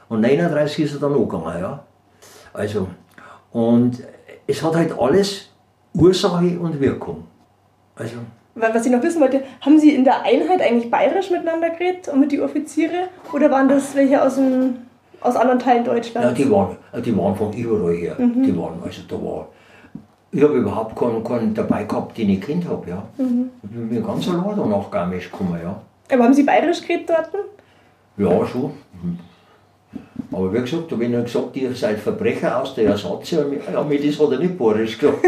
Und 0.08 0.20
39 0.20 0.84
ist 0.84 0.94
er 0.94 1.00
dann 1.00 1.14
angegangen, 1.14 1.60
ja. 1.60 1.84
Also, 2.52 2.88
und 3.52 4.02
es 4.46 4.62
hat 4.62 4.74
halt 4.76 4.98
alles 4.98 5.48
Ursache 5.94 6.58
und 6.58 6.80
Wirkung. 6.80 7.24
Also, 7.96 8.16
Weil, 8.54 8.74
Was 8.74 8.84
ich 8.86 8.92
noch 8.92 9.02
wissen 9.02 9.20
wollte, 9.20 9.42
haben 9.60 9.78
Sie 9.78 9.94
in 9.94 10.04
der 10.04 10.22
Einheit 10.22 10.60
eigentlich 10.62 10.90
bayerisch 10.90 11.30
miteinander 11.30 11.70
geredet 11.70 12.08
und 12.08 12.20
mit 12.20 12.32
die 12.32 12.40
Offiziere? 12.40 13.08
Oder 13.32 13.50
waren 13.50 13.68
das 13.68 13.94
welche 13.94 14.22
aus, 14.22 14.34
dem, 14.36 14.76
aus 15.20 15.36
anderen 15.36 15.58
Teilen 15.58 15.84
Ja, 15.84 15.92
Deutschlands? 15.92 16.34
die 16.38 16.50
waren, 16.50 16.76
die 17.04 17.16
waren 17.16 17.34
von 17.34 17.52
überall 17.52 17.94
her. 17.94 18.14
Mhm. 18.18 18.42
Die 18.42 18.56
waren, 18.56 18.82
also 18.84 19.02
da 19.08 19.14
war. 19.16 19.48
Ich 20.34 20.42
habe 20.42 20.54
überhaupt 20.54 20.96
keinen, 20.98 21.22
keinen 21.22 21.54
dabei 21.54 21.84
gehabt, 21.84 22.16
den 22.16 22.30
ich 22.30 22.40
kennt 22.40 22.66
habe, 22.66 22.88
ja. 22.88 23.02
Mhm. 23.18 23.50
Ich 23.62 23.70
bin 23.70 24.02
ganz 24.04 24.26
allein 24.28 24.68
nach 24.68 24.90
Garmisch 24.90 25.30
gekommen, 25.30 25.58
ja. 25.62 25.80
Aber 26.12 26.24
haben 26.24 26.34
Sie 26.34 26.42
bayerisch 26.42 26.80
geredet 26.80 27.10
dort? 27.10 27.30
Ja, 28.16 28.46
schon. 28.46 28.72
Mhm. 29.02 29.18
Aber 30.30 30.52
wie 30.54 30.60
gesagt, 30.60 30.90
da 30.90 30.98
wenn 30.98 31.12
er 31.12 31.22
gesagt, 31.22 31.56
ihr 31.56 31.74
seid 31.74 31.98
Verbrecher 31.98 32.60
aus 32.62 32.74
der 32.74 32.86
Ersatz, 32.86 33.30
ja, 33.32 33.44
mir- 33.44 33.58
das 33.58 34.18
hat 34.18 34.32
er 34.32 34.38
nicht 34.38 34.58
bayerisch 34.58 34.98
gesagt. 34.98 35.18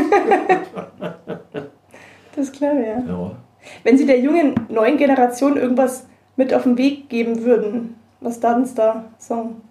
Das 2.37 2.49
ist 2.49 2.57
klar, 2.57 2.75
ja. 2.75 2.99
Ja. 3.07 3.37
Wenn 3.85 3.97
Sie 3.97 4.07
der 4.07 4.19
jungen 4.19 4.55
neuen 4.69 4.97
Generation 4.97 5.57
irgendwas 5.57 6.07
mit 6.35 6.53
auf 6.53 6.65
den 6.65 6.77
Weg 6.77 7.09
geben 7.09 7.45
würden, 7.45 7.95
was 8.21 8.41
dann 8.41 8.69
da 8.75 9.05
sagen? 9.19 9.63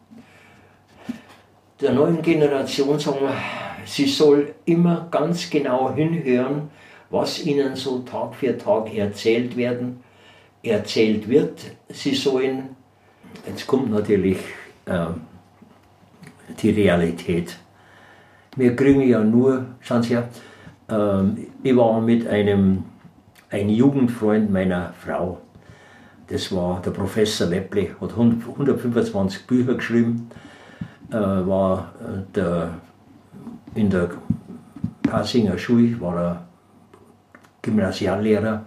der 1.82 1.91
neuen 1.91 2.22
Generation 2.22 2.98
sagen 2.98 3.18
wir, 3.20 3.34
sie 3.86 4.06
soll 4.06 4.53
immer 4.64 5.07
ganz 5.11 5.49
genau 5.49 5.94
hinhören, 5.94 6.70
was 7.10 7.45
ihnen 7.45 7.76
so 7.76 7.99
Tag 7.99 8.36
für 8.36 8.57
Tag 8.57 8.95
erzählt 8.95 9.57
werden, 9.57 10.02
erzählt 10.64 11.28
wird. 11.28 11.60
Sie 11.90 12.15
sollen, 12.15 12.70
jetzt 13.45 13.68
kommt 13.68 13.91
natürlich 13.91 14.38
ähm, 14.88 15.22
die 16.61 16.69
Realität. 16.69 17.57
Wir 18.55 18.76
kriegen 18.76 19.01
ja 19.01 19.23
nur, 19.23 19.65
schauen 19.80 20.03
Sie 20.03 20.15
her, 20.15 20.30
ähm, 20.89 21.47
ich 21.64 21.76
war 21.76 22.01
mit 22.01 22.27
einem, 22.27 22.84
ein 23.49 23.69
Jugendfreund 23.69 24.51
meiner 24.51 24.93
Frau, 24.93 25.39
das 26.27 26.51
war 26.51 26.81
der 26.81 26.91
Professor 26.91 27.47
Lepple, 27.47 27.89
hat 27.99 28.11
100 28.11 28.47
125 28.47 29.45
Bücher 29.45 29.76
geschrieben 29.76 30.30
äh, 31.14 31.47
war 31.47 31.93
äh, 32.01 32.34
der, 32.35 32.69
in 33.76 33.89
der 33.89 34.10
Passinger 35.03 35.57
Schule, 35.57 35.99
war 36.01 36.18
er 36.18 36.43
Gymnasiallehrer 37.61 38.64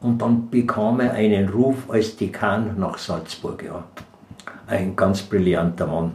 und 0.00 0.20
dann 0.20 0.50
bekam 0.50 1.00
er 1.00 1.12
einen 1.12 1.48
Ruf 1.48 1.88
als 1.88 2.16
Dekan 2.16 2.78
nach 2.78 2.98
Salzburg. 2.98 3.62
Ja. 3.62 3.84
Ein 4.68 4.94
ganz 4.94 5.22
brillanter 5.22 5.86
Mann. 5.86 6.14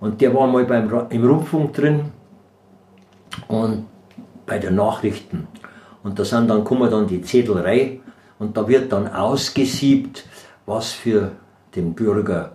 Und 0.00 0.20
der 0.20 0.34
war 0.34 0.46
mal 0.46 0.64
beim, 0.64 0.90
im 1.10 1.24
Rundfunk 1.24 1.74
drin 1.74 2.12
und 3.48 3.86
bei 4.46 4.58
den 4.58 4.74
Nachrichten. 4.74 5.46
Und 6.02 6.18
da 6.18 6.24
sind 6.24 6.48
dann, 6.48 6.64
kommen 6.64 6.90
dann 6.90 7.06
die 7.06 7.22
Zettelrei 7.22 8.00
und 8.38 8.56
da 8.56 8.66
wird 8.66 8.92
dann 8.92 9.08
ausgesiebt, 9.08 10.26
was 10.66 10.92
für 10.92 11.32
den 11.74 11.94
Bürger 11.94 12.52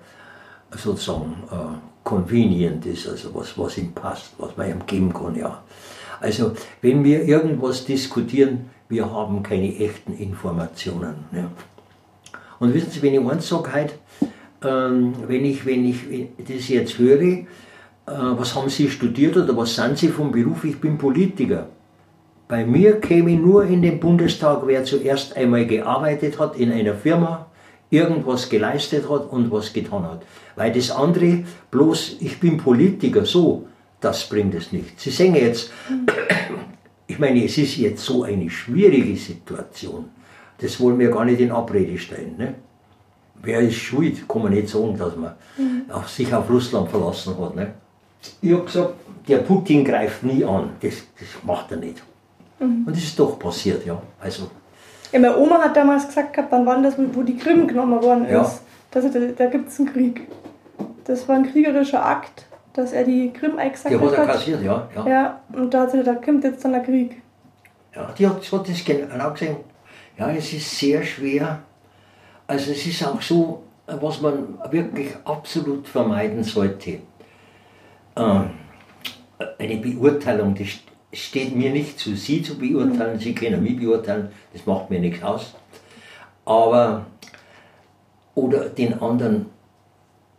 sozusagen 0.71 1.43
äh, 1.51 1.55
convenient 2.03 2.85
ist, 2.85 3.07
also 3.07 3.33
was, 3.33 3.57
was 3.57 3.77
ihm 3.77 3.93
passt, 3.93 4.33
was 4.37 4.55
man 4.57 4.69
ihm 4.69 4.85
geben 4.85 5.13
kann, 5.13 5.35
ja. 5.35 5.63
Also 6.19 6.53
wenn 6.81 7.03
wir 7.03 7.23
irgendwas 7.23 7.85
diskutieren, 7.85 8.69
wir 8.89 9.09
haben 9.09 9.41
keine 9.41 9.73
echten 9.77 10.13
Informationen. 10.13 11.15
Ja. 11.31 11.49
Und 12.59 12.73
wissen 12.73 12.91
Sie, 12.91 13.01
wenn 13.01 13.13
ich 13.13 13.31
eins 13.31 13.47
sage 13.47 13.73
heute, 13.73 13.93
ähm, 14.63 15.13
wenn, 15.27 15.45
ich, 15.45 15.65
wenn 15.65 15.85
ich 15.85 15.97
das 16.37 16.67
jetzt 16.67 16.97
höre, 16.97 17.21
äh, 17.21 17.45
was 18.05 18.55
haben 18.55 18.69
Sie 18.69 18.89
studiert 18.89 19.37
oder 19.37 19.55
was 19.55 19.75
sind 19.75 19.97
Sie 19.97 20.09
vom 20.09 20.31
Beruf? 20.31 20.63
Ich 20.63 20.79
bin 20.79 20.97
Politiker. 20.97 21.67
Bei 22.47 22.65
mir 22.65 22.99
käme 22.99 23.33
nur 23.33 23.63
in 23.63 23.81
den 23.81 23.99
Bundestag, 23.99 24.63
wer 24.65 24.83
zuerst 24.83 25.37
einmal 25.37 25.67
gearbeitet 25.67 26.39
hat 26.39 26.57
in 26.57 26.71
einer 26.71 26.95
Firma, 26.95 27.45
irgendwas 27.91 28.49
geleistet 28.49 29.07
hat 29.09 29.31
und 29.31 29.51
was 29.51 29.71
getan 29.71 30.03
hat. 30.03 30.23
Weil 30.55 30.71
das 30.71 30.89
andere, 30.89 31.43
bloß 31.69 32.17
ich 32.19 32.39
bin 32.39 32.57
Politiker, 32.57 33.25
so, 33.25 33.67
das 33.99 34.27
bringt 34.27 34.55
es 34.55 34.71
nicht. 34.71 34.99
Sie 34.99 35.11
sehen 35.11 35.35
jetzt, 35.35 35.71
ich 37.05 37.19
meine, 37.19 37.43
es 37.43 37.57
ist 37.57 37.77
jetzt 37.77 38.03
so 38.03 38.23
eine 38.23 38.49
schwierige 38.49 39.15
Situation. 39.15 40.05
Das 40.57 40.79
wollen 40.79 40.99
wir 40.99 41.11
gar 41.11 41.25
nicht 41.25 41.39
in 41.39 41.51
Abrede 41.51 41.97
stellen. 41.97 42.35
Ne? 42.37 42.55
Wer 43.41 43.61
ist 43.61 43.75
schuld, 43.75 44.27
kann 44.27 44.43
man 44.43 44.51
nicht 44.53 44.69
sagen, 44.69 44.97
dass 44.97 45.15
man 45.15 45.33
auf 45.91 46.09
sich 46.09 46.33
auf 46.33 46.49
Russland 46.49 46.89
verlassen 46.89 47.35
hat. 47.39 47.55
Ne? 47.55 47.73
Ich 48.41 48.51
habe 48.51 48.63
gesagt, 48.63 48.93
der 49.27 49.37
Putin 49.37 49.85
greift 49.85 50.23
nie 50.23 50.43
an. 50.43 50.71
Das, 50.81 50.95
das 51.19 51.29
macht 51.43 51.71
er 51.71 51.77
nicht. 51.77 52.03
Und 52.59 52.87
das 52.87 52.97
ist 52.97 53.17
doch 53.17 53.39
passiert, 53.39 53.85
ja. 53.85 54.01
Also, 54.19 54.49
Ja, 55.11 55.19
meine 55.19 55.37
Oma 55.37 55.59
hat 55.59 55.77
damals 55.77 56.07
gesagt 56.07 56.33
gehabt, 56.33 56.51
wann 56.51 56.65
war 56.65 56.81
das, 56.81 56.95
wo 57.13 57.23
die 57.23 57.37
Krim 57.37 57.67
genommen 57.67 58.01
worden 58.03 58.25
ist. 58.25 58.31
Ja. 58.31 58.51
Dass 58.91 59.05
er, 59.05 59.31
da 59.31 59.45
gibt 59.45 59.69
es 59.69 59.79
einen 59.79 59.93
Krieg. 59.93 60.27
Das 61.05 61.27
war 61.27 61.35
ein 61.35 61.49
kriegerischer 61.49 62.05
Akt, 62.05 62.45
dass 62.73 62.91
er 62.91 63.03
die 63.03 63.31
Krim 63.31 63.55
der 63.55 63.65
hat 63.65 63.65
eingesackt 63.65 63.95
er 63.95 64.17
hat. 64.17 64.27
kassiert, 64.27 64.61
ja. 64.61 64.89
ja. 64.95 65.07
Ja, 65.07 65.39
und 65.53 65.73
da, 65.73 65.81
hat 65.81 65.91
sie, 65.91 66.03
da 66.03 66.15
kommt 66.15 66.43
jetzt 66.43 66.65
dann 66.65 66.73
der 66.73 66.81
Krieg. 66.83 67.21
Ja, 67.95 68.13
die 68.17 68.27
hat, 68.27 68.51
hat 68.51 68.69
das 68.69 68.83
genau 68.85 69.31
gesehen. 69.31 69.57
Ja, 70.17 70.29
es 70.31 70.51
ist 70.51 70.77
sehr 70.77 71.01
schwer. 71.03 71.59
Also 72.49 72.71
es 72.71 72.83
ist 72.87 73.05
auch 73.05 73.21
so, 73.21 73.61
was 73.85 74.21
man 74.21 74.57
wirklich 74.71 75.09
absolut 75.23 75.87
vermeiden 75.87 76.43
sollte. 76.43 76.97
Ähm, 78.15 78.49
eine 79.59 79.77
Beurteilung, 79.77 80.55
das 80.55 80.69
steht 81.13 81.55
mir 81.55 81.71
nicht 81.71 81.99
zu, 81.99 82.15
Sie 82.15 82.41
zu 82.41 82.57
beurteilen, 82.57 83.19
Sie 83.19 83.35
können 83.35 83.61
mich 83.61 83.77
beurteilen, 83.77 84.29
das 84.51 84.65
macht 84.65 84.89
mir 84.89 84.99
nichts 84.99 85.21
aus. 85.21 85.53
Aber, 86.43 87.05
oder 88.33 88.67
den 88.69 88.99
anderen 88.99 89.45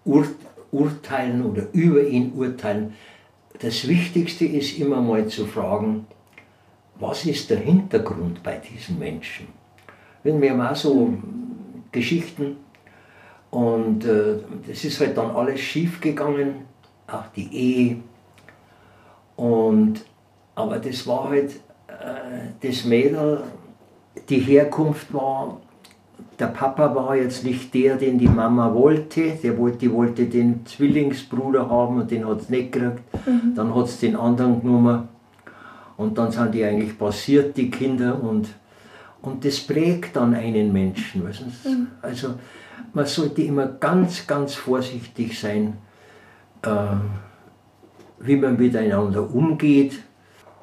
ur, 0.04 0.26
urteilen 0.72 1.46
oder 1.46 1.68
über 1.72 2.02
ihn 2.02 2.32
urteilen. 2.34 2.94
Das 3.60 3.86
Wichtigste 3.86 4.46
ist 4.46 4.76
immer 4.80 5.00
mal 5.00 5.28
zu 5.28 5.46
fragen, 5.46 6.08
was 6.98 7.24
ist 7.24 7.50
der 7.50 7.58
Hintergrund 7.58 8.42
bei 8.42 8.56
diesen 8.56 8.98
Menschen? 8.98 9.46
Wenn 10.24 10.42
wir 10.42 10.58
auch 10.68 10.74
so 10.74 11.16
Geschichten 11.92 12.56
und 13.50 14.04
äh, 14.04 14.36
das 14.66 14.84
ist 14.84 15.00
halt 15.00 15.16
dann 15.16 15.30
alles 15.32 15.60
schief 15.60 16.00
gegangen, 16.00 16.66
auch 17.06 17.26
die 17.34 17.52
Ehe. 17.52 17.96
Und, 19.36 20.04
aber 20.54 20.78
das 20.78 21.06
war 21.06 21.30
halt, 21.30 21.56
äh, 21.88 22.50
das 22.60 22.84
Mädel, 22.84 23.42
die 24.28 24.38
Herkunft 24.38 25.12
war, 25.12 25.60
der 26.38 26.46
Papa 26.46 26.94
war 26.94 27.16
jetzt 27.16 27.44
nicht 27.44 27.74
der, 27.74 27.96
den 27.96 28.18
die 28.18 28.28
Mama 28.28 28.72
wollte. 28.72 29.32
Der 29.42 29.58
wollte, 29.58 29.78
die 29.78 29.92
wollte 29.92 30.26
den 30.26 30.64
Zwillingsbruder 30.64 31.68
haben 31.68 32.00
und 32.00 32.10
den 32.10 32.26
hat 32.26 32.40
es 32.40 32.48
nicht 32.48 32.72
gekriegt. 32.72 33.02
Mhm. 33.26 33.54
Dann 33.54 33.74
hat 33.74 33.86
es 33.86 34.00
den 34.00 34.16
anderen 34.16 34.62
genommen. 34.62 35.08
Und 35.96 36.16
dann 36.16 36.30
sind 36.30 36.54
die 36.54 36.64
eigentlich 36.64 36.98
passiert, 36.98 37.56
die 37.56 37.70
Kinder. 37.70 38.22
Und, 38.22 38.48
und 39.22 39.44
das 39.44 39.60
prägt 39.60 40.16
dann 40.16 40.34
einen 40.34 40.72
Menschen. 40.72 41.22
Mhm. 41.22 41.88
Also 42.02 42.34
man 42.92 43.06
sollte 43.06 43.42
immer 43.42 43.66
ganz, 43.66 44.26
ganz 44.26 44.54
vorsichtig 44.54 45.38
sein, 45.38 45.78
äh, 46.62 46.68
wie 48.18 48.36
man 48.36 48.56
miteinander 48.56 49.28
umgeht 49.32 50.00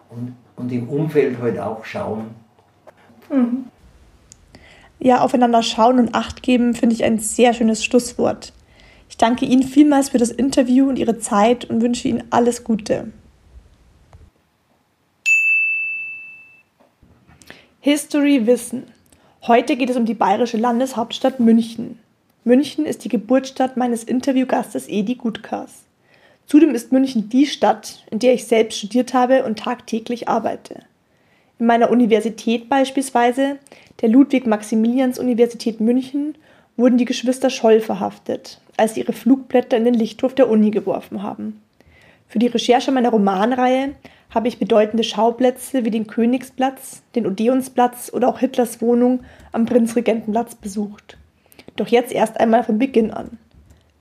und, 0.10 0.36
und 0.56 0.72
im 0.72 0.90
Umfeld 0.90 1.40
halt 1.40 1.60
auch 1.60 1.86
schauen. 1.86 2.32
Mhm. 3.30 3.66
Ja, 5.00 5.22
aufeinander 5.22 5.62
schauen 5.62 6.00
und 6.00 6.16
Acht 6.16 6.42
geben 6.42 6.74
finde 6.74 6.96
ich 6.96 7.04
ein 7.04 7.20
sehr 7.20 7.54
schönes 7.54 7.84
Schlusswort. 7.84 8.54
Ich 9.10 9.18
danke 9.18 9.46
Ihnen 9.46 9.64
vielmals 9.64 10.10
für 10.10 10.18
das 10.18 10.32
Interview 10.32 10.90
und 10.90 10.98
Ihre 10.98 11.20
Zeit 11.20 11.66
und 11.66 11.82
wünsche 11.82 12.08
Ihnen 12.08 12.24
alles 12.32 12.64
Gute. 12.64 13.12
History 17.90 18.46
Wissen. 18.46 18.84
Heute 19.44 19.78
geht 19.78 19.90
es 19.90 19.96
um 19.96 20.04
die 20.04 20.14
bayerische 20.14 20.58
Landeshauptstadt 20.58 21.40
München. 21.40 22.00
München 22.44 22.86
ist 22.86 23.06
die 23.06 23.08
Geburtsstadt 23.08 23.78
meines 23.78 24.04
Interviewgastes 24.04 24.90
Edi 24.90 25.16
Gutkas. 25.16 25.86
Zudem 26.48 26.76
ist 26.76 26.92
München 26.92 27.30
die 27.30 27.46
Stadt, 27.46 28.04
in 28.12 28.20
der 28.20 28.34
ich 28.34 28.44
selbst 28.44 28.80
studiert 28.80 29.14
habe 29.14 29.46
und 29.46 29.60
tagtäglich 29.60 30.28
arbeite. 30.28 30.82
In 31.60 31.66
meiner 31.68 31.90
Universität 31.90 32.68
beispielsweise, 32.68 33.58
der 34.02 34.10
Ludwig-Maximilians-Universität 34.10 35.80
München, 35.80 36.36
wurden 36.76 36.98
die 36.98 37.06
Geschwister 37.06 37.50
Scholl 37.50 37.80
verhaftet, 37.80 38.60
als 38.76 38.96
sie 38.96 39.00
ihre 39.00 39.14
Flugblätter 39.14 39.78
in 39.78 39.86
den 39.86 39.94
Lichthof 39.94 40.36
der 40.36 40.50
Uni 40.50 40.72
geworfen 40.72 41.24
haben. 41.24 41.62
Für 42.28 42.40
die 42.40 42.48
Recherche 42.48 42.92
meiner 42.92 43.10
Romanreihe 43.10 43.96
habe 44.30 44.48
ich 44.48 44.60
bedeutende 44.60 45.04
Schauplätze 45.04 45.86
wie 45.86 45.92
den 45.92 46.08
Königsplatz, 46.08 47.02
den 47.16 47.26
Odeonsplatz 47.26 48.12
oder 48.14 48.28
auch 48.28 48.40
Hitlers 48.40 48.82
Wohnung 48.82 49.22
am 49.52 49.66
Prinzregentenplatz 49.66 50.56
besucht. 50.56 51.18
Doch 51.78 51.88
jetzt 51.88 52.12
erst 52.12 52.40
einmal 52.40 52.64
von 52.64 52.80
Beginn 52.80 53.12
an. 53.12 53.38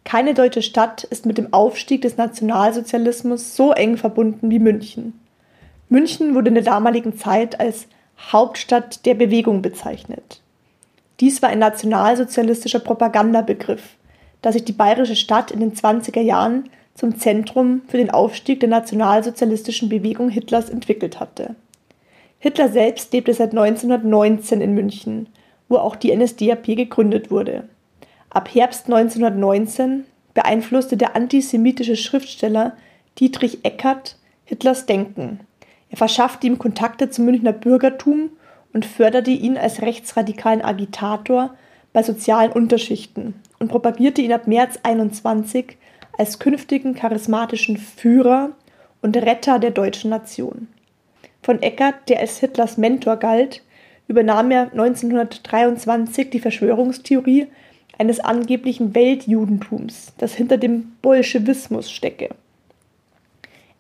Keine 0.05 0.35
deutsche 0.35 0.63
Stadt 0.63 1.05
ist 1.05 1.27
mit 1.27 1.39
dem 1.39 1.53
Aufstieg 1.53 2.03
des 2.03 2.17
Nationalsozialismus 2.17 3.57
so 3.57 3.73
eng 3.73 3.97
verbunden 3.97 4.51
wie 4.51 4.59
München. 4.59 5.19
München 5.89 6.35
wurde 6.35 6.49
in 6.49 6.55
der 6.55 6.65
damaligen 6.65 7.17
Zeit 7.17 7.61
als 7.61 7.87
Hauptstadt 8.19 9.05
der 9.07 9.15
Bewegung 9.15 9.63
bezeichnet. 9.63 10.41
Dies 11.21 11.43
war 11.43 11.51
ein 11.51 11.59
nationalsozialistischer 11.59 12.81
Propagandabegriff, 12.81 13.97
da 14.43 14.53
sich 14.53 14.65
die 14.65 14.73
bayerische 14.73 15.17
Stadt 15.17 15.51
in 15.51 15.61
den 15.61 15.75
20er 15.75 16.21
Jahren 16.21 16.69
zum 16.97 17.19
Zentrum 17.19 17.83
für 17.87 17.99
den 17.99 18.11
Aufstieg 18.11 18.61
der 18.61 18.69
nationalsozialistischen 18.69 19.89
Bewegung 19.89 20.29
Hitlers 20.29 20.71
entwickelt 20.71 21.21
hatte. 21.21 21.55
Hitler 22.39 22.69
selbst 22.69 23.13
lebte 23.13 23.33
seit 23.33 23.51
1919 23.51 24.61
in 24.61 24.75
München 24.75 25.29
wo 25.69 25.77
auch 25.77 25.97
die 25.97 26.15
NSDAP 26.15 26.65
gegründet 26.65 27.31
wurde. 27.31 27.69
Ab 28.31 28.49
Herbst 28.55 28.87
1919 28.87 30.05
beeinflusste 30.35 30.97
der 30.97 31.17
antisemitische 31.17 31.97
Schriftsteller 31.97 32.77
Dietrich 33.19 33.65
Eckart 33.65 34.17
Hitlers 34.45 34.87
Denken. 34.87 35.41
Er 35.91 35.97
verschaffte 35.97 36.47
ihm 36.47 36.59
Kontakte 36.59 37.11
zum 37.11 37.25
Münchner 37.25 37.53
Bürgertum 37.53 38.31
und 38.73 38.85
förderte 38.85 39.31
ihn 39.31 39.57
als 39.57 39.83
rechtsradikalen 39.83 40.63
Agitator 40.63 41.55
bei 41.93 42.03
sozialen 42.03 42.53
Unterschichten 42.53 43.35
und 43.59 43.69
propagierte 43.69 44.21
ihn 44.21 44.33
ab 44.33 44.47
März 44.47 44.79
21 44.83 45.79
als 46.19 46.39
künftigen 46.39 46.95
charismatischen 46.95 47.77
Führer 47.77 48.51
und 49.03 49.17
Retter 49.17 49.59
der 49.59 49.71
deutschen 49.71 50.11
Nation. 50.11 50.69
Von 51.43 51.63
Eckart, 51.63 52.09
der 52.09 52.21
als 52.21 52.39
Hitlers 52.39 52.77
Mentor 52.77 53.17
galt, 53.17 53.63
übernahm 54.09 54.51
er 54.51 54.71
1923 54.73 56.31
die 56.31 56.41
Verschwörungstheorie 56.41 57.47
eines 57.99 58.21
angeblichen 58.21 58.95
Weltjudentums, 58.95 60.13
das 60.19 60.35
hinter 60.35 60.59
dem 60.59 60.93
Bolschewismus 61.03 61.91
stecke. 61.91 62.31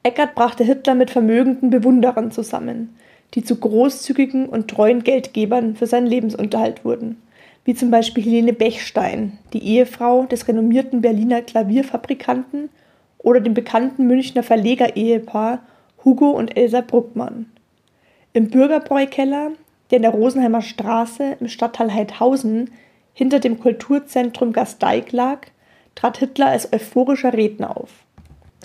Eckert 0.02 0.34
brachte 0.34 0.64
Hitler 0.64 0.94
mit 0.94 1.10
vermögenden 1.10 1.70
Bewunderern 1.70 2.30
zusammen, 2.30 2.96
die 3.34 3.42
zu 3.42 3.56
großzügigen 3.56 4.46
und 4.46 4.68
treuen 4.68 5.02
Geldgebern 5.02 5.74
für 5.74 5.86
seinen 5.86 6.06
Lebensunterhalt 6.06 6.84
wurden, 6.84 7.20
wie 7.66 7.74
zum 7.74 7.90
Beispiel 7.90 8.24
Helene 8.24 8.54
Bechstein, 8.54 9.38
die 9.52 9.62
Ehefrau 9.62 10.24
des 10.24 10.48
renommierten 10.48 11.02
Berliner 11.02 11.42
Klavierfabrikanten, 11.42 12.70
oder 13.18 13.40
dem 13.40 13.54
bekannten 13.54 14.06
Münchner 14.06 14.44
Verleger-Ehepaar 14.44 15.58
Hugo 16.04 16.30
und 16.30 16.56
Elsa 16.56 16.80
Bruckmann. 16.80 17.46
Im 18.32 18.50
Bürgerbräukeller 18.50 19.50
der 19.90 19.96
in 19.96 20.02
der 20.02 20.10
Rosenheimer 20.12 20.62
Straße 20.62 21.36
im 21.40 21.48
Stadtteil 21.48 21.92
Heidhausen 21.92 22.70
hinter 23.12 23.40
dem 23.40 23.60
Kulturzentrum 23.60 24.52
Gasteig 24.52 25.12
lag, 25.12 25.46
trat 25.94 26.18
Hitler 26.18 26.48
als 26.48 26.72
euphorischer 26.72 27.32
Redner 27.32 27.76
auf. 27.76 27.90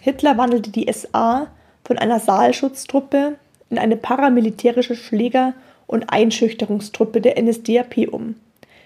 Hitler 0.02 0.38
wandelte 0.38 0.72
die 0.72 0.92
SA 0.92 1.48
von 1.84 1.98
einer 1.98 2.20
Saalschutztruppe 2.20 3.38
in 3.70 3.78
eine 3.78 3.98
paramilitärische 3.98 4.96
Schläger- 4.96 5.54
und 5.88 6.12
Einschüchterungstruppe 6.12 7.22
der 7.22 7.42
NSDAP 7.42 8.08
um. 8.12 8.36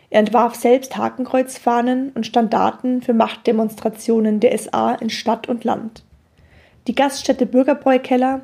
Er 0.10 0.20
entwarf 0.20 0.56
selbst 0.56 0.98
Hakenkreuzfahnen 0.98 2.12
und 2.12 2.26
Standarten 2.26 3.02
für 3.02 3.14
Machtdemonstrationen 3.14 4.40
der 4.40 4.58
SA 4.58 4.94
in 4.96 5.10
Stadt 5.10 5.50
und 5.50 5.64
Land. 5.64 6.04
Die 6.88 6.96
Gaststätte 6.96 7.46
Bürgerbräukeller 7.46 8.42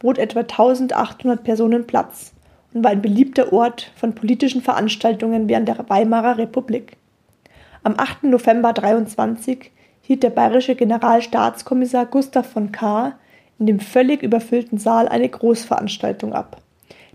bot 0.00 0.18
etwa 0.18 0.40
1800 0.40 1.44
Personen 1.44 1.86
Platz 1.86 2.32
und 2.72 2.82
war 2.82 2.90
ein 2.90 3.02
beliebter 3.02 3.52
Ort 3.52 3.92
von 3.94 4.14
politischen 4.14 4.60
Veranstaltungen 4.60 5.48
während 5.48 5.68
der 5.68 5.88
Weimarer 5.88 6.38
Republik. 6.38 6.96
Am 7.84 7.94
8. 7.96 8.24
November 8.24 8.72
23 8.72 9.70
hielt 10.02 10.22
der 10.22 10.30
bayerische 10.30 10.74
Generalstaatskommissar 10.74 12.06
Gustav 12.06 12.46
von 12.46 12.72
Kahr 12.72 13.18
in 13.58 13.66
dem 13.66 13.78
völlig 13.78 14.22
überfüllten 14.22 14.78
Saal 14.78 15.08
eine 15.08 15.28
Großveranstaltung 15.28 16.32
ab. 16.32 16.60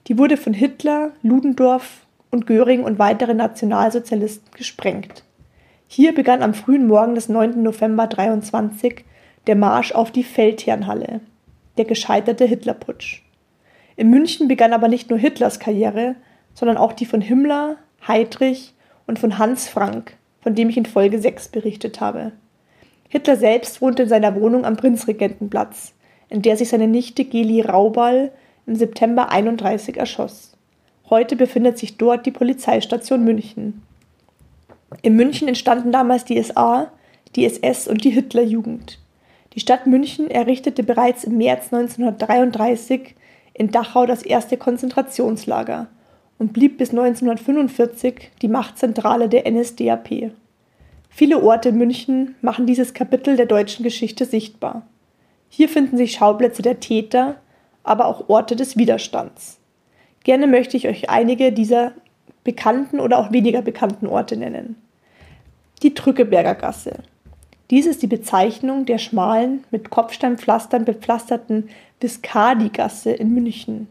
Die 0.08 0.18
wurde 0.18 0.38
von 0.38 0.54
Hitler, 0.54 1.12
Ludendorff 1.22 2.06
und 2.32 2.46
Göring 2.46 2.84
und 2.84 3.00
weiteren 3.00 3.38
Nationalsozialisten 3.38 4.52
gesprengt. 4.56 5.24
Hier 5.88 6.14
begann 6.14 6.44
am 6.44 6.54
frühen 6.54 6.88
Morgen 6.88 7.16
des 7.16 7.30
9. 7.30 7.64
November 7.64 8.08
23 8.08 9.06
der 9.48 9.56
Marsch 9.56 9.92
auf 9.94 10.12
die 10.12 10.24
Feldherrnhalle, 10.24 11.22
der 11.78 11.86
gescheiterte 11.86 12.46
Hitlerputsch. 12.46 13.24
In 13.96 14.10
München 14.10 14.48
begann 14.48 14.74
aber 14.74 14.88
nicht 14.88 15.10
nur 15.10 15.18
Hitlers 15.18 15.60
Karriere, 15.60 16.16
sondern 16.54 16.78
auch 16.78 16.94
die 16.94 17.06
von 17.06 17.22
Himmler, 17.22 17.78
Heydrich 18.08 18.74
und 19.08 19.18
von 19.18 19.38
Hans 19.38 19.68
Frank, 19.68 20.18
von 20.42 20.56
dem 20.56 20.70
ich 20.70 20.78
in 20.78 20.86
Folge 20.86 21.20
6 21.20 21.50
berichtet 21.50 22.00
habe. 22.00 22.34
Hitler 23.08 23.38
selbst 23.38 23.82
wohnte 23.82 24.04
in 24.04 24.10
seiner 24.10 24.40
Wohnung 24.40 24.66
am 24.66 24.78
Prinzregentenplatz, 24.78 25.96
in 26.30 26.44
der 26.44 26.56
sich 26.58 26.70
seine 26.70 26.88
Nichte 26.88 27.26
Geli 27.26 27.62
Raubal 27.62 28.32
im 28.68 28.76
September 28.76 29.32
31 29.32 29.98
erschoss. 29.98 30.56
Heute 31.10 31.36
befindet 31.36 31.80
sich 31.80 31.98
dort 31.98 32.26
die 32.26 32.32
Polizeistation 32.32 33.24
München. 33.24 33.82
In 35.02 35.16
München 35.16 35.48
entstanden 35.48 35.92
damals 35.92 36.24
die 36.26 36.42
SA, 36.42 36.92
die 37.36 37.46
SS 37.46 37.88
und 37.88 38.04
die 38.04 38.12
Hitlerjugend. 38.12 39.00
Die 39.54 39.60
Stadt 39.60 39.88
München 39.88 40.30
errichtete 40.30 40.84
bereits 40.84 41.24
im 41.24 41.38
März 41.38 41.74
1933 41.74 43.16
in 43.54 43.72
Dachau 43.72 44.06
das 44.06 44.22
erste 44.22 44.58
Konzentrationslager 44.58 45.88
und 46.38 46.54
blieb 46.54 46.78
bis 46.78 46.92
1945 46.92 48.32
die 48.42 48.48
Machtzentrale 48.48 49.30
der 49.30 49.50
NSDAP. 49.50 50.32
Viele 51.10 51.42
Orte 51.42 51.70
in 51.70 51.78
München 51.78 52.36
machen 52.42 52.68
dieses 52.68 52.94
Kapitel 52.94 53.36
der 53.36 53.48
deutschen 53.48 53.84
Geschichte 53.84 54.26
sichtbar. 54.26 54.88
Hier 55.50 55.70
finden 55.70 55.98
sich 55.98 56.14
Schauplätze 56.14 56.62
der 56.62 56.80
Täter, 56.80 57.38
aber 57.84 58.06
auch 58.06 58.30
Orte 58.30 58.56
des 58.56 58.78
Widerstands. 58.78 59.59
Gerne 60.24 60.48
möchte 60.48 60.78
ich 60.78 60.88
euch 60.88 61.10
einige 61.10 61.52
dieser 61.52 61.94
bekannten 62.44 63.00
oder 63.00 63.20
auch 63.20 63.32
weniger 63.32 63.62
bekannten 63.62 64.08
Orte 64.08 64.38
nennen. 64.38 64.76
Die 65.84 65.94
Drückeberger 65.94 66.56
Gasse. 66.56 67.04
Dies 67.70 67.86
ist 67.86 68.02
die 68.02 68.08
Bezeichnung 68.08 68.86
der 68.86 68.98
schmalen, 68.98 69.64
mit 69.70 69.90
Kopfsteinpflastern 69.90 70.86
bepflasterten 70.86 71.70
Viscardi-Gasse 72.02 73.12
in 73.12 73.34
München. 73.34 73.88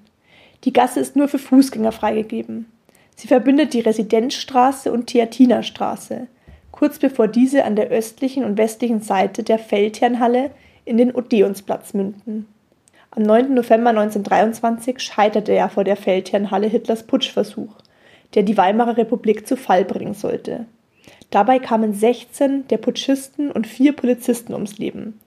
Die 0.65 0.73
Gasse 0.73 1.01
ist 1.01 1.15
nur 1.15 1.29
für 1.29 1.39
Fußgänger 1.39 1.93
freigegeben. 1.93 2.67
Sie 3.15 3.29
verbindet 3.29 3.75
die 3.75 3.81
Residenzstraße 3.81 4.93
und 4.93 5.07
Theatinerstraße, 5.07 6.27
kurz 6.73 6.99
bevor 6.99 7.29
diese 7.29 7.65
an 7.65 7.77
der 7.77 7.89
östlichen 7.89 8.45
und 8.45 8.59
westlichen 8.59 9.01
Seite 9.01 9.43
der 9.43 9.59
Feldherrnhalle 9.59 10.51
in 10.85 10.97
den 10.97 11.13
Odeonsplatz 11.13 11.95
münden. 11.95 12.47
Am 13.19 13.25
9. 13.25 13.53
November 13.53 13.91
1923 13.91 15.01
scheiterte 15.01 15.53
ja 15.53 15.69
vor 15.69 15.83
der 15.83 15.97
Feldherrnhalle 15.97 16.69
Hitlers 16.69 17.03
Putschversuch, 17.03 17.75
der 18.37 18.45
die 18.45 18.57
Weimarer 18.57 18.97
Republik 18.97 19.45
zu 19.45 19.57
Fall 19.57 19.85
bringen 19.85 20.15
sollte. 20.15 20.67
Dabei 21.31 21.59
kamen 21.59 21.95
16 21.95 22.69
der 22.69 22.77
Putschisten 22.77 23.51
und 23.51 23.67
vier 23.67 23.97
Polizisten 23.97 24.55
ums 24.55 24.79
Leben. 24.79 25.19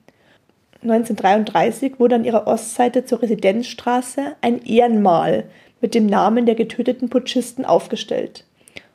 1933 0.84 2.00
wurde 2.00 2.16
an 2.16 2.24
ihrer 2.24 2.48
Ostseite 2.48 3.04
zur 3.04 3.24
Residenzstraße 3.24 4.38
ein 4.40 4.64
Ehrenmal 4.64 5.50
mit 5.82 5.94
dem 5.94 6.06
Namen 6.06 6.46
der 6.46 6.56
getöteten 6.56 7.10
Putschisten 7.10 7.66
aufgestellt. 7.66 8.46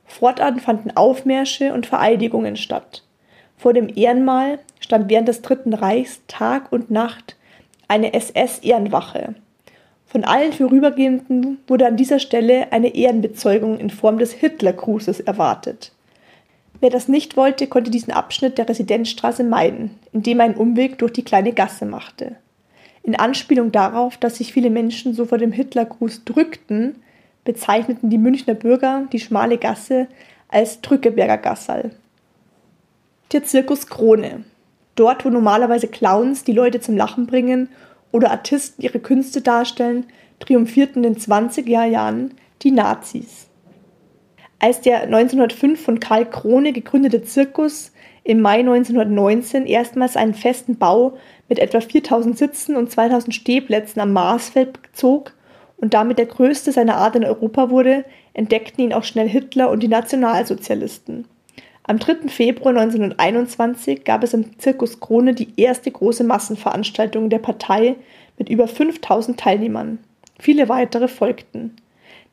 Fortan 0.07 0.59
fanden 0.59 0.97
Aufmärsche 0.97 1.75
und 1.75 1.85
Vereidigungen 1.85 2.57
statt. 2.57 3.03
Vor 3.59 3.75
dem 3.75 3.91
Ehrenmal 3.95 4.59
stand 4.81 5.11
während 5.11 5.29
des 5.29 5.43
Dritten 5.43 5.75
Reichs 5.75 6.23
Tag 6.29 6.73
und 6.73 6.91
Nacht 6.91 7.36
eine 7.89 8.15
SS-Ehrenwache. 8.15 9.35
Von 10.07 10.25
allen 10.25 10.53
Vorübergehenden 10.53 11.59
wurde 11.67 11.87
an 11.87 11.97
dieser 11.97 12.19
Stelle 12.19 12.73
eine 12.73 12.95
Ehrenbezeugung 12.95 13.79
in 13.79 13.91
Form 13.91 14.19
des 14.19 14.33
Hitlergrußes 14.33 15.21
erwartet. 15.21 15.93
Wer 16.81 16.91
das 16.91 17.09
nicht 17.09 17.37
wollte, 17.37 17.67
konnte 17.67 17.91
diesen 17.91 18.13
Abschnitt 18.13 18.59
der 18.59 18.69
Residenzstraße 18.69 19.45
meiden, 19.45 19.99
indem 20.13 20.41
er 20.41 20.47
einen 20.47 20.55
Umweg 20.55 20.99
durch 20.99 21.13
die 21.13 21.25
kleine 21.25 21.53
Gasse 21.53 21.87
machte. 21.87 22.37
In 23.03 23.17
Anspielung 23.17 23.73
darauf, 23.73 24.17
dass 24.17 24.37
sich 24.37 24.53
viele 24.53 24.71
Menschen 24.71 25.15
so 25.15 25.25
vor 25.27 25.39
dem 25.39 25.53
Hitlergruß 25.53 26.25
drückten, 26.25 26.97
bezeichneten 27.45 28.11
die 28.11 28.19
Münchner 28.19 28.55
Bürger 28.55 29.07
die 29.13 29.21
schmale 29.21 29.59
Gasse 29.59 30.09
als 30.49 30.81
Drückeberger 30.81 31.39
Gassal. 31.39 31.93
Der 33.33 33.45
Zirkus 33.45 33.87
Krone. 33.87 34.45
Dort, 34.97 35.25
wo 35.25 35.31
normalerweise 35.31 35.89
Clowns 35.89 36.45
die 36.45 36.53
Leute 36.53 36.81
zum 36.81 36.97
Lachen 36.97 37.27
bringen 37.27 37.69
oder 38.11 38.31
Artisten 38.31 38.83
ihre 38.83 38.99
Künste 38.99 39.41
darstellen, 39.41 40.07
triumphierten 40.41 41.05
in 41.05 41.15
den 41.15 41.23
20er 41.23 41.85
Jahren 41.85 42.35
die 42.63 42.71
Nazis. 42.71 43.47
Als 44.59 44.81
der 44.81 45.03
1905 45.03 45.83
von 45.83 46.01
Karl 46.01 46.29
Krone 46.29 46.73
gegründete 46.73 47.23
Zirkus 47.23 47.93
im 48.25 48.41
Mai 48.41 48.61
1919 48.61 49.67
erstmals 49.67 50.17
einen 50.17 50.35
festen 50.35 50.77
Bau 50.79 51.19
mit 51.49 51.59
etwa 51.59 51.81
4000 51.81 52.37
Sitzen 52.37 52.77
und 52.77 52.91
2000 52.91 53.35
Stehplätzen 53.35 54.01
am 54.01 54.13
Marsfeld 54.13 54.79
zog 54.93 55.35
und 55.77 55.95
damit 55.95 56.19
der 56.19 56.27
größte 56.27 56.73
seiner 56.73 56.97
Art 56.97 57.17
in 57.17 57.25
Europa 57.25 57.71
wurde, 57.71 58.05
entdeckten 58.33 58.83
ihn 58.83 58.93
auch 58.95 59.05
schnell 59.05 59.29
Hitler 59.29 59.71
und 59.71 59.83
die 59.83 59.89
Nationalsozialisten. 59.89 61.27
Am 61.89 62.01
3. 62.01 62.29
Februar 62.29 62.77
1921 62.77 64.03
gab 64.03 64.25
es 64.25 64.35
im 64.35 64.59
Zirkus 64.59 64.99
Krone 64.99 65.35
die 65.35 65.53
erste 65.57 65.89
große 65.89 66.25
Massenveranstaltung 66.25 67.31
der 67.31 67.39
Partei 67.39 67.95
mit 68.37 68.49
über 68.49 68.67
5000 68.67 69.39
Teilnehmern. 69.39 70.01
Viele 70.41 70.69
weitere 70.69 71.07
folgten. 71.07 71.77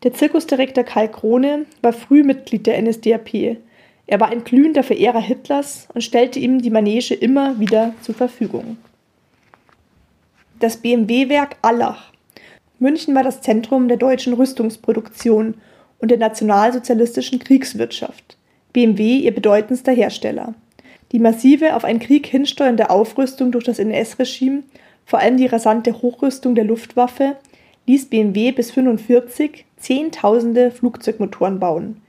Der 0.02 0.12
Zirkusdirektor 0.12 0.84
Karl 0.84 1.08
Krone 1.08 1.68
war 1.84 1.94
früh 1.94 2.24
Mitglied 2.24 2.66
der 2.66 2.82
NSDAP. 2.82 3.60
Er 4.08 4.20
war 4.20 4.30
ein 4.30 4.44
glühender 4.44 4.82
Verehrer 4.82 5.22
Hitlers 5.22 5.88
und 5.94 6.02
stellte 6.02 6.40
ihm 6.40 6.60
die 6.60 6.72
Manege 6.72 7.14
immer 7.14 7.60
wieder 7.60 7.94
zur 8.02 8.16
Verfügung. 8.16 8.78
Das 10.60 10.78
BMW-Werk 10.78 11.58
Allach. 11.62 12.12
München 12.80 13.14
war 13.14 13.24
das 13.24 13.42
Zentrum 13.42 13.88
der 13.88 13.98
deutschen 13.98 14.34
Rüstungsproduktion 14.34 15.54
und 16.00 16.10
der 16.10 16.18
nationalsozialistischen 16.18 17.38
Kriegswirtschaft. 17.38 18.36
BMW 18.74 19.18
ihr 19.18 19.34
bedeutendster 19.34 19.92
Hersteller. 19.92 20.56
Die 21.12 21.20
massive 21.20 21.76
auf 21.76 21.84
einen 21.86 22.00
Krieg 22.00 22.26
hinsteuernde 22.26 22.90
Aufrüstung 22.90 23.52
durch 23.52 23.64
das 23.64 23.78
NS-Regime, 23.78 24.64
vor 25.06 25.20
allem 25.20 25.38
die 25.38 25.46
rasante 25.46 26.02
Hochrüstung 26.02 26.56
der 26.56 26.66
Luftwaffe, 26.66 27.38
ließ 27.86 28.10
BMW 28.10 28.52
bis 28.52 28.70
1945 28.70 29.66
Zehntausende 29.78 30.72
Flugzeugmotoren 30.72 31.60
bauen. 31.60 32.02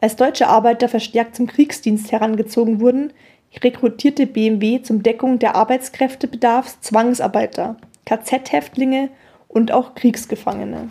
Als 0.00 0.16
deutsche 0.16 0.48
Arbeiter 0.48 0.88
verstärkt 0.88 1.36
zum 1.36 1.46
Kriegsdienst 1.46 2.10
herangezogen 2.10 2.80
wurden, 2.80 3.12
rekrutierte 3.62 4.26
BMW 4.26 4.82
zum 4.82 5.02
Deckung 5.02 5.38
der 5.38 5.54
Arbeitskräftebedarfs 5.56 6.80
Zwangsarbeiter, 6.80 7.76
KZ-Häftlinge 8.06 9.10
und 9.48 9.72
auch 9.72 9.94
Kriegsgefangene. 9.94 10.90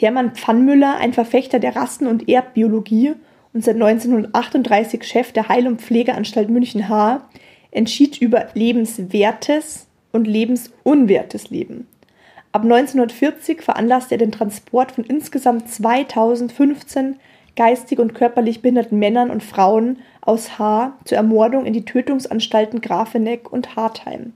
Hermann 0.00 0.36
Pfannmüller, 0.36 0.98
ein 0.98 1.12
Verfechter 1.12 1.58
der 1.58 1.74
Rassen- 1.74 2.06
und 2.06 2.28
Erbbiologie 2.28 3.14
und 3.52 3.64
seit 3.64 3.74
1938 3.74 5.02
Chef 5.02 5.32
der 5.32 5.48
Heil- 5.48 5.66
und 5.66 5.82
Pflegeanstalt 5.82 6.50
München 6.50 6.88
H., 6.88 7.28
entschied 7.72 8.20
über 8.20 8.46
lebenswertes 8.54 9.88
und 10.12 10.28
lebensunwertes 10.28 11.50
Leben. 11.50 11.88
Ab 12.52 12.62
1940 12.62 13.60
veranlasste 13.60 14.14
er 14.14 14.18
den 14.18 14.30
Transport 14.30 14.92
von 14.92 15.02
insgesamt 15.02 15.68
2015 15.68 17.16
geistig 17.56 17.98
und 17.98 18.14
körperlich 18.14 18.62
behinderten 18.62 19.00
Männern 19.00 19.30
und 19.30 19.42
Frauen 19.42 19.98
aus 20.20 20.60
H. 20.60 20.96
zur 21.04 21.18
Ermordung 21.18 21.66
in 21.66 21.72
die 21.72 21.84
Tötungsanstalten 21.84 22.80
Grafeneck 22.80 23.52
und 23.52 23.74
Hartheim. 23.74 24.32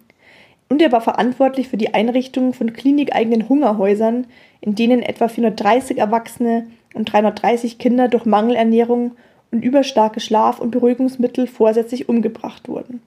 Und 0.73 0.81
er 0.81 0.91
war 0.91 1.03
verantwortlich 1.03 1.69
für 1.69 1.77
die 1.77 1.93
Einrichtung 1.93 2.55
von 2.55 2.73
klinikeigenen 2.73 3.51
Hungerhäusern, 3.51 4.27
in 4.63 4.75
denen 4.75 5.03
etwa 5.03 5.29
430 5.29 5.99
Erwachsene 5.99 6.67
und 6.95 7.13
330 7.13 7.77
Kinder 7.77 8.09
durch 8.09 8.25
Mangelernährung 8.25 9.13
und 9.51 9.63
überstarke 9.63 10.19
Schlaf- 10.19 10.61
und 10.61 10.71
Beruhigungsmittel 10.71 11.47
vorsätzlich 11.47 12.09
umgebracht 12.09 12.71
wurden. 12.71 13.03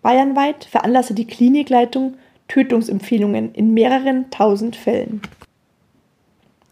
Bayernweit 0.00 0.64
veranlasste 0.64 1.12
die 1.12 1.26
Klinikleitung 1.26 2.14
Tötungsempfehlungen 2.48 3.52
in 3.52 3.74
mehreren 3.74 4.30
tausend 4.30 4.74
Fällen. 4.74 5.20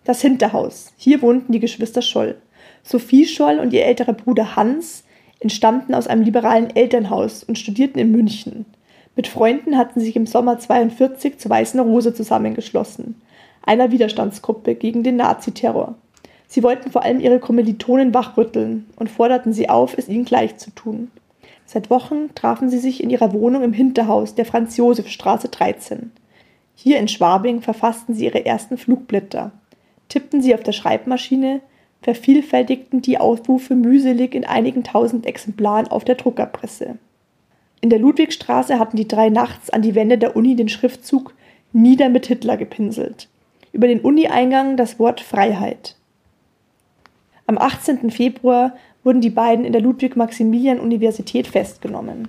Das 0.05 0.23
Hinterhaus. 0.23 0.95
Hier 0.97 1.21
wohnten 1.21 1.53
die 1.53 1.61
Geschwister 1.61 2.01
Scholl. 2.01 2.37
Sophie 2.83 3.27
Scholl 3.27 3.59
und 3.59 3.75
ihr 3.75 3.85
älterer 3.85 4.15
Bruder 4.15 4.57
Hans 4.57 5.05
entstammten 5.41 5.95
aus 5.95 6.07
einem 6.07 6.23
liberalen 6.23 6.75
Elternhaus 6.75 7.45
und 7.45 7.59
studierten 7.59 7.99
in 7.99 8.13
München. 8.13 8.65
Mit 9.15 9.29
Freunden 9.29 9.77
hatten 9.77 10.01
sich 10.01 10.17
im 10.17 10.27
Sommer 10.27 10.59
42 10.59 11.39
zur 11.39 11.51
Weißen 11.51 11.79
Rose 11.81 12.15
zusammengeschlossen 12.15 13.17
einer 13.63 13.91
Widerstandsgruppe 13.91 14.75
gegen 14.75 15.03
den 15.03 15.17
Naziterror. 15.17 15.95
Sie 16.49 16.63
wollten 16.63 16.91
vor 16.91 17.03
allem 17.03 17.21
ihre 17.21 17.39
Kommilitonen 17.39 18.13
wachrütteln 18.13 18.87
und 18.97 19.11
forderten 19.11 19.53
sie 19.53 19.69
auf, 19.69 19.97
es 19.97 20.09
ihnen 20.09 20.25
gleich 20.25 20.59
zu 20.59 20.71
tun. 20.71 21.11
Seit 21.65 21.89
Wochen 21.89 22.35
trafen 22.35 22.69
sie 22.69 22.79
sich 22.79 23.03
in 23.03 23.09
ihrer 23.09 23.33
Wohnung 23.33 23.63
im 23.63 23.73
Hinterhaus 23.73 24.35
der 24.35 24.45
Franz-Josef-Straße 24.45 25.49
13. 25.49 26.13
Hier 26.75 26.99
in 26.99 27.09
Schwabing 27.09 27.63
verfassten 27.63 28.15
sie 28.15 28.27
ihre 28.27 28.45
ersten 28.45 28.77
Flugblätter, 28.77 29.53
tippten 30.09 30.43
sie 30.43 30.55
auf 30.55 30.63
der 30.63 30.73
Schreibmaschine, 30.73 31.61
vervielfältigten 32.03 33.01
die 33.01 33.19
Aufrufe 33.19 33.75
mühselig 33.75 34.35
in 34.35 34.45
einigen 34.45 34.83
tausend 34.83 35.25
Exemplaren 35.25 35.89
auf 35.89 36.05
der 36.05 36.17
Druckerpresse. 36.17 36.99
In 37.83 37.91
der 37.91 37.99
Ludwigstraße 37.99 38.79
hatten 38.79 38.97
die 38.97 39.09
drei 39.09 39.29
nachts 39.29 39.69
an 39.69 39.83
die 39.83 39.95
Wände 39.95 40.17
der 40.17 40.37
Uni 40.37 40.57
den 40.57 40.71
Schriftzug 40.71 41.35
Nieder 41.73 42.09
mit 42.09 42.27
Hitler 42.27 42.57
gepinselt 42.57 43.29
über 43.73 43.89
den 43.89 44.01
Uni-Eingang 44.01 44.77
das 44.77 44.99
Wort 44.99 45.21
Freiheit. 45.21 45.97
Am 47.47 47.59
18. 47.59 48.11
Februar 48.11 48.77
wurden 49.03 49.21
die 49.21 49.31
beiden 49.31 49.65
in 49.65 49.73
der 49.73 49.83
Ludwig-Maximilian-Universität 49.83 51.49
festgenommen. 51.49 52.29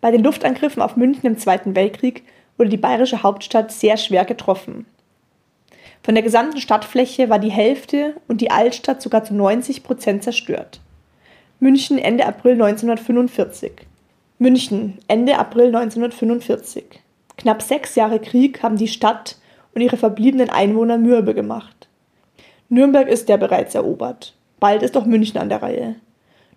Bei 0.00 0.10
den 0.10 0.22
Luftangriffen 0.22 0.82
auf 0.82 0.96
München 0.96 1.26
im 1.26 1.38
Zweiten 1.38 1.74
Weltkrieg 1.74 2.22
wurde 2.56 2.70
die 2.70 2.76
bayerische 2.76 3.22
Hauptstadt 3.22 3.72
sehr 3.72 3.96
schwer 3.96 4.24
getroffen. 4.24 4.86
Von 6.02 6.14
der 6.14 6.22
gesamten 6.22 6.60
Stadtfläche 6.60 7.28
war 7.28 7.40
die 7.40 7.50
Hälfte 7.50 8.14
und 8.28 8.40
die 8.40 8.50
Altstadt 8.50 9.02
sogar 9.02 9.24
zu 9.24 9.34
90 9.34 9.82
Prozent 9.82 10.22
zerstört. 10.22 10.80
München 11.58 11.98
Ende 11.98 12.26
April 12.26 12.52
1945. 12.52 13.72
München 14.38 14.98
Ende 15.08 15.38
April 15.38 15.74
1945. 15.74 16.84
Knapp 17.38 17.62
sechs 17.62 17.94
Jahre 17.94 18.20
Krieg 18.20 18.62
haben 18.62 18.76
die 18.76 18.86
Stadt 18.86 19.38
und 19.74 19.80
ihre 19.80 19.96
verbliebenen 19.96 20.50
Einwohner 20.50 20.98
mürbe 20.98 21.32
gemacht. 21.32 21.88
Nürnberg 22.68 23.08
ist 23.08 23.30
ja 23.30 23.38
bereits 23.38 23.74
erobert. 23.74 24.34
Bald 24.60 24.82
ist 24.82 24.94
auch 24.98 25.06
München 25.06 25.40
an 25.40 25.48
der 25.48 25.62
Reihe. 25.62 25.94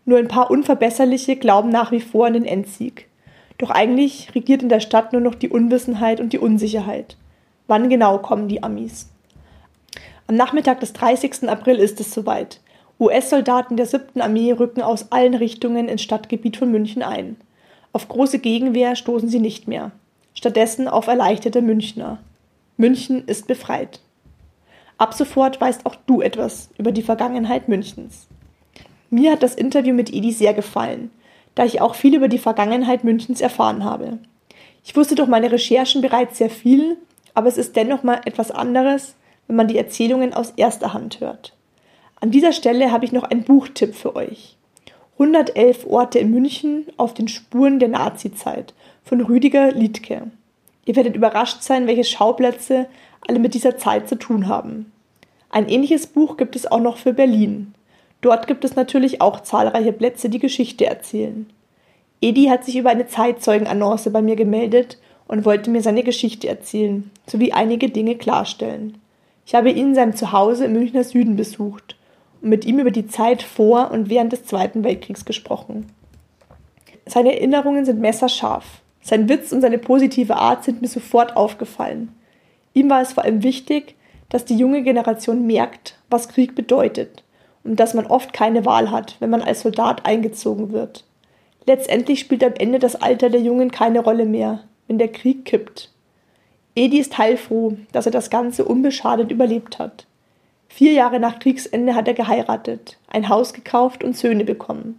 Nur 0.03 0.18
ein 0.18 0.27
paar 0.27 0.51
Unverbesserliche 0.51 1.38
glauben 1.38 1.69
nach 1.69 1.93
wie 1.93 2.01
vor 2.01 2.27
an 2.27 2.34
den 2.34 2.43
Endsieg. 2.43 3.07
Doch 3.57 3.69
eigentlich 3.69 4.35
regiert 4.35 4.61
in 4.61 4.68
der 4.68 4.81
Stadt 4.81 5.14
nur 5.14 5.22
noch 5.22 5.35
die 5.35 5.47
Unwissenheit 5.47 6.19
und 6.19 6.34
die 6.34 6.39
Unsicherheit. 6.39 7.15
Wann 7.68 7.88
genau 7.88 8.18
kommen 8.18 8.49
die 8.49 8.61
Amis? 8.61 9.07
Am 10.27 10.35
Nachmittag 10.35 10.81
des 10.81 10.91
30. 10.91 11.47
April 11.47 11.77
ist 11.77 12.01
es 12.01 12.14
soweit. 12.14 12.60
US-Soldaten 12.99 13.77
der 13.77 13.85
7. 13.85 14.19
Armee 14.19 14.51
rücken 14.51 14.81
aus 14.81 15.14
allen 15.14 15.34
Richtungen 15.34 15.88
ins 15.88 16.01
Stadtgebiet 16.01 16.57
von 16.57 16.72
München 16.72 17.03
ein. 17.03 17.38
Auf 17.91 18.07
große 18.07 18.40
Gegenwehr 18.40 18.95
stoßen 18.95 19.30
sie 19.30 19.40
nicht 19.40 19.68
mehr. 19.68 19.91
Stattdessen 20.34 20.88
auf 20.88 21.07
erleichterte 21.07 21.61
Münchner. 21.61 22.20
München 22.78 23.26
ist 23.26 23.48
befreit. 23.48 23.99
Ab 24.98 25.14
sofort 25.14 25.60
weißt 25.60 25.86
auch 25.86 25.95
du 26.06 26.22
etwas 26.22 26.70
über 26.78 26.91
die 26.91 27.02
Vergangenheit 27.02 27.68
Münchens. 27.68 28.28
Mir 29.10 29.32
hat 29.32 29.44
das 29.44 29.56
Interview 29.56 29.94
mit 29.94 30.14
Edi 30.14 30.32
sehr 30.32 30.53
gefallen, 30.53 31.10
da 31.56 31.66
ich 31.66 31.82
auch 31.82 31.95
viel 31.95 32.16
über 32.16 32.28
die 32.28 32.38
Vergangenheit 32.38 33.03
Münchens 33.03 33.41
erfahren 33.41 33.84
habe. 33.84 34.20
Ich 34.84 34.95
wusste 34.95 35.16
durch 35.16 35.28
meine 35.28 35.52
Recherchen 35.52 36.02
bereits 36.02 36.38
sehr 36.38 36.49
viel, 36.49 36.98
aber 37.34 37.48
es 37.48 37.57
ist 37.57 37.76
dennoch 37.76 38.03
mal 38.03 38.22
etwas 38.26 38.52
anderes, 38.52 39.16
wenn 39.48 39.56
man 39.56 39.68
die 39.68 39.78
Erzählungen 39.78 40.34
aus 40.34 40.52
erster 40.57 40.94
Hand 40.94 41.22
hört. 41.22 41.56
An 42.22 42.32
dieser 42.32 42.52
Stelle 42.52 42.91
habe 42.91 43.06
ich 43.06 43.11
noch 43.11 43.24
einen 43.24 43.44
Buchtipp 43.44 43.95
für 43.95 44.16
euch. 44.16 44.57
111 45.20 45.86
Orte 45.86 46.18
in 46.18 46.32
München 46.32 46.86
auf 46.96 47.14
den 47.14 47.28
Spuren 47.28 47.78
der 47.80 47.90
Nazizeit 47.90 48.74
von 49.04 49.20
Rüdiger 49.20 49.74
Liedke. 49.74 50.32
Ihr 50.86 50.96
werdet 50.96 51.18
überrascht 51.18 51.62
sein, 51.62 51.88
welche 51.88 52.06
Schauplätze 52.06 52.88
alle 53.28 53.40
mit 53.40 53.54
dieser 53.54 53.78
Zeit 53.78 54.08
zu 54.08 54.16
tun 54.16 54.48
haben. 54.48 54.94
Ein 55.50 55.68
ähnliches 55.68 56.08
Buch 56.08 56.38
gibt 56.38 56.56
es 56.56 56.72
auch 56.72 56.80
noch 56.80 56.96
für 56.96 57.12
Berlin. 57.12 57.74
Dort 58.22 58.48
gibt 58.48 58.64
es 58.64 58.78
natürlich 58.78 59.20
auch 59.20 59.41
zahlreiche 59.41 59.91
Plätze, 59.91 60.30
die 60.30 60.40
Geschichte 60.40 60.86
erzählen. 60.86 61.50
Edi 62.22 62.46
hat 62.46 62.64
sich 62.64 62.78
über 62.78 62.90
eine 62.90 63.08
Zeitzeugenannonce 63.08 64.14
bei 64.14 64.22
mir 64.22 64.38
gemeldet 64.38 65.00
und 65.28 65.44
wollte 65.44 65.70
mir 65.70 65.82
seine 65.82 66.04
Geschichte 66.04 66.48
erzählen, 66.48 67.12
sowie 67.28 67.52
einige 67.52 67.90
Dinge 67.90 68.16
klarstellen. 68.16 68.98
Ich 69.46 69.54
habe 69.54 69.70
ihn 69.70 69.88
in 69.88 69.96
seinem 69.96 70.16
Zuhause 70.16 70.64
im 70.66 70.74
Münchner 70.74 71.04
Süden 71.04 71.36
besucht 71.36 71.98
mit 72.41 72.66
ihm 72.66 72.80
über 72.80 72.91
die 72.91 73.07
Zeit 73.07 73.41
vor 73.41 73.91
und 73.91 74.10
während 74.10 74.32
des 74.34 74.45
Zweiten 74.45 74.84
Weltkriegs 74.84 75.26
gesprochen. 75.26 75.88
Seine 77.06 77.34
Erinnerungen 77.34 77.86
sind 77.86 77.99
messerscharf. 77.99 78.82
Sein 79.02 79.30
Witz 79.30 79.52
und 79.52 79.61
seine 79.61 79.78
positive 79.78 80.36
Art 80.36 80.64
sind 80.64 80.82
mir 80.82 80.88
sofort 80.88 81.36
aufgefallen. 81.36 82.16
Ihm 82.74 82.90
war 82.90 83.02
es 83.02 83.14
vor 83.14 83.24
allem 83.24 83.44
wichtig, 83.44 83.95
dass 84.30 84.45
die 84.45 84.57
junge 84.57 84.84
Generation 84.84 85.48
merkt, 85.48 85.98
was 86.10 86.30
Krieg 86.30 86.56
bedeutet 86.56 87.24
und 87.64 87.80
dass 87.80 87.94
man 87.94 88.06
oft 88.06 88.34
keine 88.34 88.66
Wahl 88.66 88.91
hat, 88.91 89.16
wenn 89.20 89.30
man 89.30 89.41
als 89.41 89.61
Soldat 89.61 90.06
eingezogen 90.06 90.72
wird. 90.72 91.06
Letztendlich 91.66 92.20
spielt 92.20 92.44
am 92.44 92.53
Ende 92.53 92.80
das 92.80 92.95
Alter 92.95 93.30
der 93.30 93.41
Jungen 93.41 93.72
keine 93.72 93.99
Rolle 93.99 94.26
mehr, 94.26 94.64
wenn 94.88 94.98
der 94.98 95.11
Krieg 95.11 95.45
kippt. 95.45 95.91
Edi 96.76 96.99
ist 96.99 97.18
heilfroh, 97.18 97.78
dass 97.91 98.06
er 98.06 98.11
das 98.11 98.30
Ganze 98.30 98.66
unbeschadet 98.66 99.32
überlebt 99.32 99.80
hat. 99.80 100.06
Vier 100.70 100.94
Jahre 100.94 101.20
nach 101.20 101.40
Kriegsende 101.40 101.96
hat 101.96 102.08
er 102.08 102.14
geheiratet, 102.14 102.98
ein 103.08 103.28
Haus 103.28 103.54
gekauft 103.54 104.04
und 104.04 104.16
Söhne 104.16 104.46
bekommen. 104.46 104.98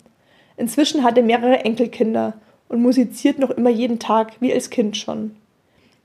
Inzwischen 0.56 1.04
hat 1.04 1.16
er 1.16 1.22
mehrere 1.22 1.64
Enkelkinder 1.64 2.34
und 2.68 2.82
musiziert 2.82 3.38
noch 3.38 3.50
immer 3.50 3.70
jeden 3.70 3.98
Tag, 3.98 4.32
wie 4.40 4.52
als 4.52 4.68
Kind 4.68 4.96
schon. 4.96 5.36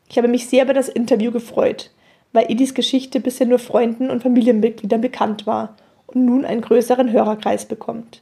Ich 0.08 0.18
habe 0.18 0.30
mich 0.30 0.48
sehr 0.48 0.64
über 0.64 0.74
das 0.74 0.88
Interview 0.88 1.32
gefreut, 1.32 1.92
weil 2.32 2.50
Edis 2.50 2.74
Geschichte 2.74 3.20
bisher 3.20 3.48
nur 3.48 3.60
Freunden 3.60 4.10
und 4.10 4.24
Familienmitgliedern 4.24 5.02
bekannt 5.02 5.46
war 5.46 5.76
und 6.08 6.24
nun 6.24 6.46
einen 6.46 6.62
größeren 6.62 7.12
Hörerkreis 7.12 7.66
bekommt. 7.66 8.22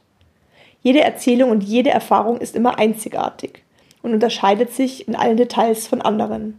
Jede 0.82 1.02
Erzählung 1.02 1.50
und 1.50 1.62
jede 1.62 1.90
Erfahrung 1.90 2.38
ist 2.38 2.56
immer 2.56 2.78
einzigartig 2.78 3.62
und 4.02 4.12
unterscheidet 4.12 4.72
sich 4.72 5.06
in 5.08 5.14
allen 5.14 5.36
Details 5.36 5.86
von 5.86 6.02
anderen. 6.02 6.58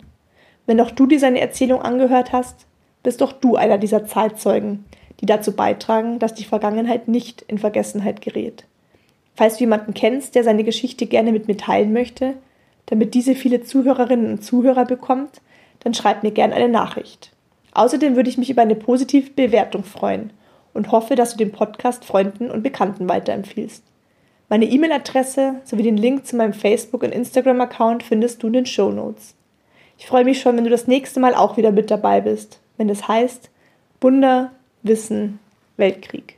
Wenn 0.67 0.79
auch 0.79 0.91
du 0.91 1.05
dir 1.05 1.19
seine 1.19 1.41
Erzählung 1.41 1.81
angehört 1.81 2.31
hast, 2.31 2.65
bist 3.05 3.21
doch 3.21 3.31
du 3.31 3.55
einer 3.55 3.77
dieser 3.77 4.05
Zeitzeugen, 4.05 4.83
die 5.21 5.25
dazu 5.25 5.53
beitragen, 5.53 6.19
dass 6.19 6.33
die 6.33 6.43
Vergangenheit 6.43 7.07
nicht 7.07 7.43
in 7.43 7.57
Vergessenheit 7.57 8.21
gerät. 8.21 8.65
Falls 9.35 9.55
du 9.55 9.61
jemanden 9.61 9.93
kennst, 9.93 10.35
der 10.35 10.43
seine 10.43 10.63
Geschichte 10.63 11.05
gerne 11.05 11.31
mit 11.31 11.47
mir 11.47 11.55
teilen 11.55 11.93
möchte, 11.93 12.33
damit 12.87 13.13
diese 13.13 13.35
viele 13.35 13.63
Zuhörerinnen 13.63 14.31
und 14.31 14.43
Zuhörer 14.43 14.85
bekommt, 14.85 15.41
dann 15.79 15.93
schreib 15.93 16.23
mir 16.23 16.31
gerne 16.31 16.55
eine 16.55 16.67
Nachricht. 16.67 17.31
Außerdem 17.73 18.15
würde 18.15 18.29
ich 18.29 18.37
mich 18.37 18.49
über 18.49 18.63
eine 18.63 18.75
positive 18.75 19.31
Bewertung 19.31 19.83
freuen 19.83 20.31
und 20.73 20.91
hoffe, 20.91 21.15
dass 21.15 21.31
du 21.31 21.37
den 21.37 21.51
Podcast 21.51 22.05
Freunden 22.05 22.49
und 22.49 22.63
Bekannten 22.63 23.07
weiterempfiehlst. 23.07 23.83
Meine 24.49 24.65
E-Mail-Adresse 24.65 25.61
sowie 25.63 25.83
den 25.83 25.97
Link 25.97 26.25
zu 26.25 26.35
meinem 26.35 26.53
Facebook- 26.53 27.03
und 27.03 27.13
Instagram-Account 27.13 28.03
findest 28.03 28.41
du 28.41 28.47
in 28.47 28.53
den 28.53 28.65
Show 28.65 28.91
Notes. 28.91 29.35
Ich 29.97 30.07
freue 30.07 30.25
mich 30.25 30.41
schon, 30.41 30.57
wenn 30.57 30.63
du 30.63 30.69
das 30.69 30.87
nächste 30.87 31.19
Mal 31.19 31.35
auch 31.35 31.57
wieder 31.57 31.71
mit 31.71 31.91
dabei 31.91 32.21
bist, 32.21 32.59
wenn 32.77 32.89
es 32.89 33.07
heißt 33.07 33.49
Wunder, 34.01 34.51
Wissen, 34.83 35.39
Weltkrieg. 35.77 36.34